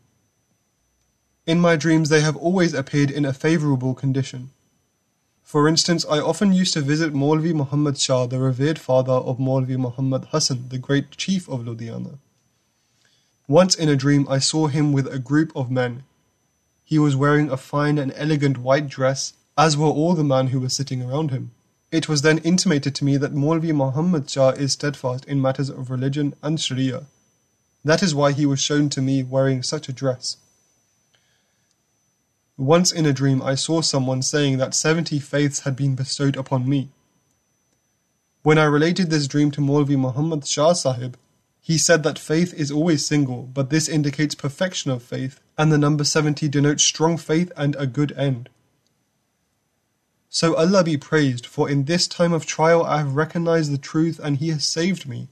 In 1.46 1.60
my 1.60 1.76
dreams, 1.76 2.08
they 2.08 2.20
have 2.20 2.36
always 2.36 2.72
appeared 2.74 3.10
in 3.10 3.24
a 3.24 3.32
favorable 3.32 3.94
condition. 3.94 4.50
For 5.42 5.68
instance, 5.68 6.06
I 6.08 6.20
often 6.20 6.52
used 6.52 6.74
to 6.74 6.80
visit 6.80 7.12
Maulvi 7.12 7.52
Muhammad 7.52 7.98
Shah, 7.98 8.26
the 8.26 8.38
revered 8.38 8.78
father 8.78 9.12
of 9.12 9.38
Maulvi 9.38 9.76
Muhammad 9.76 10.26
Hassan, 10.30 10.68
the 10.68 10.78
great 10.78 11.10
chief 11.16 11.48
of 11.48 11.60
Ludhiana. 11.62 12.18
Once 13.46 13.74
in 13.74 13.90
a 13.90 13.96
dream, 13.96 14.26
I 14.28 14.38
saw 14.38 14.68
him 14.68 14.92
with 14.92 15.06
a 15.06 15.18
group 15.18 15.52
of 15.54 15.70
men. 15.70 16.04
He 16.82 16.98
was 16.98 17.14
wearing 17.14 17.50
a 17.50 17.58
fine 17.58 17.98
and 17.98 18.12
elegant 18.16 18.58
white 18.58 18.88
dress, 18.88 19.34
as 19.56 19.76
were 19.76 19.86
all 19.86 20.14
the 20.14 20.24
men 20.24 20.48
who 20.48 20.60
were 20.60 20.68
sitting 20.68 21.02
around 21.02 21.30
him. 21.30 21.50
It 21.92 22.08
was 22.08 22.22
then 22.22 22.38
intimated 22.38 22.94
to 22.96 23.04
me 23.04 23.18
that 23.18 23.34
Maulvi 23.34 23.72
Muhammad 23.72 24.28
Shah 24.28 24.50
is 24.50 24.72
steadfast 24.72 25.26
in 25.26 25.42
matters 25.42 25.68
of 25.68 25.90
religion 25.90 26.34
and 26.42 26.58
Sharia. 26.58 27.04
That 27.84 28.02
is 28.02 28.14
why 28.14 28.32
he 28.32 28.46
was 28.46 28.60
shown 28.60 28.88
to 28.90 29.02
me 29.02 29.22
wearing 29.22 29.62
such 29.62 29.88
a 29.88 29.92
dress. 29.92 30.38
Once 32.56 32.90
in 32.92 33.04
a 33.04 33.12
dream 33.12 33.42
I 33.42 33.56
saw 33.56 33.82
someone 33.82 34.22
saying 34.22 34.56
that 34.58 34.74
seventy 34.74 35.18
faiths 35.18 35.60
had 35.60 35.76
been 35.76 35.94
bestowed 35.94 36.36
upon 36.36 36.68
me. 36.68 36.88
When 38.42 38.58
I 38.58 38.64
related 38.64 39.10
this 39.10 39.28
dream 39.28 39.50
to 39.52 39.60
Maulvi 39.60 39.98
Muhammad 39.98 40.46
Shah 40.46 40.72
Sahib, 40.72 41.16
he 41.66 41.78
said 41.78 42.02
that 42.02 42.18
faith 42.18 42.52
is 42.52 42.70
always 42.70 43.06
single, 43.06 43.44
but 43.44 43.70
this 43.70 43.88
indicates 43.88 44.34
perfection 44.34 44.90
of 44.90 45.02
faith, 45.02 45.40
and 45.56 45.72
the 45.72 45.78
number 45.78 46.04
70 46.04 46.46
denotes 46.50 46.84
strong 46.84 47.16
faith 47.16 47.50
and 47.56 47.74
a 47.76 47.86
good 47.86 48.12
end. 48.18 48.50
So 50.28 50.54
Allah 50.56 50.84
be 50.84 50.98
praised, 50.98 51.46
for 51.46 51.70
in 51.70 51.86
this 51.86 52.06
time 52.06 52.34
of 52.34 52.44
trial 52.44 52.84
I 52.84 52.98
have 52.98 53.16
recognized 53.16 53.72
the 53.72 53.78
truth 53.78 54.20
and 54.22 54.36
He 54.36 54.50
has 54.50 54.66
saved 54.66 55.08
me. 55.08 55.28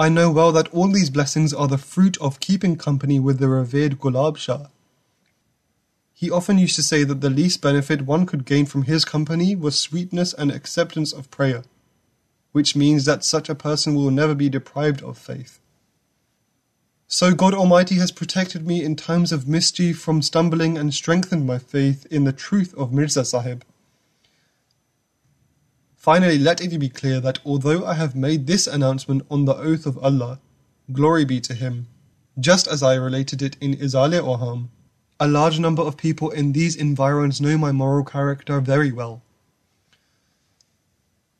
I 0.00 0.08
know 0.08 0.32
well 0.32 0.50
that 0.50 0.74
all 0.74 0.88
these 0.88 1.08
blessings 1.08 1.54
are 1.54 1.68
the 1.68 1.78
fruit 1.78 2.20
of 2.20 2.40
keeping 2.40 2.74
company 2.74 3.20
with 3.20 3.38
the 3.38 3.46
revered 3.46 4.00
Gulab 4.00 4.36
Shah. 4.36 4.66
He 6.12 6.28
often 6.28 6.58
used 6.58 6.74
to 6.74 6.82
say 6.82 7.04
that 7.04 7.20
the 7.20 7.30
least 7.30 7.62
benefit 7.62 8.02
one 8.02 8.26
could 8.26 8.44
gain 8.44 8.66
from 8.66 8.82
his 8.82 9.04
company 9.04 9.54
was 9.54 9.78
sweetness 9.78 10.32
and 10.32 10.50
acceptance 10.50 11.12
of 11.12 11.30
prayer, 11.30 11.62
which 12.56 12.74
means 12.74 13.04
that 13.04 13.22
such 13.22 13.50
a 13.50 13.54
person 13.54 13.94
will 13.94 14.10
never 14.10 14.34
be 14.34 14.48
deprived 14.48 15.02
of 15.02 15.18
faith. 15.18 15.60
So 17.06 17.34
God 17.34 17.52
Almighty 17.52 17.96
has 17.96 18.10
protected 18.10 18.66
me 18.66 18.82
in 18.82 18.96
times 18.96 19.30
of 19.30 19.46
mischief 19.46 19.98
from 19.98 20.22
stumbling 20.22 20.78
and 20.78 20.94
strengthened 20.94 21.46
my 21.46 21.58
faith 21.58 22.06
in 22.10 22.24
the 22.24 22.32
truth 22.32 22.72
of 22.78 22.94
Mirza 22.94 23.26
Sahib. 23.26 23.62
Finally, 25.96 26.38
let 26.38 26.62
it 26.62 26.78
be 26.78 26.88
clear 26.88 27.20
that 27.20 27.40
although 27.44 27.84
I 27.84 27.92
have 27.92 28.16
made 28.16 28.46
this 28.46 28.66
announcement 28.66 29.26
on 29.30 29.44
the 29.44 29.54
oath 29.54 29.84
of 29.84 29.98
Allah, 29.98 30.40
glory 30.90 31.26
be 31.26 31.42
to 31.42 31.52
Him, 31.52 31.88
just 32.40 32.66
as 32.66 32.82
I 32.82 32.94
related 32.94 33.42
it 33.42 33.58
in 33.60 33.76
Izala-e-Oham, 33.76 34.68
a 35.20 35.28
large 35.28 35.58
number 35.58 35.82
of 35.82 35.98
people 35.98 36.30
in 36.30 36.52
these 36.52 36.74
environs 36.74 37.38
know 37.38 37.58
my 37.58 37.70
moral 37.70 38.06
character 38.06 38.62
very 38.62 38.92
well. 38.92 39.20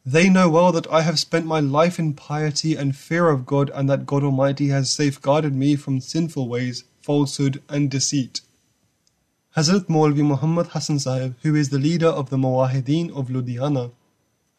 They 0.09 0.31
know 0.31 0.49
well 0.49 0.71
that 0.71 0.87
I 0.87 1.03
have 1.03 1.19
spent 1.19 1.47
my 1.47 1.59
life 1.59 1.99
in 1.99 2.15
piety 2.15 2.77
and 2.77 2.95
fear 2.95 3.29
of 3.29 3.45
God 3.45 3.73
and 3.75 3.91
that 3.91 4.07
God 4.07 4.23
Almighty 4.23 4.69
has 4.69 4.89
safeguarded 4.89 5.53
me 5.53 5.75
from 5.75 6.01
sinful 6.01 6.49
ways, 6.49 6.85
falsehood, 7.03 7.61
and 7.69 7.91
deceit. 7.91 8.41
Hazrat 9.57 9.89
Maulvi 9.89 10.25
Muhammad 10.25 10.69
Hassan 10.69 11.01
Sahib, 11.01 11.35
who 11.43 11.57
is 11.57 11.71
the 11.71 11.81
leader 11.81 12.07
of 12.07 12.31
the 12.31 12.37
Muwahideen 12.37 13.11
of 13.17 13.31
Ludhiana, 13.31 13.91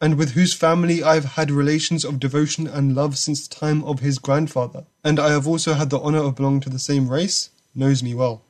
and 0.02 0.18
with 0.18 0.32
whose 0.32 0.52
family 0.52 1.02
I 1.02 1.14
have 1.14 1.36
had 1.36 1.50
relations 1.50 2.04
of 2.04 2.20
devotion 2.20 2.66
and 2.66 2.94
love 2.94 3.16
since 3.16 3.48
the 3.48 3.54
time 3.54 3.82
of 3.84 4.00
his 4.00 4.18
grandfather, 4.18 4.84
and 5.02 5.18
I 5.18 5.30
have 5.30 5.48
also 5.48 5.72
had 5.72 5.88
the 5.88 5.98
honour 5.98 6.24
of 6.24 6.34
belonging 6.34 6.60
to 6.60 6.70
the 6.70 6.78
same 6.78 7.08
race, 7.08 7.48
knows 7.74 8.02
me 8.02 8.12
well. 8.12 8.42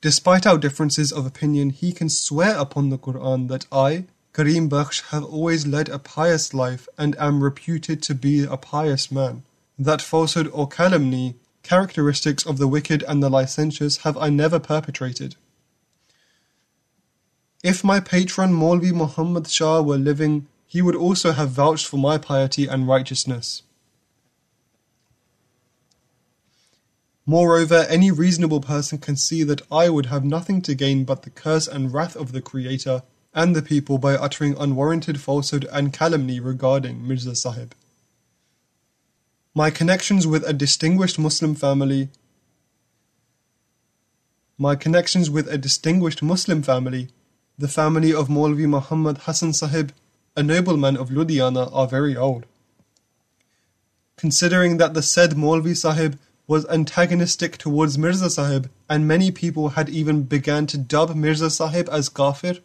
Despite 0.00 0.46
our 0.46 0.58
differences 0.58 1.10
of 1.10 1.26
opinion, 1.26 1.70
he 1.70 1.90
can 1.90 2.08
swear 2.08 2.56
upon 2.56 2.90
the 2.90 2.98
Quran 2.98 3.48
that 3.48 3.66
I, 3.72 4.04
Karim 4.38 4.70
Bakhsh 4.70 5.02
have 5.10 5.24
always 5.24 5.66
led 5.66 5.88
a 5.88 5.98
pious 5.98 6.54
life 6.54 6.86
and 6.96 7.18
am 7.18 7.42
reputed 7.42 8.00
to 8.04 8.14
be 8.14 8.44
a 8.44 8.56
pious 8.56 9.10
man. 9.10 9.42
That 9.76 10.00
falsehood 10.00 10.48
or 10.52 10.68
calumny, 10.68 11.34
characteristics 11.64 12.46
of 12.46 12.56
the 12.56 12.68
wicked 12.68 13.02
and 13.08 13.20
the 13.20 13.30
licentious, 13.30 13.96
have 14.04 14.16
I 14.16 14.30
never 14.30 14.60
perpetrated. 14.60 15.34
If 17.64 17.82
my 17.82 17.98
patron 17.98 18.52
Maulvi 18.52 18.92
Muhammad 18.92 19.50
Shah 19.50 19.82
were 19.82 19.98
living, 19.98 20.46
he 20.68 20.82
would 20.82 20.94
also 20.94 21.32
have 21.32 21.50
vouched 21.50 21.88
for 21.88 21.96
my 21.96 22.16
piety 22.16 22.68
and 22.68 22.86
righteousness. 22.86 23.64
Moreover, 27.26 27.86
any 27.88 28.12
reasonable 28.12 28.60
person 28.60 28.98
can 28.98 29.16
see 29.16 29.42
that 29.42 29.62
I 29.68 29.88
would 29.88 30.06
have 30.06 30.24
nothing 30.24 30.62
to 30.62 30.76
gain 30.76 31.02
but 31.02 31.24
the 31.24 31.30
curse 31.30 31.66
and 31.66 31.92
wrath 31.92 32.14
of 32.14 32.30
the 32.30 32.40
Creator 32.40 33.02
and 33.34 33.54
the 33.54 33.62
people 33.62 33.98
by 33.98 34.14
uttering 34.14 34.56
unwarranted 34.58 35.20
falsehood 35.20 35.66
and 35.72 35.92
calumny 35.92 36.40
regarding 36.40 37.06
Mirza 37.06 37.34
Sahib. 37.34 37.74
My 39.54 39.70
connections 39.70 40.26
with 40.26 40.44
a 40.46 40.52
distinguished 40.52 41.18
Muslim 41.18 41.54
family 41.54 42.08
my 44.60 44.74
connections 44.74 45.30
with 45.30 45.46
a 45.46 45.56
distinguished 45.56 46.20
Muslim 46.20 46.62
family, 46.64 47.10
the 47.56 47.68
family 47.68 48.12
of 48.12 48.26
Maulvi 48.26 48.66
Muhammad 48.66 49.18
Hassan 49.18 49.52
Sahib, 49.52 49.92
a 50.36 50.42
nobleman 50.42 50.96
of 50.96 51.10
Ludhiana, 51.10 51.72
are 51.72 51.86
very 51.86 52.16
old. 52.16 52.44
Considering 54.16 54.78
that 54.78 54.94
the 54.94 55.02
said 55.02 55.34
Maulvi 55.34 55.76
Sahib 55.76 56.18
was 56.48 56.66
antagonistic 56.66 57.56
towards 57.56 57.96
Mirza 57.96 58.28
Sahib, 58.28 58.68
and 58.90 59.06
many 59.06 59.30
people 59.30 59.70
had 59.70 59.88
even 59.88 60.24
begun 60.24 60.66
to 60.66 60.76
dub 60.76 61.14
Mirza 61.14 61.50
Sahib 61.50 61.88
as 61.92 62.08
Kafir, 62.08 62.58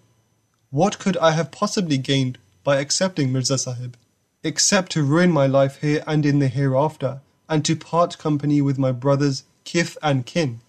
what 0.73 0.97
could 0.97 1.15
I 1.17 1.33
have 1.33 1.51
possibly 1.51 1.99
gained 1.99 2.39
by 2.63 2.77
accepting 2.77 3.31
Mirza 3.31 3.59
Sahib, 3.59 3.95
except 4.43 4.91
to 4.93 5.03
ruin 5.03 5.29
my 5.31 5.45
life 5.45 5.79
here 5.81 6.03
and 6.07 6.25
in 6.25 6.39
the 6.39 6.47
hereafter, 6.47 7.21
and 7.47 7.63
to 7.65 7.75
part 7.75 8.17
company 8.17 8.59
with 8.59 8.79
my 8.79 8.91
brothers, 8.91 9.43
kith, 9.65 9.99
and 10.01 10.25
kin? 10.25 10.61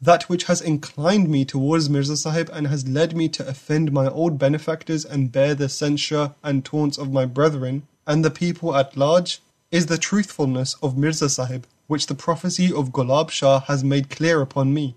That 0.00 0.28
which 0.28 0.44
has 0.44 0.60
inclined 0.60 1.28
me 1.28 1.44
towards 1.44 1.90
Mirza 1.90 2.16
Sahib 2.16 2.48
and 2.52 2.68
has 2.68 2.86
led 2.86 3.16
me 3.16 3.28
to 3.30 3.48
offend 3.48 3.90
my 3.90 4.06
old 4.06 4.38
benefactors 4.38 5.04
and 5.04 5.32
bear 5.32 5.56
the 5.56 5.68
censure 5.68 6.30
and 6.44 6.64
taunts 6.64 6.96
of 6.96 7.10
my 7.10 7.26
brethren 7.26 7.88
and 8.06 8.24
the 8.24 8.30
people 8.30 8.76
at 8.76 8.96
large 8.96 9.40
is 9.72 9.86
the 9.86 9.98
truthfulness 9.98 10.76
of 10.80 10.96
Mirza 10.96 11.28
Sahib, 11.28 11.66
which 11.88 12.06
the 12.06 12.14
prophecy 12.14 12.72
of 12.72 12.92
Gulab 12.92 13.30
Shah 13.30 13.58
has 13.62 13.82
made 13.82 14.10
clear 14.10 14.40
upon 14.40 14.72
me. 14.72 14.94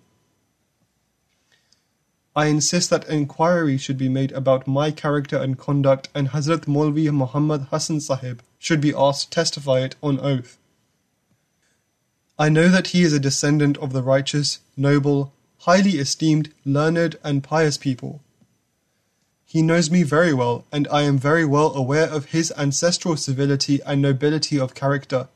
I 2.35 2.47
insist 2.47 2.89
that 2.89 3.07
inquiry 3.07 3.77
should 3.77 3.97
be 3.97 4.09
made 4.09 4.33
about 4.33 4.67
my 4.67 4.91
character 4.91 5.37
and 5.37 5.57
conduct, 5.57 6.09
and 6.13 6.29
Hazrat 6.29 6.67
Maulvi 6.67 7.09
Muhammad 7.09 7.67
Hassan 7.71 8.01
Sahib 8.01 8.41
should 8.59 8.81
be 8.81 8.93
asked 8.93 9.23
to 9.23 9.29
testify 9.29 9.79
it 9.79 9.95
on 10.03 10.19
oath. 10.19 10.57
I 12.37 12.49
know 12.49 12.67
that 12.67 12.87
he 12.87 13.03
is 13.03 13.13
a 13.13 13.19
descendant 13.21 13.77
of 13.77 13.93
the 13.93 14.03
righteous, 14.03 14.59
noble, 14.75 15.31
highly 15.59 15.91
esteemed, 15.91 16.51
learned, 16.65 17.15
and 17.23 17.41
pious 17.41 17.77
people. 17.77 18.21
He 19.45 19.61
knows 19.61 19.89
me 19.89 20.03
very 20.03 20.33
well, 20.33 20.65
and 20.73 20.85
I 20.89 21.03
am 21.03 21.17
very 21.17 21.45
well 21.45 21.73
aware 21.73 22.09
of 22.09 22.25
his 22.25 22.51
ancestral 22.57 23.15
civility 23.15 23.79
and 23.85 24.01
nobility 24.01 24.59
of 24.59 24.75
character, 24.75 25.29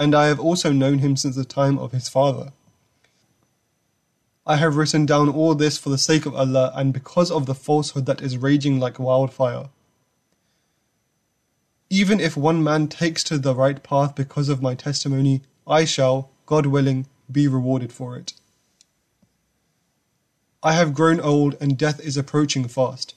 and 0.00 0.16
I 0.16 0.26
have 0.26 0.40
also 0.40 0.72
known 0.72 0.98
him 0.98 1.16
since 1.16 1.36
the 1.36 1.44
time 1.44 1.78
of 1.78 1.92
his 1.92 2.08
father. 2.08 2.52
I 4.44 4.56
have 4.56 4.76
written 4.76 5.06
down 5.06 5.28
all 5.28 5.54
this 5.54 5.78
for 5.78 5.90
the 5.90 5.98
sake 5.98 6.26
of 6.26 6.34
Allah 6.34 6.72
and 6.74 6.92
because 6.92 7.30
of 7.30 7.46
the 7.46 7.54
falsehood 7.54 8.06
that 8.06 8.20
is 8.20 8.36
raging 8.36 8.80
like 8.80 8.98
wildfire. 8.98 9.68
Even 11.88 12.18
if 12.18 12.36
one 12.36 12.62
man 12.62 12.88
takes 12.88 13.22
to 13.24 13.38
the 13.38 13.54
right 13.54 13.80
path 13.82 14.16
because 14.16 14.48
of 14.48 14.60
my 14.60 14.74
testimony, 14.74 15.42
I 15.66 15.84
shall, 15.84 16.30
God 16.46 16.66
willing, 16.66 17.06
be 17.30 17.46
rewarded 17.46 17.92
for 17.92 18.16
it. 18.16 18.32
I 20.60 20.72
have 20.72 20.94
grown 20.94 21.20
old 21.20 21.56
and 21.60 21.78
death 21.78 22.00
is 22.00 22.16
approaching 22.16 22.66
fast. 22.66 23.14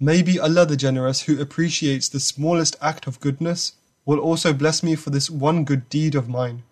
Maybe 0.00 0.38
Allah 0.40 0.64
the 0.64 0.76
Generous, 0.76 1.22
who 1.22 1.40
appreciates 1.40 2.08
the 2.08 2.20
smallest 2.20 2.76
act 2.80 3.06
of 3.06 3.20
goodness, 3.20 3.72
will 4.06 4.18
also 4.18 4.54
bless 4.54 4.82
me 4.82 4.94
for 4.94 5.10
this 5.10 5.28
one 5.28 5.64
good 5.64 5.90
deed 5.90 6.14
of 6.14 6.28
mine 6.28 6.62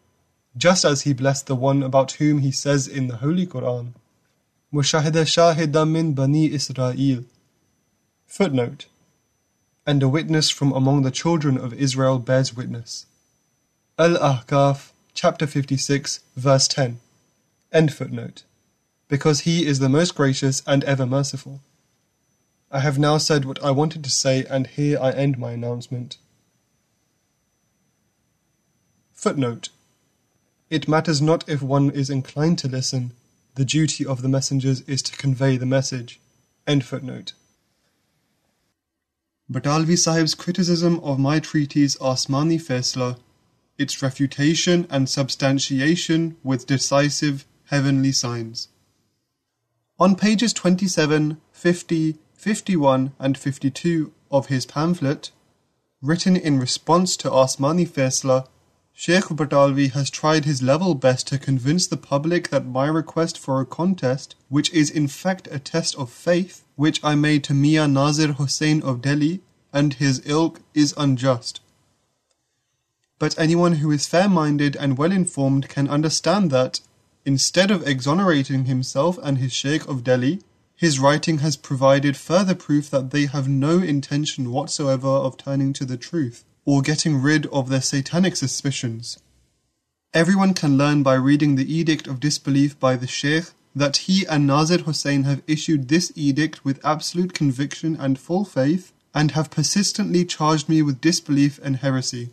just 0.58 0.84
as 0.84 1.02
he 1.02 1.14
blessed 1.14 1.48
the 1.48 1.56
one 1.56 1.82
about 1.82 2.14
whom 2.14 2.40
he 2.40 2.52
says 2.52 2.88
in 2.88 3.08
the 3.08 3.18
Holy 3.18 3.48
Quran, 3.48 3.94
وَشَهِدَ 4.74 5.12
شَاهِدًا 5.12 5.86
مِّن 5.88 6.14
بَنِي 6.14 6.52
إِسْرَائِيلَ 6.52 7.26
Footnote 8.28 8.86
And 9.86 10.02
a 10.02 10.08
witness 10.08 10.50
from 10.50 10.72
among 10.72 11.02
the 11.02 11.12
children 11.12 11.58
of 11.58 11.74
Israel 11.74 12.20
bears 12.20 12.54
witness. 12.54 13.06
Al-Ahqaf 14.00 14.92
chapter 15.14 15.46
56, 15.46 16.22
verse 16.36 16.68
10. 16.68 17.00
End 17.72 17.94
footnote. 17.94 18.44
Because 19.08 19.42
he 19.42 19.66
is 19.66 19.80
the 19.80 19.90
most 19.90 20.16
gracious 20.16 20.64
and 20.66 20.84
ever 20.86 21.06
merciful. 21.06 21.62
I 22.72 22.80
have 22.80 22.98
now 22.98 23.18
said 23.18 23.44
what 23.44 23.62
I 23.64 23.72
wanted 23.72 24.04
to 24.06 24.10
say, 24.10 24.46
and 24.50 24.68
here 24.68 24.98
I 25.02 25.12
end 25.12 25.38
my 25.38 25.52
announcement. 25.52 26.18
Footnote. 29.14 29.70
it 30.69 30.89
matters 30.89 31.23
not 31.23 31.49
if 31.49 31.63
one 31.63 31.91
is 31.91 32.11
inclined 32.11 32.59
to 32.61 32.69
listen, 32.69 33.13
the 33.55 33.65
duty 33.65 34.05
of 34.05 34.23
the 34.23 34.29
messengers 34.29 34.81
is 34.83 35.01
to 35.03 35.17
convey 35.17 35.57
the 35.57 35.67
message. 35.67 36.21
Footnote. 36.83 37.33
Batalvi 39.51 39.97
Sahib's 39.97 40.35
criticism 40.35 40.99
of 41.01 41.21
my 41.21 41.39
treatise 41.39 41.97
Asmani 41.99 42.61
Faisla, 42.61 43.19
its 43.79 44.03
refutation 44.03 44.89
and 44.91 45.09
substantiation 45.09 46.37
with 46.43 46.67
decisive 46.67 47.47
heavenly 47.67 48.11
signs. 48.11 48.69
On 50.01 50.17
pages 50.17 50.53
27, 50.53 51.41
50, 51.53 52.19
51, 52.35 53.13
and 53.21 53.39
52 53.39 54.13
of 54.33 54.47
his 54.47 54.67
pamphlet, 54.67 55.31
written 56.03 56.35
in 56.35 56.59
response 56.59 57.17
to 57.19 57.31
Asmani 57.31 57.89
Faisla, 57.89 58.49
Sheikh 58.99 59.25
Batalvi 59.25 59.93
has 59.93 60.09
tried 60.09 60.47
his 60.47 60.63
level 60.63 60.95
best 60.95 61.27
to 61.27 61.39
convince 61.39 61.87
the 61.87 61.99
public 61.99 62.49
that 62.49 62.65
my 62.65 62.87
request 62.87 63.37
for 63.37 63.61
a 63.61 63.67
contest, 63.67 64.35
which 64.49 64.73
is 64.73 64.89
in 64.89 65.07
fact 65.07 65.47
a 65.51 65.59
test 65.59 65.95
of 65.97 66.11
faith, 66.11 66.65
which 66.77 67.05
I 67.05 67.15
made 67.15 67.45
to 67.45 67.53
Mian 67.53 67.93
Nazir 67.93 68.33
Hussain 68.33 68.83
of 68.83 69.03
Delhi 69.03 69.43
and 69.71 69.93
his 69.93 70.23
ilk, 70.25 70.63
is 70.73 70.95
unjust. 70.97 71.61
But 73.19 73.39
anyone 73.39 73.75
who 73.75 73.91
is 73.91 74.07
fair 74.07 74.31
minded 74.31 74.77
and 74.77 74.97
well 74.97 75.13
informed 75.13 75.69
can 75.69 75.89
understand 75.89 76.51
that, 76.53 76.81
instead 77.27 77.71
of 77.71 77.87
exonerating 77.87 78.65
himself 78.65 79.19
and 79.23 79.37
his 79.37 79.53
Sheikh 79.53 79.87
of 79.87 80.05
Delhi, 80.05 80.41
his 80.75 80.99
writing 80.99 81.39
has 81.41 81.59
provided 81.59 82.17
further 82.17 82.55
proof 82.55 82.89
that 82.89 83.11
they 83.11 83.27
have 83.27 83.47
no 83.47 83.79
intention 83.79 84.53
whatsoever 84.53 85.07
of 85.07 85.37
turning 85.37 85.75
to 85.75 85.85
the 85.85 85.99
truth 85.99 86.47
or 86.67 86.83
getting 86.83 87.23
rid 87.23 87.47
of 87.47 87.71
their 87.71 87.81
satanic 87.81 88.37
suspicions. 88.37 89.19
Everyone 90.13 90.53
can 90.53 90.77
learn 90.77 91.03
by 91.03 91.15
reading 91.15 91.55
the 91.55 91.73
Edict 91.73 92.07
of 92.07 92.21
Disbelief 92.21 92.79
by 92.79 92.97
the 92.97 93.07
Sheikh 93.07 93.47
that 93.75 93.99
he 93.99 94.27
and 94.27 94.47
Nazir 94.47 94.79
Hussain 94.79 95.25
have 95.25 95.43
issued 95.47 95.89
this 95.89 96.11
edict 96.17 96.65
with 96.65 96.85
absolute 96.85 97.35
conviction 97.35 97.95
and 98.01 98.19
full 98.19 98.45
faith 98.45 98.93
and 99.15 99.33
have 99.33 99.51
persistently 99.51 100.25
charged 100.25 100.69
me 100.69 100.83
with 100.83 101.01
disbelief 101.01 101.61
and 101.63 101.77
heresy. 101.77 102.31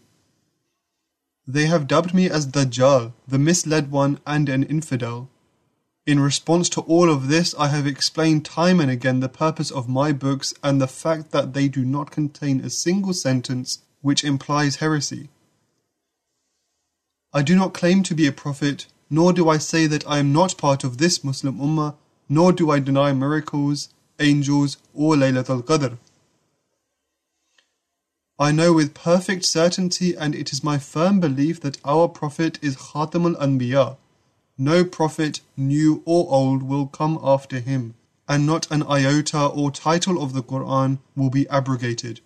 They 1.46 1.66
have 1.66 1.88
dubbed 1.88 2.14
me 2.14 2.30
as 2.30 2.48
Dajjal, 2.48 3.12
the 3.28 3.38
misled 3.38 3.92
one 3.92 4.20
and 4.26 4.48
an 4.48 4.64
infidel. 4.64 5.30
In 6.06 6.20
response 6.20 6.70
to 6.70 6.82
all 6.82 7.10
of 7.10 7.28
this, 7.28 7.54
I 7.60 7.68
have 7.68 7.86
explained 7.86 8.46
time 8.46 8.80
and 8.80 8.90
again 8.90 9.20
the 9.20 9.30
purpose 9.30 9.70
of 9.70 9.90
my 9.90 10.14
books 10.14 10.54
and 10.64 10.82
the 10.82 10.88
fact 10.88 11.32
that 11.32 11.54
they 11.54 11.68
do 11.68 11.84
not 11.84 12.12
contain 12.12 12.62
a 12.62 12.70
single 12.70 13.14
sentence 13.14 13.80
which 14.04 14.24
implies 14.24 14.76
heresy. 14.76 15.30
I 17.34 17.42
do 17.42 17.56
not 17.56 17.74
claim 17.74 18.04
to 18.04 18.14
be 18.14 18.28
a 18.28 18.32
prophet, 18.32 18.86
nor 19.10 19.34
do 19.34 19.50
I 19.50 19.58
say 19.58 19.88
that 19.88 20.08
I 20.08 20.20
am 20.20 20.32
not 20.32 20.58
part 20.58 20.84
of 20.84 21.00
this 21.00 21.24
Muslim 21.24 21.58
Ummah, 21.58 21.96
nor 22.30 22.52
do 22.52 22.70
I 22.70 22.80
deny 22.80 23.12
miracles, 23.14 23.90
angels, 24.20 24.78
or 24.94 25.16
Laylatul 25.16 25.64
Qadr. 25.64 25.98
I 28.38 28.52
know 28.52 28.74
with 28.74 28.94
perfect 28.94 29.46
certainty, 29.46 30.16
and 30.16 30.36
it 30.36 30.52
is 30.52 30.64
my 30.64 30.78
firm 30.78 31.20
belief 31.20 31.62
that 31.62 31.78
our 31.86 32.08
Prophet 32.08 32.60
is 32.62 32.76
Khatamul 32.76 33.36
Anbiya. 33.40 33.98
No 34.58 34.84
prophet, 34.86 35.42
new 35.58 36.04
or 36.06 36.28
old, 36.30 36.62
will 36.62 36.88
come 36.88 37.20
after 37.24 37.60
him, 37.60 37.96
and 38.28 38.46
not 38.46 38.70
an 38.70 38.84
iota 38.84 39.46
or 39.46 39.72
title 39.72 40.22
of 40.22 40.34
the 40.34 40.44
Quran 40.44 41.00
will 41.16 41.30
be 41.30 41.48
abrogated. 41.50 42.22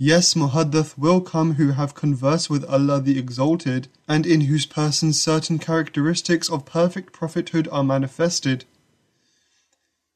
Yes, 0.00 0.34
Muhaddath 0.34 0.96
will 0.96 1.20
come 1.20 1.54
who 1.54 1.72
have 1.72 1.96
conversed 1.96 2.48
with 2.48 2.64
Allah 2.66 3.00
the 3.00 3.18
Exalted, 3.18 3.88
and 4.06 4.26
in 4.26 4.42
whose 4.42 4.64
person 4.64 5.12
certain 5.12 5.58
characteristics 5.58 6.48
of 6.48 6.64
perfect 6.64 7.12
prophethood 7.12 7.68
are 7.72 7.82
manifested. 7.82 8.64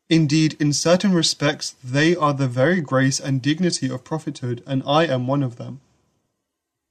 Indeed, 0.09 0.56
in 0.60 0.72
certain 0.72 1.12
respects, 1.12 1.74
they 1.82 2.14
are 2.14 2.32
the 2.32 2.46
very 2.46 2.80
grace 2.80 3.18
and 3.18 3.42
dignity 3.42 3.90
of 3.90 4.04
prophethood, 4.04 4.62
and 4.68 4.84
I 4.86 5.06
am 5.06 5.26
one 5.26 5.42
of 5.42 5.56
them. 5.56 5.80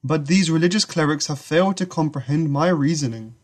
But 0.04 0.28
these 0.28 0.52
religious 0.52 0.84
clerics 0.84 1.28
have 1.28 1.40
failed 1.40 1.78
to 1.78 1.86
comprehend 1.86 2.52
my 2.52 2.68
reasoning. 2.68 3.36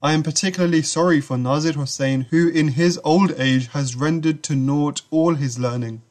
I 0.00 0.12
am 0.12 0.22
particularly 0.22 0.82
sorry 0.82 1.20
for 1.20 1.36
Nazir 1.36 1.72
Hussain, 1.72 2.26
who 2.30 2.48
in 2.48 2.68
his 2.68 3.00
old 3.02 3.32
age 3.38 3.66
has 3.68 3.96
rendered 3.96 4.44
to 4.44 4.54
naught 4.54 5.02
all 5.10 5.34
his 5.34 5.58
learning. 5.58 6.02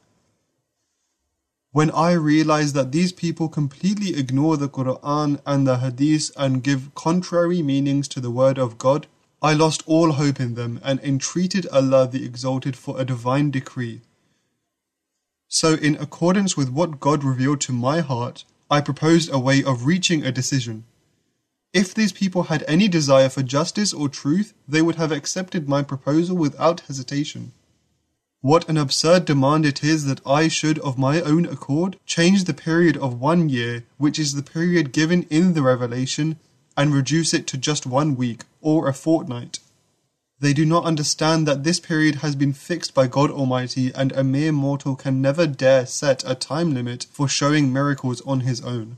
When 1.71 1.91
I 1.91 2.13
realized 2.13 2.73
that 2.73 2.91
these 2.91 3.11
people 3.13 3.47
completely 3.47 4.15
ignore 4.15 4.57
the 4.57 4.67
Quran 4.67 5.39
and 5.45 5.67
the 5.67 5.77
Hadith 5.77 6.31
and 6.35 6.63
give 6.63 6.95
contrary 6.95 7.61
meanings 7.61 8.07
to 8.07 8.19
the 8.19 8.31
word 8.31 8.57
of 8.57 8.79
God, 8.79 9.05
I 9.39 9.53
lost 9.53 9.83
all 9.85 10.13
hope 10.13 10.39
in 10.39 10.55
them 10.55 10.79
and 10.83 10.99
entreated 11.01 11.67
Allah 11.67 12.07
the 12.07 12.25
Exalted 12.25 12.75
for 12.75 12.99
a 12.99 13.05
divine 13.05 13.51
decree. 13.51 14.01
So, 15.47 15.75
in 15.75 15.95
accordance 15.97 16.57
with 16.57 16.69
what 16.69 16.99
God 16.99 17.23
revealed 17.23 17.61
to 17.61 17.71
my 17.71 17.99
heart, 17.99 18.45
I 18.71 18.81
proposed 18.81 19.31
a 19.31 19.37
way 19.37 19.63
of 19.63 19.85
reaching 19.85 20.25
a 20.25 20.31
decision. 20.31 20.85
If 21.71 21.93
these 21.93 22.11
people 22.11 22.43
had 22.43 22.65
any 22.67 22.87
desire 22.87 23.29
for 23.29 23.43
justice 23.43 23.93
or 23.93 24.09
truth, 24.09 24.55
they 24.67 24.81
would 24.81 24.95
have 24.95 25.11
accepted 25.11 25.69
my 25.69 25.83
proposal 25.83 26.35
without 26.35 26.81
hesitation. 26.81 27.51
What 28.41 28.69
an 28.69 28.77
absurd 28.77 29.25
demand 29.25 29.65
it 29.65 29.83
is 29.83 30.05
that 30.05 30.25
I 30.25 30.47
should, 30.47 30.79
of 30.79 30.97
my 30.97 31.19
own 31.21 31.45
accord, 31.45 31.97
change 32.05 32.45
the 32.45 32.53
period 32.53 32.95
of 32.95 33.19
one 33.19 33.49
year, 33.49 33.83
which 33.97 34.17
is 34.17 34.33
the 34.33 34.43
period 34.43 34.93
given 34.93 35.23
in 35.23 35.55
the 35.55 35.61
Revelation, 35.61 36.37
and 36.77 36.93
reduce 36.93 37.33
it 37.33 37.47
to 37.47 37.57
just 37.57 37.85
one 37.85 38.15
week, 38.15 38.43
or 38.61 38.87
a 38.87 38.93
fortnight. 38.93 39.59
They 40.39 40.53
do 40.53 40.65
not 40.65 40.85
understand 40.85 41.45
that 41.49 41.65
this 41.65 41.81
period 41.81 42.15
has 42.15 42.33
been 42.33 42.53
fixed 42.53 42.93
by 42.93 43.07
God 43.07 43.29
Almighty, 43.29 43.91
and 43.93 44.13
a 44.13 44.23
mere 44.23 44.53
mortal 44.53 44.95
can 44.95 45.21
never 45.21 45.45
dare 45.45 45.85
set 45.85 46.23
a 46.25 46.33
time 46.33 46.73
limit 46.73 47.07
for 47.11 47.27
showing 47.27 47.73
miracles 47.73 48.21
on 48.21 48.41
his 48.41 48.61
own. 48.61 48.97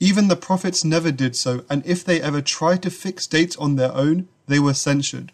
Even 0.00 0.28
the 0.28 0.36
prophets 0.36 0.84
never 0.84 1.12
did 1.12 1.36
so, 1.36 1.64
and 1.68 1.84
if 1.84 2.02
they 2.02 2.22
ever 2.22 2.40
tried 2.40 2.82
to 2.84 2.90
fix 2.90 3.26
dates 3.26 3.56
on 3.56 3.76
their 3.76 3.92
own, 3.92 4.26
they 4.46 4.58
were 4.58 4.72
censured. 4.72 5.32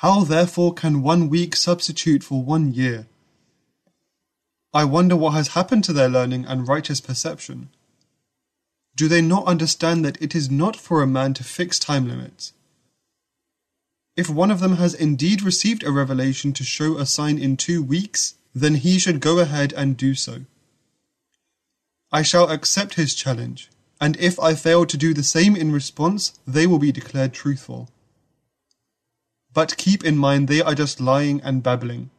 How 0.00 0.22
therefore 0.22 0.74
can 0.74 1.02
one 1.02 1.28
week 1.28 1.56
substitute 1.56 2.22
for 2.22 2.40
one 2.40 2.72
year? 2.72 3.08
I 4.72 4.84
wonder 4.84 5.16
what 5.16 5.32
has 5.32 5.48
happened 5.58 5.82
to 5.84 5.92
their 5.92 6.08
learning 6.08 6.44
and 6.44 6.68
righteous 6.68 7.00
perception. 7.00 7.70
Do 8.94 9.08
they 9.08 9.20
not 9.20 9.46
understand 9.46 10.04
that 10.04 10.22
it 10.22 10.36
is 10.36 10.48
not 10.48 10.76
for 10.76 11.02
a 11.02 11.06
man 11.08 11.34
to 11.34 11.42
fix 11.42 11.80
time 11.80 12.06
limits? 12.06 12.52
If 14.16 14.30
one 14.30 14.52
of 14.52 14.60
them 14.60 14.76
has 14.76 14.94
indeed 14.94 15.42
received 15.42 15.82
a 15.82 15.90
revelation 15.90 16.52
to 16.52 16.62
show 16.62 16.96
a 16.96 17.04
sign 17.04 17.36
in 17.36 17.56
two 17.56 17.82
weeks, 17.82 18.34
then 18.54 18.76
he 18.76 19.00
should 19.00 19.18
go 19.18 19.40
ahead 19.40 19.72
and 19.72 19.96
do 19.96 20.14
so. 20.14 20.42
I 22.12 22.22
shall 22.22 22.48
accept 22.50 22.94
his 22.94 23.16
challenge, 23.16 23.68
and 24.00 24.16
if 24.18 24.38
I 24.38 24.54
fail 24.54 24.86
to 24.86 24.96
do 24.96 25.12
the 25.12 25.24
same 25.24 25.56
in 25.56 25.72
response, 25.72 26.38
they 26.46 26.68
will 26.68 26.78
be 26.78 26.92
declared 26.92 27.32
truthful. 27.32 27.88
But 29.54 29.76
keep 29.76 30.04
in 30.04 30.16
mind 30.16 30.48
they 30.48 30.60
are 30.60 30.74
just 30.74 31.00
lying 31.00 31.40
and 31.42 31.62
babbling. 31.62 32.10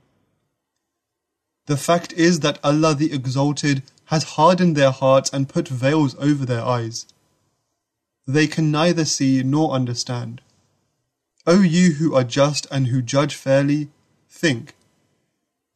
The 1.67 1.77
fact 1.77 2.13
is 2.13 2.39
that 2.39 2.59
Allah 2.63 2.95
the 2.95 3.13
Exalted 3.13 3.83
has 4.05 4.35
hardened 4.35 4.75
their 4.75 4.91
hearts 4.91 5.29
and 5.31 5.47
put 5.47 5.67
veils 5.67 6.15
over 6.19 6.45
their 6.45 6.63
eyes. 6.63 7.05
They 8.25 8.47
can 8.47 8.71
neither 8.71 9.05
see 9.05 9.43
nor 9.43 9.71
understand. 9.71 10.41
O 11.45 11.61
you 11.61 11.93
who 11.93 12.15
are 12.15 12.23
just 12.23 12.65
and 12.71 12.87
who 12.87 13.01
judge 13.01 13.35
fairly, 13.35 13.89
think. 14.29 14.73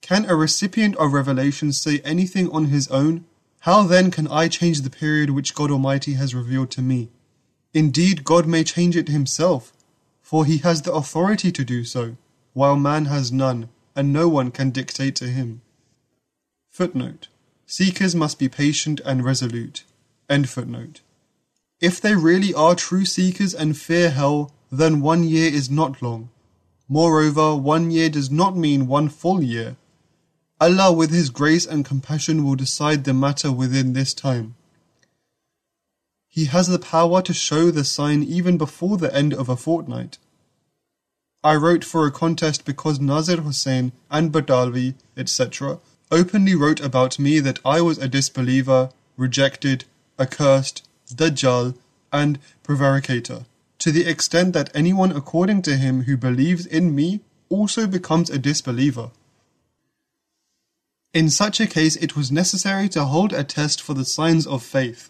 Can 0.01 0.25
a 0.25 0.35
recipient 0.35 0.95
of 0.97 1.13
revelation 1.13 1.71
say 1.71 1.99
anything 1.99 2.49
on 2.51 2.65
his 2.65 2.87
own? 2.89 3.25
How 3.61 3.83
then 3.83 4.11
can 4.11 4.27
I 4.27 4.47
change 4.49 4.81
the 4.81 4.89
period 4.89 5.29
which 5.29 5.55
God 5.55 5.71
Almighty 5.71 6.13
has 6.13 6.35
revealed 6.35 6.69
to 6.71 6.81
me? 6.81 7.09
Indeed, 7.73 8.23
God 8.23 8.45
may 8.45 8.63
change 8.63 8.95
it 8.95 9.07
himself, 9.07 9.72
for 10.33 10.45
he 10.45 10.57
has 10.57 10.81
the 10.81 10.91
authority 10.91 11.51
to 11.51 11.63
do 11.63 11.83
so, 11.83 12.17
while 12.53 12.75
man 12.75 13.05
has 13.05 13.31
none, 13.31 13.69
and 13.95 14.11
no 14.11 14.27
one 14.27 14.49
can 14.49 14.71
dictate 14.71 15.15
to 15.15 15.25
him. 15.25 15.61
Footnote. 16.71 17.27
Seekers 17.67 18.15
must 18.15 18.39
be 18.39 18.49
patient 18.49 18.99
and 19.05 19.23
resolute. 19.23 19.83
End 20.27 20.49
footnote. 20.49 21.01
If 21.79 22.01
they 22.01 22.15
really 22.15 22.51
are 22.51 22.73
true 22.73 23.05
seekers 23.05 23.53
and 23.53 23.77
fear 23.77 24.09
hell, 24.09 24.51
then 24.71 25.01
one 25.01 25.23
year 25.23 25.53
is 25.53 25.69
not 25.69 26.01
long. 26.01 26.31
Moreover, 26.89 27.55
one 27.55 27.91
year 27.91 28.09
does 28.09 28.31
not 28.31 28.57
mean 28.57 28.87
one 28.87 29.09
full 29.09 29.43
year. 29.43 29.75
Allah, 30.59 30.91
with 30.91 31.11
His 31.11 31.29
grace 31.29 31.67
and 31.67 31.85
compassion, 31.85 32.43
will 32.43 32.55
decide 32.55 33.03
the 33.03 33.13
matter 33.13 33.51
within 33.51 33.93
this 33.93 34.15
time. 34.15 34.55
He 36.27 36.45
has 36.45 36.65
the 36.65 36.79
power 36.79 37.21
to 37.21 37.33
show 37.35 37.69
the 37.69 37.83
sign 37.83 38.23
even 38.23 38.57
before 38.57 38.97
the 38.97 39.15
end 39.15 39.35
of 39.35 39.49
a 39.49 39.55
fortnight. 39.55 40.17
I 41.43 41.55
wrote 41.55 41.83
for 41.83 42.07
a 42.07 42.11
contest 42.11 42.63
because 42.63 43.01
Nazir 43.01 43.41
Hussain 43.41 43.91
and 44.09 44.31
Batalvi, 44.31 44.95
etc., 45.17 45.79
openly 46.09 46.55
wrote 46.55 46.79
about 46.79 47.19
me 47.19 47.39
that 47.39 47.59
I 47.65 47.81
was 47.81 47.97
a 47.97 48.07
disbeliever, 48.07 48.91
rejected, 49.17 49.83
accursed, 50.17 50.87
Dajjal, 51.13 51.75
and 52.13 52.39
prevaricator, 52.63 53.45
to 53.79 53.91
the 53.91 54.05
extent 54.05 54.53
that 54.53 54.71
anyone 54.73 55.11
according 55.11 55.63
to 55.63 55.75
him 55.75 56.03
who 56.03 56.15
believes 56.15 56.65
in 56.65 56.95
me 56.95 57.19
also 57.49 57.87
becomes 57.87 58.29
a 58.29 58.39
disbeliever. 58.39 59.11
In 61.13 61.29
such 61.29 61.59
a 61.59 61.67
case, 61.67 61.95
it 61.97 62.15
was 62.15 62.31
necessary 62.31 62.87
to 62.89 63.05
hold 63.05 63.33
a 63.33 63.43
test 63.43 63.81
for 63.81 63.93
the 63.93 64.05
signs 64.05 64.47
of 64.47 64.63
faith. 64.63 65.09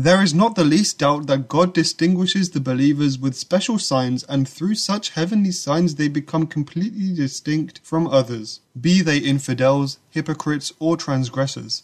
There 0.00 0.22
is 0.22 0.32
not 0.32 0.54
the 0.54 0.62
least 0.62 0.98
doubt 0.98 1.26
that 1.26 1.48
God 1.48 1.74
distinguishes 1.74 2.50
the 2.50 2.60
believers 2.60 3.18
with 3.18 3.34
special 3.34 3.80
signs, 3.80 4.22
and 4.22 4.48
through 4.48 4.76
such 4.76 5.10
heavenly 5.10 5.50
signs 5.50 5.96
they 5.96 6.06
become 6.06 6.46
completely 6.46 7.12
distinct 7.12 7.80
from 7.82 8.06
others, 8.06 8.60
be 8.80 9.02
they 9.02 9.18
infidels, 9.18 9.98
hypocrites, 10.10 10.72
or 10.78 10.96
transgressors. 10.96 11.82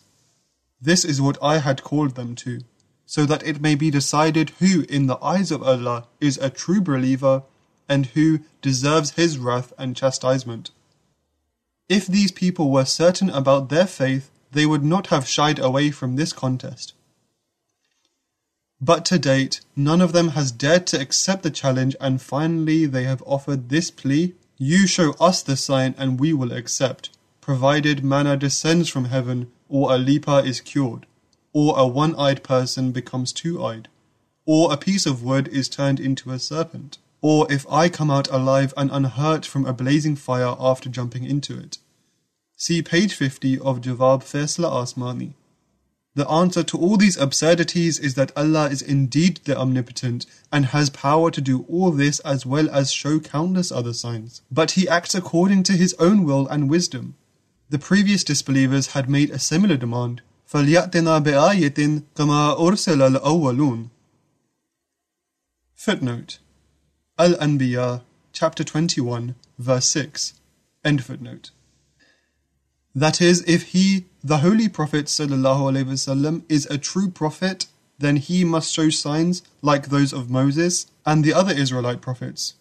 This 0.80 1.04
is 1.04 1.20
what 1.20 1.42
I 1.42 1.58
had 1.58 1.82
called 1.82 2.14
them 2.14 2.36
to, 2.36 2.60
so 3.04 3.26
that 3.26 3.44
it 3.44 3.60
may 3.60 3.74
be 3.74 3.90
decided 3.90 4.50
who, 4.60 4.82
in 4.82 5.08
the 5.08 5.18
eyes 5.20 5.50
of 5.50 5.64
Allah, 5.64 6.06
is 6.20 6.38
a 6.38 6.50
true 6.50 6.80
believer 6.80 7.42
and 7.88 8.06
who 8.06 8.42
deserves 8.62 9.14
His 9.18 9.38
wrath 9.38 9.72
and 9.76 9.96
chastisement. 9.96 10.70
If 11.88 12.06
these 12.06 12.30
people 12.30 12.70
were 12.70 12.84
certain 12.84 13.30
about 13.30 13.70
their 13.70 13.88
faith, 13.88 14.30
they 14.52 14.66
would 14.66 14.84
not 14.84 15.08
have 15.08 15.26
shied 15.26 15.58
away 15.58 15.90
from 15.90 16.14
this 16.14 16.32
contest. 16.32 16.92
But 18.84 19.06
to 19.06 19.18
date, 19.18 19.62
none 19.74 20.02
of 20.02 20.12
them 20.12 20.28
has 20.36 20.52
dared 20.52 20.86
to 20.88 21.00
accept 21.00 21.42
the 21.42 21.50
challenge, 21.50 21.96
and 22.02 22.20
finally 22.20 22.84
they 22.84 23.04
have 23.04 23.22
offered 23.24 23.70
this 23.70 23.90
plea 23.90 24.34
You 24.58 24.86
show 24.86 25.12
us 25.18 25.40
the 25.42 25.56
sign, 25.56 25.94
and 25.96 26.20
we 26.20 26.34
will 26.34 26.52
accept, 26.52 27.08
provided 27.40 28.04
manna 28.04 28.36
descends 28.36 28.90
from 28.90 29.06
heaven, 29.06 29.50
or 29.70 29.94
a 29.94 29.96
leper 29.96 30.42
is 30.44 30.60
cured, 30.60 31.06
or 31.54 31.78
a 31.78 31.86
one 31.86 32.14
eyed 32.16 32.42
person 32.42 32.92
becomes 32.92 33.32
two 33.32 33.64
eyed, 33.64 33.88
or 34.44 34.70
a 34.70 34.76
piece 34.76 35.06
of 35.06 35.22
wood 35.22 35.48
is 35.48 35.70
turned 35.70 35.98
into 35.98 36.30
a 36.30 36.38
serpent, 36.38 36.98
or 37.22 37.50
if 37.50 37.66
I 37.70 37.88
come 37.88 38.10
out 38.10 38.28
alive 38.30 38.74
and 38.76 38.90
unhurt 38.90 39.46
from 39.46 39.64
a 39.64 39.72
blazing 39.72 40.14
fire 40.14 40.56
after 40.60 40.90
jumping 40.90 41.24
into 41.24 41.58
it. 41.58 41.78
See 42.58 42.82
page 42.82 43.14
50 43.14 43.60
of 43.60 43.80
Jawab 43.80 44.22
Faisla 44.24 44.70
Asmani. 44.70 45.32
The 46.15 46.27
answer 46.27 46.63
to 46.63 46.77
all 46.77 46.97
these 46.97 47.17
absurdities 47.17 47.99
is 47.99 48.15
that 48.15 48.35
Allah 48.35 48.69
is 48.69 48.81
indeed 48.81 49.39
the 49.45 49.57
Omnipotent 49.57 50.25
and 50.51 50.65
has 50.67 50.89
power 50.89 51.31
to 51.31 51.39
do 51.39 51.65
all 51.69 51.91
this 51.91 52.19
as 52.21 52.45
well 52.45 52.69
as 52.69 52.91
show 52.91 53.19
countless 53.19 53.71
other 53.71 53.93
signs. 53.93 54.41
But 54.51 54.71
He 54.71 54.89
acts 54.89 55.15
according 55.15 55.63
to 55.63 55.73
His 55.73 55.93
own 55.99 56.25
will 56.25 56.47
and 56.47 56.69
wisdom. 56.69 57.15
The 57.69 57.79
previous 57.79 58.23
disbelievers 58.23 58.87
had 58.87 59.09
made 59.09 59.29
a 59.29 59.39
similar 59.39 59.77
demand. 59.77 60.21
فَلْيَأْتِنَا 60.51 61.23
بِآيَةٍ 61.23 62.03
كَمَا 62.15 62.57
أُرْسِلَ 62.57 63.17
الْأَوَّلُونَ 63.17 63.89
Footnote 65.75 66.39
Al-Anbiya, 67.19 68.01
chapter 68.33 68.63
21, 68.63 69.35
verse 69.57 69.85
6. 69.87 70.33
End 70.83 71.03
footnote. 71.03 71.51
That 72.95 73.21
is, 73.21 73.43
if 73.47 73.63
he, 73.73 74.05
the 74.23 74.39
Holy 74.39 74.69
Prophet 74.69 75.05
وسلم, 75.05 76.43
is 76.49 76.65
a 76.67 76.77
true 76.77 77.09
prophet, 77.09 77.67
then 77.99 78.15
he 78.15 78.43
must 78.43 78.73
show 78.73 78.89
signs 78.89 79.41
like 79.61 79.89
those 79.89 80.13
of 80.13 80.29
Moses 80.29 80.87
and 81.05 81.23
the 81.23 81.33
other 81.33 81.53
Israelite 81.53 82.01
prophets. 82.01 82.53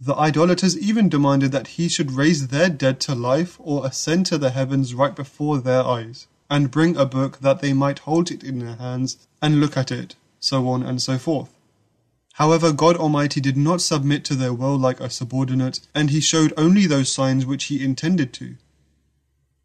The 0.00 0.14
idolaters 0.16 0.78
even 0.78 1.08
demanded 1.08 1.52
that 1.52 1.76
he 1.78 1.88
should 1.88 2.12
raise 2.12 2.48
their 2.48 2.70
dead 2.70 3.00
to 3.00 3.14
life 3.14 3.56
or 3.58 3.86
ascend 3.86 4.26
to 4.26 4.38
the 4.38 4.50
heavens 4.50 4.94
right 4.94 5.14
before 5.14 5.58
their 5.58 5.82
eyes, 5.82 6.26
and 6.48 6.70
bring 6.70 6.96
a 6.96 7.04
book 7.04 7.40
that 7.40 7.60
they 7.60 7.72
might 7.72 8.00
hold 8.00 8.30
it 8.30 8.42
in 8.42 8.58
their 8.58 8.76
hands 8.76 9.18
and 9.42 9.60
look 9.60 9.76
at 9.76 9.92
it, 9.92 10.16
so 10.38 10.68
on 10.68 10.82
and 10.82 11.02
so 11.02 11.18
forth. 11.18 11.50
However, 12.34 12.72
God 12.72 12.96
Almighty 12.96 13.40
did 13.40 13.58
not 13.58 13.82
submit 13.82 14.24
to 14.24 14.34
their 14.34 14.54
will 14.54 14.78
like 14.78 15.00
a 15.00 15.10
subordinate, 15.10 15.80
and 15.94 16.08
He 16.08 16.20
showed 16.20 16.54
only 16.56 16.86
those 16.86 17.12
signs 17.12 17.44
which 17.44 17.64
He 17.64 17.84
intended 17.84 18.32
to. 18.34 18.56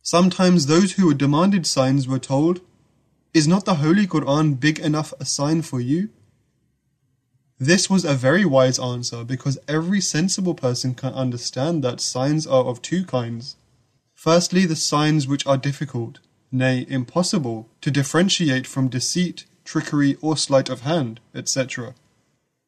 Sometimes 0.02 0.66
those 0.66 0.92
who 0.92 1.12
demanded 1.14 1.66
signs 1.66 2.08
were 2.08 2.18
told, 2.18 2.60
Is 3.34 3.46
not 3.46 3.64
the 3.64 3.76
Holy 3.76 4.06
Quran 4.06 4.58
big 4.58 4.78
enough 4.78 5.12
a 5.20 5.24
sign 5.24 5.62
for 5.62 5.80
you? 5.80 6.08
This 7.58 7.90
was 7.90 8.06
a 8.06 8.14
very 8.14 8.46
wise 8.46 8.78
answer 8.78 9.22
because 9.22 9.58
every 9.68 10.00
sensible 10.00 10.54
person 10.54 10.94
can 10.94 11.12
understand 11.12 11.84
that 11.84 12.00
signs 12.00 12.46
are 12.46 12.64
of 12.64 12.80
two 12.80 13.04
kinds. 13.04 13.56
Firstly, 14.14 14.64
the 14.64 14.76
signs 14.76 15.28
which 15.28 15.46
are 15.46 15.58
difficult, 15.58 16.20
nay, 16.50 16.86
impossible, 16.88 17.68
to 17.82 17.90
differentiate 17.90 18.66
from 18.66 18.88
deceit, 18.88 19.44
trickery, 19.64 20.16
or 20.22 20.38
sleight 20.38 20.70
of 20.70 20.80
hand, 20.80 21.20
etc. 21.34 21.94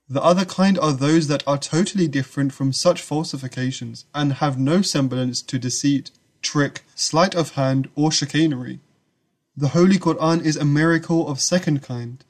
The 0.09 0.23
other 0.23 0.45
kind 0.45 0.79
are 0.79 0.93
those 0.93 1.27
that 1.29 1.43
are 1.47 1.57
totally 1.57 2.07
different 2.07 2.53
from 2.53 2.75
such 2.75 3.01
falsifications 3.01 4.05
and 4.15 4.35
have 4.35 4.59
no 4.59 4.83
semblance 4.83 5.41
to 5.43 5.59
deceit, 5.59 6.11
trick, 6.43 6.85
sleight 6.95 7.35
of 7.35 7.53
hand, 7.53 7.89
or 7.95 8.13
chicanery. 8.13 8.81
The 9.57 9.69
Holy 9.69 9.99
Quran 9.99 10.45
is 10.45 10.57
a 10.57 10.65
miracle 10.65 11.29
of 11.29 11.41
second 11.41 11.83
kind. 11.83 12.25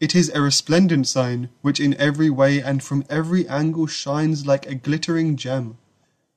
It 0.00 0.14
is 0.14 0.30
a 0.30 0.40
resplendent 0.40 1.08
sign 1.08 1.48
which 1.60 1.80
in 1.80 1.94
every 1.94 2.30
way 2.30 2.60
and 2.60 2.82
from 2.82 3.04
every 3.10 3.48
angle 3.48 3.86
shines 3.86 4.46
like 4.46 4.66
a 4.66 4.74
glittering 4.74 5.36
gem. 5.36 5.76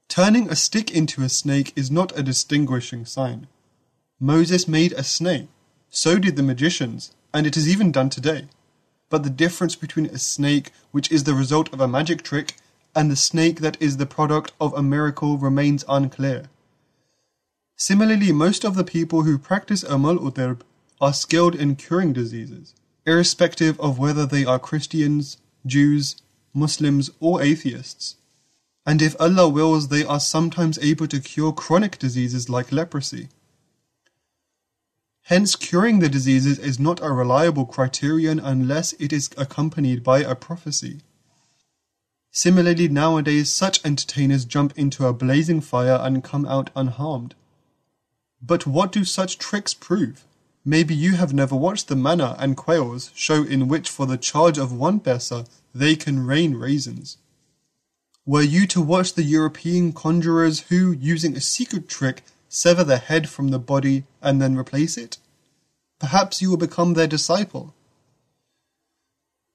Turning 0.09 0.49
a 0.49 0.55
stick 0.55 0.91
into 0.91 1.23
a 1.23 1.29
snake 1.29 1.71
is 1.75 1.89
not 1.89 2.17
a 2.17 2.23
distinguishing 2.23 3.05
sign. 3.05 3.47
Moses 4.19 4.67
made 4.67 4.91
a 4.93 5.03
snake, 5.03 5.47
so 5.89 6.19
did 6.19 6.35
the 6.35 6.43
magicians, 6.43 7.11
and 7.33 7.47
it 7.47 7.55
is 7.55 7.67
even 7.67 7.91
done 7.91 8.09
today. 8.09 8.47
But 9.09 9.23
the 9.23 9.29
difference 9.29 9.75
between 9.75 10.07
a 10.07 10.17
snake 10.17 10.71
which 10.91 11.11
is 11.11 11.23
the 11.23 11.33
result 11.33 11.71
of 11.71 11.79
a 11.79 11.87
magic 11.87 12.23
trick 12.23 12.55
and 12.95 13.09
the 13.09 13.15
snake 13.15 13.61
that 13.61 13.77
is 13.79 13.97
the 13.97 14.05
product 14.05 14.51
of 14.59 14.73
a 14.73 14.83
miracle 14.83 15.37
remains 15.37 15.85
unclear. 15.87 16.49
Similarly, 17.81 18.31
most 18.31 18.63
of 18.63 18.75
the 18.75 18.83
people 18.83 19.23
who 19.23 19.39
practice 19.39 19.81
Amal 19.81 20.19
Utirb 20.19 20.61
are 21.01 21.15
skilled 21.15 21.55
in 21.55 21.75
curing 21.75 22.13
diseases, 22.13 22.75
irrespective 23.07 23.79
of 23.79 23.97
whether 23.97 24.27
they 24.27 24.45
are 24.45 24.59
Christians, 24.59 25.37
Jews, 25.65 26.15
Muslims, 26.53 27.09
or 27.19 27.41
atheists. 27.41 28.17
And 28.85 29.01
if 29.01 29.19
Allah 29.19 29.49
wills, 29.49 29.87
they 29.87 30.05
are 30.05 30.19
sometimes 30.19 30.77
able 30.77 31.07
to 31.07 31.19
cure 31.19 31.51
chronic 31.51 31.97
diseases 31.97 32.49
like 32.49 32.71
leprosy. 32.71 33.29
Hence, 35.23 35.55
curing 35.55 36.01
the 36.01 36.09
diseases 36.09 36.59
is 36.59 36.79
not 36.79 37.01
a 37.01 37.11
reliable 37.11 37.65
criterion 37.65 38.39
unless 38.39 38.93
it 38.99 39.11
is 39.11 39.31
accompanied 39.39 40.03
by 40.03 40.19
a 40.19 40.35
prophecy. 40.35 41.01
Similarly, 42.29 42.89
nowadays, 42.89 43.51
such 43.51 43.83
entertainers 43.83 44.45
jump 44.45 44.77
into 44.77 45.07
a 45.07 45.13
blazing 45.13 45.61
fire 45.61 45.97
and 45.99 46.23
come 46.23 46.45
out 46.45 46.69
unharmed. 46.75 47.33
But 48.41 48.65
what 48.65 48.91
do 48.91 49.05
such 49.05 49.37
tricks 49.37 49.73
prove? 49.73 50.23
Maybe 50.65 50.93
you 50.95 51.13
have 51.13 51.33
never 51.33 51.55
watched 51.55 51.87
the 51.87 51.95
manna 51.95 52.35
and 52.39 52.57
quails 52.57 53.11
show 53.15 53.43
in 53.43 53.67
which 53.67 53.89
for 53.89 54.05
the 54.05 54.17
charge 54.17 54.57
of 54.57 54.71
one 54.71 54.99
paisa 54.99 55.47
they 55.73 55.95
can 55.95 56.25
rain 56.25 56.55
raisins. 56.55 57.17
Were 58.25 58.41
you 58.41 58.67
to 58.67 58.81
watch 58.81 59.13
the 59.13 59.23
European 59.23 59.93
conjurers 59.93 60.61
who, 60.69 60.91
using 60.91 61.35
a 61.35 61.41
secret 61.41 61.89
trick, 61.89 62.23
sever 62.49 62.83
the 62.83 62.97
head 62.97 63.27
from 63.27 63.49
the 63.49 63.59
body 63.59 64.03
and 64.21 64.39
then 64.41 64.55
replace 64.55 64.97
it? 64.97 65.17
Perhaps 65.99 66.41
you 66.41 66.49
will 66.49 66.57
become 66.57 66.93
their 66.93 67.07
disciple. 67.07 67.73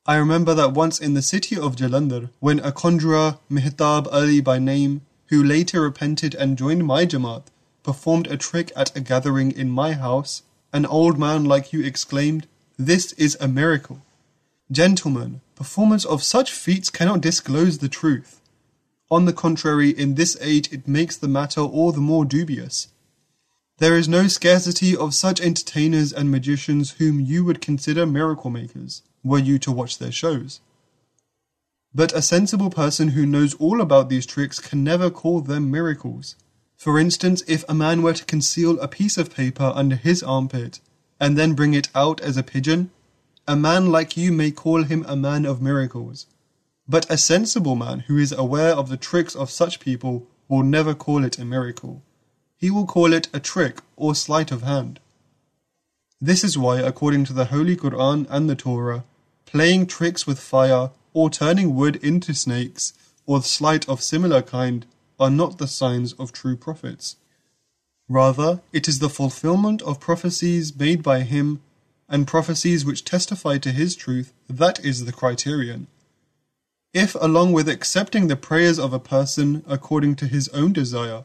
I 0.07 0.17
remember 0.17 0.55
that 0.55 0.73
once 0.73 1.01
in 1.01 1.15
the 1.15 1.23
city 1.23 1.57
of 1.57 1.77
Jalandhar, 1.77 2.31
when 2.41 2.61
a 2.61 2.73
conjurer, 2.73 3.39
Mehtab 3.51 4.07
Ali 4.13 4.41
by 4.41 4.59
name, 4.59 5.03
who 5.27 5.43
later 5.43 5.81
repented 5.81 6.35
and 6.35 6.59
joined 6.59 6.87
my 6.87 7.05
Jamaat, 7.07 7.43
performed 7.87 8.27
a 8.27 8.37
trick 8.37 8.73
at 8.75 8.95
a 8.97 9.01
gathering 9.01 9.53
in 9.53 9.71
my 9.71 9.93
house, 9.93 10.43
an 10.73 10.85
old 10.85 11.17
man 11.17 11.45
like 11.45 11.73
you 11.73 11.85
exclaimed, 11.85 12.45
This 12.77 13.13
is 13.13 13.39
a 13.41 13.47
miracle. 13.47 14.03
Gentlemen, 14.73 15.41
performance 15.55 16.05
of 16.05 16.25
such 16.25 16.51
feats 16.51 16.91
cannot 16.91 17.21
disclose 17.21 17.79
the 17.79 17.89
truth. 17.89 18.41
On 19.09 19.25
the 19.25 19.33
contrary, 19.33 19.91
in 19.91 20.17
this 20.17 20.37
age 20.41 20.73
it 20.73 20.89
makes 20.89 21.17
the 21.17 21.29
matter 21.29 21.61
all 21.61 21.93
the 21.93 22.01
more 22.01 22.25
dubious. 22.25 22.89
There 23.79 23.97
is 23.97 24.09
no 24.09 24.27
scarcity 24.27 24.97
of 24.97 25.15
such 25.15 25.41
entertainers 25.41 26.13
and 26.13 26.29
magicians 26.29 26.95
whom 26.99 27.21
you 27.21 27.45
would 27.45 27.61
consider 27.61 28.05
miracle 28.05 28.51
makers, 28.51 29.03
were 29.23 29.39
you 29.39 29.61
to 29.61 29.71
watch 29.71 29.99
their 29.99 30.11
shows. 30.11 30.59
But 31.95 32.13
a 32.13 32.21
sensible 32.21 32.71
person 32.71 33.11
who 33.11 33.27
knows 33.27 33.55
all 33.55 33.81
about 33.81 34.09
these 34.09 34.27
tricks 34.27 34.59
can 34.59 34.83
never 34.83 35.09
call 35.09 35.41
them 35.41 35.71
miracles. 35.71 36.35
For 36.77 36.99
instance, 36.99 37.43
if 37.49 37.65
a 37.69 37.75
man 37.75 38.03
were 38.03 38.13
to 38.13 38.25
conceal 38.25 38.79
a 38.81 38.89
piece 38.89 39.17
of 39.17 39.35
paper 39.35 39.73
under 39.75 39.97
his 39.97 40.23
armpit 40.23 40.81
and 41.19 41.37
then 41.37 41.55
bring 41.55 41.75
it 41.75 41.89
out 41.95 42.21
as 42.21 42.37
a 42.37 42.43
pigeon, 42.43 42.91
a 43.49 43.57
man 43.57 43.91
like 43.91 44.17
you 44.17 44.31
may 44.31 44.51
call 44.51 44.83
him 44.85 45.05
a 45.09 45.17
man 45.17 45.47
of 45.47 45.63
miracles. 45.63 46.27
But 46.87 47.11
a 47.11 47.17
sensible 47.17 47.77
man 47.77 48.01
who 48.01 48.19
is 48.19 48.33
aware 48.33 48.73
of 48.75 48.89
the 48.89 48.97
tricks 48.97 49.35
of 49.35 49.51
such 49.51 49.81
people 49.81 50.27
will 50.49 50.63
never 50.63 50.95
call 50.95 51.25
it 51.25 51.39
a 51.39 51.45
miracle. 51.45 52.03
He 52.57 52.71
will 52.71 52.87
call 52.87 53.13
it 53.13 53.29
a 53.33 53.41
trick 53.41 53.81
or 53.97 54.15
sleight 54.15 54.53
of 54.53 54.63
hand. 54.63 55.01
This 56.21 56.45
is 56.45 56.57
why, 56.57 56.81
according 56.81 57.25
to 57.25 57.33
the 57.33 57.47
Holy 57.47 57.77
Quran 57.77 58.27
and 58.31 58.49
the 58.49 58.57
Torah, 58.57 59.05
playing 59.45 59.87
tricks 59.87 60.27
with 60.27 60.39
fire 60.39 60.91
or 61.13 61.31
turning 61.31 61.75
wood 61.75 61.97
into 61.97 62.35
snakes 62.35 62.93
or 63.27 63.43
sleight 63.43 63.89
of 63.89 64.03
similar 64.03 64.43
kind 64.43 64.87
are 65.19 65.31
not 65.31 65.59
the 65.59 65.69
signs 65.69 66.13
of 66.15 66.33
true 66.33 66.57
prophets. 66.57 67.17
Rather, 68.09 68.61
it 68.73 68.87
is 68.87 68.99
the 68.99 69.09
fulfillment 69.09 69.83
of 69.83 70.01
prophecies 70.01 70.77
made 70.77 71.03
by 71.03 71.21
him 71.23 71.61
and 72.09 72.27
prophecies 72.27 72.85
which 72.85 73.05
testify 73.05 73.59
to 73.59 73.73
his 73.73 73.97
truth 73.97 74.33
that 74.49 74.85
is 74.85 75.05
the 75.05 75.13
criterion. 75.13 75.89
If, 76.95 77.17
along 77.17 77.53
with 77.53 77.69
accepting 77.69 78.29
the 78.29 78.37
prayers 78.37 78.79
of 78.79 78.93
a 78.93 79.01
person 79.01 79.65
according 79.67 80.17
to 80.17 80.27
his 80.27 80.49
own 80.49 80.73
desire, 80.73 81.25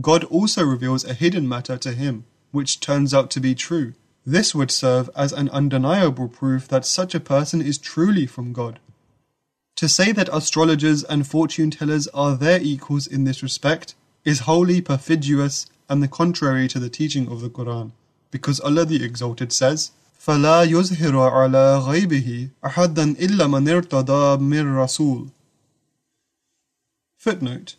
God 0.00 0.24
also 0.24 0.64
reveals 0.64 1.04
a 1.04 1.14
hidden 1.14 1.48
matter 1.48 1.76
to 1.76 1.92
him, 1.92 2.24
which 2.50 2.80
turns 2.80 3.12
out 3.12 3.30
to 3.32 3.40
be 3.40 3.54
true, 3.54 3.92
this 4.24 4.54
would 4.54 4.70
serve 4.70 5.10
as 5.16 5.32
an 5.32 5.48
undeniable 5.50 6.28
proof 6.28 6.68
that 6.68 6.86
such 6.86 7.14
a 7.14 7.20
person 7.20 7.60
is 7.60 7.76
truly 7.76 8.26
from 8.26 8.52
God. 8.52 8.78
To 9.81 9.87
say 9.87 10.11
that 10.11 10.29
astrologers 10.33 11.03
and 11.03 11.27
fortune 11.27 11.69
tellers 11.69 12.07
are 12.07 12.35
their 12.35 12.59
equals 12.59 13.05
in 13.05 13.25
this 13.25 13.43
respect 13.43 13.93
is 14.25 14.39
wholly 14.41 14.81
perfidious 14.81 15.67
and 15.87 16.01
the 16.01 16.07
contrary 16.07 16.67
to 16.69 16.79
the 16.79 16.89
teaching 16.89 17.31
of 17.31 17.41
the 17.41 17.49
Quran, 17.49 17.91
because 18.31 18.59
Allah 18.59 18.85
the 18.85 19.03
Exalted 19.03 19.53
says, 19.53 19.91
فَلَا 20.19 20.67
يُظْهِرُ 20.67 21.13
عَلَى 21.31 21.85
غَيْبِهِ 21.85 22.49
أَحَدًا 22.63 23.15
إِلَّا 23.17 23.47
مَنْ 23.47 23.81
ارْتَضَى 23.81 24.39
مِنْ 24.39 24.65
رَسُولٍ 24.75 25.31
Footnote 27.17 27.75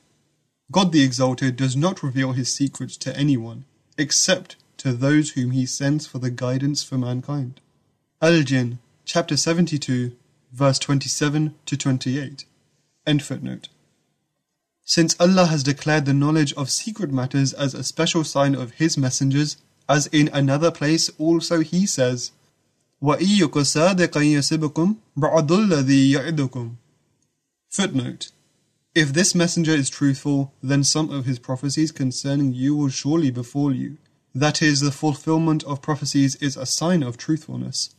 God 0.71 0.93
the 0.93 1.03
Exalted 1.03 1.57
does 1.57 1.77
not 1.77 2.03
reveal 2.03 2.33
his 2.33 2.55
secrets 2.55 2.97
to 2.99 3.17
anyone, 3.17 3.65
except 3.97 4.57
to 4.79 4.93
those 4.93 5.31
whom 5.31 5.51
he 5.51 5.67
sends 5.67 6.07
for 6.07 6.19
the 6.19 6.31
guidance 6.31 6.83
for 6.83 6.97
mankind. 6.97 7.61
Al-Jinn, 8.23 8.79
chapter 9.05 9.37
72, 9.37 10.13
verse 10.54 10.78
27 10.80 11.56
to 11.66 11.76
28. 11.76 12.46
End 13.08 13.24
footnote. 13.24 13.70
Since 14.86 15.16
Allah 15.20 15.48
has 15.48 15.64
declared 15.64 16.06
the 16.06 16.14
knowledge 16.14 16.54
of 16.54 16.70
secret 16.70 17.12
matters 17.12 17.54
as 17.54 17.74
a 17.74 17.84
special 17.84 18.24
sign 18.24 18.54
of 18.54 18.74
His 18.74 18.98
messengers, 18.98 19.58
as 19.90 20.08
in 20.08 20.30
another 20.32 20.70
place 20.72 21.10
also 21.18 21.62
He 21.62 21.88
says, 21.88 22.32
Footnote 27.70 28.32
If 28.96 29.14
this 29.14 29.36
messenger 29.36 29.72
is 29.72 29.90
truthful, 29.90 30.54
then 30.62 30.84
some 30.84 31.10
of 31.10 31.26
his 31.26 31.40
prophecies 31.40 31.92
concerning 31.92 32.54
you 32.54 32.76
will 32.76 32.90
surely 32.90 33.32
befall 33.32 33.74
you. 33.76 33.98
That 34.36 34.62
is, 34.62 34.80
the 34.82 34.92
fulfillment 34.92 35.64
of 35.64 35.82
prophecies 35.82 36.36
is 36.36 36.56
a 36.56 36.66
sign 36.66 37.04
of 37.04 37.18
truthfulness. 37.18 37.96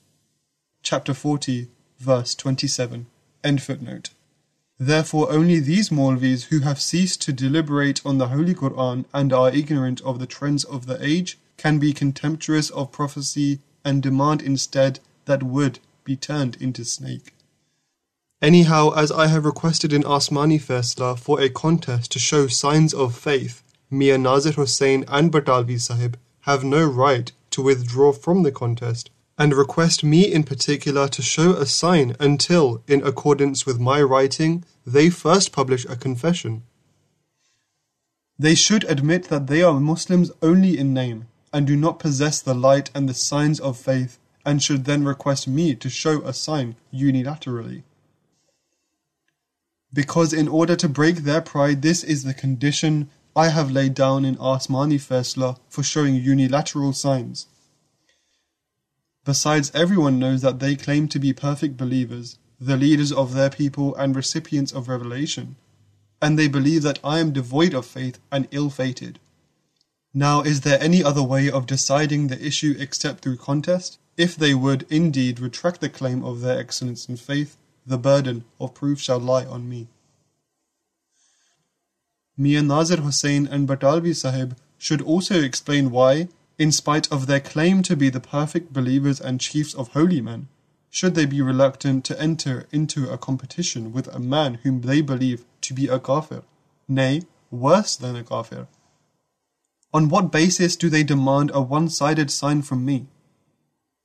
Chapter 0.83 1.13
40 1.15 1.69
verse 1.99 2.35
27. 2.35 3.07
End 3.43 3.63
footnote. 3.63 4.11
Therefore, 4.79 5.31
only 5.31 5.61
these 5.61 5.91
Maulvis 5.91 6.45
who 6.45 6.61
have 6.61 6.81
ceased 6.81 7.23
to 7.23 7.33
deliberate 7.33 8.05
on 8.05 8.19
the 8.19 8.29
Holy 8.29 8.55
Quran 8.55 9.05
and 9.15 9.33
are 9.33 9.51
ignorant 9.51 10.01
of 10.01 10.19
the 10.19 10.27
trends 10.27 10.65
of 10.65 10.87
the 10.87 10.99
age 11.05 11.39
can 11.57 11.79
be 11.79 11.93
contemptuous 11.93 12.71
of 12.71 12.91
prophecy 12.91 13.61
and 13.85 14.03
demand 14.03 14.43
instead 14.43 14.99
that 15.27 15.43
wood 15.43 15.79
be 16.05 16.17
turned 16.17 16.57
into 16.61 16.85
snake. 16.85 17.35
Anyhow, 18.43 18.93
as 18.95 19.13
I 19.13 19.29
have 19.29 19.45
requested 19.45 19.93
in 19.93 20.03
Asmani 20.03 20.61
Faisla 20.61 21.19
for 21.19 21.41
a 21.41 21.49
contest 21.49 22.13
to 22.13 22.19
show 22.19 22.47
signs 22.47 22.93
of 22.93 23.17
faith, 23.17 23.63
Mir 23.91 24.19
Nazir 24.19 24.53
Hussain 24.53 25.05
and 25.09 25.33
Batalvi 25.33 25.81
Sahib 25.81 26.19
have 26.41 26.65
no 26.65 26.85
right 26.85 27.31
to 27.51 27.63
withdraw 27.63 28.13
from 28.13 28.43
the 28.43 28.53
contest 28.53 29.09
and 29.37 29.53
request 29.55 30.05
me 30.05 30.23
in 30.33 30.45
particular 30.45 31.09
to 31.09 31.23
show 31.23 31.53
a 31.53 31.67
sign 31.67 32.15
until, 32.21 32.83
in 32.87 33.05
accordance 33.07 33.67
with 33.67 33.81
my 33.81 34.01
writing, 34.01 34.65
they 34.87 35.11
first 35.11 35.53
publish 35.53 35.85
a 35.87 35.97
confession. 35.97 36.63
They 38.39 38.55
should 38.55 38.85
admit 38.85 39.25
that 39.25 39.47
they 39.47 39.63
are 39.63 39.81
Muslims 39.81 40.31
only 40.43 40.79
in 40.79 40.93
name 40.93 41.27
and 41.53 41.67
do 41.67 41.77
not 41.77 41.99
possess 41.99 42.41
the 42.41 42.55
light 42.55 42.91
and 42.95 43.09
the 43.09 43.15
signs 43.15 43.61
of 43.61 43.77
faith 43.79 44.19
and 44.45 44.63
should 44.63 44.85
then 44.85 45.05
request 45.05 45.49
me 45.49 45.75
to 45.77 45.89
show 45.89 46.21
a 46.23 46.33
sign 46.33 46.77
unilaterally. 46.93 47.83
Because 49.93 50.33
in 50.33 50.49
order 50.49 50.75
to 50.75 50.89
break 50.89 51.19
their 51.19 51.41
pride, 51.41 51.83
this 51.83 52.03
is 52.03 52.25
the 52.25 52.35
condition 52.35 53.09
I 53.37 53.49
have 53.49 53.71
laid 53.71 53.95
down 53.95 54.25
in 54.25 54.37
Asmani 54.37 54.99
Faisla 54.99 55.59
for 55.69 55.83
showing 55.83 56.17
unilateral 56.17 56.93
signs. 56.93 57.47
Besides, 59.25 59.71
everyone 59.75 60.19
knows 60.19 60.43
that 60.43 60.59
they 60.59 60.77
claim 60.77 61.09
to 61.09 61.19
be 61.19 61.33
perfect 61.33 61.77
believers, 61.77 62.39
the 62.61 62.77
leaders 62.77 63.11
of 63.11 63.33
their 63.33 63.51
people 63.51 63.95
and 63.97 64.15
recipients 64.15 64.73
of 64.73 64.89
revelation, 64.89 65.57
and 66.21 66.39
they 66.39 66.49
believe 66.49 66.83
that 66.83 66.99
I 67.03 67.19
am 67.21 67.33
devoid 67.33 67.75
of 67.75 67.87
faith 67.87 68.19
and 68.31 68.49
ill 68.51 68.71
fated. 68.71 69.19
Now, 70.13 70.43
is 70.43 70.61
there 70.61 70.81
any 70.81 71.03
other 71.03 71.23
way 71.23 71.51
of 71.51 71.67
deciding 71.67 72.29
the 72.29 72.45
issue 72.45 72.77
except 72.79 73.23
through 73.23 73.39
contest? 73.39 73.99
If 74.17 74.37
they 74.37 74.55
would 74.55 74.87
indeed 74.89 75.41
retract 75.41 75.81
the 75.81 75.89
claim 75.89 76.23
of 76.23 76.41
their 76.41 76.59
excellence 76.59 77.09
in 77.09 77.17
faith, 77.17 77.57
the 77.87 77.99
burden 77.99 78.45
of 78.61 78.75
proof 78.75 79.01
shall 79.01 79.19
lie 79.19 79.45
on 79.45 79.69
me. 79.69 79.89
Mir 82.37 82.63
Nazir 82.63 82.99
Hussain 82.99 83.47
and 83.47 83.67
Batalvi 83.67 84.15
Sahib 84.15 84.57
should 84.79 85.03
also 85.03 85.41
explain 85.41 85.91
why, 85.91 86.29
in 86.59 86.71
spite 86.71 87.11
of 87.11 87.27
their 87.27 87.41
claim 87.41 87.83
to 87.83 87.97
be 87.97 88.09
the 88.09 88.21
perfect 88.21 88.73
believers 88.73 89.21
and 89.21 89.41
chiefs 89.41 89.75
of 89.75 89.89
holy 89.89 90.21
men, 90.21 90.49
should 90.89 91.15
they 91.17 91.27
be 91.27 91.43
reluctant 91.43 92.05
to 92.05 92.21
enter 92.21 92.67
into 92.71 93.11
a 93.11 93.19
competition 93.19 93.93
with 93.93 94.07
a 94.09 94.21
man 94.21 94.55
whom 94.63 94.83
they 94.83 95.01
believe 95.01 95.45
to 95.61 95.75
be 95.75 95.89
a 95.89 95.99
kafir, 95.99 96.43
nay, 96.87 97.23
worse 97.51 97.97
than 97.97 98.15
a 98.15 98.23
kafir? 98.23 98.69
On 99.93 100.09
what 100.09 100.31
basis 100.31 100.77
do 100.77 100.89
they 100.89 101.03
demand 101.03 101.51
a 101.53 101.61
one-sided 101.61 102.31
sign 102.31 102.63
from 102.63 102.85
me? 102.85 103.07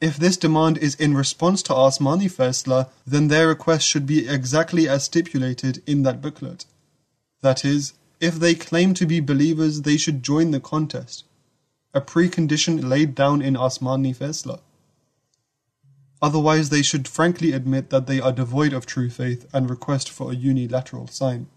If 0.01 0.17
this 0.17 0.38
demand 0.38 0.77
is 0.77 0.95
in 0.95 1.13
response 1.13 1.61
to 1.63 1.73
Asmani 1.73 2.31
Faisla, 2.31 2.89
then 3.05 3.27
their 3.27 3.49
request 3.49 3.85
should 3.85 4.05
be 4.05 4.27
exactly 4.27 4.88
as 4.88 5.03
stipulated 5.03 5.84
in 5.85 6.03
that 6.03 6.21
booklet. 6.21 6.65
That 7.41 7.65
is, 7.65 7.93
if 8.19 8.35
they 8.35 8.55
claim 8.55 8.93
to 8.95 9.05
be 9.05 9.19
believers, 9.19 9.81
they 9.81 9.97
should 9.97 10.23
join 10.23 10.51
the 10.51 10.59
contest, 10.59 11.26
a 11.94 12.02
precondition 12.02 12.88
laid 12.88 13.16
down 13.16 13.41
in 13.41 13.56
Asmani 13.56 14.16
Faisla. 14.16 14.60
Otherwise, 16.22 16.70
they 16.70 16.82
should 16.82 17.07
frankly 17.07 17.53
admit 17.53 17.90
that 17.90 18.06
they 18.06 18.20
are 18.20 18.32
devoid 18.32 18.74
of 18.74 18.86
true 18.86 19.10
faith 19.10 19.48
and 19.53 19.70
request 19.70 20.10
for 20.10 20.32
a 20.32 20.36
unilateral 20.36 21.07
sign. 21.07 21.48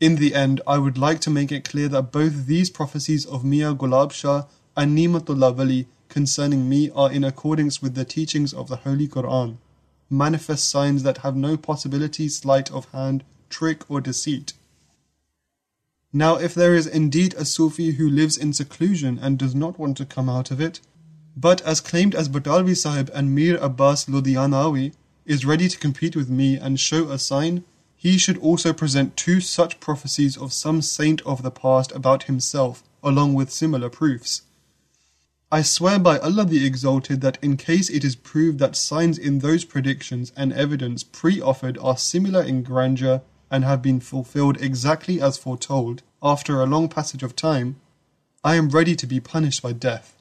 In 0.00 0.16
the 0.16 0.34
end, 0.34 0.60
I 0.66 0.78
would 0.78 0.98
like 0.98 1.20
to 1.20 1.30
make 1.30 1.52
it 1.52 1.68
clear 1.68 1.88
that 1.88 2.12
both 2.12 2.46
these 2.46 2.70
prophecies 2.70 3.24
of 3.26 3.44
Mia 3.44 3.74
Gulab 3.74 4.12
Shah 4.12 4.44
and 4.76 4.96
Nimatullah 4.96 5.56
Wali 5.56 5.86
concerning 6.08 6.68
me 6.68 6.90
are 6.94 7.12
in 7.12 7.24
accordance 7.24 7.80
with 7.80 7.94
the 7.94 8.04
teachings 8.04 8.52
of 8.52 8.68
the 8.68 8.76
Holy 8.76 9.06
Quran, 9.06 9.56
manifest 10.10 10.68
signs 10.68 11.02
that 11.02 11.18
have 11.18 11.36
no 11.36 11.56
possibility, 11.56 12.28
sleight 12.28 12.70
of 12.72 12.86
hand, 12.90 13.24
trick, 13.50 13.88
or 13.90 14.00
deceit. 14.00 14.52
Now, 16.16 16.36
if 16.36 16.54
there 16.54 16.76
is 16.76 16.86
indeed 16.86 17.34
a 17.34 17.44
Sufi 17.44 17.94
who 17.94 18.08
lives 18.08 18.36
in 18.36 18.52
seclusion 18.52 19.18
and 19.20 19.36
does 19.36 19.52
not 19.52 19.80
want 19.80 19.96
to 19.96 20.06
come 20.06 20.28
out 20.28 20.52
of 20.52 20.60
it, 20.60 20.80
but 21.36 21.60
as 21.62 21.80
claimed 21.80 22.14
as 22.14 22.28
Batalvi 22.28 22.76
Sahib 22.76 23.10
and 23.12 23.34
Mir 23.34 23.56
Abbas 23.56 24.04
Ludhianawi 24.04 24.92
is 25.26 25.44
ready 25.44 25.68
to 25.68 25.76
compete 25.76 26.14
with 26.14 26.30
me 26.30 26.56
and 26.56 26.78
show 26.78 27.08
a 27.08 27.18
sign, 27.18 27.64
he 27.96 28.16
should 28.16 28.38
also 28.38 28.72
present 28.72 29.16
two 29.16 29.40
such 29.40 29.80
prophecies 29.80 30.36
of 30.36 30.52
some 30.52 30.82
saint 30.82 31.20
of 31.22 31.42
the 31.42 31.50
past 31.50 31.90
about 31.90 32.22
himself, 32.24 32.84
along 33.02 33.34
with 33.34 33.50
similar 33.50 33.90
proofs. 33.90 34.42
I 35.50 35.62
swear 35.62 35.98
by 35.98 36.18
Allah 36.18 36.44
the 36.44 36.64
Exalted 36.64 37.22
that 37.22 37.38
in 37.42 37.56
case 37.56 37.90
it 37.90 38.04
is 38.04 38.14
proved 38.14 38.60
that 38.60 38.76
signs 38.76 39.18
in 39.18 39.40
those 39.40 39.64
predictions 39.64 40.30
and 40.36 40.52
evidence 40.52 41.02
pre 41.02 41.40
offered 41.40 41.76
are 41.78 41.98
similar 41.98 42.42
in 42.44 42.62
grandeur 42.62 43.22
and 43.50 43.64
have 43.64 43.82
been 43.82 44.00
fulfilled 44.00 44.60
exactly 44.60 45.20
as 45.20 45.38
foretold, 45.38 46.02
after 46.22 46.60
a 46.60 46.66
long 46.66 46.88
passage 46.88 47.22
of 47.22 47.36
time, 47.36 47.76
I 48.42 48.56
am 48.56 48.68
ready 48.68 48.94
to 48.96 49.06
be 49.06 49.20
punished 49.20 49.62
by 49.62 49.72
death. 49.72 50.14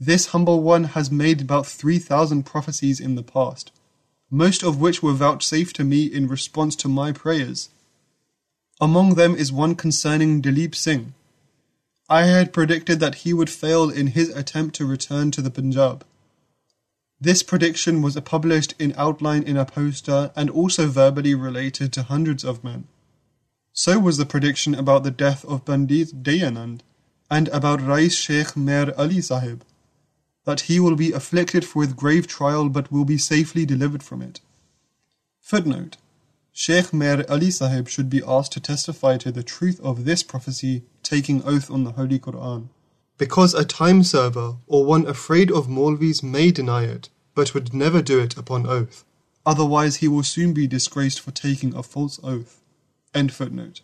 This 0.00 0.26
humble 0.26 0.62
one 0.62 0.84
has 0.84 1.10
made 1.10 1.40
about 1.40 1.66
3,000 1.66 2.44
prophecies 2.44 3.00
in 3.00 3.16
the 3.16 3.22
past, 3.22 3.72
most 4.30 4.62
of 4.62 4.80
which 4.80 5.02
were 5.02 5.12
vouchsafed 5.12 5.74
to 5.76 5.84
me 5.84 6.04
in 6.04 6.28
response 6.28 6.76
to 6.76 6.88
my 6.88 7.12
prayers. 7.12 7.70
Among 8.80 9.14
them 9.14 9.34
is 9.34 9.50
one 9.50 9.74
concerning 9.74 10.40
Dilip 10.40 10.74
Singh. 10.74 11.14
I 12.08 12.22
had 12.22 12.52
predicted 12.52 13.00
that 13.00 13.16
he 13.16 13.32
would 13.32 13.50
fail 13.50 13.90
in 13.90 14.08
his 14.08 14.28
attempt 14.30 14.76
to 14.76 14.86
return 14.86 15.30
to 15.32 15.42
the 15.42 15.50
Punjab. 15.50 16.04
This 17.20 17.42
prediction 17.42 18.00
was 18.00 18.18
published 18.20 18.74
in 18.78 18.94
outline 18.96 19.42
in 19.42 19.56
a 19.56 19.64
poster 19.64 20.30
and 20.36 20.48
also 20.48 20.86
verbally 20.86 21.34
related 21.34 21.92
to 21.94 22.04
hundreds 22.04 22.44
of 22.44 22.62
men. 22.62 22.86
So 23.72 23.98
was 23.98 24.18
the 24.18 24.26
prediction 24.26 24.74
about 24.74 25.02
the 25.02 25.10
death 25.10 25.44
of 25.44 25.64
Pandit 25.64 26.22
Dayanand 26.22 26.80
and 27.28 27.48
about 27.48 27.80
Rais 27.80 28.14
Sheikh 28.14 28.56
Mehr 28.56 28.92
Ali 28.96 29.20
Sahib, 29.20 29.64
that 30.44 30.62
he 30.62 30.78
will 30.78 30.94
be 30.94 31.12
afflicted 31.12 31.66
with 31.74 31.96
grave 31.96 32.26
trial 32.26 32.68
but 32.68 32.92
will 32.92 33.04
be 33.04 33.18
safely 33.18 33.66
delivered 33.66 34.02
from 34.02 34.22
it. 34.22 34.40
Footnote 35.40 35.96
Sheikh 36.52 36.92
Mehr 36.92 37.24
Ali 37.28 37.50
Sahib 37.50 37.88
should 37.88 38.08
be 38.08 38.22
asked 38.26 38.52
to 38.52 38.60
testify 38.60 39.16
to 39.18 39.32
the 39.32 39.42
truth 39.42 39.80
of 39.80 40.04
this 40.04 40.22
prophecy, 40.22 40.82
taking 41.02 41.42
oath 41.44 41.70
on 41.70 41.84
the 41.84 41.92
Holy 41.92 42.18
Quran. 42.18 42.68
Because 43.18 43.52
a 43.52 43.64
time 43.64 44.04
server 44.04 44.56
or 44.68 44.84
one 44.84 45.06
afraid 45.06 45.50
of 45.50 45.68
Maulvis 45.68 46.22
may 46.22 46.52
deny 46.52 46.84
it, 46.84 47.08
but 47.34 47.52
would 47.52 47.74
never 47.74 48.00
do 48.00 48.20
it 48.20 48.36
upon 48.36 48.66
oath. 48.66 49.04
Otherwise, 49.44 49.96
he 49.96 50.08
will 50.08 50.22
soon 50.22 50.52
be 50.52 50.66
disgraced 50.66 51.20
for 51.20 51.32
taking 51.32 51.74
a 51.74 51.82
false 51.82 52.20
oath. 52.22 52.60
End 53.12 53.32
footnote. 53.32 53.80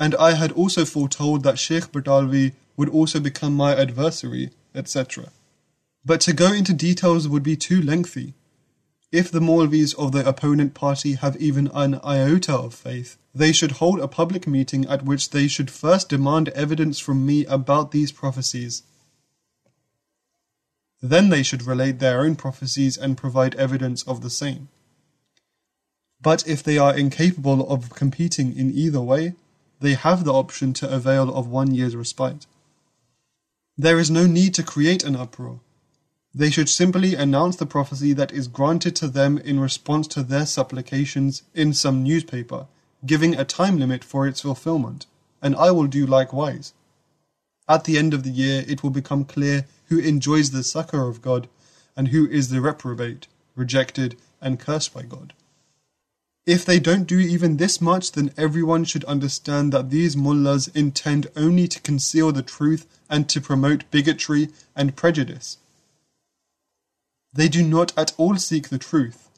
And 0.00 0.14
I 0.16 0.32
had 0.32 0.52
also 0.52 0.84
foretold 0.84 1.42
that 1.44 1.58
Sheikh 1.58 1.92
Batalvi 1.92 2.52
would 2.76 2.88
also 2.88 3.20
become 3.20 3.54
my 3.54 3.76
adversary, 3.76 4.50
etc. 4.74 5.30
But 6.04 6.20
to 6.22 6.32
go 6.32 6.52
into 6.52 6.72
details 6.72 7.28
would 7.28 7.42
be 7.42 7.56
too 7.56 7.82
lengthy. 7.82 8.34
If 9.10 9.30
the 9.30 9.40
Maulvis 9.40 9.94
of 9.94 10.12
the 10.12 10.28
opponent 10.28 10.74
party 10.74 11.14
have 11.14 11.36
even 11.38 11.68
an 11.68 11.98
iota 12.04 12.54
of 12.54 12.74
faith, 12.74 13.16
they 13.34 13.52
should 13.52 13.72
hold 13.72 14.00
a 14.00 14.08
public 14.08 14.46
meeting 14.46 14.86
at 14.86 15.04
which 15.04 15.30
they 15.30 15.48
should 15.48 15.70
first 15.70 16.10
demand 16.10 16.50
evidence 16.50 16.98
from 16.98 17.24
me 17.24 17.46
about 17.46 17.90
these 17.90 18.12
prophecies. 18.12 18.82
Then 21.00 21.30
they 21.30 21.42
should 21.42 21.62
relate 21.62 22.00
their 22.00 22.20
own 22.20 22.36
prophecies 22.36 22.98
and 22.98 23.16
provide 23.16 23.54
evidence 23.54 24.02
of 24.02 24.20
the 24.20 24.30
same. 24.30 24.68
But 26.20 26.46
if 26.46 26.62
they 26.62 26.76
are 26.76 26.96
incapable 26.96 27.66
of 27.70 27.94
competing 27.94 28.54
in 28.54 28.76
either 28.76 29.00
way, 29.00 29.34
they 29.80 29.94
have 29.94 30.24
the 30.24 30.34
option 30.34 30.74
to 30.74 30.92
avail 30.92 31.34
of 31.34 31.46
one 31.46 31.72
year's 31.72 31.96
respite. 31.96 32.46
There 33.78 33.98
is 33.98 34.10
no 34.10 34.26
need 34.26 34.54
to 34.54 34.62
create 34.64 35.04
an 35.04 35.16
uproar. 35.16 35.60
They 36.38 36.50
should 36.50 36.68
simply 36.68 37.16
announce 37.16 37.56
the 37.56 37.66
prophecy 37.66 38.12
that 38.12 38.30
is 38.30 38.46
granted 38.46 38.94
to 38.96 39.08
them 39.08 39.38
in 39.38 39.58
response 39.58 40.06
to 40.08 40.22
their 40.22 40.46
supplications 40.46 41.42
in 41.52 41.74
some 41.74 42.04
newspaper, 42.04 42.68
giving 43.04 43.34
a 43.34 43.44
time 43.44 43.76
limit 43.76 44.04
for 44.04 44.24
its 44.24 44.42
fulfillment, 44.42 45.06
and 45.42 45.56
I 45.56 45.72
will 45.72 45.88
do 45.88 46.06
likewise. 46.06 46.74
At 47.68 47.82
the 47.82 47.98
end 47.98 48.14
of 48.14 48.22
the 48.22 48.30
year, 48.30 48.64
it 48.68 48.84
will 48.84 48.90
become 48.90 49.24
clear 49.24 49.66
who 49.86 49.98
enjoys 49.98 50.52
the 50.52 50.62
succor 50.62 51.08
of 51.08 51.22
God 51.22 51.48
and 51.96 52.08
who 52.08 52.28
is 52.28 52.50
the 52.50 52.60
reprobate, 52.60 53.26
rejected, 53.56 54.16
and 54.40 54.60
cursed 54.60 54.94
by 54.94 55.02
God. 55.02 55.32
If 56.46 56.64
they 56.64 56.78
don't 56.78 57.08
do 57.08 57.18
even 57.18 57.56
this 57.56 57.80
much, 57.80 58.12
then 58.12 58.32
everyone 58.36 58.84
should 58.84 59.04
understand 59.06 59.72
that 59.72 59.90
these 59.90 60.16
mullahs 60.16 60.68
intend 60.68 61.26
only 61.34 61.66
to 61.66 61.80
conceal 61.80 62.30
the 62.30 62.44
truth 62.44 62.86
and 63.10 63.28
to 63.28 63.40
promote 63.40 63.90
bigotry 63.90 64.50
and 64.76 64.94
prejudice. 64.94 65.58
They 67.32 67.48
do 67.48 67.62
not 67.62 67.92
at 67.96 68.12
all 68.16 68.36
seek 68.36 68.68
the 68.68 68.78
truth. 68.78 69.28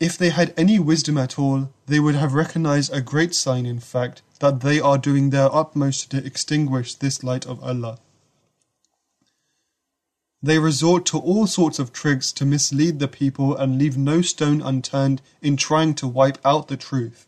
If 0.00 0.18
they 0.18 0.30
had 0.30 0.52
any 0.56 0.78
wisdom 0.78 1.16
at 1.18 1.38
all, 1.38 1.72
they 1.86 2.00
would 2.00 2.14
have 2.14 2.34
recognized 2.34 2.92
a 2.92 3.00
great 3.00 3.34
sign, 3.34 3.64
in 3.66 3.80
fact, 3.80 4.22
that 4.40 4.60
they 4.60 4.80
are 4.80 4.98
doing 4.98 5.30
their 5.30 5.54
utmost 5.54 6.10
to 6.10 6.24
extinguish 6.24 6.94
this 6.94 7.22
light 7.22 7.46
of 7.46 7.62
Allah. 7.62 7.98
They 10.42 10.58
resort 10.58 11.06
to 11.06 11.18
all 11.18 11.46
sorts 11.46 11.78
of 11.78 11.92
tricks 11.92 12.30
to 12.32 12.44
mislead 12.44 12.98
the 12.98 13.08
people 13.08 13.56
and 13.56 13.78
leave 13.78 13.96
no 13.96 14.20
stone 14.20 14.60
unturned 14.60 15.22
in 15.40 15.56
trying 15.56 15.94
to 15.94 16.06
wipe 16.06 16.36
out 16.44 16.68
the 16.68 16.76
truth. 16.76 17.26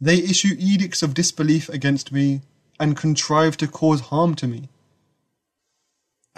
They 0.00 0.18
issue 0.18 0.54
edicts 0.58 1.02
of 1.02 1.14
disbelief 1.14 1.68
against 1.68 2.12
me 2.12 2.42
and 2.78 2.96
contrive 2.96 3.56
to 3.56 3.66
cause 3.66 4.00
harm 4.02 4.36
to 4.36 4.46
me. 4.46 4.68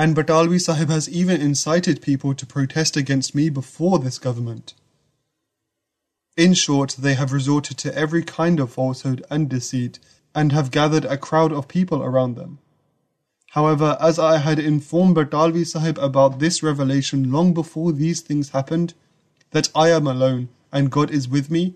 And 0.01 0.15
Batalvi 0.15 0.61
Sahib 0.61 0.91
has 0.91 1.09
even 1.09 1.41
incited 1.41 2.01
people 2.01 2.33
to 2.33 2.47
protest 2.47 2.97
against 2.97 3.35
me 3.35 3.51
before 3.51 3.99
this 3.99 4.21
government. 4.21 4.75
In 6.37 6.55
short, 6.55 6.95
they 6.97 7.15
have 7.15 7.33
resorted 7.33 7.79
to 7.79 7.93
every 7.99 8.23
kind 8.23 8.61
of 8.61 8.73
falsehood 8.73 9.25
and 9.29 9.49
deceit 9.49 9.99
and 10.37 10.53
have 10.53 10.71
gathered 10.71 11.05
a 11.05 11.19
crowd 11.19 11.53
of 11.53 11.67
people 11.67 12.01
around 12.01 12.37
them. 12.37 12.61
However, 13.51 13.99
as 14.01 14.21
I 14.21 14.37
had 14.37 14.61
informed 14.61 15.17
Batalvi 15.17 15.67
Sahib 15.67 15.99
about 15.99 16.39
this 16.39 16.63
revelation 16.63 17.33
long 17.33 17.53
before 17.53 17.91
these 17.91 18.21
things 18.21 18.51
happened, 18.51 18.95
that 19.51 19.69
I 19.75 19.89
am 19.91 20.07
alone 20.07 20.49
and 20.71 20.93
God 20.93 21.11
is 21.11 21.29
with 21.29 21.51
me, 21.51 21.75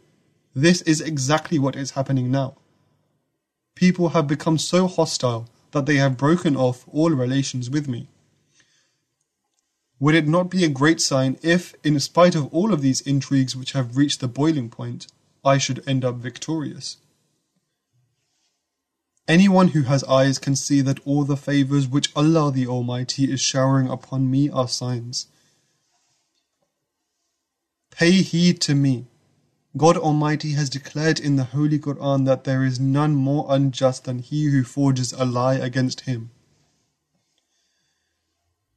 this 0.54 0.80
is 0.82 1.00
exactly 1.00 1.58
what 1.58 1.74
is 1.74 1.92
happening 1.92 2.30
now. 2.30 2.54
People 3.74 4.10
have 4.10 4.28
become 4.28 4.58
so 4.58 4.86
hostile 4.86 5.48
that 5.72 5.86
they 5.86 5.96
have 5.96 6.16
broken 6.16 6.54
off 6.54 6.84
all 6.92 7.10
relations 7.10 7.68
with 7.68 7.88
me. 7.88 8.06
Would 10.02 10.16
it 10.16 10.26
not 10.26 10.50
be 10.50 10.64
a 10.64 10.68
great 10.68 11.00
sign 11.00 11.38
if, 11.42 11.76
in 11.84 12.00
spite 12.00 12.34
of 12.34 12.52
all 12.52 12.72
of 12.72 12.82
these 12.82 13.02
intrigues 13.02 13.54
which 13.54 13.70
have 13.70 13.96
reached 13.96 14.18
the 14.18 14.26
boiling 14.26 14.68
point, 14.68 15.06
I 15.44 15.58
should 15.58 15.80
end 15.88 16.04
up 16.04 16.16
victorious? 16.16 16.96
Anyone 19.28 19.68
who 19.68 19.82
has 19.82 20.02
eyes 20.02 20.40
can 20.40 20.56
see 20.56 20.80
that 20.80 20.98
all 21.06 21.22
the 21.22 21.36
favors 21.36 21.86
which 21.86 22.10
Allah 22.16 22.50
the 22.50 22.66
Almighty 22.66 23.30
is 23.30 23.40
showering 23.40 23.86
upon 23.88 24.28
me 24.28 24.50
are 24.50 24.66
signs. 24.66 25.28
Pay 27.92 28.22
heed 28.22 28.60
to 28.62 28.74
me. 28.74 29.04
God 29.76 29.96
Almighty 29.96 30.54
has 30.54 30.68
declared 30.68 31.20
in 31.20 31.36
the 31.36 31.44
Holy 31.54 31.78
Quran 31.78 32.24
that 32.26 32.42
there 32.42 32.64
is 32.64 32.80
none 32.80 33.14
more 33.14 33.46
unjust 33.48 34.02
than 34.06 34.18
he 34.18 34.46
who 34.46 34.64
forges 34.64 35.12
a 35.12 35.24
lie 35.24 35.54
against 35.54 36.00
him. 36.00 36.32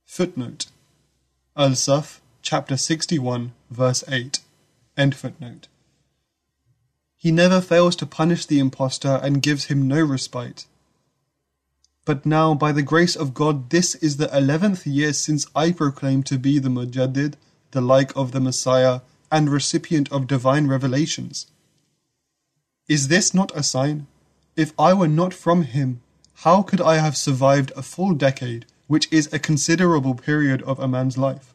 Footnote 0.05 0.67
Al 1.57 1.69
Saf, 1.69 2.19
chapter 2.41 2.75
61, 2.75 3.53
verse 3.71 4.03
8. 4.09 4.41
End 4.97 5.15
footnote. 5.15 5.69
He 7.15 7.31
never 7.31 7.61
fails 7.61 7.95
to 7.95 8.05
punish 8.05 8.45
the 8.45 8.59
impostor 8.59 9.21
and 9.23 9.41
gives 9.41 9.65
him 9.65 9.87
no 9.87 10.03
respite. 10.03 10.65
But 12.03 12.25
now, 12.25 12.55
by 12.55 12.73
the 12.73 12.81
grace 12.81 13.15
of 13.15 13.33
God, 13.33 13.69
this 13.69 13.95
is 13.95 14.17
the 14.17 14.29
eleventh 14.37 14.85
year 14.85 15.13
since 15.13 15.47
I 15.55 15.71
proclaim 15.71 16.23
to 16.23 16.37
be 16.37 16.59
the 16.59 16.67
Mujaddid, 16.67 17.35
the 17.71 17.79
like 17.79 18.13
of 18.17 18.33
the 18.33 18.41
Messiah, 18.41 18.99
and 19.31 19.49
recipient 19.49 20.11
of 20.11 20.27
divine 20.27 20.67
revelations. 20.67 21.47
Is 22.89 23.07
this 23.07 23.33
not 23.33 23.55
a 23.55 23.63
sign? 23.63 24.07
If 24.57 24.73
I 24.77 24.93
were 24.93 25.07
not 25.07 25.33
from 25.33 25.63
him, 25.63 26.01
how 26.43 26.63
could 26.63 26.81
I 26.81 26.97
have 26.97 27.15
survived 27.15 27.71
a 27.77 27.81
full 27.81 28.13
decade, 28.13 28.65
which 28.87 29.11
is 29.11 29.31
a 29.31 29.39
considerable 29.39 30.15
period 30.15 30.61
of 30.63 30.79
a 30.79 30.87
man's 30.87 31.17
life? 31.17 31.53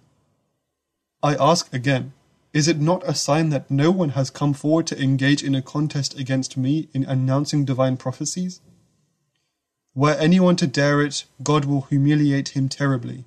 I 1.23 1.35
ask 1.37 1.73
again, 1.73 2.13
is 2.53 2.67
it 2.67 2.81
not 2.81 3.09
a 3.09 3.15
sign 3.15 3.51
that 3.51 3.71
no 3.71 3.91
one 3.91 4.11
has 4.11 4.31
come 4.31 4.55
forward 4.55 4.87
to 4.89 5.01
engage 5.01 5.43
in 5.43 5.55
a 5.55 5.63
contest 5.63 6.19
against 6.19 6.57
me 6.57 6.89
in 6.93 7.05
announcing 7.05 7.65
divine 7.65 7.97
prophecies? 7.97 8.61
Were 9.95 10.15
anyone 10.15 10.57
to 10.57 10.67
dare 10.67 11.01
it, 11.03 11.25
God 11.43 11.65
will 11.65 11.83
humiliate 11.83 12.51
him 12.51 12.69
terribly. 12.69 13.25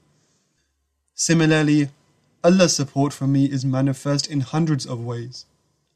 Similarly, 1.13 1.89
Allah's 2.43 2.75
support 2.75 3.13
for 3.13 3.27
me 3.27 3.45
is 3.45 3.63
manifest 3.63 4.29
in 4.29 4.41
hundreds 4.41 4.85
of 4.85 4.99
ways. 4.99 5.45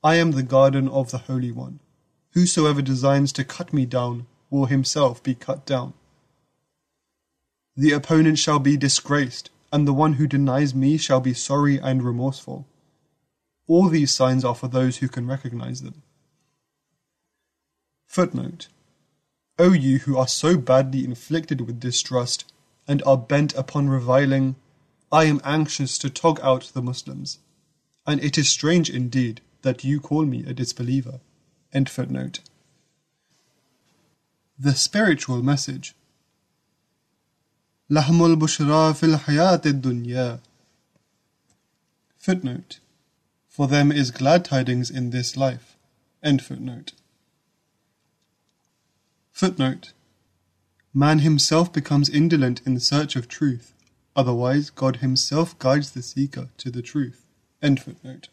I 0.04 0.16
am 0.16 0.32
the 0.32 0.44
garden 0.44 0.88
of 0.88 1.12
the 1.12 1.18
Holy 1.18 1.52
One. 1.52 1.80
Whosoever 2.32 2.82
designs 2.82 3.34
to 3.34 3.44
cut 3.44 3.74
me 3.74 3.86
down 3.86 4.28
will 4.50 4.68
himself 4.68 5.22
be 5.22 5.36
cut 5.36 5.66
down. 5.66 5.94
The 7.78 7.91
opponent 7.91 8.40
shall 8.40 8.58
be 8.58 8.76
disgraced, 8.76 9.52
and 9.72 9.88
the 9.88 9.94
one 9.94 10.14
who 10.14 10.26
denies 10.26 10.74
me 10.74 10.98
shall 10.98 11.20
be 11.20 11.36
sorry 11.36 11.78
and 11.78 12.04
remorseful. 12.04 12.68
All 13.68 13.88
these 13.88 14.14
signs 14.14 14.44
are 14.44 14.56
for 14.56 14.68
those 14.68 14.98
who 14.98 15.08
can 15.08 15.28
recognize 15.28 15.82
them. 15.82 16.02
Footnote 18.08 18.68
O 19.60 19.74
you 19.74 19.99
who 19.99 20.18
are 20.18 20.28
so 20.28 20.58
badly 20.58 21.04
inflicted 21.04 21.62
with 21.62 21.80
distrust 21.80 22.45
and 22.88 23.02
are 23.04 23.18
bent 23.18 23.54
upon 23.56 23.90
reviling, 23.90 24.56
I 25.12 25.26
am 25.26 25.41
anxious 25.44 25.98
to 25.99 26.10
tog 26.10 26.40
out 26.41 26.72
the 26.74 26.82
Muslims, 26.82 27.40
and 28.06 28.24
it 28.24 28.38
is 28.38 28.49
strange 28.49 28.90
indeed 28.90 29.41
that 29.64 29.84
you 29.84 29.99
call 29.99 30.26
me 30.26 30.44
a 30.45 30.54
disbeliever. 30.54 31.20
End 31.74 31.90
footnote. 31.90 32.40
The 34.60 34.76
spiritual 34.76 35.41
message. 35.44 35.95
لحم 37.90 38.24
البشرى 38.24 38.94
في 38.94 39.07
الحياة 39.07 39.61
الدنيا. 39.66 40.39
Footnote 42.19 42.78
for 43.49 43.69
them 43.69 43.93
is 43.93 44.11
glad 44.11 44.44
tidings 44.44 44.90
in 44.90 45.11
this 45.11 45.36
life. 45.36 45.77
End 46.23 46.40
footnote. 46.43 46.93
Footnote. 49.32 49.93
Man 50.94 51.19
himself 51.19 51.73
becomes 51.73 52.09
indolent 52.09 52.62
in 52.65 52.78
search 52.81 53.16
of 53.16 53.28
truth. 53.28 53.73
Otherwise, 54.15 54.70
God 54.70 54.97
Himself 54.97 55.59
guides 55.59 55.93
the 55.93 56.03
seeker 56.03 56.49
to 56.59 56.70
the 56.70 56.82
truth. 56.82 57.24
End 57.62 57.81
footnote. 57.81 58.28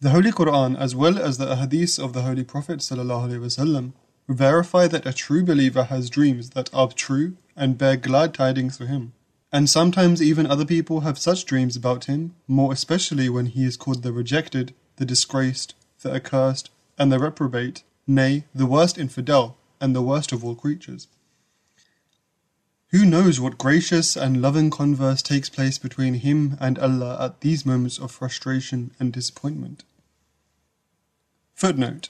The 0.00 0.10
Holy 0.10 0.30
Quran, 0.30 0.78
as 0.78 0.94
well 0.94 1.18
as 1.18 1.38
the 1.38 1.46
Ahadith 1.46 2.02
of 2.02 2.12
the 2.12 2.22
Holy 2.22 2.44
Prophet 2.44 2.80
ﷺ, 2.80 3.92
verify 4.27 4.87
that 4.87 5.05
a 5.05 5.13
true 5.13 5.43
believer 5.43 5.85
has 5.85 6.09
dreams 6.09 6.51
that 6.51 6.69
are 6.73 6.87
true 6.89 7.35
and 7.55 7.77
bear 7.77 7.97
glad 7.97 8.33
tidings 8.33 8.77
for 8.77 8.85
him. 8.85 9.13
And 9.51 9.69
sometimes 9.69 10.21
even 10.21 10.47
other 10.47 10.65
people 10.65 11.01
have 11.01 11.19
such 11.19 11.45
dreams 11.45 11.75
about 11.75 12.05
him, 12.05 12.33
more 12.47 12.73
especially 12.73 13.29
when 13.29 13.47
he 13.47 13.65
is 13.65 13.77
called 13.77 14.01
the 14.01 14.11
rejected, 14.11 14.73
the 14.95 15.05
disgraced, 15.05 15.75
the 16.01 16.11
accursed, 16.11 16.71
and 16.97 17.11
the 17.11 17.19
reprobate, 17.19 17.83
nay, 18.07 18.45
the 18.55 18.65
worst 18.65 18.97
infidel, 18.97 19.57
and 19.79 19.95
the 19.95 20.01
worst 20.01 20.31
of 20.31 20.43
all 20.43 20.55
creatures. 20.55 21.07
Who 22.89 23.05
knows 23.05 23.39
what 23.39 23.57
gracious 23.57 24.15
and 24.15 24.41
loving 24.41 24.69
converse 24.69 25.21
takes 25.21 25.49
place 25.49 25.77
between 25.77 26.15
him 26.15 26.57
and 26.59 26.77
Allah 26.79 27.17
at 27.19 27.41
these 27.41 27.65
moments 27.65 27.97
of 27.97 28.11
frustration 28.11 28.91
and 28.99 29.11
disappointment? 29.11 29.83
Footnote 31.55 32.09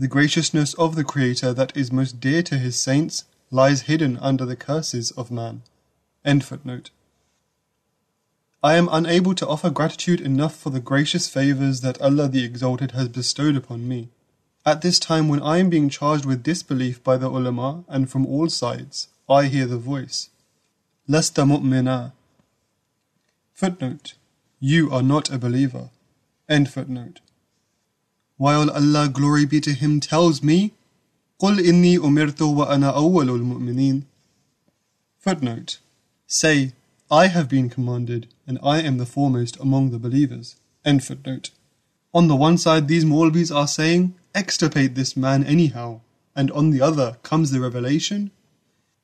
The 0.00 0.06
graciousness 0.06 0.74
of 0.74 0.94
the 0.94 1.02
Creator 1.02 1.52
that 1.54 1.76
is 1.76 1.90
most 1.90 2.20
dear 2.20 2.40
to 2.44 2.56
His 2.56 2.76
saints 2.76 3.24
lies 3.50 3.82
hidden 3.82 4.16
under 4.18 4.46
the 4.46 4.54
curses 4.54 5.10
of 5.10 5.32
man. 5.32 5.62
I 6.24 6.30
am 8.76 8.88
unable 8.92 9.34
to 9.34 9.48
offer 9.48 9.70
gratitude 9.70 10.20
enough 10.20 10.54
for 10.54 10.70
the 10.70 10.78
gracious 10.78 11.28
favours 11.28 11.80
that 11.80 12.00
Allah 12.00 12.28
the 12.28 12.44
Exalted 12.44 12.92
has 12.92 13.08
bestowed 13.08 13.56
upon 13.56 13.88
me. 13.88 14.08
At 14.64 14.82
this 14.82 15.00
time 15.00 15.28
when 15.28 15.42
I 15.42 15.58
am 15.58 15.68
being 15.68 15.88
charged 15.88 16.24
with 16.24 16.44
disbelief 16.44 17.02
by 17.02 17.16
the 17.16 17.28
ulama 17.28 17.82
and 17.88 18.08
from 18.08 18.24
all 18.24 18.48
sides, 18.48 19.08
I 19.28 19.46
hear 19.46 19.66
the 19.66 19.78
voice. 19.78 20.30
Lasta 21.08 21.42
mu'mina. 21.42 22.12
Footnote. 23.52 24.14
You 24.60 24.92
are 24.92 25.02
not 25.02 25.32
a 25.32 25.38
believer. 25.38 25.90
End 26.48 26.70
footnote 26.70 27.18
While 28.37 28.69
Allah, 28.69 29.09
glory 29.09 29.45
be 29.45 29.61
to 29.61 29.73
Him, 29.73 29.99
tells 29.99 30.43
me, 30.43 30.73
قُلْ 31.41 31.59
إِنِّي 31.59 31.97
أُمِرْتُ 31.97 32.39
وَأَنَا 32.39 32.95
أَوَّلُ 32.95 33.29
الْمُؤْمِنِينَ 33.29 34.03
Footnote. 35.19 35.79
Say, 36.27 36.73
I 37.11 37.27
have 37.27 37.47
been 37.47 37.69
commanded, 37.69 38.27
and 38.47 38.59
I 38.63 38.81
am 38.81 38.97
the 38.97 39.05
foremost 39.05 39.57
among 39.59 39.91
the 39.91 39.99
believers. 39.99 40.55
End 40.83 41.03
footnote. 41.03 41.51
On 42.13 42.27
the 42.27 42.35
one 42.35 42.57
side, 42.57 42.87
these 42.87 43.05
Maulvis 43.05 43.51
are 43.55 43.67
saying, 43.67 44.15
extirpate 44.35 44.95
this 44.95 45.15
man 45.15 45.43
anyhow, 45.43 46.01
and 46.35 46.51
on 46.51 46.71
the 46.71 46.81
other 46.81 47.17
comes 47.23 47.51
the 47.51 47.59
revelation, 47.59 48.31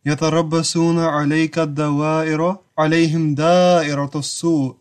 يتربصون 0.06 0.98
عليك 1.00 1.60
الدوائر 1.60 2.58
عليهم 2.78 3.36
دائرة 3.36 4.12
السوء 4.16 4.76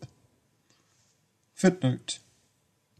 Footnote 1.53 2.19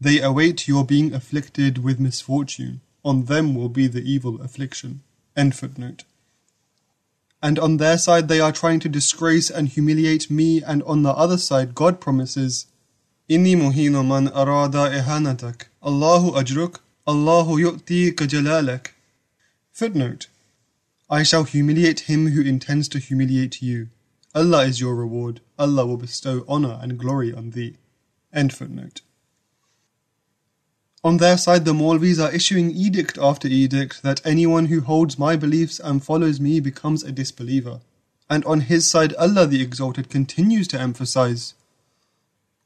They 0.04 0.20
await 0.20 0.66
your 0.66 0.84
being 0.84 1.12
afflicted 1.14 1.78
with 1.84 2.00
misfortune. 2.00 2.80
On 3.04 3.24
them 3.24 3.54
will 3.54 3.68
be 3.68 3.86
the 3.86 4.02
evil 4.02 4.40
affliction. 4.40 5.00
End 5.36 5.54
footnote. 5.54 6.04
And 7.42 7.58
on 7.58 7.78
their 7.78 7.98
side 7.98 8.28
they 8.28 8.40
are 8.40 8.52
trying 8.52 8.80
to 8.80 8.88
disgrace 8.88 9.50
and 9.50 9.68
humiliate 9.68 10.30
me, 10.30 10.62
and 10.62 10.82
on 10.82 11.02
the 11.02 11.12
other 11.12 11.38
side 11.38 11.74
God 11.74 12.00
promises, 12.00 12.66
إني 13.30 13.56
مهين 13.56 13.92
من 13.92 14.28
أراد 14.28 14.76
إهانتك 14.76 15.68
الله 15.86 16.40
أجرك 16.40 16.80
الله 17.08 17.60
يؤتيك 17.60 18.22
جلالك 18.22 18.94
Footnote 19.72 20.26
I 21.08 21.22
shall 21.22 21.44
humiliate 21.44 22.00
him 22.00 22.28
who 22.28 22.42
intends 22.42 22.88
to 22.88 22.98
humiliate 22.98 23.62
you. 23.62 23.88
Allah 24.34 24.64
is 24.64 24.80
your 24.80 24.94
reward. 24.94 25.40
Allah 25.58 25.86
will 25.86 25.96
bestow 25.96 26.44
honor 26.46 26.78
and 26.82 26.98
glory 26.98 27.32
on 27.32 27.50
thee. 27.50 27.76
End 28.32 28.52
footnote. 28.52 29.00
On 31.04 31.16
their 31.16 31.38
side, 31.38 31.64
the 31.64 31.72
Maulvis 31.72 32.18
are 32.22 32.32
issuing 32.32 32.70
edict 32.70 33.16
after 33.16 33.48
edict 33.48 34.02
that 34.02 34.20
anyone 34.24 34.66
who 34.66 34.82
holds 34.82 35.18
my 35.18 35.34
beliefs 35.34 35.80
and 35.80 36.04
follows 36.04 36.38
me 36.40 36.60
becomes 36.60 37.02
a 37.02 37.10
disbeliever. 37.10 37.80
And 38.28 38.44
on 38.44 38.60
his 38.60 38.88
side, 38.88 39.14
Allah 39.14 39.46
the 39.46 39.62
Exalted 39.62 40.10
continues 40.10 40.68
to 40.68 40.80
emphasize, 40.80 41.54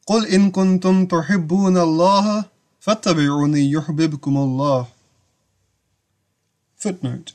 قُلْ 0.08 0.26
إِن 0.26 0.50
كُنْتُمْ 0.50 1.08
تُحِبُّونَ 1.08 1.76
اللَّهَ 1.76 2.48
فَاتَّبِعُونِي 2.84 3.72
يُحْبِبْكُمُ 3.72 4.18
اللَّهُ 4.20 4.88
Footnote. 6.76 7.32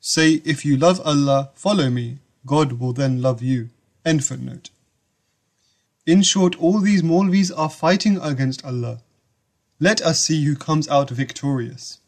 Say, 0.00 0.42
if 0.44 0.64
you 0.64 0.76
love 0.76 1.00
Allah, 1.04 1.50
follow 1.54 1.88
me. 1.88 2.18
God 2.44 2.72
will 2.72 2.92
then 2.92 3.22
love 3.22 3.40
you. 3.40 3.70
End 4.04 4.24
footnote. 4.24 4.70
In 6.06 6.22
short, 6.22 6.56
all 6.56 6.80
these 6.80 7.02
Maulvis 7.02 7.50
are 7.56 7.70
fighting 7.70 8.18
against 8.20 8.64
Allah. 8.64 8.98
let 9.79 10.01
us 10.01 10.21
see 10.21 10.45
who 10.45 10.55
comes 10.55 10.87
out 10.87 11.09
victorious. 11.09 11.99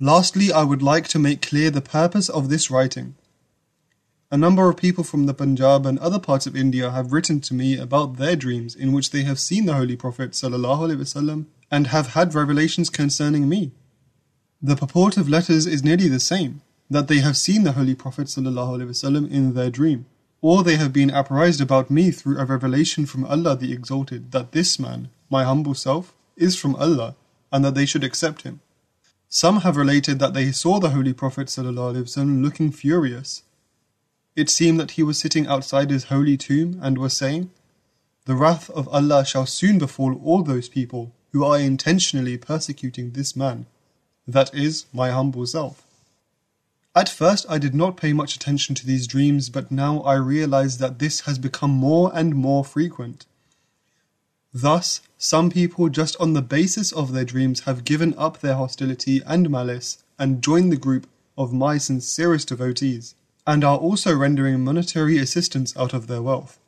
Lastly, 0.00 0.50
I 0.50 0.62
would 0.62 0.80
like 0.80 1.06
to 1.08 1.18
make 1.18 1.42
clear 1.42 1.70
the 1.70 1.82
purpose 1.82 2.30
of 2.30 2.48
this 2.48 2.70
writing. 2.70 3.14
A 4.30 4.38
number 4.38 4.70
of 4.70 4.78
people 4.78 5.04
from 5.04 5.26
the 5.26 5.34
Punjab 5.34 5.84
and 5.84 5.98
other 5.98 6.18
parts 6.18 6.46
of 6.46 6.56
India 6.56 6.90
have 6.90 7.12
written 7.12 7.40
to 7.42 7.52
me 7.52 7.76
about 7.76 8.16
their 8.16 8.36
dreams 8.36 8.74
in 8.74 8.92
which 8.92 9.10
they 9.10 9.24
have 9.24 9.38
seen 9.38 9.66
the 9.66 9.74
Holy 9.74 9.96
Prophet 9.96 10.30
ﷺ 10.30 11.44
and 11.70 11.86
have 11.88 12.14
had 12.14 12.34
revelations 12.34 12.88
concerning 12.88 13.50
me. 13.50 13.72
The 14.62 14.76
purport 14.76 15.18
of 15.18 15.28
letters 15.28 15.66
is 15.66 15.84
nearly 15.84 16.08
the 16.08 16.18
same 16.18 16.62
that 16.88 17.08
they 17.08 17.18
have 17.18 17.36
seen 17.36 17.64
the 17.64 17.72
Holy 17.72 17.94
Prophet 17.94 18.28
ﷺ 18.28 19.30
in 19.30 19.52
their 19.52 19.70
dream, 19.70 20.06
or 20.40 20.62
they 20.62 20.76
have 20.76 20.94
been 20.94 21.10
apprised 21.10 21.60
about 21.60 21.90
me 21.90 22.10
through 22.10 22.38
a 22.38 22.46
revelation 22.46 23.04
from 23.04 23.26
Allah 23.26 23.56
the 23.56 23.74
Exalted 23.74 24.32
that 24.32 24.52
this 24.52 24.78
man, 24.78 25.10
my 25.28 25.44
humble 25.44 25.74
self, 25.74 26.14
is 26.38 26.56
from 26.56 26.76
Allah 26.76 27.14
and 27.52 27.64
that 27.64 27.74
they 27.74 27.86
should 27.86 28.04
accept 28.04 28.42
him. 28.42 28.60
Some 29.28 29.60
have 29.60 29.76
related 29.76 30.18
that 30.20 30.32
they 30.32 30.52
saw 30.52 30.80
the 30.80 30.90
Holy 30.90 31.12
Prophet 31.12 31.54
looking 31.58 32.72
furious. 32.72 33.42
It 34.34 34.48
seemed 34.48 34.80
that 34.80 34.92
he 34.92 35.02
was 35.02 35.18
sitting 35.18 35.46
outside 35.46 35.90
his 35.90 36.04
holy 36.04 36.36
tomb 36.36 36.78
and 36.80 36.96
was 36.96 37.16
saying, 37.16 37.50
The 38.24 38.36
wrath 38.36 38.70
of 38.70 38.88
Allah 38.88 39.26
shall 39.26 39.44
soon 39.44 39.78
befall 39.78 40.18
all 40.24 40.42
those 40.42 40.68
people 40.68 41.12
who 41.32 41.44
are 41.44 41.58
intentionally 41.58 42.38
persecuting 42.38 43.10
this 43.10 43.36
man, 43.36 43.66
that 44.26 44.54
is, 44.54 44.86
my 44.92 45.10
humble 45.10 45.46
self. 45.46 45.84
At 46.94 47.08
first, 47.08 47.44
I 47.48 47.58
did 47.58 47.74
not 47.74 47.96
pay 47.96 48.12
much 48.12 48.34
attention 48.34 48.74
to 48.76 48.86
these 48.86 49.06
dreams, 49.06 49.50
but 49.50 49.70
now 49.70 50.00
I 50.00 50.14
realize 50.14 50.78
that 50.78 50.98
this 50.98 51.20
has 51.20 51.38
become 51.38 51.70
more 51.70 52.10
and 52.14 52.34
more 52.34 52.64
frequent. 52.64 53.26
Thus, 54.52 55.00
some 55.18 55.50
people 55.50 55.88
just 55.88 56.16
on 56.18 56.32
the 56.32 56.42
basis 56.42 56.92
of 56.92 57.12
their 57.12 57.24
dreams 57.24 57.60
have 57.60 57.84
given 57.84 58.14
up 58.16 58.40
their 58.40 58.54
hostility 58.54 59.20
and 59.26 59.50
malice 59.50 60.02
and 60.18 60.42
joined 60.42 60.72
the 60.72 60.76
group 60.76 61.06
of 61.36 61.52
my 61.52 61.78
sincerest 61.78 62.48
devotees, 62.48 63.14
and 63.46 63.62
are 63.62 63.78
also 63.78 64.14
rendering 64.14 64.64
monetary 64.64 65.18
assistance 65.18 65.76
out 65.76 65.94
of 65.94 66.06
their 66.06 66.22
wealth. 66.22 66.58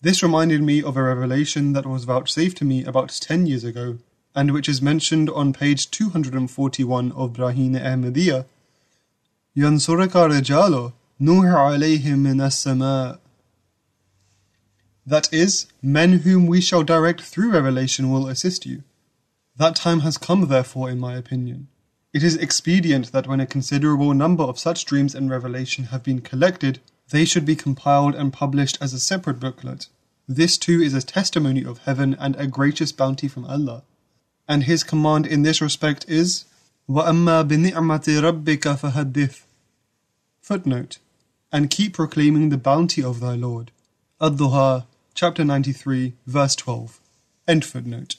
This 0.00 0.22
reminded 0.22 0.62
me 0.62 0.82
of 0.82 0.96
a 0.96 1.02
revelation 1.02 1.72
that 1.74 1.86
was 1.86 2.04
vouchsafed 2.04 2.56
to 2.58 2.64
me 2.64 2.84
about 2.84 3.10
10 3.10 3.46
years 3.46 3.64
ago, 3.64 3.98
and 4.34 4.52
which 4.52 4.68
is 4.68 4.80
mentioned 4.80 5.28
on 5.30 5.52
page 5.52 5.90
241 5.90 7.12
of 7.12 7.32
Barahin-e 7.32 7.80
Ahmadiyya. 7.80 8.46
ينصرك 9.56 10.16
رجال 10.16 10.92
نوح 11.20 11.46
عليهم 11.46 12.18
من 12.18 12.40
That 15.07 15.33
is, 15.33 15.67
men 15.81 16.19
whom 16.19 16.47
we 16.47 16.61
shall 16.61 16.83
direct 16.83 17.21
through 17.21 17.51
revelation 17.51 18.09
will 18.09 18.27
assist 18.27 18.65
you. 18.65 18.83
That 19.57 19.75
time 19.75 19.99
has 19.99 20.17
come, 20.17 20.47
therefore, 20.47 20.89
in 20.89 20.99
my 20.99 21.15
opinion. 21.15 21.67
It 22.13 22.23
is 22.23 22.35
expedient 22.35 23.11
that 23.11 23.27
when 23.27 23.39
a 23.39 23.45
considerable 23.45 24.13
number 24.13 24.43
of 24.43 24.59
such 24.59 24.85
dreams 24.85 25.13
and 25.13 25.29
revelation 25.29 25.85
have 25.85 26.03
been 26.03 26.21
collected, 26.21 26.79
they 27.09 27.25
should 27.25 27.45
be 27.45 27.55
compiled 27.55 28.15
and 28.15 28.31
published 28.31 28.77
as 28.79 28.93
a 28.93 28.99
separate 28.99 29.39
booklet. 29.39 29.87
This 30.27 30.57
too 30.57 30.81
is 30.81 30.93
a 30.93 31.01
testimony 31.01 31.65
of 31.65 31.79
heaven 31.79 32.15
and 32.19 32.35
a 32.37 32.47
gracious 32.47 32.91
bounty 32.91 33.27
from 33.27 33.45
Allah. 33.45 33.83
And 34.47 34.63
His 34.63 34.83
command 34.83 35.25
in 35.25 35.41
this 35.41 35.61
respect 35.61 36.05
is, 36.07 36.45
وَأَمَّا 36.89 37.47
بِنِعْمَةِ 37.47 38.43
رَبِّكَ 38.43 38.77
فَحَدِّثْ 38.77 39.41
Footnote, 40.41 40.97
and 41.51 41.69
keep 41.69 41.93
proclaiming 41.93 42.49
the 42.49 42.57
bounty 42.57 43.03
of 43.03 43.19
thy 43.19 43.35
Lord. 43.35 43.71
Ad-Duha, 44.21 44.85
chapter 45.18 45.44
93, 45.44 46.12
verse 46.28 46.54
12. 46.54 47.00
End 47.48 47.64
footnote. 47.64 48.14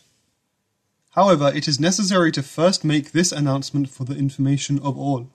However, 1.11 1.49
it 1.55 1.65
is 1.65 1.79
necessary 1.79 2.29
to 2.33 2.43
first 2.43 2.83
make 2.83 3.13
this 3.13 3.31
announcement 3.31 3.89
for 3.89 4.03
the 4.03 4.17
information 4.17 4.79
of 4.79 4.97
all. 4.97 5.29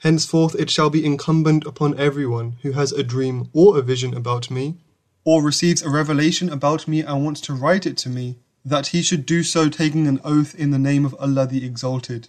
Henceforth 0.00 0.54
it 0.56 0.68
shall 0.68 0.90
be 0.90 1.02
incumbent 1.02 1.64
upon 1.64 1.98
everyone 1.98 2.56
who 2.60 2.72
has 2.72 2.92
a 2.92 3.02
dream 3.02 3.48
or 3.54 3.78
a 3.78 3.80
vision 3.80 4.12
about 4.12 4.50
me, 4.50 4.76
or 5.24 5.42
receives 5.42 5.80
a 5.80 5.88
revelation 5.88 6.50
about 6.50 6.86
me 6.86 7.00
and 7.00 7.24
wants 7.24 7.40
to 7.40 7.54
write 7.54 7.86
it 7.86 7.96
to 7.96 8.10
me, 8.10 8.36
that 8.62 8.88
he 8.88 9.00
should 9.00 9.24
do 9.24 9.42
so 9.42 9.70
taking 9.70 10.06
an 10.06 10.20
oath 10.22 10.54
in 10.54 10.70
the 10.70 10.78
name 10.78 11.06
of 11.06 11.16
Allah 11.18 11.46
the 11.46 11.64
Exalted, 11.64 12.28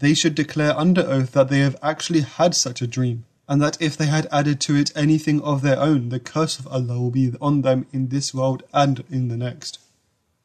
they 0.00 0.12
should 0.12 0.34
declare 0.34 0.76
under 0.76 1.00
oath 1.00 1.32
that 1.32 1.48
they 1.48 1.60
have 1.60 1.76
actually 1.82 2.20
had 2.20 2.54
such 2.54 2.82
a 2.82 2.86
dream, 2.86 3.24
and 3.48 3.62
that 3.62 3.80
if 3.80 3.96
they 3.96 4.06
had 4.06 4.26
added 4.30 4.60
to 4.60 4.76
it 4.76 4.92
anything 4.94 5.40
of 5.42 5.62
their 5.62 5.80
own, 5.80 6.10
the 6.10 6.20
curse 6.20 6.58
of 6.58 6.66
Allah 6.68 7.00
will 7.00 7.10
be 7.10 7.32
on 7.40 7.62
them 7.62 7.86
in 7.92 8.08
this 8.08 8.34
world 8.34 8.62
and 8.74 9.02
in 9.10 9.28
the 9.28 9.36
next. 9.36 9.78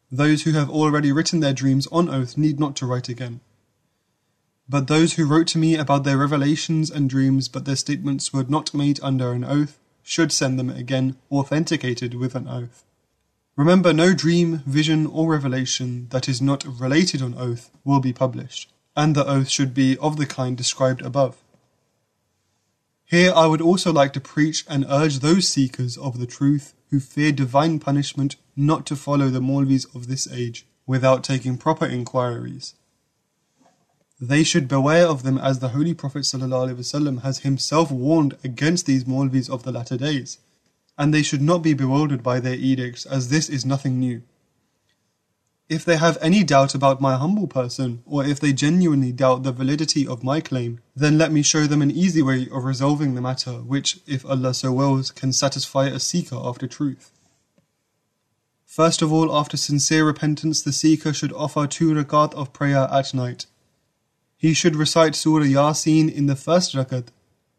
Those 0.10 0.44
who 0.44 0.52
have 0.52 0.70
already 0.70 1.12
written 1.12 1.42
their 1.42 1.54
dreams 1.54 1.88
on 1.88 2.08
oath 2.10 2.38
need 2.38 2.60
not 2.60 2.76
to 2.78 2.86
write 2.86 3.10
again. 3.10 3.42
But 4.70 4.88
those 4.88 5.14
who 5.14 5.26
wrote 5.26 5.48
to 5.48 5.58
me 5.58 5.76
about 5.76 6.06
their 6.06 6.18
revelations 6.18 6.90
and 6.90 7.10
dreams, 7.10 7.50
but 7.50 7.66
their 7.66 7.76
statements 7.76 8.32
were 8.32 8.46
not 8.48 8.74
made 8.74 9.00
under 9.04 9.34
an 9.34 9.44
oath, 9.44 9.78
should 10.02 10.32
send 10.32 10.58
them 10.58 10.70
again 10.70 11.18
authenticated 11.30 12.14
with 12.14 12.36
an 12.36 12.48
oath. 12.48 12.86
Remember, 13.56 13.92
no 13.92 14.14
dream, 14.14 14.64
vision, 14.66 15.06
or 15.06 15.30
revelation 15.30 16.08
that 16.10 16.30
is 16.30 16.42
not 16.42 16.66
related 16.66 17.22
on 17.22 17.36
oath 17.38 17.70
will 17.84 18.00
be 18.00 18.14
published, 18.14 18.72
and 18.96 19.14
the 19.14 19.28
oath 19.28 19.50
should 19.50 19.74
be 19.74 19.98
of 19.98 20.18
the 20.18 20.26
kind 20.26 20.56
described 20.58 21.02
above. 21.02 21.43
Here 23.06 23.32
I 23.36 23.46
would 23.46 23.62
also 23.62 23.92
like 23.92 24.14
to 24.14 24.22
preach 24.22 24.66
and 24.68 24.86
urge 24.90 25.20
those 25.20 25.48
seekers 25.48 25.98
of 25.98 26.20
the 26.20 26.26
truth 26.26 26.74
who 26.90 27.00
fear 27.00 27.32
divine 27.32 27.80
punishment 27.80 28.36
not 28.56 28.86
to 28.88 28.96
follow 28.96 29.30
the 29.30 29.42
Maulvis 29.42 29.86
of 29.96 30.08
this 30.08 30.28
age 30.32 30.66
without 30.86 31.24
taking 31.24 31.58
proper 31.58 31.86
inquiries. 31.86 32.76
They 34.20 34.44
should 34.44 34.68
beware 34.68 35.08
of 35.08 35.24
them 35.24 35.38
as 35.38 35.60
the 35.60 35.70
Holy 35.70 35.94
Prophet 35.94 36.26
has 36.32 37.40
himself 37.40 37.92
warned 37.92 38.38
against 38.44 38.86
these 38.86 39.06
Maulvis 39.06 39.50
of 39.50 39.64
the 39.64 39.72
latter 39.72 39.98
days, 39.98 40.38
and 40.98 41.14
they 41.14 41.24
should 41.24 41.42
not 41.42 41.62
be 41.62 41.74
bewildered 41.74 42.24
by 42.24 42.40
their 42.40 42.56
edicts 42.56 43.06
as 43.06 43.30
this 43.30 43.50
is 43.50 43.66
nothing 43.66 44.00
new. 44.00 44.22
If 45.70 45.86
they 45.86 45.96
have 45.96 46.18
any 46.22 46.44
doubt 46.44 46.76
about 46.76 47.00
my 47.00 47.16
humble 47.16 47.48
person, 47.48 48.04
or 48.06 48.26
if 48.26 48.40
they 48.40 48.52
genuinely 48.52 49.14
doubt 49.14 49.44
the 49.44 49.54
validity 49.54 50.06
of 50.06 50.24
my 50.24 50.42
claim, 50.42 50.82
then 50.96 51.18
let 51.18 51.32
me 51.32 51.42
show 51.42 51.68
them 51.68 51.82
an 51.82 51.90
easy 51.90 52.22
way 52.22 52.50
of 52.52 52.66
resolving 52.66 53.16
the 53.16 53.22
matter, 53.22 53.54
which, 53.54 54.00
if 54.06 54.26
Allah 54.26 54.54
so 54.54 54.74
wills, 54.74 55.10
can 55.10 55.32
satisfy 55.32 55.88
a 55.88 56.00
seeker 56.00 56.36
after 56.36 56.68
truth. 56.68 57.12
First 58.66 59.02
of 59.02 59.14
all, 59.14 59.34
after 59.36 59.56
sincere 59.56 60.06
repentance, 60.06 60.62
the 60.62 60.74
seeker 60.74 61.14
should 61.14 61.32
offer 61.32 61.66
two 61.66 61.94
rakat 61.94 62.34
of 62.34 62.52
prayer 62.52 62.90
at 62.92 63.14
night. 63.14 63.46
He 64.36 64.54
should 64.54 64.76
recite 64.76 65.16
Surah 65.16 65.46
Yasin 65.46 66.14
in 66.14 66.26
the 66.26 66.36
first 66.36 66.74
rakat, 66.74 67.08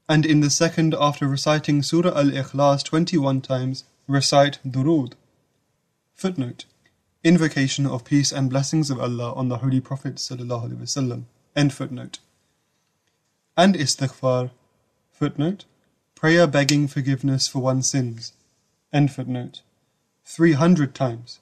and 0.09 0.27
in 0.27 0.41
the 0.41 0.51
second, 0.51 0.95
after 1.01 1.27
reciting 1.27 1.83
Surah 1.83 2.19
Al 2.19 2.31
Ikhlas 2.31 2.85
21 2.85 3.41
times, 3.41 3.85
recite 4.07 4.59
Durud. 4.63 5.15
Footnote 6.15 6.67
Invocation 7.25 7.87
of 7.87 8.05
peace 8.05 8.33
and 8.33 8.51
blessings 8.51 8.91
of 8.91 9.01
Allah 9.01 9.33
on 9.33 9.49
the 9.49 9.57
Holy 9.57 9.81
Prophet 9.81 10.17
ﷺ. 10.17 11.25
End 11.57 11.73
footnote. 11.73 12.19
And 13.57 13.75
istighfar. 13.75 14.51
Footnote. 15.11 15.65
Prayer 16.15 16.47
begging 16.47 16.87
forgiveness 16.87 17.49
for 17.49 17.61
one's 17.61 17.89
sins. 17.89 18.35
End 18.93 19.11
footnote. 19.11 19.63
300 20.27 20.95
times. 20.95 21.41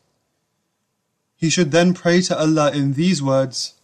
He 1.34 1.50
should 1.50 1.72
then 1.72 1.94
pray 1.94 2.20
to 2.22 2.38
Allah 2.38 2.70
in 2.70 2.92
these 2.92 3.20
words 3.20 3.74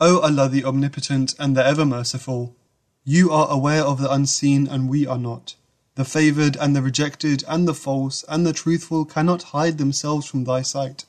O 0.00 0.20
Allah 0.20 0.48
the 0.48 0.64
Omnipotent 0.64 1.34
and 1.38 1.54
the 1.54 1.66
Ever 1.66 1.84
Merciful, 1.84 2.56
you 3.04 3.30
are 3.30 3.50
aware 3.50 3.82
of 3.82 4.00
the 4.00 4.10
unseen 4.10 4.66
and 4.66 4.88
we 4.88 5.06
are 5.06 5.18
not. 5.18 5.54
The 5.96 6.06
favoured 6.06 6.56
and 6.56 6.74
the 6.74 6.80
rejected 6.80 7.44
and 7.46 7.68
the 7.68 7.74
false 7.74 8.24
and 8.26 8.46
the 8.46 8.54
truthful 8.54 9.04
cannot 9.04 9.52
hide 9.52 9.76
themselves 9.76 10.24
from 10.24 10.44
thy 10.44 10.62
sight. 10.62 11.04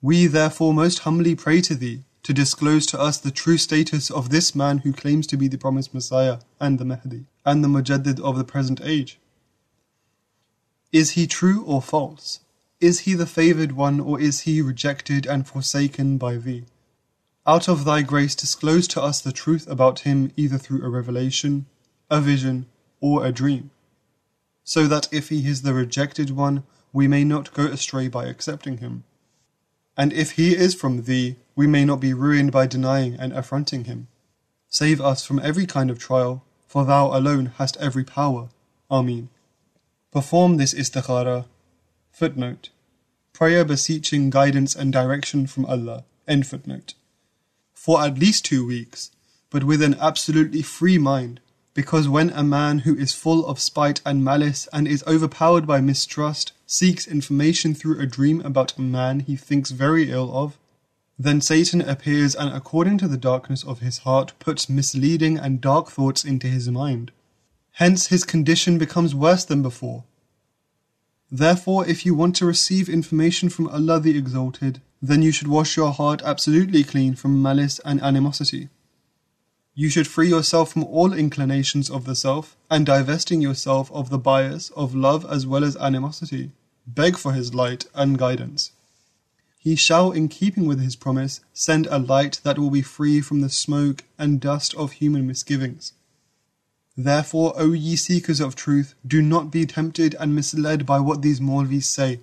We 0.00 0.28
therefore 0.28 0.72
most 0.72 1.00
humbly 1.00 1.34
pray 1.34 1.60
to 1.62 1.74
thee 1.74 2.04
to 2.22 2.32
disclose 2.32 2.86
to 2.86 3.00
us 3.00 3.18
the 3.18 3.32
true 3.32 3.58
status 3.58 4.10
of 4.10 4.30
this 4.30 4.54
man 4.54 4.78
who 4.78 4.92
claims 4.92 5.26
to 5.26 5.36
be 5.36 5.48
the 5.48 5.58
promised 5.58 5.92
Messiah 5.92 6.38
and 6.60 6.78
the 6.78 6.84
Mahdi 6.84 7.24
and 7.44 7.64
the 7.64 7.68
Mujaddid 7.68 8.20
of 8.20 8.38
the 8.38 8.44
present 8.44 8.80
age. 8.84 9.18
Is 10.92 11.12
he 11.12 11.26
true 11.26 11.64
or 11.64 11.82
false? 11.82 12.40
Is 12.80 13.00
he 13.00 13.14
the 13.14 13.26
favoured 13.26 13.72
one 13.72 13.98
or 13.98 14.20
is 14.20 14.42
he 14.42 14.62
rejected 14.62 15.26
and 15.26 15.48
forsaken 15.48 16.16
by 16.16 16.36
thee? 16.36 16.66
Out 17.44 17.68
of 17.68 17.84
thy 17.84 18.02
grace 18.02 18.36
disclose 18.36 18.86
to 18.88 19.02
us 19.02 19.20
the 19.20 19.32
truth 19.32 19.66
about 19.68 20.00
him 20.00 20.30
either 20.36 20.58
through 20.58 20.84
a 20.84 20.88
revelation, 20.88 21.66
a 22.08 22.20
vision, 22.20 22.66
or 23.00 23.26
a 23.26 23.32
dream, 23.32 23.72
so 24.62 24.86
that 24.86 25.08
if 25.10 25.30
he 25.30 25.48
is 25.48 25.62
the 25.62 25.74
rejected 25.74 26.30
one, 26.30 26.62
we 26.92 27.08
may 27.08 27.24
not 27.24 27.52
go 27.52 27.64
astray 27.64 28.06
by 28.06 28.26
accepting 28.26 28.78
him 28.78 29.02
and 29.98 30.12
if 30.12 30.32
he 30.32 30.54
is 30.56 30.76
from 30.76 31.02
thee, 31.02 31.34
we 31.56 31.66
may 31.66 31.84
not 31.84 31.98
be 31.98 32.14
ruined 32.14 32.52
by 32.52 32.68
denying 32.68 33.14
and 33.14 33.32
affronting 33.32 33.84
him. 33.84 34.06
Save 34.68 35.00
us 35.00 35.26
from 35.26 35.40
every 35.40 35.66
kind 35.66 35.90
of 35.90 35.98
trial, 35.98 36.44
for 36.68 36.84
thou 36.84 37.08
alone 37.08 37.46
hast 37.58 37.76
every 37.78 38.04
power. 38.04 38.48
Amin. 38.88 39.28
Perform 40.12 40.56
this 40.56 40.72
istikhara. 40.72 41.46
Footnote. 42.12 42.70
Prayer 43.32 43.64
beseeching 43.64 44.30
guidance 44.30 44.76
and 44.76 44.92
direction 44.92 45.48
from 45.48 45.66
Allah. 45.66 46.04
End 46.28 46.46
footnote. 46.46 46.94
For 47.74 48.00
at 48.00 48.18
least 48.18 48.44
two 48.44 48.64
weeks, 48.64 49.10
but 49.50 49.64
with 49.64 49.82
an 49.82 49.96
absolutely 50.00 50.62
free 50.62 50.98
mind, 50.98 51.40
because 51.74 52.08
when 52.08 52.30
a 52.30 52.44
man 52.44 52.80
who 52.80 52.96
is 52.96 53.12
full 53.12 53.44
of 53.46 53.60
spite 53.60 54.00
and 54.06 54.24
malice 54.24 54.68
and 54.72 54.86
is 54.86 55.04
overpowered 55.06 55.66
by 55.66 55.80
mistrust 55.80 56.52
seeks 56.70 57.08
information 57.08 57.74
through 57.74 57.98
a 57.98 58.04
dream 58.04 58.42
about 58.42 58.76
a 58.76 58.80
man 58.82 59.20
he 59.20 59.36
thinks 59.36 59.70
very 59.70 60.10
ill 60.10 60.30
of, 60.36 60.58
then 61.18 61.40
Satan 61.40 61.80
appears 61.80 62.34
and, 62.34 62.54
according 62.54 62.98
to 62.98 63.08
the 63.08 63.16
darkness 63.16 63.64
of 63.64 63.80
his 63.80 63.98
heart, 63.98 64.34
puts 64.38 64.68
misleading 64.68 65.38
and 65.38 65.62
dark 65.62 65.90
thoughts 65.90 66.24
into 66.24 66.46
his 66.46 66.68
mind. 66.68 67.10
Hence, 67.72 68.08
his 68.08 68.22
condition 68.22 68.76
becomes 68.76 69.14
worse 69.14 69.46
than 69.46 69.62
before. 69.62 70.04
Therefore, 71.30 71.88
if 71.88 72.04
you 72.04 72.14
want 72.14 72.36
to 72.36 72.46
receive 72.46 72.88
information 72.88 73.48
from 73.48 73.68
Allah 73.68 73.98
the 73.98 74.16
Exalted, 74.16 74.82
then 75.00 75.22
you 75.22 75.32
should 75.32 75.48
wash 75.48 75.74
your 75.74 75.92
heart 75.92 76.20
absolutely 76.22 76.84
clean 76.84 77.14
from 77.14 77.40
malice 77.40 77.80
and 77.82 78.00
animosity. 78.02 78.68
You 79.74 79.88
should 79.88 80.08
free 80.08 80.28
yourself 80.28 80.72
from 80.72 80.84
all 80.84 81.14
inclinations 81.14 81.88
of 81.88 82.04
the 82.04 82.14
self, 82.14 82.56
and 82.70 82.84
divesting 82.84 83.40
yourself 83.40 83.90
of 83.92 84.10
the 84.10 84.18
bias 84.18 84.70
of 84.70 84.94
love 84.94 85.24
as 85.30 85.46
well 85.46 85.64
as 85.64 85.76
animosity, 85.76 86.50
beg 86.94 87.16
for 87.16 87.32
his 87.32 87.54
light 87.54 87.86
and 87.94 88.18
guidance. 88.18 88.72
He 89.58 89.76
shall, 89.76 90.10
in 90.10 90.28
keeping 90.28 90.66
with 90.66 90.80
his 90.80 90.96
promise, 90.96 91.40
send 91.52 91.86
a 91.86 91.98
light 91.98 92.40
that 92.42 92.58
will 92.58 92.70
be 92.70 92.82
free 92.82 93.20
from 93.20 93.40
the 93.42 93.50
smoke 93.50 94.04
and 94.18 94.40
dust 94.40 94.74
of 94.74 94.92
human 94.92 95.26
misgivings. 95.26 95.92
Therefore, 96.96 97.52
O 97.56 97.72
ye 97.72 97.94
seekers 97.94 98.40
of 98.40 98.56
truth, 98.56 98.94
do 99.06 99.20
not 99.20 99.50
be 99.50 99.66
tempted 99.66 100.16
and 100.18 100.34
misled 100.34 100.86
by 100.86 100.98
what 100.98 101.22
these 101.22 101.40
Maulvis 101.40 101.86
say. 101.86 102.20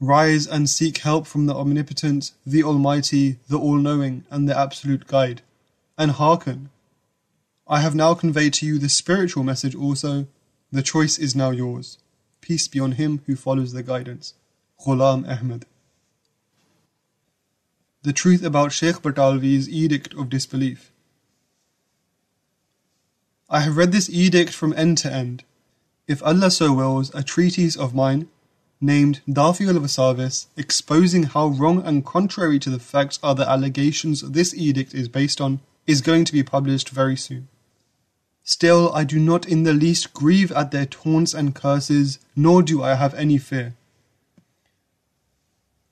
Rise 0.00 0.46
and 0.46 0.68
seek 0.68 0.98
help 0.98 1.26
from 1.26 1.46
the 1.46 1.54
Omnipotent, 1.54 2.32
the 2.44 2.64
Almighty, 2.64 3.38
the 3.48 3.58
All 3.58 3.76
Knowing, 3.76 4.24
and 4.30 4.48
the 4.48 4.58
Absolute 4.58 5.06
Guide 5.06 5.42
and 5.96 6.10
hearken. 6.12 6.70
I 7.68 7.80
have 7.80 7.94
now 7.94 8.14
conveyed 8.14 8.54
to 8.54 8.66
you 8.66 8.78
the 8.78 8.88
spiritual 8.88 9.44
message 9.44 9.74
also. 9.74 10.26
The 10.72 10.82
choice 10.82 11.18
is 11.18 11.36
now 11.36 11.50
yours. 11.50 11.98
Peace 12.42 12.68
be 12.68 12.80
on 12.80 12.92
him 12.92 13.22
who 13.26 13.36
follows 13.36 13.72
the 13.72 13.82
guidance. 13.82 14.34
Ghulam 14.84 15.26
Ahmed. 15.26 15.64
The 18.02 18.12
truth 18.12 18.42
about 18.42 18.72
Sheikh 18.72 18.96
Batalvi's 18.96 19.70
edict 19.70 20.12
of 20.14 20.28
disbelief. 20.28 20.90
I 23.48 23.60
have 23.60 23.76
read 23.76 23.92
this 23.92 24.10
edict 24.10 24.52
from 24.52 24.74
end 24.76 24.98
to 24.98 25.12
end. 25.12 25.44
If 26.08 26.20
Allah 26.24 26.50
so 26.50 26.72
wills, 26.72 27.14
a 27.14 27.22
treatise 27.22 27.76
of 27.76 27.94
mine, 27.94 28.28
named 28.80 29.20
Dafi 29.28 29.68
al 29.68 29.80
Wasavis, 29.80 30.46
exposing 30.56 31.24
how 31.24 31.46
wrong 31.46 31.80
and 31.86 32.04
contrary 32.04 32.58
to 32.58 32.70
the 32.70 32.80
facts 32.80 33.20
are 33.22 33.36
the 33.36 33.48
allegations 33.48 34.22
this 34.22 34.52
edict 34.52 34.94
is 34.94 35.08
based 35.08 35.40
on, 35.40 35.60
is 35.86 36.00
going 36.00 36.24
to 36.24 36.32
be 36.32 36.42
published 36.42 36.88
very 36.88 37.16
soon. 37.16 37.46
Still, 38.44 38.92
I 38.92 39.04
do 39.04 39.18
not 39.18 39.46
in 39.46 39.62
the 39.62 39.72
least 39.72 40.12
grieve 40.12 40.50
at 40.52 40.70
their 40.70 40.86
taunts 40.86 41.32
and 41.32 41.54
curses, 41.54 42.18
nor 42.34 42.62
do 42.62 42.82
I 42.82 42.94
have 42.94 43.14
any 43.14 43.38
fear. 43.38 43.74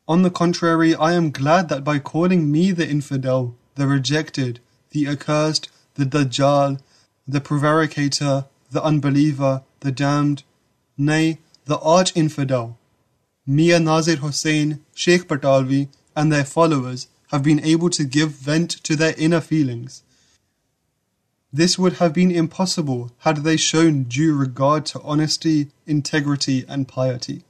On 0.09 0.23
the 0.23 0.31
contrary, 0.31 0.95
I 0.95 1.13
am 1.13 1.31
glad 1.31 1.69
that 1.69 1.85
by 1.85 2.01
calling 2.01 2.51
me 2.51 2.73
the 2.73 2.89
infidel, 2.89 3.55
the 3.77 3.87
rejected, 3.87 4.59
the 4.91 5.07
accursed, 5.07 5.69
the 5.95 6.05
Dajjal, 6.05 6.81
the 7.29 7.41
prevaricator, 7.41 8.47
the 8.73 8.83
unbeliever, 8.83 9.63
the 9.81 9.93
damned, 9.93 10.43
nay, 10.99 11.39
the 11.67 11.79
arch 11.79 12.17
infidel, 12.17 12.77
Mian 13.47 13.85
Nazir 13.85 14.17
Hussain, 14.17 14.85
Sheikh 14.95 15.29
Batalvi, 15.29 15.89
and 16.17 16.33
their 16.33 16.45
followers 16.45 17.07
have 17.29 17.43
been 17.45 17.65
able 17.65 17.91
to 17.91 18.05
give 18.05 18.33
vent 18.33 18.71
to 18.83 18.97
their 18.97 19.15
inner 19.17 19.41
feelings. 19.41 20.03
This 21.53 21.79
would 21.79 21.95
have 21.95 22.13
been 22.13 22.31
impossible 22.31 23.11
had 23.19 23.39
they 23.39 23.57
shown 23.57 24.05
due 24.05 24.35
regard 24.35 24.87
to 24.87 25.03
honesty, 25.03 25.71
integrity, 25.87 26.65
and 26.69 26.87
piety. 26.87 27.43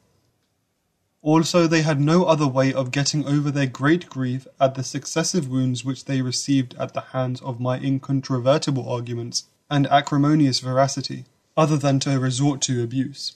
Also, 1.23 1.67
they 1.67 1.83
had 1.83 2.01
no 2.01 2.25
other 2.25 2.47
way 2.47 2.73
of 2.73 2.93
getting 2.93 3.27
over 3.27 3.51
their 3.51 3.67
great 3.67 4.09
grief 4.09 4.47
at 4.59 4.75
the 4.75 4.83
successive 4.83 5.49
wounds 5.49 5.85
which 5.85 6.07
they 6.07 6.23
received 6.23 6.75
at 6.79 6.95
the 6.95 7.13
hands 7.13 7.43
of 7.43 7.61
my 7.61 7.79
incontrovertible 7.79 8.89
arguments 8.89 9.45
and 9.71 9.87
acrimonious 9.89 10.61
veracity, 10.61 11.27
other 11.55 11.77
than 11.77 12.01
to 12.01 12.19
resort 12.19 12.63
to 12.63 12.83
abuse. 12.83 13.35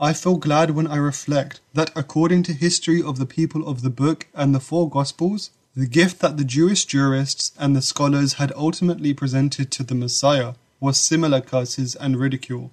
I 0.00 0.12
feel 0.12 0.36
glad 0.36 0.72
when 0.72 0.88
I 0.88 0.96
reflect 0.96 1.60
that 1.74 1.92
according 1.94 2.42
to 2.44 2.52
history 2.52 3.00
of 3.00 3.20
the 3.20 3.26
people 3.26 3.68
of 3.68 3.82
the 3.82 3.90
book 3.90 4.26
and 4.34 4.52
the 4.52 4.58
four 4.58 4.90
gospels, 4.90 5.50
the 5.74 5.86
gift 5.86 6.20
that 6.20 6.36
the 6.36 6.44
Jewish 6.44 6.84
jurists 6.84 7.52
and 7.58 7.74
the 7.74 7.80
scholars 7.80 8.34
had 8.34 8.52
ultimately 8.54 9.14
presented 9.14 9.70
to 9.70 9.82
the 9.82 9.94
Messiah 9.94 10.52
was 10.80 11.00
similar 11.00 11.40
curses 11.40 11.94
and 11.94 12.18
ridicule. 12.18 12.72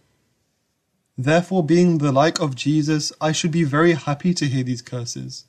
Therefore, 1.18 1.64
being 1.64 2.00
the 2.00 2.12
like 2.12 2.42
of 2.42 2.56
Jesus, 2.56 3.14
I 3.22 3.32
should 3.32 3.52
be 3.52 3.64
very 3.64 3.94
happy 3.94 4.34
to 4.34 4.48
hear 4.48 4.64
these 4.64 4.82
curses. 4.82 5.46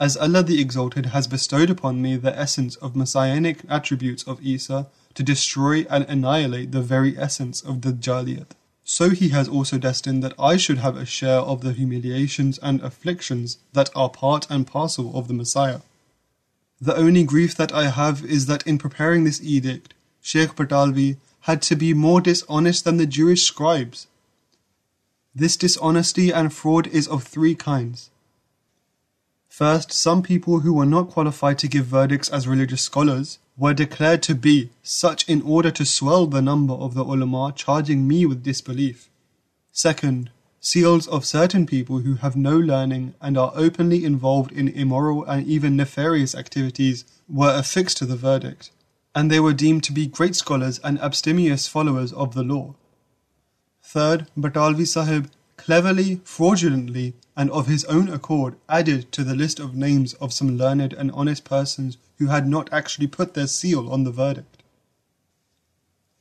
As 0.00 0.16
Allah 0.16 0.42
the 0.42 0.60
Exalted 0.60 1.06
has 1.06 1.26
bestowed 1.26 1.68
upon 1.68 2.00
me 2.00 2.16
the 2.16 2.36
essence 2.38 2.76
of 2.76 2.96
messianic 2.96 3.60
attributes 3.68 4.22
of 4.24 4.44
Isa 4.44 4.88
to 5.14 5.22
destroy 5.22 5.86
and 5.90 6.04
annihilate 6.08 6.72
the 6.72 6.80
very 6.80 7.16
essence 7.18 7.60
of 7.60 7.76
Dajjaliyat, 7.82 8.52
so 8.84 9.10
He 9.10 9.28
has 9.28 9.48
also 9.48 9.76
destined 9.76 10.22
that 10.24 10.34
I 10.38 10.56
should 10.56 10.78
have 10.78 10.96
a 10.96 11.04
share 11.04 11.40
of 11.40 11.60
the 11.60 11.72
humiliations 11.72 12.58
and 12.58 12.80
afflictions 12.80 13.58
that 13.74 13.90
are 13.94 14.08
part 14.08 14.46
and 14.50 14.66
parcel 14.66 15.16
of 15.16 15.28
the 15.28 15.34
Messiah. 15.34 15.80
The 16.82 16.96
only 16.96 17.24
grief 17.24 17.54
that 17.54 17.72
I 17.72 17.88
have 17.88 18.24
is 18.24 18.46
that 18.46 18.66
in 18.66 18.76
preparing 18.76 19.24
this 19.24 19.40
edict, 19.42 19.94
Sheikh 20.20 20.56
Batalvi 20.56 21.16
had 21.42 21.62
to 21.62 21.76
be 21.76 21.94
more 21.94 22.20
dishonest 22.20 22.84
than 22.84 22.98
the 22.98 23.06
Jewish 23.06 23.44
scribes 23.44 24.08
this 25.34 25.56
dishonesty 25.56 26.30
and 26.30 26.52
fraud 26.52 26.86
is 26.88 27.08
of 27.08 27.22
three 27.22 27.54
kinds. 27.54 28.10
First, 29.48 29.90
some 29.90 30.22
people 30.22 30.60
who 30.60 30.74
were 30.74 30.86
not 30.86 31.08
qualified 31.08 31.58
to 31.60 31.68
give 31.68 31.86
verdicts 31.86 32.28
as 32.28 32.48
religious 32.48 32.82
scholars 32.82 33.38
were 33.56 33.74
declared 33.74 34.22
to 34.24 34.34
be 34.34 34.70
such 34.82 35.28
in 35.28 35.40
order 35.42 35.70
to 35.70 35.86
swell 35.86 36.26
the 36.26 36.42
number 36.42 36.74
of 36.74 36.94
the 36.94 37.04
ulama 37.04 37.52
charging 37.54 38.06
me 38.06 38.26
with 38.26 38.42
disbelief. 38.42 39.08
Second, 39.72 40.30
seals 40.64 41.08
of 41.08 41.24
certain 41.24 41.66
people 41.66 41.98
who 41.98 42.14
have 42.14 42.36
no 42.36 42.56
learning 42.56 43.12
and 43.20 43.36
are 43.36 43.52
openly 43.56 44.04
involved 44.04 44.52
in 44.52 44.68
immoral 44.68 45.24
and 45.24 45.44
even 45.44 45.74
nefarious 45.74 46.36
activities 46.36 47.04
were 47.28 47.52
affixed 47.52 47.96
to 47.96 48.06
the 48.06 48.14
verdict, 48.14 48.70
and 49.12 49.28
they 49.28 49.40
were 49.40 49.52
deemed 49.52 49.82
to 49.82 49.92
be 49.92 50.06
great 50.06 50.36
scholars 50.36 50.78
and 50.84 51.00
abstemious 51.00 51.66
followers 51.66 52.12
of 52.12 52.34
the 52.34 52.44
law. 52.44 52.76
Third, 53.82 54.28
Batalvi 54.38 54.86
Sahib 54.86 55.32
cleverly, 55.56 56.20
fraudulently, 56.22 57.14
and 57.36 57.50
of 57.50 57.66
his 57.66 57.84
own 57.86 58.08
accord 58.08 58.54
added 58.68 59.10
to 59.10 59.24
the 59.24 59.34
list 59.34 59.58
of 59.58 59.74
names 59.74 60.14
of 60.14 60.32
some 60.32 60.56
learned 60.56 60.92
and 60.92 61.10
honest 61.10 61.44
persons 61.44 61.98
who 62.18 62.26
had 62.28 62.46
not 62.46 62.72
actually 62.72 63.08
put 63.08 63.34
their 63.34 63.48
seal 63.48 63.90
on 63.90 64.04
the 64.04 64.12
verdict. 64.12 64.62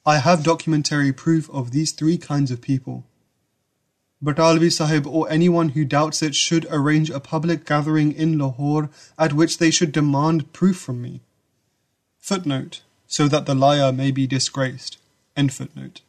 I 0.04 0.18
have 0.18 0.44
documentary 0.44 1.14
proof 1.14 1.48
of 1.52 1.70
these 1.70 1.92
three 1.92 2.18
kinds 2.18 2.50
of 2.50 2.60
people. 2.60 3.06
Batalvi 4.24 4.72
Sahib 4.72 5.08
or 5.08 5.30
anyone 5.32 5.70
who 5.70 5.84
doubts 5.84 6.22
it 6.22 6.36
should 6.36 6.68
arrange 6.70 7.10
a 7.10 7.20
public 7.20 7.66
gathering 7.66 8.12
in 8.12 8.38
Lahore 8.38 8.90
at 9.18 9.34
which 9.34 9.58
they 9.58 9.72
should 9.72 9.92
demand 9.92 10.54
proof 10.54 10.78
from 10.78 11.02
me. 11.02 11.22
Footnote, 12.20 12.82
so 13.08 13.28
that 13.28 13.48
the 13.48 13.56
liar 13.56 13.92
may 13.92 14.12
be 14.12 14.28
disgraced. 14.28 15.00
End 15.36 15.52
footnote. 15.52 16.02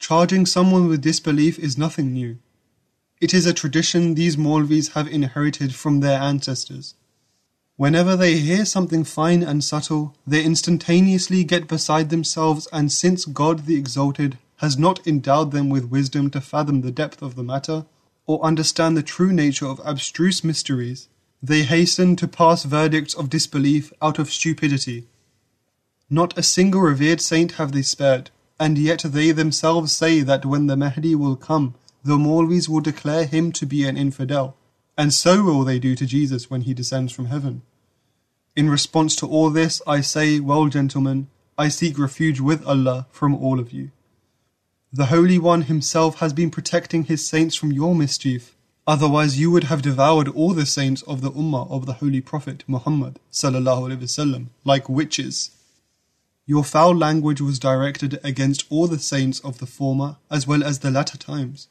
Charging 0.00 0.44
someone 0.44 0.88
with 0.88 1.02
disbelief 1.02 1.58
is 1.58 1.78
nothing 1.78 2.12
new. 2.12 2.38
It 3.20 3.32
is 3.32 3.46
a 3.46 3.52
tradition 3.52 4.14
these 4.14 4.36
Maulvis 4.36 4.94
have 4.94 5.06
inherited 5.06 5.74
from 5.74 6.00
their 6.00 6.20
ancestors. 6.20 6.94
Whenever 7.76 8.16
they 8.16 8.38
hear 8.38 8.64
something 8.64 9.04
fine 9.04 9.42
and 9.42 9.62
subtle, 9.62 10.16
they 10.26 10.42
instantaneously 10.42 11.44
get 11.44 11.68
beside 11.68 12.10
themselves, 12.10 12.66
and 12.72 12.90
since 12.90 13.24
God 13.24 13.66
the 13.66 13.76
Exalted 13.76 14.36
has 14.60 14.76
not 14.76 15.06
endowed 15.06 15.52
them 15.52 15.70
with 15.70 15.90
wisdom 15.90 16.28
to 16.30 16.38
fathom 16.40 16.82
the 16.82 16.90
depth 16.90 17.22
of 17.22 17.34
the 17.34 17.42
matter, 17.42 17.86
or 18.26 18.44
understand 18.44 18.94
the 18.94 19.02
true 19.02 19.32
nature 19.32 19.66
of 19.66 19.80
abstruse 19.86 20.44
mysteries, 20.44 21.08
they 21.42 21.62
hasten 21.62 22.14
to 22.14 22.28
pass 22.28 22.64
verdicts 22.64 23.14
of 23.14 23.30
disbelief 23.30 23.90
out 24.02 24.18
of 24.18 24.30
stupidity. 24.30 25.06
Not 26.10 26.36
a 26.36 26.42
single 26.42 26.82
revered 26.82 27.22
saint 27.22 27.52
have 27.52 27.72
they 27.72 27.80
spared, 27.80 28.30
and 28.58 28.76
yet 28.76 29.02
they 29.02 29.30
themselves 29.30 29.92
say 29.92 30.20
that 30.20 30.44
when 30.44 30.66
the 30.66 30.76
Mahdi 30.76 31.14
will 31.14 31.36
come, 31.36 31.74
the 32.04 32.18
Maulvis 32.18 32.68
will 32.68 32.80
declare 32.80 33.24
him 33.24 33.52
to 33.52 33.64
be 33.64 33.86
an 33.86 33.96
infidel, 33.96 34.56
and 34.98 35.14
so 35.14 35.42
will 35.42 35.64
they 35.64 35.78
do 35.78 35.94
to 35.94 36.04
Jesus 36.04 36.50
when 36.50 36.62
he 36.62 36.74
descends 36.74 37.12
from 37.12 37.26
heaven. 37.26 37.62
In 38.54 38.68
response 38.68 39.16
to 39.16 39.26
all 39.26 39.48
this, 39.48 39.80
I 39.86 40.02
say, 40.02 40.38
Well, 40.38 40.66
gentlemen, 40.66 41.28
I 41.56 41.68
seek 41.68 41.98
refuge 41.98 42.40
with 42.40 42.62
Allah 42.66 43.06
from 43.10 43.34
all 43.34 43.58
of 43.58 43.72
you. 43.72 43.92
The 44.91 45.07
Holy 45.07 45.37
One 45.37 45.63
Himself 45.63 46.19
has 46.19 46.31
been 46.31 46.49
protecting 46.49 47.03
His 47.03 47.27
saints 47.27 47.55
from 47.55 47.71
your 47.71 47.93
mischief. 47.93 48.55
Otherwise, 48.87 49.39
you 49.39 49.51
would 49.51 49.65
have 49.65 49.81
devoured 49.81 50.27
all 50.29 50.53
the 50.53 50.65
saints 50.65 51.01
of 51.01 51.21
the 51.21 51.31
Ummah 51.31 51.69
of 51.69 51.85
the 51.85 51.93
Holy 51.93 52.21
Prophet 52.21 52.63
Muhammad 52.67 53.19
وسلم, 53.33 54.47
like 54.63 54.87
witches. 54.87 55.51
Your 56.45 56.63
foul 56.63 56.95
language 56.95 57.41
was 57.41 57.57
directed 57.57 58.19
against 58.23 58.65
all 58.69 58.87
the 58.87 58.99
saints 58.99 59.39
of 59.39 59.57
the 59.57 59.65
former 59.65 60.17
as 60.29 60.45
well 60.45 60.63
as 60.63 60.79
the 60.79 60.91
latter 60.91 61.17
times. 61.17 61.67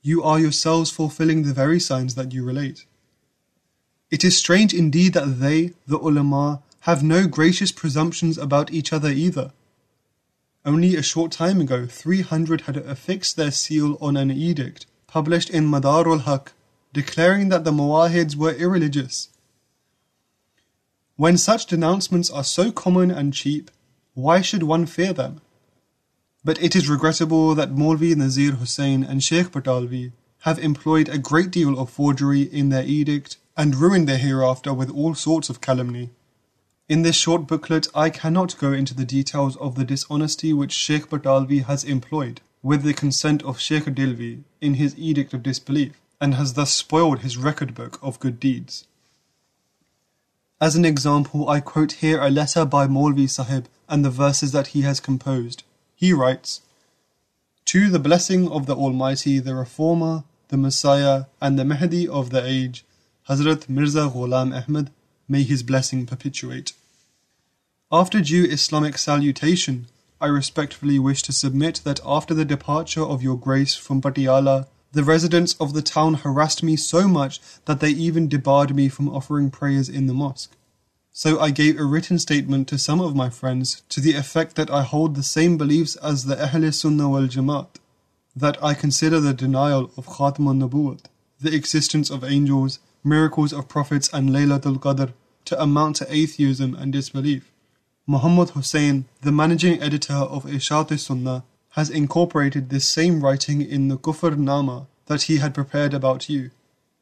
You 0.00 0.22
are 0.22 0.38
yourselves 0.38 0.90
fulfilling 0.90 1.42
the 1.42 1.52
very 1.52 1.80
signs 1.80 2.14
that 2.14 2.32
you 2.32 2.44
relate. 2.44 2.86
It 4.10 4.24
is 4.24 4.38
strange 4.38 4.72
indeed 4.72 5.12
that 5.14 5.40
they, 5.40 5.74
the 5.86 5.98
ulama, 5.98 6.62
have 6.80 7.02
no 7.02 7.26
gracious 7.26 7.70
presumptions 7.72 8.38
about 8.38 8.72
each 8.72 8.92
other 8.92 9.10
either. 9.10 9.52
Only 10.65 10.95
a 10.95 11.03
short 11.03 11.31
time 11.31 11.61
ago, 11.61 11.85
300 11.85 12.61
had 12.61 12.77
affixed 12.77 13.35
their 13.35 13.51
seal 13.51 13.99
on 14.01 14.17
an 14.17 14.31
edict 14.31 14.87
published 15.05 15.51
in 15.51 15.69
Madarul 15.69 16.21
Haq 16.21 16.53
declaring 16.91 17.49
that 17.49 17.63
the 17.65 17.71
Muwahids 17.71 18.35
were 18.35 18.53
irreligious. 18.53 19.29
When 21.17 21.37
such 21.37 21.67
denouncements 21.67 22.31
are 22.31 22.43
so 22.43 22.71
common 22.71 23.11
and 23.11 23.31
cheap, 23.31 23.69
why 24.15 24.41
should 24.41 24.63
one 24.63 24.87
fear 24.87 25.13
them? 25.13 25.39
But 26.43 26.61
it 26.61 26.75
is 26.75 26.89
regrettable 26.89 27.53
that 27.53 27.75
Maulvi 27.75 28.15
Nazir 28.15 28.53
Hussain 28.53 29.03
and 29.03 29.23
Sheikh 29.23 29.51
Batalvi 29.51 30.13
have 30.39 30.57
employed 30.57 31.09
a 31.09 31.19
great 31.19 31.51
deal 31.51 31.77
of 31.77 31.91
forgery 31.91 32.41
in 32.41 32.69
their 32.69 32.83
edict 32.83 33.37
and 33.55 33.75
ruined 33.75 34.07
their 34.09 34.17
hereafter 34.17 34.73
with 34.73 34.89
all 34.89 35.13
sorts 35.13 35.49
of 35.49 35.61
calumny. 35.61 36.09
In 36.87 37.01
this 37.01 37.15
short 37.15 37.47
booklet, 37.47 37.87
I 37.95 38.11
cannot 38.11 38.59
go 38.59 38.71
into 38.71 38.93
the 38.93 39.05
details 39.05 39.55
of 39.57 39.73
the 39.73 39.83
dishonesty 39.83 40.53
which 40.53 40.71
Sheikh 40.71 41.09
Batalvi 41.09 41.63
has 41.63 41.83
employed, 41.83 42.41
with 42.61 42.83
the 42.83 42.93
consent 42.93 43.41
of 43.41 43.59
Sheikh 43.59 43.85
Dehlvi, 43.85 44.43
in 44.61 44.75
his 44.75 44.95
edict 44.95 45.33
of 45.33 45.41
disbelief, 45.41 45.99
and 46.21 46.35
has 46.35 46.53
thus 46.53 46.71
spoiled 46.71 47.19
his 47.19 47.37
record 47.37 47.73
book 47.73 47.97
of 48.03 48.19
good 48.19 48.39
deeds. 48.39 48.85
As 50.61 50.75
an 50.75 50.85
example, 50.85 51.49
I 51.49 51.59
quote 51.59 51.93
here 51.93 52.21
a 52.21 52.29
letter 52.29 52.65
by 52.65 52.85
Maulvi 52.85 53.27
Sahib 53.27 53.67
and 53.89 54.05
the 54.05 54.11
verses 54.11 54.51
that 54.51 54.67
he 54.67 54.81
has 54.83 54.99
composed. 54.99 55.63
He 55.95 56.13
writes, 56.13 56.61
To 57.65 57.89
the 57.89 57.99
blessing 57.99 58.47
of 58.51 58.67
the 58.67 58.75
Almighty, 58.75 59.39
the 59.39 59.55
Reformer, 59.55 60.23
the 60.49 60.57
Messiah, 60.57 61.25
and 61.41 61.57
the 61.57 61.65
Mahdi 61.65 62.07
of 62.07 62.29
the 62.29 62.45
age, 62.45 62.85
Hazrat 63.27 63.67
Mirza 63.67 64.11
Ghulam 64.13 64.53
Ahmad, 64.55 64.91
may 65.27 65.43
his 65.43 65.63
blessing 65.63 66.05
perpetuate. 66.05 66.73
After 67.91 68.21
due 68.21 68.45
Islamic 68.45 68.97
salutation, 68.97 69.87
I 70.19 70.27
respectfully 70.27 70.97
wish 70.97 71.21
to 71.23 71.31
submit 71.33 71.81
that 71.83 71.99
after 72.05 72.33
the 72.33 72.45
departure 72.45 73.03
of 73.03 73.21
your 73.21 73.37
grace 73.37 73.75
from 73.75 74.01
Patiala, 74.01 74.67
the 74.91 75.03
residents 75.03 75.55
of 75.59 75.73
the 75.73 75.81
town 75.81 76.15
harassed 76.15 76.63
me 76.63 76.77
so 76.77 77.07
much 77.07 77.39
that 77.65 77.81
they 77.81 77.89
even 77.89 78.29
debarred 78.29 78.75
me 78.75 78.87
from 78.87 79.09
offering 79.09 79.51
prayers 79.51 79.89
in 79.89 80.07
the 80.07 80.13
mosque. 80.13 80.55
So 81.11 81.39
I 81.39 81.51
gave 81.51 81.79
a 81.79 81.85
written 81.85 82.17
statement 82.17 82.67
to 82.69 82.77
some 82.77 83.01
of 83.01 83.15
my 83.15 83.29
friends 83.29 83.83
to 83.89 84.01
the 84.01 84.15
effect 84.15 84.55
that 84.55 84.69
I 84.71 84.83
hold 84.83 85.15
the 85.15 85.23
same 85.23 85.57
beliefs 85.57 85.95
as 85.97 86.25
the 86.25 86.41
Ahl 86.41 86.71
Sunnah 86.71 87.09
wal 87.09 87.27
Jamaat, 87.27 87.75
that 88.35 88.61
I 88.63 88.73
consider 88.73 89.19
the 89.19 89.33
denial 89.33 89.91
of 89.97 90.07
Khatam 90.07 90.47
al 90.47 90.97
the 91.41 91.55
existence 91.55 92.09
of 92.09 92.23
angels, 92.23 92.79
miracles 93.05 93.53
of 93.53 93.67
prophets, 93.67 94.09
and 94.11 94.29
Laylatul 94.29 94.79
Qadr 94.79 95.13
to 95.45 95.61
amount 95.61 95.97
to 95.97 96.13
atheism 96.13 96.75
and 96.75 96.91
disbelief. 96.91 97.51
Muhammad 98.07 98.49
Hussain, 98.51 99.05
the 99.21 99.31
managing 99.31 99.81
editor 99.81 100.13
of 100.13 100.45
Ishat 100.45 100.97
Sunnah, 100.99 101.43
has 101.69 101.89
incorporated 101.89 102.69
this 102.69 102.87
same 102.87 103.23
writing 103.23 103.61
in 103.61 103.87
the 103.87 103.97
Kufr 103.97 104.37
Nama 104.37 104.87
that 105.07 105.23
he 105.23 105.37
had 105.37 105.53
prepared 105.53 105.93
about 105.93 106.29
you. 106.29 106.51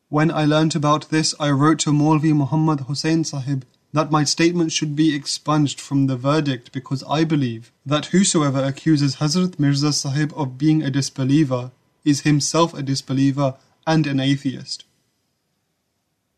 When 0.09 0.29
I 0.31 0.45
learnt 0.45 0.75
about 0.75 1.09
this, 1.09 1.33
I 1.39 1.51
wrote 1.51 1.79
to 1.79 1.91
Maulvi 1.91 2.33
Muhammad 2.33 2.81
Hussain 2.81 3.23
Sahib 3.23 3.65
that 3.93 4.11
my 4.11 4.23
statement 4.23 4.71
should 4.71 4.95
be 4.95 5.15
expunged 5.15 5.79
from 5.79 6.07
the 6.07 6.17
verdict 6.17 6.71
because 6.71 7.03
I 7.07 7.23
believe 7.23 7.71
that 7.85 8.07
whosoever 8.07 8.63
accuses 8.63 9.17
Hazrat 9.17 9.59
Mirza 9.59 9.93
Sahib 9.93 10.33
of 10.35 10.57
being 10.57 10.81
a 10.81 10.89
disbeliever 10.89 11.71
is 12.03 12.21
himself 12.21 12.73
a 12.73 12.81
disbeliever 12.81 13.55
and 13.85 14.07
an 14.07 14.19
atheist. 14.19 14.85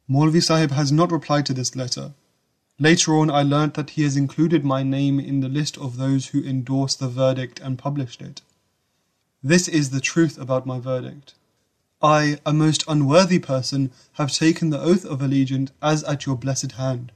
Maulvi 0.10 0.42
Sahib 0.42 0.72
has 0.72 0.92
not 0.92 1.12
replied 1.12 1.46
to 1.48 1.54
this 1.54 1.76
letter. 1.76 2.14
Later 2.78 3.16
on, 3.16 3.32
I 3.32 3.42
learnt 3.42 3.74
that 3.76 3.92
he 3.92 4.04
has 4.04 4.18
included 4.18 4.64
my 4.64 4.84
name 4.84 5.20
in 5.20 5.40
the 5.40 5.50
list 5.50 5.78
of 5.78 5.98
those 5.98 6.28
who 6.28 6.44
endorsed 6.44 7.00
the 7.00 7.08
verdict 7.08 7.60
and 7.60 7.80
published 7.80 8.22
it. 8.22 8.42
This 9.42 9.68
is 9.68 9.90
the 9.90 10.02
truth 10.02 10.38
about 10.38 10.66
my 10.66 10.80
verdict. 10.80 11.34
I, 12.02 12.38
a 12.46 12.54
most 12.54 12.84
unworthy 12.88 13.40
person, 13.40 13.92
have 14.14 14.32
taken 14.32 14.70
the 14.70 14.82
oath 14.82 15.06
of 15.06 15.22
allegiance 15.22 15.72
as 15.82 16.04
at 16.04 16.26
your 16.26 16.36
blessed 16.36 16.74
hand. 16.74 17.12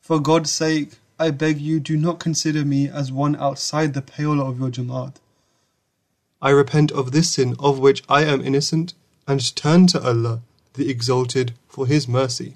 For 0.00 0.20
God's 0.20 0.52
sake, 0.52 0.98
I 1.18 1.30
beg 1.30 1.60
you 1.60 1.80
do 1.80 1.96
not 1.96 2.20
consider 2.20 2.64
me 2.64 2.88
as 2.88 3.10
one 3.10 3.36
outside 3.36 3.94
the 3.94 4.02
pale 4.02 4.40
of 4.40 4.58
your 4.58 4.70
Jamaat. 4.70 5.16
I 6.40 6.50
repent 6.50 6.92
of 6.92 7.12
this 7.12 7.32
sin 7.32 7.56
of 7.58 7.78
which 7.78 8.02
I 8.08 8.24
am 8.24 8.40
innocent 8.40 8.94
and 9.26 9.54
turn 9.56 9.86
to 9.88 10.02
Allah, 10.02 10.42
the 10.80 10.88
Exalted, 10.88 11.52
for 11.68 11.86
His 11.86 12.08
mercy. 12.08 12.54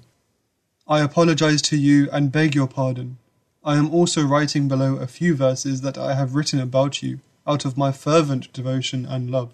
I 0.87 1.01
apologize 1.01 1.61
to 1.61 1.77
you 1.77 2.09
and 2.11 2.31
beg 2.31 2.55
your 2.55 2.67
pardon. 2.67 3.19
I 3.63 3.77
am 3.77 3.91
also 3.93 4.23
writing 4.23 4.67
below 4.67 4.95
a 4.95 5.05
few 5.05 5.35
verses 5.35 5.81
that 5.81 5.95
I 5.95 6.15
have 6.15 6.33
written 6.33 6.59
about 6.59 7.03
you 7.03 7.19
out 7.45 7.65
of 7.65 7.77
my 7.77 7.91
fervent 7.91 8.51
devotion 8.51 9.05
and 9.05 9.29
love. 9.29 9.51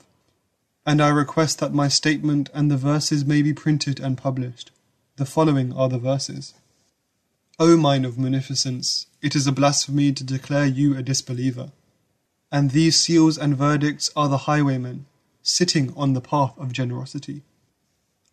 And 0.86 1.02
I 1.02 1.10
request 1.10 1.60
that 1.60 1.74
my 1.74 1.90
statement 1.90 2.50
and 2.54 2.72
the 2.72 2.78
verses 2.78 3.26
may 3.26 3.42
be 3.42 3.54
printed 3.54 4.00
and 4.00 4.18
published. 4.18 4.72
The 5.18 5.26
following 5.26 5.74
are 5.74 5.90
the 5.90 6.00
verses. 6.00 6.54
O 7.60 7.76
mine 7.76 8.06
of 8.06 8.18
munificence, 8.18 9.08
it 9.22 9.36
is 9.36 9.48
a 9.48 9.52
blasphemy 9.52 10.14
to 10.14 10.24
declare 10.24 10.66
you 10.66 10.96
a 10.96 11.04
disbeliever. 11.04 11.74
And 12.50 12.72
these 12.72 12.96
seals 12.96 13.38
and 13.38 13.58
verdicts 13.58 14.10
are 14.16 14.30
the 14.30 14.46
highwaymen, 14.48 15.08
sitting 15.44 15.94
on 15.98 16.14
the 16.14 16.22
path 16.22 16.54
of 16.58 16.72
generosity. 16.72 17.42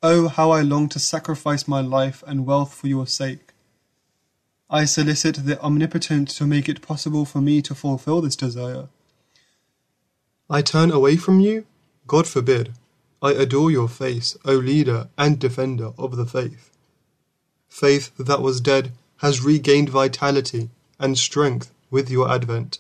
Oh, 0.01 0.29
how 0.29 0.53
I 0.53 0.63
long 0.63 0.89
to 0.91 1.01
sacrifice 1.01 1.67
my 1.67 1.81
life 1.81 2.23
and 2.27 2.47
wealth 2.47 2.73
for 2.73 2.87
your 2.87 3.07
sake. 3.07 3.53
I 4.71 4.85
solicit 4.85 5.45
the 5.45 5.61
Omnipotent 5.61 6.29
to 6.29 6.47
make 6.47 6.69
it 6.69 6.83
possible 6.83 7.25
for 7.25 7.41
me 7.41 7.63
to 7.63 7.75
fulfill 7.75 8.21
this 8.21 8.37
desire. 8.37 8.89
I 10.49 10.63
turn 10.63 10.93
away 10.93 11.17
from 11.17 11.41
you? 11.41 11.67
God 12.07 12.29
forbid. 12.29 12.75
I 13.21 13.33
adore 13.33 13.73
your 13.73 13.89
face, 13.89 14.37
O 14.45 14.55
leader 14.55 15.09
and 15.19 15.41
defender 15.41 15.91
of 15.99 16.17
the 16.17 16.27
faith. 16.27 16.71
Faith 17.69 18.13
that 18.19 18.41
was 18.41 18.61
dead 18.61 18.93
has 19.17 19.43
regained 19.43 19.89
vitality 19.89 20.71
and 21.01 21.19
strength 21.19 21.73
with 21.91 22.09
your 22.09 22.31
advent. 22.31 22.79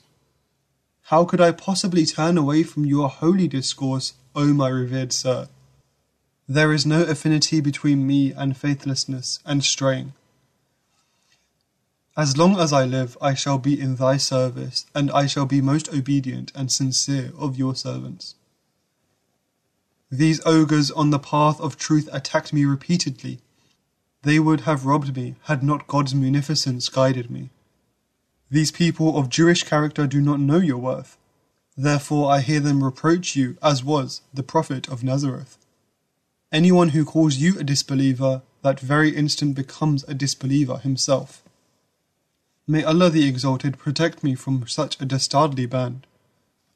How 1.04 1.24
could 1.24 1.40
I 1.40 1.50
possibly 1.50 2.06
turn 2.06 2.38
away 2.38 2.62
from 2.62 2.84
your 2.84 3.08
holy 3.08 3.48
discourse, 3.48 4.12
O 4.36 4.52
my 4.54 4.68
revered 4.68 5.12
sir? 5.12 5.48
There 6.48 6.72
is 6.72 6.86
no 6.86 7.02
affinity 7.02 7.60
between 7.60 8.06
me 8.06 8.32
and 8.32 8.56
faithlessness 8.56 9.38
and 9.44 9.62
straying. 9.62 10.14
As 12.16 12.38
long 12.38 12.58
as 12.58 12.72
I 12.72 12.86
live, 12.86 13.18
I 13.20 13.34
shall 13.34 13.58
be 13.58 13.78
in 13.78 13.96
thy 13.96 14.16
service, 14.16 14.86
and 14.94 15.10
I 15.10 15.26
shall 15.26 15.44
be 15.44 15.60
most 15.60 15.92
obedient 15.92 16.50
and 16.54 16.72
sincere 16.72 17.32
of 17.36 17.58
your 17.58 17.74
servants. 17.76 18.34
These 20.10 20.40
ogres 20.46 20.90
on 20.90 21.10
the 21.10 21.18
path 21.18 21.60
of 21.60 21.76
truth 21.76 22.08
attacked 22.12 22.54
me 22.54 22.64
repeatedly. 22.64 23.40
They 24.22 24.40
would 24.40 24.62
have 24.62 24.86
robbed 24.86 25.14
me 25.14 25.34
had 25.42 25.62
not 25.62 25.86
God's 25.86 26.14
munificence 26.14 26.88
guided 26.88 27.30
me. 27.30 27.50
These 28.50 28.72
people 28.72 29.18
of 29.18 29.28
Jewish 29.28 29.64
character 29.64 30.06
do 30.06 30.22
not 30.22 30.40
know 30.40 30.56
your 30.56 30.78
worth. 30.78 31.18
Therefore 31.76 32.32
I 32.32 32.40
hear 32.40 32.60
them 32.60 32.82
reproach 32.82 33.36
you, 33.36 33.58
as 33.62 33.84
was 33.84 34.22
the 34.32 34.42
Prophet 34.42 34.88
of 34.88 35.04
Nazareth. 35.04 35.57
Anyone 36.50 36.90
who 36.90 37.04
calls 37.04 37.36
you 37.36 37.58
a 37.58 37.64
disbeliever, 37.64 38.40
that 38.62 38.80
very 38.80 39.14
instant 39.14 39.54
becomes 39.54 40.02
a 40.04 40.14
disbeliever 40.14 40.78
himself. 40.78 41.42
May 42.66 42.82
Allah 42.84 43.10
the 43.10 43.28
Exalted 43.28 43.78
protect 43.78 44.24
me 44.24 44.34
from 44.34 44.66
such 44.66 44.98
a 45.00 45.04
dastardly 45.04 45.66
band. 45.66 46.06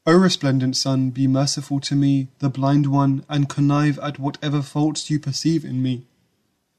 O 0.07 0.15
resplendent 0.15 0.77
Sun, 0.77 1.11
be 1.11 1.27
merciful 1.27 1.81
to 1.81 1.95
me, 1.95 2.29
the 2.41 2.51
blind 2.51 2.87
one, 2.87 3.25
and 3.31 3.49
connive 3.49 3.99
at 4.01 4.19
whatever 4.19 4.61
faults 4.61 5.09
you 5.09 5.19
perceive 5.19 5.65
in 5.65 5.83
me, 5.83 6.03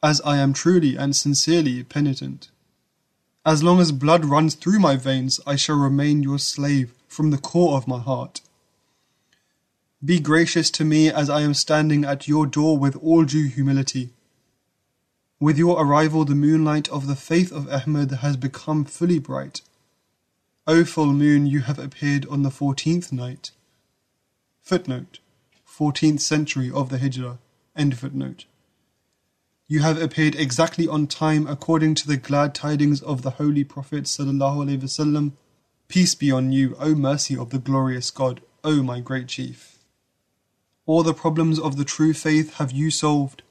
as 0.04 0.22
I 0.22 0.38
am 0.38 0.54
truly 0.54 0.96
and 0.96 1.16
sincerely 1.16 1.84
penitent. 1.84 2.50
As 3.44 3.64
long 3.64 3.80
as 3.80 3.92
blood 3.92 4.24
runs 4.24 4.54
through 4.54 4.80
my 4.80 4.98
veins, 4.98 5.40
I 5.48 5.56
shall 5.56 5.78
remain 5.78 6.22
your 6.22 6.38
slave 6.38 6.94
from 7.08 7.32
the 7.32 7.40
core 7.40 7.76
of 7.76 7.88
my 7.88 8.00
heart. 8.00 8.42
Be 10.04 10.20
gracious 10.20 10.70
to 10.72 10.84
me 10.84 11.10
as 11.10 11.30
I 11.30 11.42
am 11.42 11.54
standing 11.54 12.04
at 12.04 12.28
your 12.28 12.46
door 12.46 12.78
with 12.78 12.96
all 12.98 13.24
due 13.24 13.48
humility. 13.48 14.10
With 15.40 15.58
your 15.58 15.82
arrival, 15.82 16.26
the 16.26 16.36
moonlight 16.36 16.90
of 16.90 17.08
the 17.08 17.16
faith 17.16 17.52
of 17.54 17.70
Ahmed 17.70 18.12
has 18.12 18.36
become 18.36 18.84
fully 18.84 19.20
bright. 19.20 19.62
O 20.68 20.84
full 20.84 21.14
moon, 21.14 21.46
you 21.46 21.62
have 21.62 21.80
appeared 21.80 22.26
on 22.28 22.44
the 22.44 22.52
fourteenth 22.52 23.14
night. 23.14 23.52
Footnote 24.62 25.20
14th 25.68 26.20
century 26.20 26.70
of 26.70 26.90
the 26.90 27.00
Hijrah. 27.00 27.40
End 27.76 27.98
footnote. 27.98 28.46
You 29.68 29.80
have 29.80 30.00
appeared 30.00 30.36
exactly 30.36 30.88
on 30.88 31.08
time 31.08 31.48
according 31.48 31.96
to 31.96 32.08
the 32.08 32.18
glad 32.18 32.54
tidings 32.54 33.02
of 33.02 33.22
the 33.22 33.32
Holy 33.32 33.64
Prophet 33.64 34.04
sallallahu 34.04 35.32
Peace 35.88 36.14
be 36.14 36.32
on 36.32 36.52
you, 36.52 36.76
O 36.80 36.94
mercy 36.94 37.36
of 37.36 37.50
the 37.50 37.58
glorious 37.58 38.12
God, 38.12 38.42
O 38.64 38.84
my 38.84 39.00
great 39.00 39.28
chief. 39.28 39.73
All 40.86 41.04
the 41.04 41.14
problems 41.14 41.60
of 41.60 41.78
the 41.78 41.86
true 41.86 42.14
faith 42.14 42.56
have 42.56 42.72
you 42.72 42.92
solved, 42.92 43.44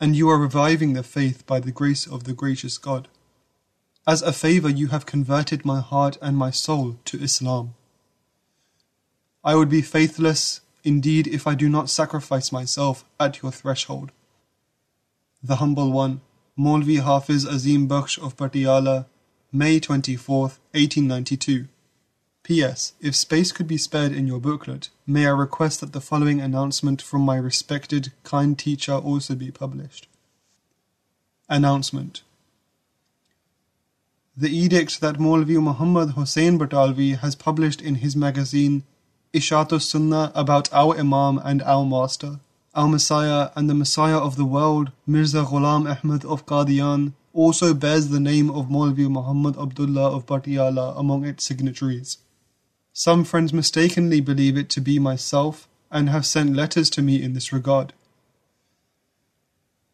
and 0.00 0.14
you 0.14 0.28
are 0.28 0.38
reviving 0.38 0.92
the 0.92 1.02
faith 1.02 1.46
by 1.46 1.60
the 1.60 1.72
grace 1.72 2.06
of 2.06 2.24
the 2.24 2.32
gracious 2.32 2.78
God. 2.78 3.08
As 4.06 4.22
a 4.22 4.32
favor 4.32 4.68
you 4.68 4.88
have 4.88 5.06
converted 5.06 5.64
my 5.64 5.80
heart 5.80 6.16
and 6.22 6.36
my 6.36 6.50
soul 6.50 6.98
to 7.06 7.22
Islam. 7.22 7.74
I 9.42 9.54
would 9.54 9.68
be 9.68 9.82
faithless 9.82 10.60
indeed 10.84 11.26
if 11.26 11.46
I 11.46 11.54
do 11.54 11.68
not 11.68 11.90
sacrifice 11.90 12.52
myself 12.52 13.04
at 13.18 13.42
your 13.42 13.50
threshold 13.50 14.12
the 15.46 15.56
humble 15.56 15.92
one, 15.92 16.20
Maulvi 16.58 17.00
Hafiz 17.00 17.44
Azim 17.44 17.88
Bakhsh 17.88 18.18
of 18.18 18.36
Patiala, 18.36 19.06
May 19.52 19.78
24th, 19.78 20.58
1892. 20.72 21.68
P.S. 22.46 22.92
If 23.00 23.16
space 23.16 23.50
could 23.50 23.66
be 23.66 23.76
spared 23.76 24.12
in 24.12 24.28
your 24.28 24.38
booklet, 24.38 24.90
may 25.04 25.26
I 25.26 25.30
request 25.30 25.80
that 25.80 25.92
the 25.92 26.00
following 26.00 26.40
announcement 26.40 27.02
from 27.02 27.22
my 27.22 27.34
respected, 27.38 28.12
kind 28.22 28.56
teacher 28.56 28.92
also 28.92 29.34
be 29.34 29.50
published. 29.50 30.06
Announcement 31.48 32.22
The 34.36 34.56
edict 34.56 35.00
that 35.00 35.16
Maulvi 35.18 35.60
Muhammad 35.60 36.10
Hussain 36.10 36.56
Batalvi 36.56 37.18
has 37.18 37.34
published 37.34 37.82
in 37.82 37.96
his 37.96 38.14
magazine 38.14 38.84
Ishatus 39.34 39.82
Sunnah 39.82 40.30
about 40.36 40.72
our 40.72 40.96
Imam 40.96 41.40
and 41.44 41.62
our 41.62 41.84
Master 41.84 42.38
our 42.76 42.88
Messiah 42.88 43.50
and 43.56 43.68
the 43.68 43.74
Messiah 43.74 44.18
of 44.18 44.36
the 44.36 44.44
world, 44.44 44.92
Mirza 45.04 45.42
Ghulam 45.42 45.90
Ahmad 45.90 46.26
of 46.26 46.44
Qadian, 46.44 47.14
also 47.32 47.72
bears 47.72 48.08
the 48.08 48.20
name 48.20 48.50
of 48.50 48.66
Maulvi 48.66 49.10
Muhammad 49.10 49.56
Abdullah 49.56 50.14
of 50.14 50.26
Patiala 50.26 50.96
among 50.96 51.24
its 51.24 51.42
signatories. 51.44 52.18
Some 52.98 53.24
friends 53.24 53.52
mistakenly 53.52 54.22
believe 54.22 54.56
it 54.56 54.70
to 54.70 54.80
be 54.80 54.98
myself 54.98 55.68
and 55.90 56.08
have 56.08 56.24
sent 56.24 56.56
letters 56.56 56.88
to 56.88 57.02
me 57.02 57.22
in 57.22 57.34
this 57.34 57.52
regard. 57.52 57.92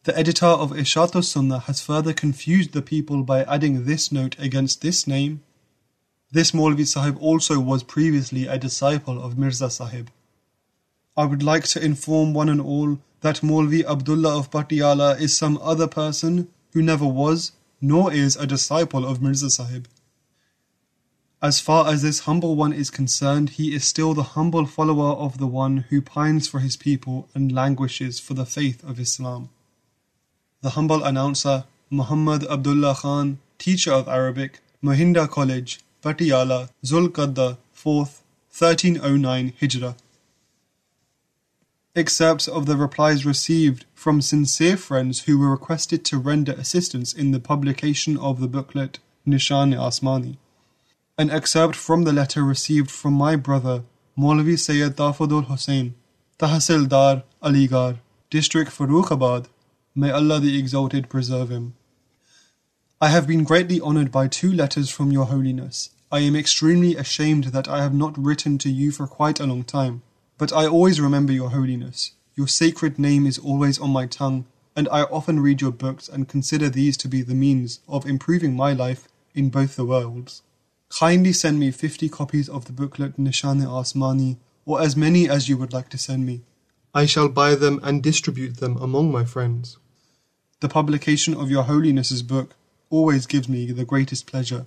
The 0.04 0.16
editor 0.16 0.46
of 0.46 0.70
Ishatus 0.70 1.24
Sunnah 1.24 1.58
has 1.58 1.80
further 1.80 2.12
confused 2.12 2.70
the 2.70 2.80
people 2.80 3.24
by 3.24 3.42
adding 3.42 3.86
this 3.86 4.12
note 4.12 4.36
against 4.38 4.82
this 4.82 5.04
name. 5.08 5.42
This 6.30 6.52
Maulvi 6.52 6.86
Sahib 6.86 7.18
also 7.20 7.58
was 7.58 7.82
previously 7.82 8.46
a 8.46 8.56
disciple 8.56 9.20
of 9.20 9.36
Mirza 9.36 9.68
Sahib. 9.68 10.08
I 11.16 11.24
would 11.24 11.42
like 11.42 11.64
to 11.64 11.84
inform 11.84 12.34
one 12.34 12.48
and 12.48 12.60
all 12.60 13.00
that 13.22 13.42
Maulvi 13.42 13.84
Abdullah 13.84 14.38
of 14.38 14.52
Patiala 14.52 15.20
is 15.20 15.36
some 15.36 15.58
other 15.60 15.88
person 15.88 16.46
who 16.72 16.80
never 16.80 17.06
was 17.06 17.50
nor 17.80 18.12
is 18.12 18.36
a 18.36 18.46
disciple 18.46 19.04
of 19.04 19.20
Mirza 19.20 19.50
Sahib. 19.50 19.88
As 21.42 21.58
far 21.58 21.88
as 21.88 22.02
this 22.02 22.20
humble 22.20 22.54
one 22.54 22.72
is 22.72 22.88
concerned, 22.88 23.50
he 23.50 23.74
is 23.74 23.84
still 23.84 24.14
the 24.14 24.34
humble 24.38 24.64
follower 24.64 25.14
of 25.14 25.38
the 25.38 25.48
one 25.48 25.78
who 25.90 26.00
pines 26.00 26.46
for 26.46 26.60
his 26.60 26.76
people 26.76 27.28
and 27.34 27.50
languishes 27.50 28.20
for 28.20 28.34
the 28.34 28.46
faith 28.46 28.84
of 28.84 29.00
Islam. 29.00 29.48
The 30.60 30.70
humble 30.70 31.02
announcer, 31.02 31.64
Muhammad 31.90 32.44
Abdullah 32.44 32.94
Khan, 32.94 33.38
teacher 33.58 33.92
of 33.92 34.06
Arabic, 34.06 34.60
Mohindra 34.84 35.28
College, 35.28 35.80
Patiala, 36.00 36.70
Zulqadda, 36.84 37.56
4th, 37.76 38.20
1309 38.56 39.54
Hijrah. 39.60 39.96
Excerpts 41.96 42.46
of 42.46 42.66
the 42.66 42.76
replies 42.76 43.26
received 43.26 43.84
from 43.94 44.22
sincere 44.22 44.76
friends 44.76 45.22
who 45.22 45.38
were 45.38 45.50
requested 45.50 46.04
to 46.04 46.18
render 46.18 46.52
assistance 46.52 47.12
in 47.12 47.32
the 47.32 47.40
publication 47.40 48.16
of 48.16 48.40
the 48.40 48.46
booklet 48.46 49.00
Nishan 49.26 49.74
Asmani. 49.74 50.36
An 51.18 51.28
excerpt 51.28 51.76
from 51.76 52.04
the 52.04 52.12
letter 52.12 52.42
received 52.42 52.90
from 52.90 53.12
my 53.12 53.36
brother 53.36 53.82
Maulvi 54.16 54.58
Sayyid 54.58 54.96
Tafadul 54.96 55.44
Hussain, 55.44 55.94
Tahsildar 56.38 57.24
Aligarh, 57.42 57.98
District 58.30 58.70
Farrukhabad. 58.70 59.44
May 59.94 60.10
Allah 60.10 60.40
the 60.40 60.58
Exalted 60.58 61.10
preserve 61.10 61.50
him. 61.50 61.74
I 62.98 63.08
have 63.08 63.26
been 63.26 63.44
greatly 63.44 63.78
honored 63.78 64.10
by 64.10 64.26
two 64.26 64.50
letters 64.50 64.88
from 64.88 65.12
Your 65.12 65.26
Holiness. 65.26 65.90
I 66.10 66.20
am 66.20 66.34
extremely 66.34 66.96
ashamed 66.96 67.44
that 67.52 67.68
I 67.68 67.82
have 67.82 67.92
not 67.92 68.16
written 68.16 68.56
to 68.58 68.70
you 68.70 68.90
for 68.90 69.06
quite 69.06 69.38
a 69.38 69.46
long 69.46 69.64
time. 69.64 70.00
But 70.38 70.50
I 70.50 70.66
always 70.66 70.98
remember 70.98 71.34
Your 71.34 71.50
Holiness. 71.50 72.12
Your 72.36 72.48
sacred 72.48 72.98
name 72.98 73.26
is 73.26 73.38
always 73.38 73.78
on 73.78 73.90
my 73.90 74.06
tongue, 74.06 74.46
and 74.74 74.88
I 74.90 75.02
often 75.02 75.40
read 75.40 75.60
your 75.60 75.72
books 75.72 76.08
and 76.08 76.26
consider 76.26 76.70
these 76.70 76.96
to 76.96 77.08
be 77.08 77.20
the 77.20 77.34
means 77.34 77.80
of 77.86 78.06
improving 78.06 78.56
my 78.56 78.72
life 78.72 79.08
in 79.34 79.50
both 79.50 79.76
the 79.76 79.84
worlds. 79.84 80.40
Kindly 80.98 81.32
send 81.32 81.58
me 81.58 81.70
50 81.70 82.10
copies 82.10 82.50
of 82.50 82.66
the 82.66 82.72
booklet 82.72 83.16
Nishan 83.16 83.62
Asmani, 83.64 84.36
or 84.66 84.82
as 84.82 84.94
many 84.94 85.26
as 85.26 85.48
you 85.48 85.56
would 85.56 85.72
like 85.72 85.88
to 85.88 85.96
send 85.96 86.26
me. 86.26 86.42
I 86.94 87.06
shall 87.06 87.30
buy 87.30 87.54
them 87.54 87.80
and 87.82 88.02
distribute 88.02 88.58
them 88.58 88.76
among 88.76 89.10
my 89.10 89.24
friends. 89.24 89.78
The 90.60 90.68
publication 90.68 91.34
of 91.34 91.50
Your 91.50 91.62
Holiness's 91.62 92.22
book 92.22 92.54
always 92.90 93.24
gives 93.24 93.48
me 93.48 93.72
the 93.72 93.86
greatest 93.86 94.26
pleasure. 94.26 94.66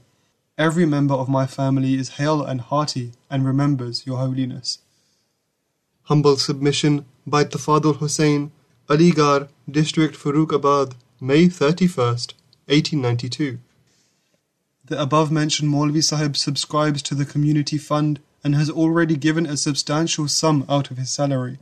Every 0.58 0.88
member 0.88 1.14
of 1.14 1.30
my 1.30 1.46
family 1.46 1.94
is 1.94 2.18
hale 2.18 2.44
and 2.44 2.60
hearty 2.60 3.12
and 3.30 3.46
remembers 3.46 4.08
Your 4.08 4.18
Holiness. 4.18 4.80
Humble 6.06 6.38
submission 6.38 7.06
by 7.28 7.44
Tafadul 7.44 7.98
Hussain, 7.98 8.52
Aligarh, 8.90 9.48
District 9.70 10.16
Farrukhabad, 10.16 10.94
May 11.22 11.46
31st, 11.46 12.34
1892. 12.66 13.60
The 14.88 15.02
above 15.02 15.32
mentioned 15.32 15.72
Maulvi 15.72 16.04
Sahib 16.04 16.38
subscribes 16.38 17.02
to 17.04 17.16
the 17.16 17.26
community 17.26 17.78
fund 17.78 18.20
and 18.44 18.54
has 18.56 18.70
already 18.70 19.16
given 19.16 19.46
a 19.46 19.58
substantial 19.58 20.28
sum 20.28 20.64
out 20.70 20.92
of 20.92 20.98
his 20.98 21.10
salary. 21.10 21.58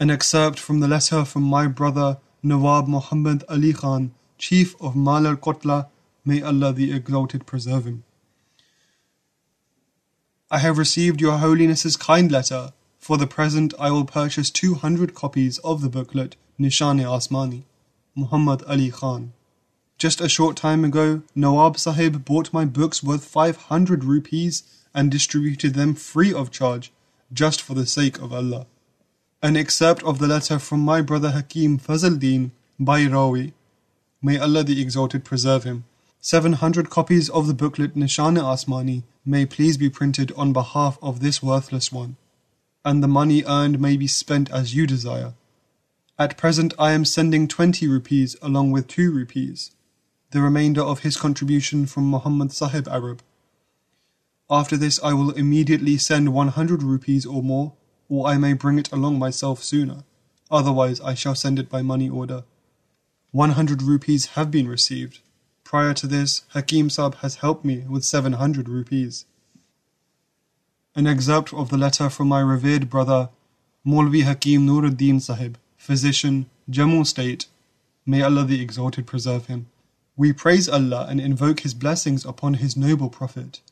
An 0.00 0.10
excerpt 0.10 0.58
from 0.58 0.80
the 0.80 0.88
letter 0.88 1.24
from 1.24 1.44
my 1.44 1.68
brother 1.68 2.18
Nawab 2.42 2.88
Muhammad 2.88 3.44
Ali 3.48 3.72
Khan 3.72 4.12
chief 4.40 4.74
of 4.80 4.96
Mal 4.96 5.36
Kotla, 5.36 5.88
may 6.24 6.42
Allah 6.42 6.72
the 6.72 6.92
Exalted 6.92 7.46
preserve 7.46 7.84
him. 7.84 8.04
I 10.50 10.58
have 10.58 10.78
received 10.78 11.20
your 11.20 11.38
Holiness's 11.38 11.96
kind 11.96 12.32
letter. 12.32 12.72
For 12.98 13.16
the 13.16 13.26
present, 13.26 13.72
I 13.78 13.90
will 13.90 14.04
purchase 14.04 14.50
200 14.50 15.14
copies 15.14 15.58
of 15.58 15.82
the 15.82 15.88
booklet 15.88 16.36
Nishan 16.58 17.00
Asmani, 17.00 17.62
Muhammad 18.14 18.62
Ali 18.66 18.90
Khan. 18.90 19.32
Just 20.00 20.22
a 20.22 20.30
short 20.30 20.56
time 20.56 20.82
ago, 20.82 21.20
Nawab 21.34 21.78
Sahib 21.78 22.24
bought 22.24 22.54
my 22.54 22.64
books 22.64 23.02
worth 23.02 23.22
500 23.22 24.02
rupees 24.02 24.62
and 24.94 25.10
distributed 25.10 25.74
them 25.74 25.94
free 25.94 26.32
of 26.32 26.50
charge, 26.50 26.90
just 27.34 27.60
for 27.60 27.74
the 27.74 27.84
sake 27.84 28.18
of 28.18 28.32
Allah. 28.32 28.66
An 29.42 29.58
excerpt 29.58 30.02
of 30.04 30.18
the 30.18 30.26
letter 30.26 30.58
from 30.58 30.80
my 30.80 31.02
brother 31.02 31.32
Hakim 31.32 31.78
Fazaldeen 31.78 32.52
Bayrawi 32.80 33.52
May 34.22 34.38
Allah 34.38 34.64
the 34.64 34.80
Exalted 34.80 35.22
preserve 35.22 35.64
him. 35.64 35.84
700 36.22 36.88
copies 36.88 37.28
of 37.28 37.46
the 37.46 37.52
booklet 37.52 37.94
Nishan 37.94 38.38
Asmani 38.38 39.02
may 39.26 39.44
please 39.44 39.76
be 39.76 39.90
printed 39.90 40.32
on 40.34 40.54
behalf 40.54 40.98
of 41.02 41.20
this 41.20 41.42
worthless 41.42 41.92
one, 41.92 42.16
and 42.86 43.02
the 43.02 43.08
money 43.08 43.44
earned 43.44 43.78
may 43.78 43.98
be 43.98 44.06
spent 44.06 44.50
as 44.50 44.74
you 44.74 44.86
desire. 44.86 45.34
At 46.18 46.38
present 46.38 46.72
I 46.78 46.92
am 46.92 47.04
sending 47.04 47.46
20 47.46 47.86
rupees 47.86 48.34
along 48.40 48.70
with 48.70 48.88
2 48.88 49.12
rupees, 49.12 49.72
the 50.30 50.40
remainder 50.40 50.80
of 50.80 51.00
his 51.00 51.16
contribution 51.16 51.86
from 51.86 52.04
Muhammad 52.04 52.52
Sahib 52.52 52.86
Arab. 52.86 53.22
After 54.48 54.76
this 54.76 55.00
I 55.02 55.12
will 55.12 55.30
immediately 55.30 55.98
send 55.98 56.32
100 56.32 56.82
rupees 56.82 57.26
or 57.26 57.42
more, 57.42 57.72
or 58.08 58.28
I 58.28 58.38
may 58.38 58.52
bring 58.52 58.78
it 58.78 58.92
along 58.92 59.18
myself 59.18 59.62
sooner, 59.62 60.04
otherwise 60.50 61.00
I 61.00 61.14
shall 61.14 61.34
send 61.34 61.58
it 61.58 61.68
by 61.68 61.82
money 61.82 62.08
order. 62.08 62.44
100 63.32 63.82
rupees 63.82 64.26
have 64.34 64.50
been 64.50 64.68
received. 64.68 65.20
Prior 65.64 65.94
to 65.94 66.06
this, 66.06 66.42
Hakim 66.48 66.90
Sahib 66.90 67.16
has 67.16 67.36
helped 67.36 67.64
me 67.64 67.84
with 67.88 68.04
700 68.04 68.68
rupees. 68.68 69.24
An 70.96 71.06
excerpt 71.06 71.54
of 71.54 71.70
the 71.70 71.78
letter 71.78 72.10
from 72.10 72.28
my 72.28 72.40
revered 72.40 72.90
brother, 72.90 73.30
Maulvi 73.86 74.22
Hakim 74.22 74.66
Nuruddin 74.66 75.20
Sahib, 75.20 75.58
physician, 75.76 76.46
Jammu 76.68 77.06
State. 77.06 77.46
May 78.04 78.22
Allah 78.22 78.44
the 78.44 78.60
Exalted 78.60 79.06
preserve 79.06 79.46
him. 79.46 79.66
We 80.20 80.34
praise 80.34 80.68
Allah 80.68 81.06
and 81.08 81.18
invoke 81.18 81.60
His 81.60 81.72
blessings 81.72 82.26
upon 82.26 82.60
His 82.60 82.76
noble 82.76 83.08
Prophet. 83.08 83.62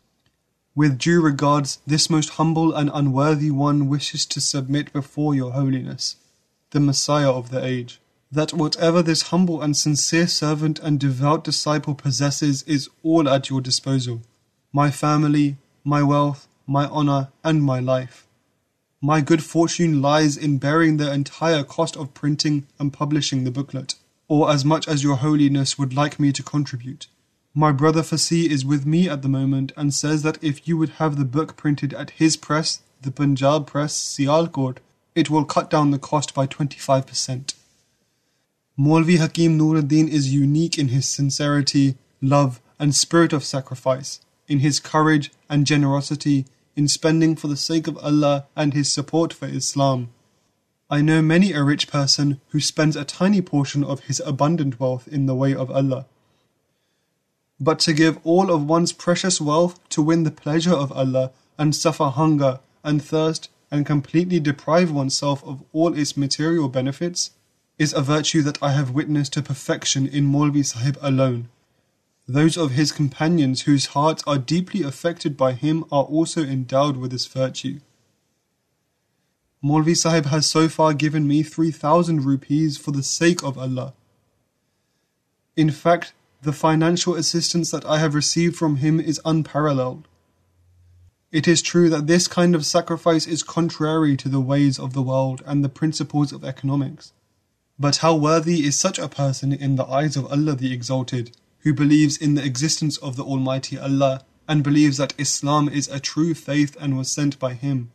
With 0.75 0.97
due 0.97 1.21
regards, 1.21 1.79
this 1.87 2.09
most 2.09 2.31
humble 2.41 2.75
and 2.75 2.91
unworthy 2.95 3.51
one 3.51 3.87
wishes 3.87 4.25
to 4.25 4.41
submit 4.41 4.91
before 4.91 5.35
Your 5.35 5.53
Holiness, 5.53 6.17
the 6.71 6.81
Messiah 6.81 7.31
of 7.31 7.51
the 7.51 7.63
age 7.63 8.01
that 8.33 8.55
whatever 8.55 9.03
this 9.03 9.29
humble 9.29 9.61
and 9.61 9.77
sincere 9.77 10.27
servant 10.27 10.79
and 10.79 10.99
devout 10.99 11.45
disciple 11.45 11.95
possesses 11.95 12.63
is 12.63 12.89
all 13.03 13.29
at 13.29 13.51
your 13.51 13.61
disposal 13.61 14.23
my 14.73 14.91
family, 14.91 15.59
my 15.85 16.03
wealth, 16.03 16.49
my 16.67 16.87
honor, 16.87 17.29
and 17.45 17.63
my 17.63 17.79
life. 17.79 18.27
My 19.03 19.21
good 19.21 19.45
fortune 19.45 20.01
lies 20.01 20.39
in 20.39 20.57
bearing 20.57 20.97
the 20.97 21.13
entire 21.13 21.63
cost 21.63 21.95
of 21.95 22.15
printing 22.15 22.67
and 22.79 22.91
publishing 22.91 23.45
the 23.45 23.51
booklet, 23.51 23.97
or 24.29 24.51
as 24.51 24.65
much 24.65 24.87
as 24.87 25.03
your 25.03 25.17
holiness 25.17 25.79
would 25.79 25.95
like 25.95 26.21
me 26.21 26.33
to 26.33 26.43
contribute. 26.43 27.07
My 27.55 27.73
brother 27.73 28.03
Fasi 28.03 28.49
is 28.49 28.65
with 28.65 28.87
me 28.87 29.09
at 29.09 29.23
the 29.23 29.29
moment 29.29 29.73
and 29.77 29.93
says 29.93 30.23
that 30.23 30.43
if 30.43 30.69
you 30.69 30.77
would 30.77 30.91
have 31.01 31.17
the 31.17 31.25
book 31.25 31.57
printed 31.57 31.93
at 31.95 32.11
his 32.11 32.37
press, 32.37 32.83
the 33.03 33.11
Punjab 33.11 33.67
press, 33.67 33.95
Sialkot, 33.97 34.79
it 35.15 35.31
will 35.31 35.45
cut 35.45 35.71
down 35.71 35.91
the 35.91 35.99
cost 35.99 36.35
by 36.35 36.47
25%. 36.47 37.55
Maulvi 38.79 39.19
Hakim 39.19 39.59
Nuruddin 39.59 40.09
is 40.09 40.33
unique 40.33 40.79
in 40.79 40.89
his 40.89 41.09
sincerity, 41.09 41.97
love, 42.23 42.61
and 42.79 42.95
spirit 42.95 43.33
of 43.33 43.43
sacrifice, 43.43 44.21
in 44.47 44.61
his 44.61 44.79
courage 44.79 45.33
and 45.49 45.67
generosity 45.67 46.45
in 46.79 46.87
spending 46.87 47.35
for 47.35 47.49
the 47.49 47.57
sake 47.57 47.89
of 47.89 47.99
Allah 47.99 48.47
and 48.55 48.73
his 48.73 48.93
support 48.93 49.33
for 49.33 49.47
Islam. 49.47 50.11
I 50.91 51.03
know 51.03 51.21
many 51.21 51.53
a 51.53 51.63
rich 51.63 51.87
person 51.87 52.41
who 52.49 52.61
spends 52.61 52.97
a 52.97 53.05
tiny 53.05 53.43
portion 53.43 53.85
of 53.85 54.01
his 54.05 54.23
abundant 54.25 54.81
wealth 54.81 55.07
in 55.07 55.27
the 55.27 55.35
way 55.35 55.55
of 55.55 55.71
Allah. 55.71 56.07
But 57.61 57.79
to 57.81 57.93
give 57.93 58.19
all 58.25 58.51
of 58.51 58.65
one's 58.65 58.95
precious 58.95 59.39
wealth 59.39 59.87
to 59.91 60.01
win 60.01 60.23
the 60.23 60.31
pleasure 60.31 60.73
of 60.73 60.91
Allah 60.93 61.33
and 61.59 61.77
suffer 61.77 62.07
hunger 62.07 62.61
and 62.83 63.03
thirst 63.03 63.51
and 63.71 63.85
completely 63.85 64.41
deprive 64.41 64.91
oneself 64.91 65.45
of 65.45 65.63
all 65.75 65.93
its 65.93 66.17
material 66.17 66.71
benefits 66.71 67.33
is 67.79 67.93
a 67.93 68.01
virtue 68.01 68.41
that 68.43 68.63
I 68.63 68.73
have 68.73 68.93
witnessed 68.93 69.35
to 69.35 69.43
perfection 69.43 70.07
in 70.07 70.25
Maulvi 70.25 70.65
Sahib 70.65 70.97
alone. 71.03 71.49
Those 72.27 72.57
of 72.57 72.73
his 72.73 72.93
companions 72.93 73.63
whose 73.63 73.87
hearts 73.87 74.23
are 74.27 74.39
deeply 74.39 74.83
affected 74.83 75.37
by 75.37 75.53
him 75.53 75.85
are 75.93 76.05
also 76.05 76.43
endowed 76.43 76.97
with 76.97 77.11
this 77.11 77.27
virtue. 77.27 77.81
Maulvi 79.63 79.97
Sahib 79.97 80.27
has 80.27 80.47
so 80.47 80.69
far 80.69 80.95
given 80.95 81.27
me 81.27 81.43
3,000 81.43 82.25
rupees 82.25 82.79
for 82.79 82.93
the 82.93 83.03
sake 83.03 83.43
of 83.43 83.59
Allah. 83.59 83.95
In 85.57 85.71
fact, 85.71 86.13
the 86.43 86.53
financial 86.53 87.17
assistance 87.17 87.73
that 87.73 87.85
I 87.85 87.99
have 87.99 88.15
received 88.15 88.55
from 88.55 88.77
him 88.77 89.01
is 89.01 89.21
unparalleled. 89.25 90.07
It 91.33 91.49
is 91.49 91.61
true 91.61 91.91
that 91.91 92.07
this 92.07 92.29
kind 92.29 92.55
of 92.55 92.65
sacrifice 92.65 93.27
is 93.27 93.43
contrary 93.43 94.17
to 94.19 94.29
the 94.29 94.41
ways 94.41 94.79
of 94.79 94.93
the 94.93 95.03
world 95.03 95.43
and 95.45 95.65
the 95.65 95.69
principles 95.69 96.33
of 96.33 96.45
economics. 96.45 97.13
But 97.79 97.97
how 97.97 98.15
worthy 98.15 98.65
is 98.65 98.79
such 98.79 98.99
a 98.99 99.09
person 99.09 99.53
in 99.53 99.75
the 99.75 99.87
eyes 99.87 100.17
of 100.17 100.31
Allah 100.33 100.55
the 100.55 100.73
Exalted, 100.73 101.37
who 101.61 101.75
believes 101.75 102.17
in 102.17 102.35
the 102.35 102.45
existence 102.45 102.97
of 102.99 103.17
the 103.17 103.25
Almighty 103.25 103.77
Allah 103.77 104.25
and 104.47 104.63
believes 104.63 104.97
that 104.99 105.15
Islam 105.19 105.69
is 105.69 105.89
a 105.89 105.99
true 105.99 106.35
faith 106.35 106.77
and 106.81 106.97
was 106.97 107.11
sent 107.11 107.39
by 107.41 107.55
Him. 107.55 107.91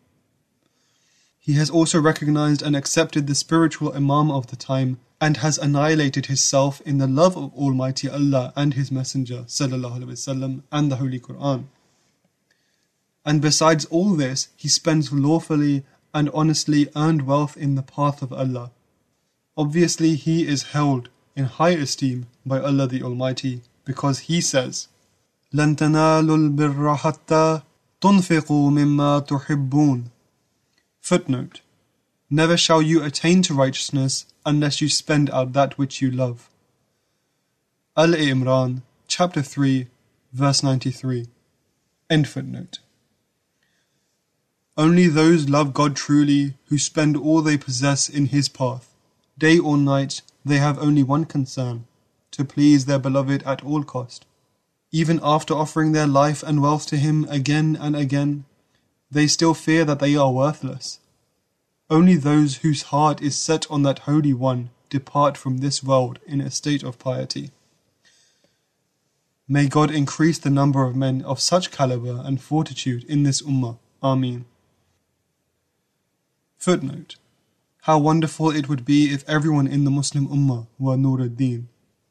He 1.43 1.55
has 1.55 1.71
also 1.71 2.01
recognized 2.01 2.63
and 2.63 2.77
accepted 2.77 3.27
the 3.27 3.35
spiritual 3.35 3.93
Imam 3.95 4.31
of 4.31 4.49
the 4.49 4.57
time 4.57 4.99
and 5.21 5.39
has 5.39 5.59
annihilated 5.59 6.27
himself 6.27 6.81
in 6.83 6.99
the 6.99 7.07
love 7.07 7.37
of 7.37 7.53
Almighty 7.55 8.09
Allah 8.09 8.53
and 8.55 8.75
His 8.75 8.93
Messenger 8.93 9.45
وسلم, 9.49 10.63
and 10.71 10.93
the 10.93 10.97
Holy 10.97 11.19
Quran. 11.19 11.65
And 13.25 13.43
besides 13.43 13.85
all 13.87 14.15
this, 14.15 14.49
he 14.57 14.69
spends 14.69 15.13
lawfully 15.13 15.85
and 16.15 16.31
honestly 16.33 16.89
earned 16.95 17.27
wealth 17.27 17.57
in 17.57 17.75
the 17.75 17.83
path 17.83 18.23
of 18.23 18.33
Allah. 18.33 18.71
Obviously, 19.57 20.15
he 20.15 20.47
is 20.47 20.75
held 20.75 21.09
in 21.35 21.45
high 21.45 21.71
esteem 21.71 22.27
by 22.47 22.61
Allah 22.61 22.87
the 22.87 23.03
Almighty 23.03 23.63
because 23.85 24.21
he 24.31 24.41
says, 24.41 24.89
لن 25.53 25.77
تنالوا 25.77 26.37
البر 26.37 26.97
حتى 26.97 27.63
تنفقوا 28.01 28.71
مما 28.71 29.27
تحبون. 29.27 30.11
Footnote 31.04 31.60
Never 32.30 32.56
shall 32.56 32.82
you 32.82 33.04
attain 33.04 33.42
to 33.44 33.54
righteousness 33.54 34.26
unless 34.46 34.80
you 34.80 34.88
spend 34.88 35.30
out 35.32 35.52
that 35.52 35.78
which 35.78 36.02
you 36.02 36.10
love. 36.10 36.50
Al 37.98 38.14
Imran, 38.14 38.84
chapter 39.10 39.42
3, 39.42 39.88
verse 40.32 40.64
93. 40.64 41.28
End 42.10 42.30
footnote. 42.30 42.80
Only 44.78 45.08
those 45.08 45.50
love 45.50 45.74
God 45.74 45.98
truly 45.98 46.54
who 46.68 46.78
spend 46.78 47.18
all 47.18 47.42
they 47.42 47.58
possess 47.58 48.08
in 48.08 48.28
His 48.28 48.48
path. 48.48 48.96
Day 49.38 49.60
or 49.60 49.76
night, 49.76 50.22
they 50.46 50.60
have 50.60 50.80
only 50.80 51.04
one 51.04 51.26
concern 51.26 51.84
to 52.32 52.46
please 52.46 52.86
their 52.86 52.98
beloved 52.98 53.44
at 53.44 53.62
all 53.62 53.84
cost. 53.84 54.26
Even 54.94 55.20
after 55.22 55.54
offering 55.54 55.92
their 55.92 56.08
life 56.08 56.44
and 56.44 56.62
wealth 56.62 56.88
to 56.88 56.96
him 56.96 57.28
again 57.30 57.78
and 57.78 57.94
again, 57.94 58.46
they 59.14 59.28
still 59.28 59.54
fear 59.54 59.86
that 59.86 60.00
they 60.00 60.16
are 60.16 60.32
worthless. 60.32 61.00
Only 61.90 62.16
those 62.16 62.58
whose 62.58 62.84
heart 62.84 63.22
is 63.22 63.36
set 63.36 63.70
on 63.70 63.84
that 63.84 64.00
Holy 64.00 64.34
One 64.34 64.72
depart 64.90 65.38
from 65.38 65.58
this 65.58 65.84
world 65.84 66.20
in 66.26 66.42
a 66.42 66.50
state 66.52 66.84
of 66.84 66.98
piety. 66.98 67.52
May 69.48 69.68
God 69.68 69.92
increase 69.92 70.40
the 70.40 70.50
number 70.50 70.84
of 70.84 70.96
men 70.96 71.22
of 71.24 71.40
such 71.40 71.70
caliber 71.70 72.22
and 72.26 72.42
fortitude 72.42 73.04
in 73.04 73.24
this 73.24 73.42
Ummah. 73.42 73.78
Ameen. 74.02 74.46
Footnote 76.58 77.16
How 77.82 78.00
wonderful 78.00 78.50
it 78.50 78.68
would 78.68 78.86
be 78.86 79.14
if 79.14 79.28
everyone 79.30 79.68
in 79.68 79.84
the 79.84 79.92
Muslim 79.92 80.28
Ummah 80.28 80.68
were 80.80 80.98
Nuruddin. 80.98 81.68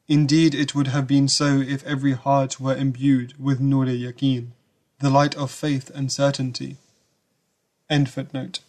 Indeed, 0.09 0.55
it 0.55 0.75
would 0.75 0.89
have 0.89 1.07
been 1.07 1.27
so 1.27 1.61
if 1.61 1.85
every 1.85 2.13
heart 2.13 2.61
were 2.61 2.77
imbued 2.77 3.35
with 3.39 3.61
Nur 3.61 3.87
Yaqeen, 3.87 4.53
the 5.01 5.11
light 5.11 5.35
of 5.37 5.51
faith 5.51 5.91
and 5.95 6.13
certainty. 6.13 6.77
End 7.93 8.09
footnote. 8.09 8.61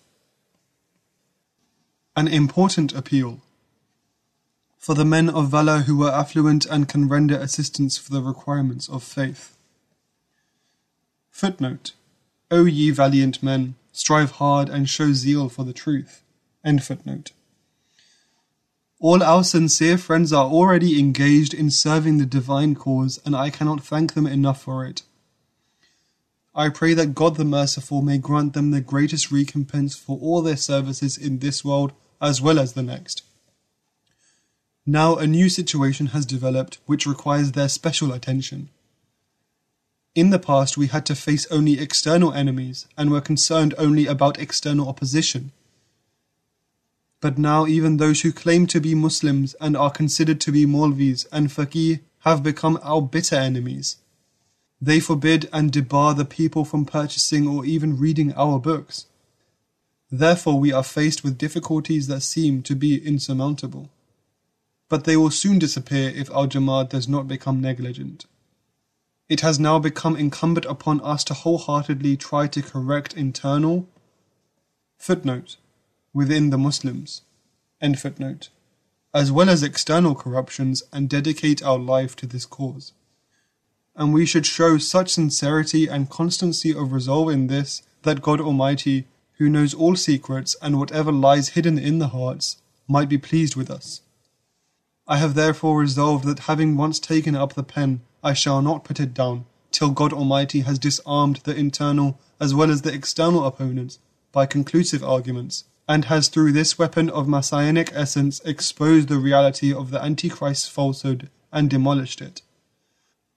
An 2.13 2.27
important 2.27 2.91
appeal. 2.91 3.39
For 4.77 4.95
the 4.95 5.05
men 5.05 5.29
of 5.29 5.47
valor 5.47 5.83
who 5.83 6.03
are 6.03 6.11
affluent 6.11 6.65
and 6.65 6.89
can 6.89 7.07
render 7.07 7.37
assistance 7.37 7.97
for 7.97 8.11
the 8.11 8.21
requirements 8.21 8.89
of 8.89 9.01
faith. 9.01 9.55
Footnote 11.31 11.93
O 12.51 12.65
ye 12.65 12.91
valiant 12.91 13.41
men, 13.41 13.75
strive 13.93 14.31
hard 14.31 14.67
and 14.67 14.89
show 14.89 15.13
zeal 15.13 15.47
for 15.47 15.63
the 15.63 15.71
truth. 15.71 16.21
End 16.65 16.83
footnote. 16.83 17.31
All 18.99 19.23
our 19.23 19.45
sincere 19.45 19.97
friends 19.97 20.33
are 20.33 20.47
already 20.49 20.99
engaged 20.99 21.53
in 21.53 21.71
serving 21.71 22.17
the 22.17 22.25
divine 22.25 22.75
cause, 22.75 23.21
and 23.25 23.37
I 23.37 23.49
cannot 23.51 23.85
thank 23.85 24.15
them 24.15 24.27
enough 24.27 24.61
for 24.61 24.85
it. 24.85 25.03
I 26.55 26.69
pray 26.69 26.93
that 26.93 27.15
God 27.15 27.37
the 27.37 27.45
Merciful 27.45 28.03
may 28.03 28.19
grant 28.19 28.53
them 28.53 28.69
the 28.69 28.81
greatest 28.81 29.31
recompense 29.31 29.95
for 29.95 30.19
all 30.19 30.41
their 30.41 30.57
services 30.57 31.17
in 31.17 31.39
this 31.39 31.65
world 31.65 31.93
as 32.21 32.41
well 32.41 32.59
as 32.59 32.73
the 32.73 32.83
next. 32.83 33.23
Now 34.85 35.15
a 35.15 35.25
new 35.25 35.49
situation 35.49 36.07
has 36.07 36.25
developed 36.25 36.77
which 36.85 37.07
requires 37.07 37.53
their 37.53 37.69
special 37.69 38.11
attention. 38.11 38.69
In 40.13 40.29
the 40.29 40.37
past, 40.37 40.77
we 40.77 40.87
had 40.87 41.07
to 41.07 41.15
face 41.15 41.47
only 41.49 41.79
external 41.79 42.33
enemies 42.33 42.85
and 42.95 43.09
were 43.09 43.21
concerned 43.21 43.73
only 43.79 44.05
about 44.05 44.39
external 44.39 44.87
opposition. 44.87 45.51
But 47.19 47.39
now 47.39 47.65
even 47.65 47.97
those 47.97 48.21
who 48.21 48.31
claim 48.31 48.67
to 48.67 48.79
be 48.79 48.93
Muslims 48.93 49.55
and 49.59 49.75
are 49.75 49.89
considered 49.89 50.39
to 50.41 50.51
be 50.51 50.67
Maulvis 50.67 51.25
and 51.31 51.49
Faqih 51.49 52.01
have 52.19 52.43
become 52.43 52.79
our 52.83 53.01
bitter 53.01 53.37
enemies. 53.37 53.97
They 54.83 54.99
forbid 54.99 55.47
and 55.53 55.71
debar 55.71 56.13
the 56.13 56.25
people 56.25 56.65
from 56.65 56.83
purchasing 56.83 57.47
or 57.47 57.63
even 57.63 57.97
reading 57.97 58.33
our 58.33 58.59
books. 58.59 59.05
Therefore, 60.11 60.59
we 60.59 60.73
are 60.73 60.83
faced 60.83 61.23
with 61.23 61.37
difficulties 61.37 62.07
that 62.07 62.19
seem 62.19 62.61
to 62.63 62.75
be 62.75 63.01
insurmountable. 63.01 63.89
But 64.89 65.05
they 65.05 65.15
will 65.15 65.31
soon 65.31 65.57
disappear 65.57 66.09
if 66.09 66.29
Al 66.31 66.47
Jamaat 66.47 66.89
does 66.89 67.07
not 67.07 67.29
become 67.29 67.61
negligent. 67.61 68.25
It 69.29 69.39
has 69.39 69.57
now 69.57 69.79
become 69.79 70.17
incumbent 70.17 70.65
upon 70.65 70.99
us 70.99 71.23
to 71.25 71.33
wholeheartedly 71.33 72.17
try 72.17 72.47
to 72.47 72.61
correct 72.61 73.13
internal 73.13 73.87
footnote 74.97 75.55
within 76.13 76.49
the 76.49 76.57
Muslims, 76.57 77.21
end 77.79 78.01
footnote, 78.01 78.49
as 79.13 79.31
well 79.31 79.49
as 79.49 79.63
external 79.63 80.13
corruptions 80.13 80.83
and 80.91 81.09
dedicate 81.09 81.63
our 81.63 81.79
life 81.79 82.17
to 82.17 82.27
this 82.27 82.45
cause. 82.45 82.91
And 83.95 84.13
we 84.13 84.25
should 84.25 84.45
show 84.45 84.77
such 84.77 85.11
sincerity 85.11 85.87
and 85.87 86.09
constancy 86.09 86.73
of 86.73 86.91
resolve 86.91 87.29
in 87.29 87.47
this 87.47 87.83
that 88.01 88.21
God 88.21 88.41
Almighty, 88.41 89.07
who 89.37 89.49
knows 89.49 89.73
all 89.73 89.95
secrets 89.95 90.55
and 90.61 90.79
whatever 90.79 91.11
lies 91.11 91.49
hidden 91.49 91.77
in 91.77 91.99
the 91.99 92.09
hearts, 92.09 92.57
might 92.87 93.09
be 93.09 93.17
pleased 93.17 93.55
with 93.55 93.69
us. 93.69 94.01
I 95.07 95.17
have 95.17 95.35
therefore 95.35 95.79
resolved 95.79 96.25
that 96.25 96.39
having 96.39 96.77
once 96.77 96.99
taken 96.99 97.35
up 97.35 97.53
the 97.53 97.63
pen, 97.63 98.01
I 98.23 98.33
shall 98.33 98.61
not 98.61 98.83
put 98.83 98.99
it 98.99 99.13
down 99.13 99.45
till 99.73 99.89
God 99.89 100.13
Almighty 100.13 100.61
has 100.61 100.79
disarmed 100.79 101.37
the 101.37 101.55
internal 101.55 102.19
as 102.39 102.53
well 102.53 102.71
as 102.71 102.83
the 102.83 102.93
external 102.93 103.45
opponents 103.45 103.99
by 104.31 104.45
conclusive 104.45 105.03
arguments 105.03 105.65
and 105.87 106.05
has 106.05 106.29
through 106.29 106.53
this 106.53 106.79
weapon 106.79 107.09
of 107.09 107.27
messianic 107.27 107.91
essence 107.93 108.39
exposed 108.45 109.09
the 109.09 109.17
reality 109.17 109.73
of 109.73 109.91
the 109.91 110.01
Antichrist's 110.01 110.69
falsehood 110.69 111.29
and 111.51 111.69
demolished 111.69 112.21
it. 112.21 112.41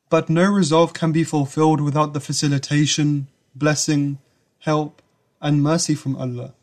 But 0.08 0.30
no 0.30 0.44
resolve 0.44 0.92
can 0.92 1.12
be 1.12 1.24
fulfilled 1.24 1.80
without 1.80 2.12
the 2.12 2.20
facilitation, 2.20 3.26
blessing, 3.54 4.18
help, 4.60 5.02
and 5.40 5.62
mercy 5.62 5.94
from 5.94 6.16
Allah. 6.16 6.54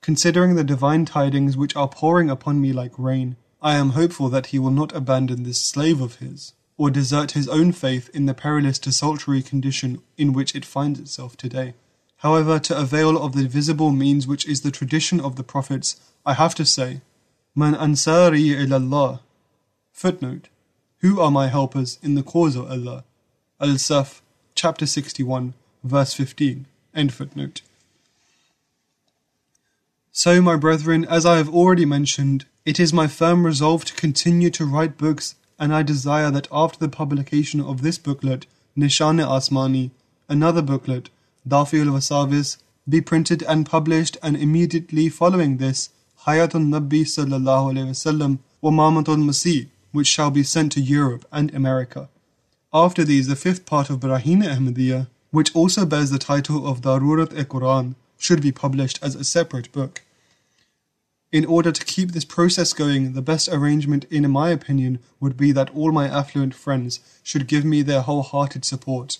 Considering 0.00 0.54
the 0.54 0.64
divine 0.64 1.04
tidings 1.04 1.56
which 1.56 1.76
are 1.76 1.88
pouring 1.88 2.30
upon 2.30 2.60
me 2.60 2.72
like 2.72 2.92
rain, 2.96 3.36
I 3.60 3.74
am 3.74 3.90
hopeful 3.90 4.28
that 4.28 4.46
He 4.46 4.58
will 4.58 4.70
not 4.70 4.94
abandon 4.94 5.42
this 5.42 5.60
slave 5.60 6.00
of 6.00 6.16
His, 6.16 6.54
or 6.78 6.90
desert 6.90 7.32
His 7.32 7.48
own 7.48 7.72
faith 7.72 8.08
in 8.14 8.26
the 8.26 8.34
perilous 8.34 8.78
desultory 8.78 9.42
condition 9.42 10.00
in 10.16 10.32
which 10.32 10.54
it 10.54 10.64
finds 10.64 11.00
itself 11.00 11.36
today. 11.36 11.74
However, 12.18 12.58
to 12.60 12.78
avail 12.78 13.22
of 13.22 13.34
the 13.34 13.46
visible 13.46 13.90
means 13.90 14.26
which 14.26 14.46
is 14.46 14.62
the 14.62 14.70
tradition 14.70 15.20
of 15.20 15.36
the 15.36 15.42
prophets, 15.42 16.00
I 16.24 16.34
have 16.34 16.54
to 16.54 16.64
say, 16.64 17.02
Man 17.54 17.74
ansari 17.74 18.54
ilallah. 18.54 19.20
Footnote. 19.92 20.48
Who 21.00 21.20
are 21.20 21.30
my 21.30 21.48
helpers 21.48 21.98
in 22.02 22.14
the 22.14 22.22
cause 22.22 22.56
of 22.56 22.70
Allah? 22.70 23.04
Al-Saf, 23.60 24.22
chapter 24.54 24.86
61, 24.86 25.52
verse 25.84 26.14
15. 26.14 26.66
End 26.94 27.12
footnote. 27.12 27.60
So, 30.10 30.40
my 30.40 30.56
brethren, 30.56 31.04
as 31.04 31.26
I 31.26 31.36
have 31.36 31.54
already 31.54 31.84
mentioned, 31.84 32.46
it 32.64 32.80
is 32.80 32.94
my 32.94 33.06
firm 33.06 33.44
resolve 33.44 33.84
to 33.84 33.94
continue 33.94 34.48
to 34.50 34.64
write 34.64 34.96
books, 34.96 35.34
and 35.58 35.74
I 35.74 35.82
desire 35.82 36.30
that 36.30 36.48
after 36.50 36.78
the 36.78 36.88
publication 36.88 37.60
of 37.60 37.82
this 37.82 37.98
booklet, 37.98 38.46
Nishan 38.74 39.22
Asmani, 39.22 39.90
another 40.30 40.62
booklet, 40.62 41.10
Dafiul 41.46 41.92
Wasavis, 41.92 42.56
be 42.88 43.02
printed 43.02 43.42
and 43.42 43.66
published, 43.66 44.16
and 44.22 44.34
immediately 44.34 45.10
following 45.10 45.58
this, 45.58 45.90
Hayatun 46.26 46.68
Nabi 46.68 47.02
sallallahu 47.02 47.74
alayhi 47.74 47.90
wasallam 47.90 48.38
wa 48.62 48.70
Mamatul 48.70 49.22
Masih, 49.22 49.68
which 49.96 50.06
shall 50.06 50.30
be 50.30 50.42
sent 50.42 50.72
to 50.72 50.80
Europe 50.80 51.24
and 51.32 51.54
America. 51.54 52.10
After 52.70 53.02
these, 53.02 53.28
the 53.28 53.42
fifth 53.44 53.64
part 53.64 53.88
of 53.88 54.00
Barahin-e 54.00 54.46
Ahmadiyya, 54.46 55.06
which 55.30 55.54
also 55.56 55.86
bears 55.86 56.10
the 56.10 56.18
title 56.18 56.68
of 56.68 56.82
Darurat-e-Quran, 56.82 57.94
should 58.18 58.42
be 58.42 58.52
published 58.52 58.98
as 59.02 59.14
a 59.14 59.24
separate 59.24 59.72
book. 59.72 60.02
In 61.32 61.46
order 61.46 61.72
to 61.72 61.84
keep 61.94 62.12
this 62.12 62.26
process 62.26 62.74
going, 62.74 63.14
the 63.14 63.22
best 63.22 63.48
arrangement, 63.48 64.04
in 64.10 64.30
my 64.30 64.50
opinion, 64.50 64.98
would 65.18 65.38
be 65.38 65.50
that 65.52 65.74
all 65.74 65.92
my 65.92 66.06
affluent 66.06 66.54
friends 66.54 67.00
should 67.22 67.46
give 67.46 67.64
me 67.64 67.80
their 67.80 68.02
wholehearted 68.02 68.66
support. 68.66 69.18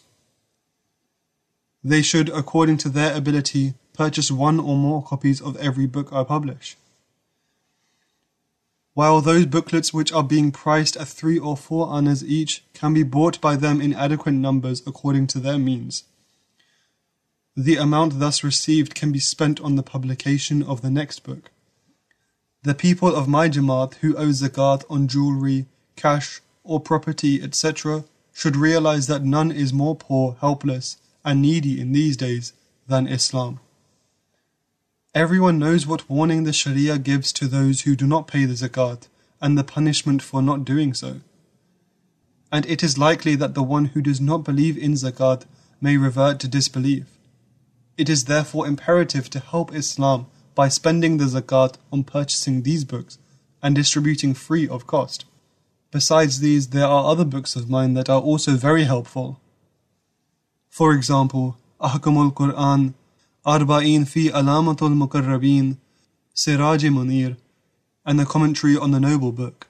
They 1.82 2.03
should, 2.03 2.28
according 2.28 2.77
to 2.78 2.90
their 2.90 3.16
ability, 3.16 3.74
purchase 3.94 4.31
one 4.31 4.61
or 4.61 4.77
more 4.77 5.03
copies 5.03 5.40
of 5.40 5.57
every 5.57 5.86
book 5.86 6.12
I 6.12 6.23
publish. 6.23 6.77
While 8.97 9.20
those 9.20 9.44
booklets 9.44 9.93
which 9.93 10.10
are 10.10 10.24
being 10.24 10.51
priced 10.51 10.97
at 10.97 11.06
three 11.06 11.39
or 11.39 11.55
four 11.55 11.94
annas 11.94 12.24
each 12.24 12.64
can 12.73 12.94
be 12.94 13.02
bought 13.02 13.39
by 13.43 13.55
them 13.55 13.78
in 13.78 13.93
adequate 13.93 14.32
numbers 14.32 14.82
according 14.86 15.27
to 15.28 15.39
their 15.39 15.59
means. 15.59 16.05
The 17.55 17.77
amount 17.77 18.20
thus 18.20 18.43
received 18.43 18.94
can 18.94 19.12
be 19.12 19.18
spent 19.18 19.60
on 19.60 19.77
the 19.77 19.82
publication 19.82 20.62
of 20.62 20.81
the 20.81 20.89
next 20.89 21.24
book. 21.24 21.51
The 22.62 22.74
people 22.74 23.14
of 23.14 23.28
my 23.28 23.51
Jamaat 23.51 23.97
who 23.97 24.16
owe 24.16 24.32
zakat 24.32 24.82
on 24.89 25.09
jewelry, 25.09 25.66
cash, 25.94 26.40
or 26.64 26.81
property, 26.81 27.43
etc., 27.43 28.05
should 28.32 28.56
realize 28.56 29.09
that 29.09 29.23
none 29.23 29.52
is 29.52 29.74
more 29.74 29.94
poor, 29.94 30.39
helpless, 30.40 30.97
and 31.23 31.43
needy 31.43 31.78
in 31.78 31.93
these 31.93 32.16
days 32.16 32.55
than 32.89 33.06
Islam. 33.06 33.60
Everyone 35.16 35.59
knows 35.59 35.86
what 35.86 36.10
warning 36.10 36.44
the 36.44 36.52
Sharia 36.52 36.98
gives 36.98 37.32
to 37.32 37.48
those 37.48 37.80
who 37.80 37.97
do 37.97 38.06
not 38.06 38.26
pay 38.26 38.44
the 38.44 38.52
zakat 38.52 39.09
and 39.40 39.56
the 39.56 39.64
punishment 39.64 40.20
for 40.20 40.43
not 40.43 40.66
doing 40.66 40.93
so. 40.93 41.20
And 42.52 42.66
it 42.66 42.82
is 42.82 42.98
likely 42.98 43.34
that 43.36 43.55
the 43.55 43.62
one 43.62 43.86
who 43.86 44.02
does 44.02 44.20
not 44.20 44.44
believe 44.44 44.76
in 44.76 44.93
zakat 44.93 45.47
may 45.80 45.97
revert 45.97 46.38
to 46.40 46.48
disbelief. 46.48 47.06
It 47.97 48.10
is 48.10 48.26
therefore 48.26 48.66
imperative 48.66 49.30
to 49.30 49.40
help 49.40 49.74
Islam 49.74 50.26
by 50.55 50.68
spending 50.68 51.16
the 51.16 51.24
zakat 51.24 51.76
on 51.90 52.05
purchasing 52.05 52.62
these 52.62 52.84
books 52.84 53.16
and 53.62 53.74
distributing 53.74 54.34
free 54.34 54.68
of 54.68 54.86
cost. 54.86 55.24
Besides 55.90 56.40
these, 56.40 56.68
there 56.68 56.86
are 56.86 57.10
other 57.10 57.24
books 57.24 57.56
of 57.56 57.70
mine 57.70 57.94
that 57.94 58.10
are 58.10 58.20
also 58.20 58.56
very 58.56 58.84
helpful 58.84 59.40
for 60.76 60.93
example, 60.93 61.56
Ahkamul 61.80 62.34
Quran, 62.34 62.93
Arba'in 63.47 64.09
fi 64.09 64.28
Alamatul 64.31 64.97
Mukarrabin, 64.97 65.77
Siraj 66.35 66.82
Munir, 66.82 67.36
and 68.05 68.18
the 68.18 68.24
commentary 68.24 68.77
on 68.77 68.90
the 68.90 68.98
Noble 68.98 69.31
Book. 69.31 69.68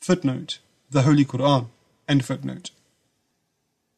Footnote 0.00 0.60
The 0.88 1.02
Holy 1.02 1.24
Quran. 1.24 1.66
End 2.06 2.24
footnote. 2.24 2.70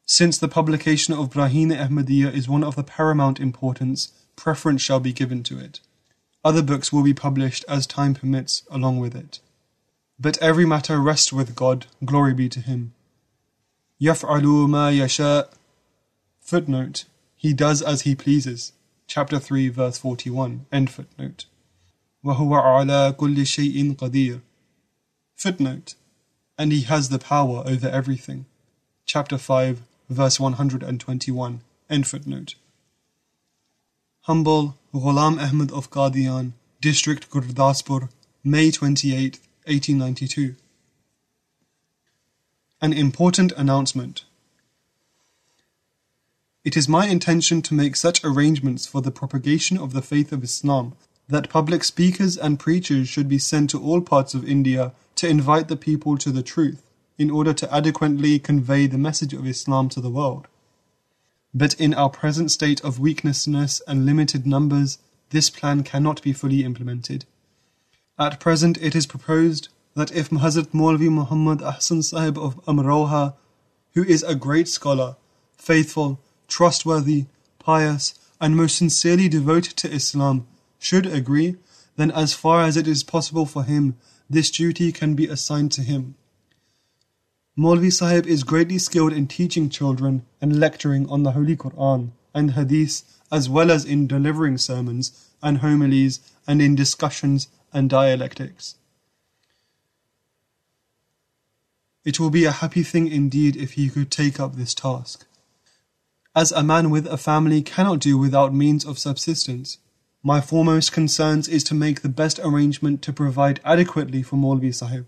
Since 0.07 0.39
the 0.39 0.47
publication 0.47 1.13
of 1.13 1.29
Barahin-e 1.29 1.75
Ahmadiyya 1.75 2.33
is 2.33 2.49
one 2.49 2.63
of 2.63 2.75
the 2.75 2.83
paramount 2.83 3.39
importance, 3.39 4.13
preference 4.35 4.81
shall 4.81 4.99
be 4.99 5.13
given 5.13 5.43
to 5.43 5.59
it. 5.59 5.79
Other 6.43 6.63
books 6.63 6.91
will 6.91 7.03
be 7.03 7.13
published 7.13 7.63
as 7.69 7.85
time 7.85 8.15
permits 8.15 8.63
along 8.71 8.99
with 8.99 9.15
it. 9.15 9.41
But 10.19 10.39
every 10.39 10.65
matter 10.65 10.99
rests 10.99 11.31
with 11.31 11.55
God, 11.55 11.85
glory 12.03 12.33
be 12.33 12.49
to 12.49 12.59
Him. 12.59 12.93
يَفْعَلُ 14.01 14.41
مَا 14.41 14.91
يَشَاءُ 14.91 15.53
Footnote 16.41 17.05
He 17.40 17.52
does 17.52 17.82
as 17.82 18.02
He 18.02 18.14
pleases. 18.14 18.72
Chapter 19.06 19.38
3, 19.38 19.68
verse 19.68 19.98
41. 19.98 20.66
End 20.72 20.90
footnote. 20.90 21.46
وَهُوَ 22.24 22.60
عَلَى 22.60 23.16
كُلِّ 23.16 23.36
شَيْءٍ 23.36 23.96
قَدِيرٌ 23.96 24.40
Footnote 25.36 25.94
And 26.58 26.72
He 26.72 26.82
has 26.82 27.08
the 27.08 27.18
power 27.18 27.62
over 27.66 27.88
everything. 27.88 28.46
Chapter 29.04 29.38
5, 29.38 29.82
verse 30.08 30.40
121. 30.40 31.60
End 31.88 32.06
footnote. 32.06 32.54
Humble 34.22 34.76
Ghulam 34.92 35.40
Ahmad 35.40 35.70
of 35.70 35.90
Qadian, 35.90 36.52
District 36.80 37.30
Gurdaspur, 37.30 38.08
May 38.42 38.72
28, 38.72 39.38
1892. 39.66 40.56
An 42.80 42.92
important 42.92 43.52
announcement. 43.52 44.24
It 46.63 46.77
is 46.77 46.87
my 46.87 47.07
intention 47.07 47.63
to 47.63 47.73
make 47.73 47.95
such 47.95 48.23
arrangements 48.23 48.85
for 48.85 49.01
the 49.01 49.09
propagation 49.09 49.79
of 49.79 49.93
the 49.93 50.01
faith 50.03 50.31
of 50.31 50.43
Islam 50.43 50.93
that 51.27 51.49
public 51.49 51.83
speakers 51.83 52.37
and 52.37 52.59
preachers 52.59 53.07
should 53.07 53.27
be 53.27 53.39
sent 53.39 53.71
to 53.71 53.81
all 53.81 53.99
parts 53.99 54.35
of 54.35 54.47
India 54.47 54.93
to 55.15 55.27
invite 55.27 55.69
the 55.69 55.75
people 55.75 56.19
to 56.19 56.29
the 56.31 56.43
truth 56.43 56.83
in 57.17 57.31
order 57.31 57.51
to 57.53 57.73
adequately 57.73 58.37
convey 58.37 58.85
the 58.85 58.99
message 58.99 59.33
of 59.33 59.47
Islam 59.47 59.89
to 59.89 59.99
the 59.99 60.11
world. 60.11 60.47
But 61.51 61.73
in 61.79 61.95
our 61.95 62.09
present 62.09 62.51
state 62.51 62.79
of 62.83 62.99
weaknessness 62.99 63.81
and 63.87 64.05
limited 64.05 64.45
numbers, 64.45 64.99
this 65.31 65.49
plan 65.49 65.81
cannot 65.81 66.21
be 66.21 66.31
fully 66.31 66.63
implemented. 66.63 67.25
At 68.19 68.39
present, 68.39 68.77
it 68.77 68.95
is 68.95 69.07
proposed 69.07 69.69
that 69.95 70.11
if 70.11 70.29
Hazrat 70.29 70.73
Maulvi 70.73 71.09
Muhammad 71.09 71.59
Ahsan 71.59 72.03
Sahib 72.03 72.37
of 72.37 72.63
Amroha, 72.65 73.33
who 73.95 74.03
is 74.03 74.21
a 74.21 74.35
great 74.35 74.67
scholar, 74.67 75.15
faithful, 75.57 76.19
trustworthy, 76.51 77.25
pious, 77.59 78.13
and 78.41 78.55
most 78.55 78.75
sincerely 78.75 79.29
devoted 79.29 79.77
to 79.77 79.91
Islam, 79.91 80.45
should 80.77 81.05
agree, 81.05 81.55
then 81.95 82.11
as 82.11 82.33
far 82.33 82.61
as 82.61 82.75
it 82.75 82.87
is 82.87 83.03
possible 83.03 83.45
for 83.45 83.63
him, 83.63 83.95
this 84.29 84.51
duty 84.51 84.91
can 84.91 85.15
be 85.15 85.27
assigned 85.27 85.71
to 85.71 85.81
him. 85.81 86.15
Maulvi 87.57 87.91
Sahib 87.91 88.27
is 88.27 88.43
greatly 88.43 88.77
skilled 88.77 89.13
in 89.13 89.27
teaching 89.27 89.69
children 89.69 90.25
and 90.41 90.59
lecturing 90.59 91.09
on 91.09 91.23
the 91.23 91.31
Holy 91.31 91.55
Quran 91.55 92.11
and 92.33 92.51
Hadith, 92.51 93.03
as 93.31 93.49
well 93.49 93.71
as 93.71 93.85
in 93.85 94.07
delivering 94.07 94.57
sermons 94.57 95.29
and 95.41 95.59
homilies 95.59 96.19
and 96.47 96.61
in 96.61 96.75
discussions 96.75 97.47
and 97.71 97.89
dialectics. 97.89 98.75
It 102.03 102.19
will 102.19 102.29
be 102.29 102.45
a 102.45 102.51
happy 102.51 102.83
thing 102.83 103.07
indeed 103.07 103.55
if 103.55 103.73
he 103.73 103.89
could 103.89 104.11
take 104.11 104.39
up 104.39 104.55
this 104.55 104.73
task. 104.73 105.25
As 106.33 106.53
a 106.53 106.63
man 106.63 106.89
with 106.89 107.07
a 107.07 107.17
family 107.17 107.61
cannot 107.61 107.99
do 107.99 108.17
without 108.17 108.53
means 108.53 108.85
of 108.85 108.97
subsistence, 108.97 109.79
my 110.23 110.39
foremost 110.39 110.93
concerns 110.93 111.49
is 111.49 111.61
to 111.65 111.73
make 111.73 112.01
the 112.01 112.09
best 112.09 112.39
arrangement 112.41 113.01
to 113.01 113.11
provide 113.11 113.59
adequately 113.65 114.23
for 114.23 114.37
Maulvi 114.37 114.73
Sahib. 114.73 115.07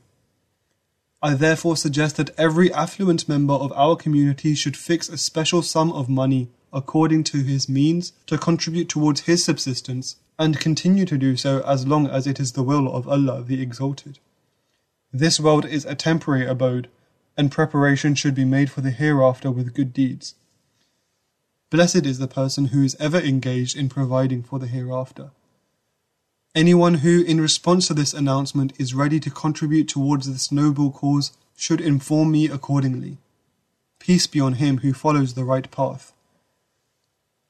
I 1.22 1.36
therefore 1.36 1.78
suggest 1.78 2.18
that 2.18 2.38
every 2.38 2.74
affluent 2.74 3.30
member 3.30 3.54
of 3.54 3.72
our 3.72 3.96
community 3.96 4.54
should 4.54 4.76
fix 4.76 5.08
a 5.08 5.18
special 5.18 5.62
sum 5.62 5.94
of 5.94 6.10
money 6.10 6.50
according 6.74 7.24
to 7.26 7.38
his 7.38 7.70
means 7.70 8.12
to 8.26 8.38
contribute 8.38 8.90
towards 8.90 9.22
his 9.22 9.46
subsistence 9.46 10.18
and 10.38 10.60
continue 10.60 11.06
to 11.06 11.18
do 11.18 11.38
so 11.38 11.62
as 11.66 11.88
long 11.88 12.06
as 12.06 12.28
it 12.28 12.38
is 12.38 12.52
the 12.52 12.64
will 12.64 12.94
of 12.94 13.08
Allah 13.08 13.44
the 13.44 13.62
Exalted. 13.62 14.20
This 15.14 15.40
world 15.40 15.66
is 15.66 15.86
a 15.86 15.96
temporary 15.96 16.46
abode, 16.46 16.90
and 17.38 17.50
preparation 17.50 18.14
should 18.14 18.36
be 18.36 18.44
made 18.44 18.70
for 18.70 18.82
the 18.82 18.92
hereafter 18.92 19.50
with 19.52 19.74
good 19.74 19.94
deeds. 19.94 20.36
Blessed 21.74 22.06
is 22.06 22.20
the 22.20 22.28
person 22.28 22.66
who 22.66 22.84
is 22.84 22.96
ever 23.00 23.18
engaged 23.18 23.76
in 23.76 23.90
providing 23.90 24.44
for 24.44 24.60
the 24.60 24.68
hereafter. 24.68 25.32
Anyone 26.54 26.94
who, 27.02 27.24
in 27.24 27.42
response 27.42 27.88
to 27.88 27.96
this 27.96 28.14
announcement, 28.14 28.74
is 28.78 28.94
ready 28.94 29.20
to 29.20 29.32
contribute 29.32 29.88
towards 29.88 30.32
this 30.32 30.52
noble 30.52 30.92
cause 30.92 31.36
should 31.58 31.82
inform 31.82 32.30
me 32.30 32.48
accordingly. 32.48 33.18
Peace 33.98 34.28
be 34.28 34.40
on 34.40 34.54
him 34.54 34.82
who 34.82 34.94
follows 34.94 35.34
the 35.34 35.44
right 35.44 35.72
path. 35.72 36.14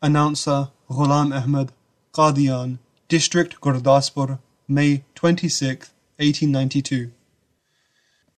Announcer 0.02 0.70
Ghulam 0.90 1.38
Ahmad, 1.38 1.74
Qadian, 2.14 2.78
District 3.10 3.60
Gurdaspur, 3.60 4.40
May 4.70 5.04
26, 5.16 5.92
1892. 6.16 7.12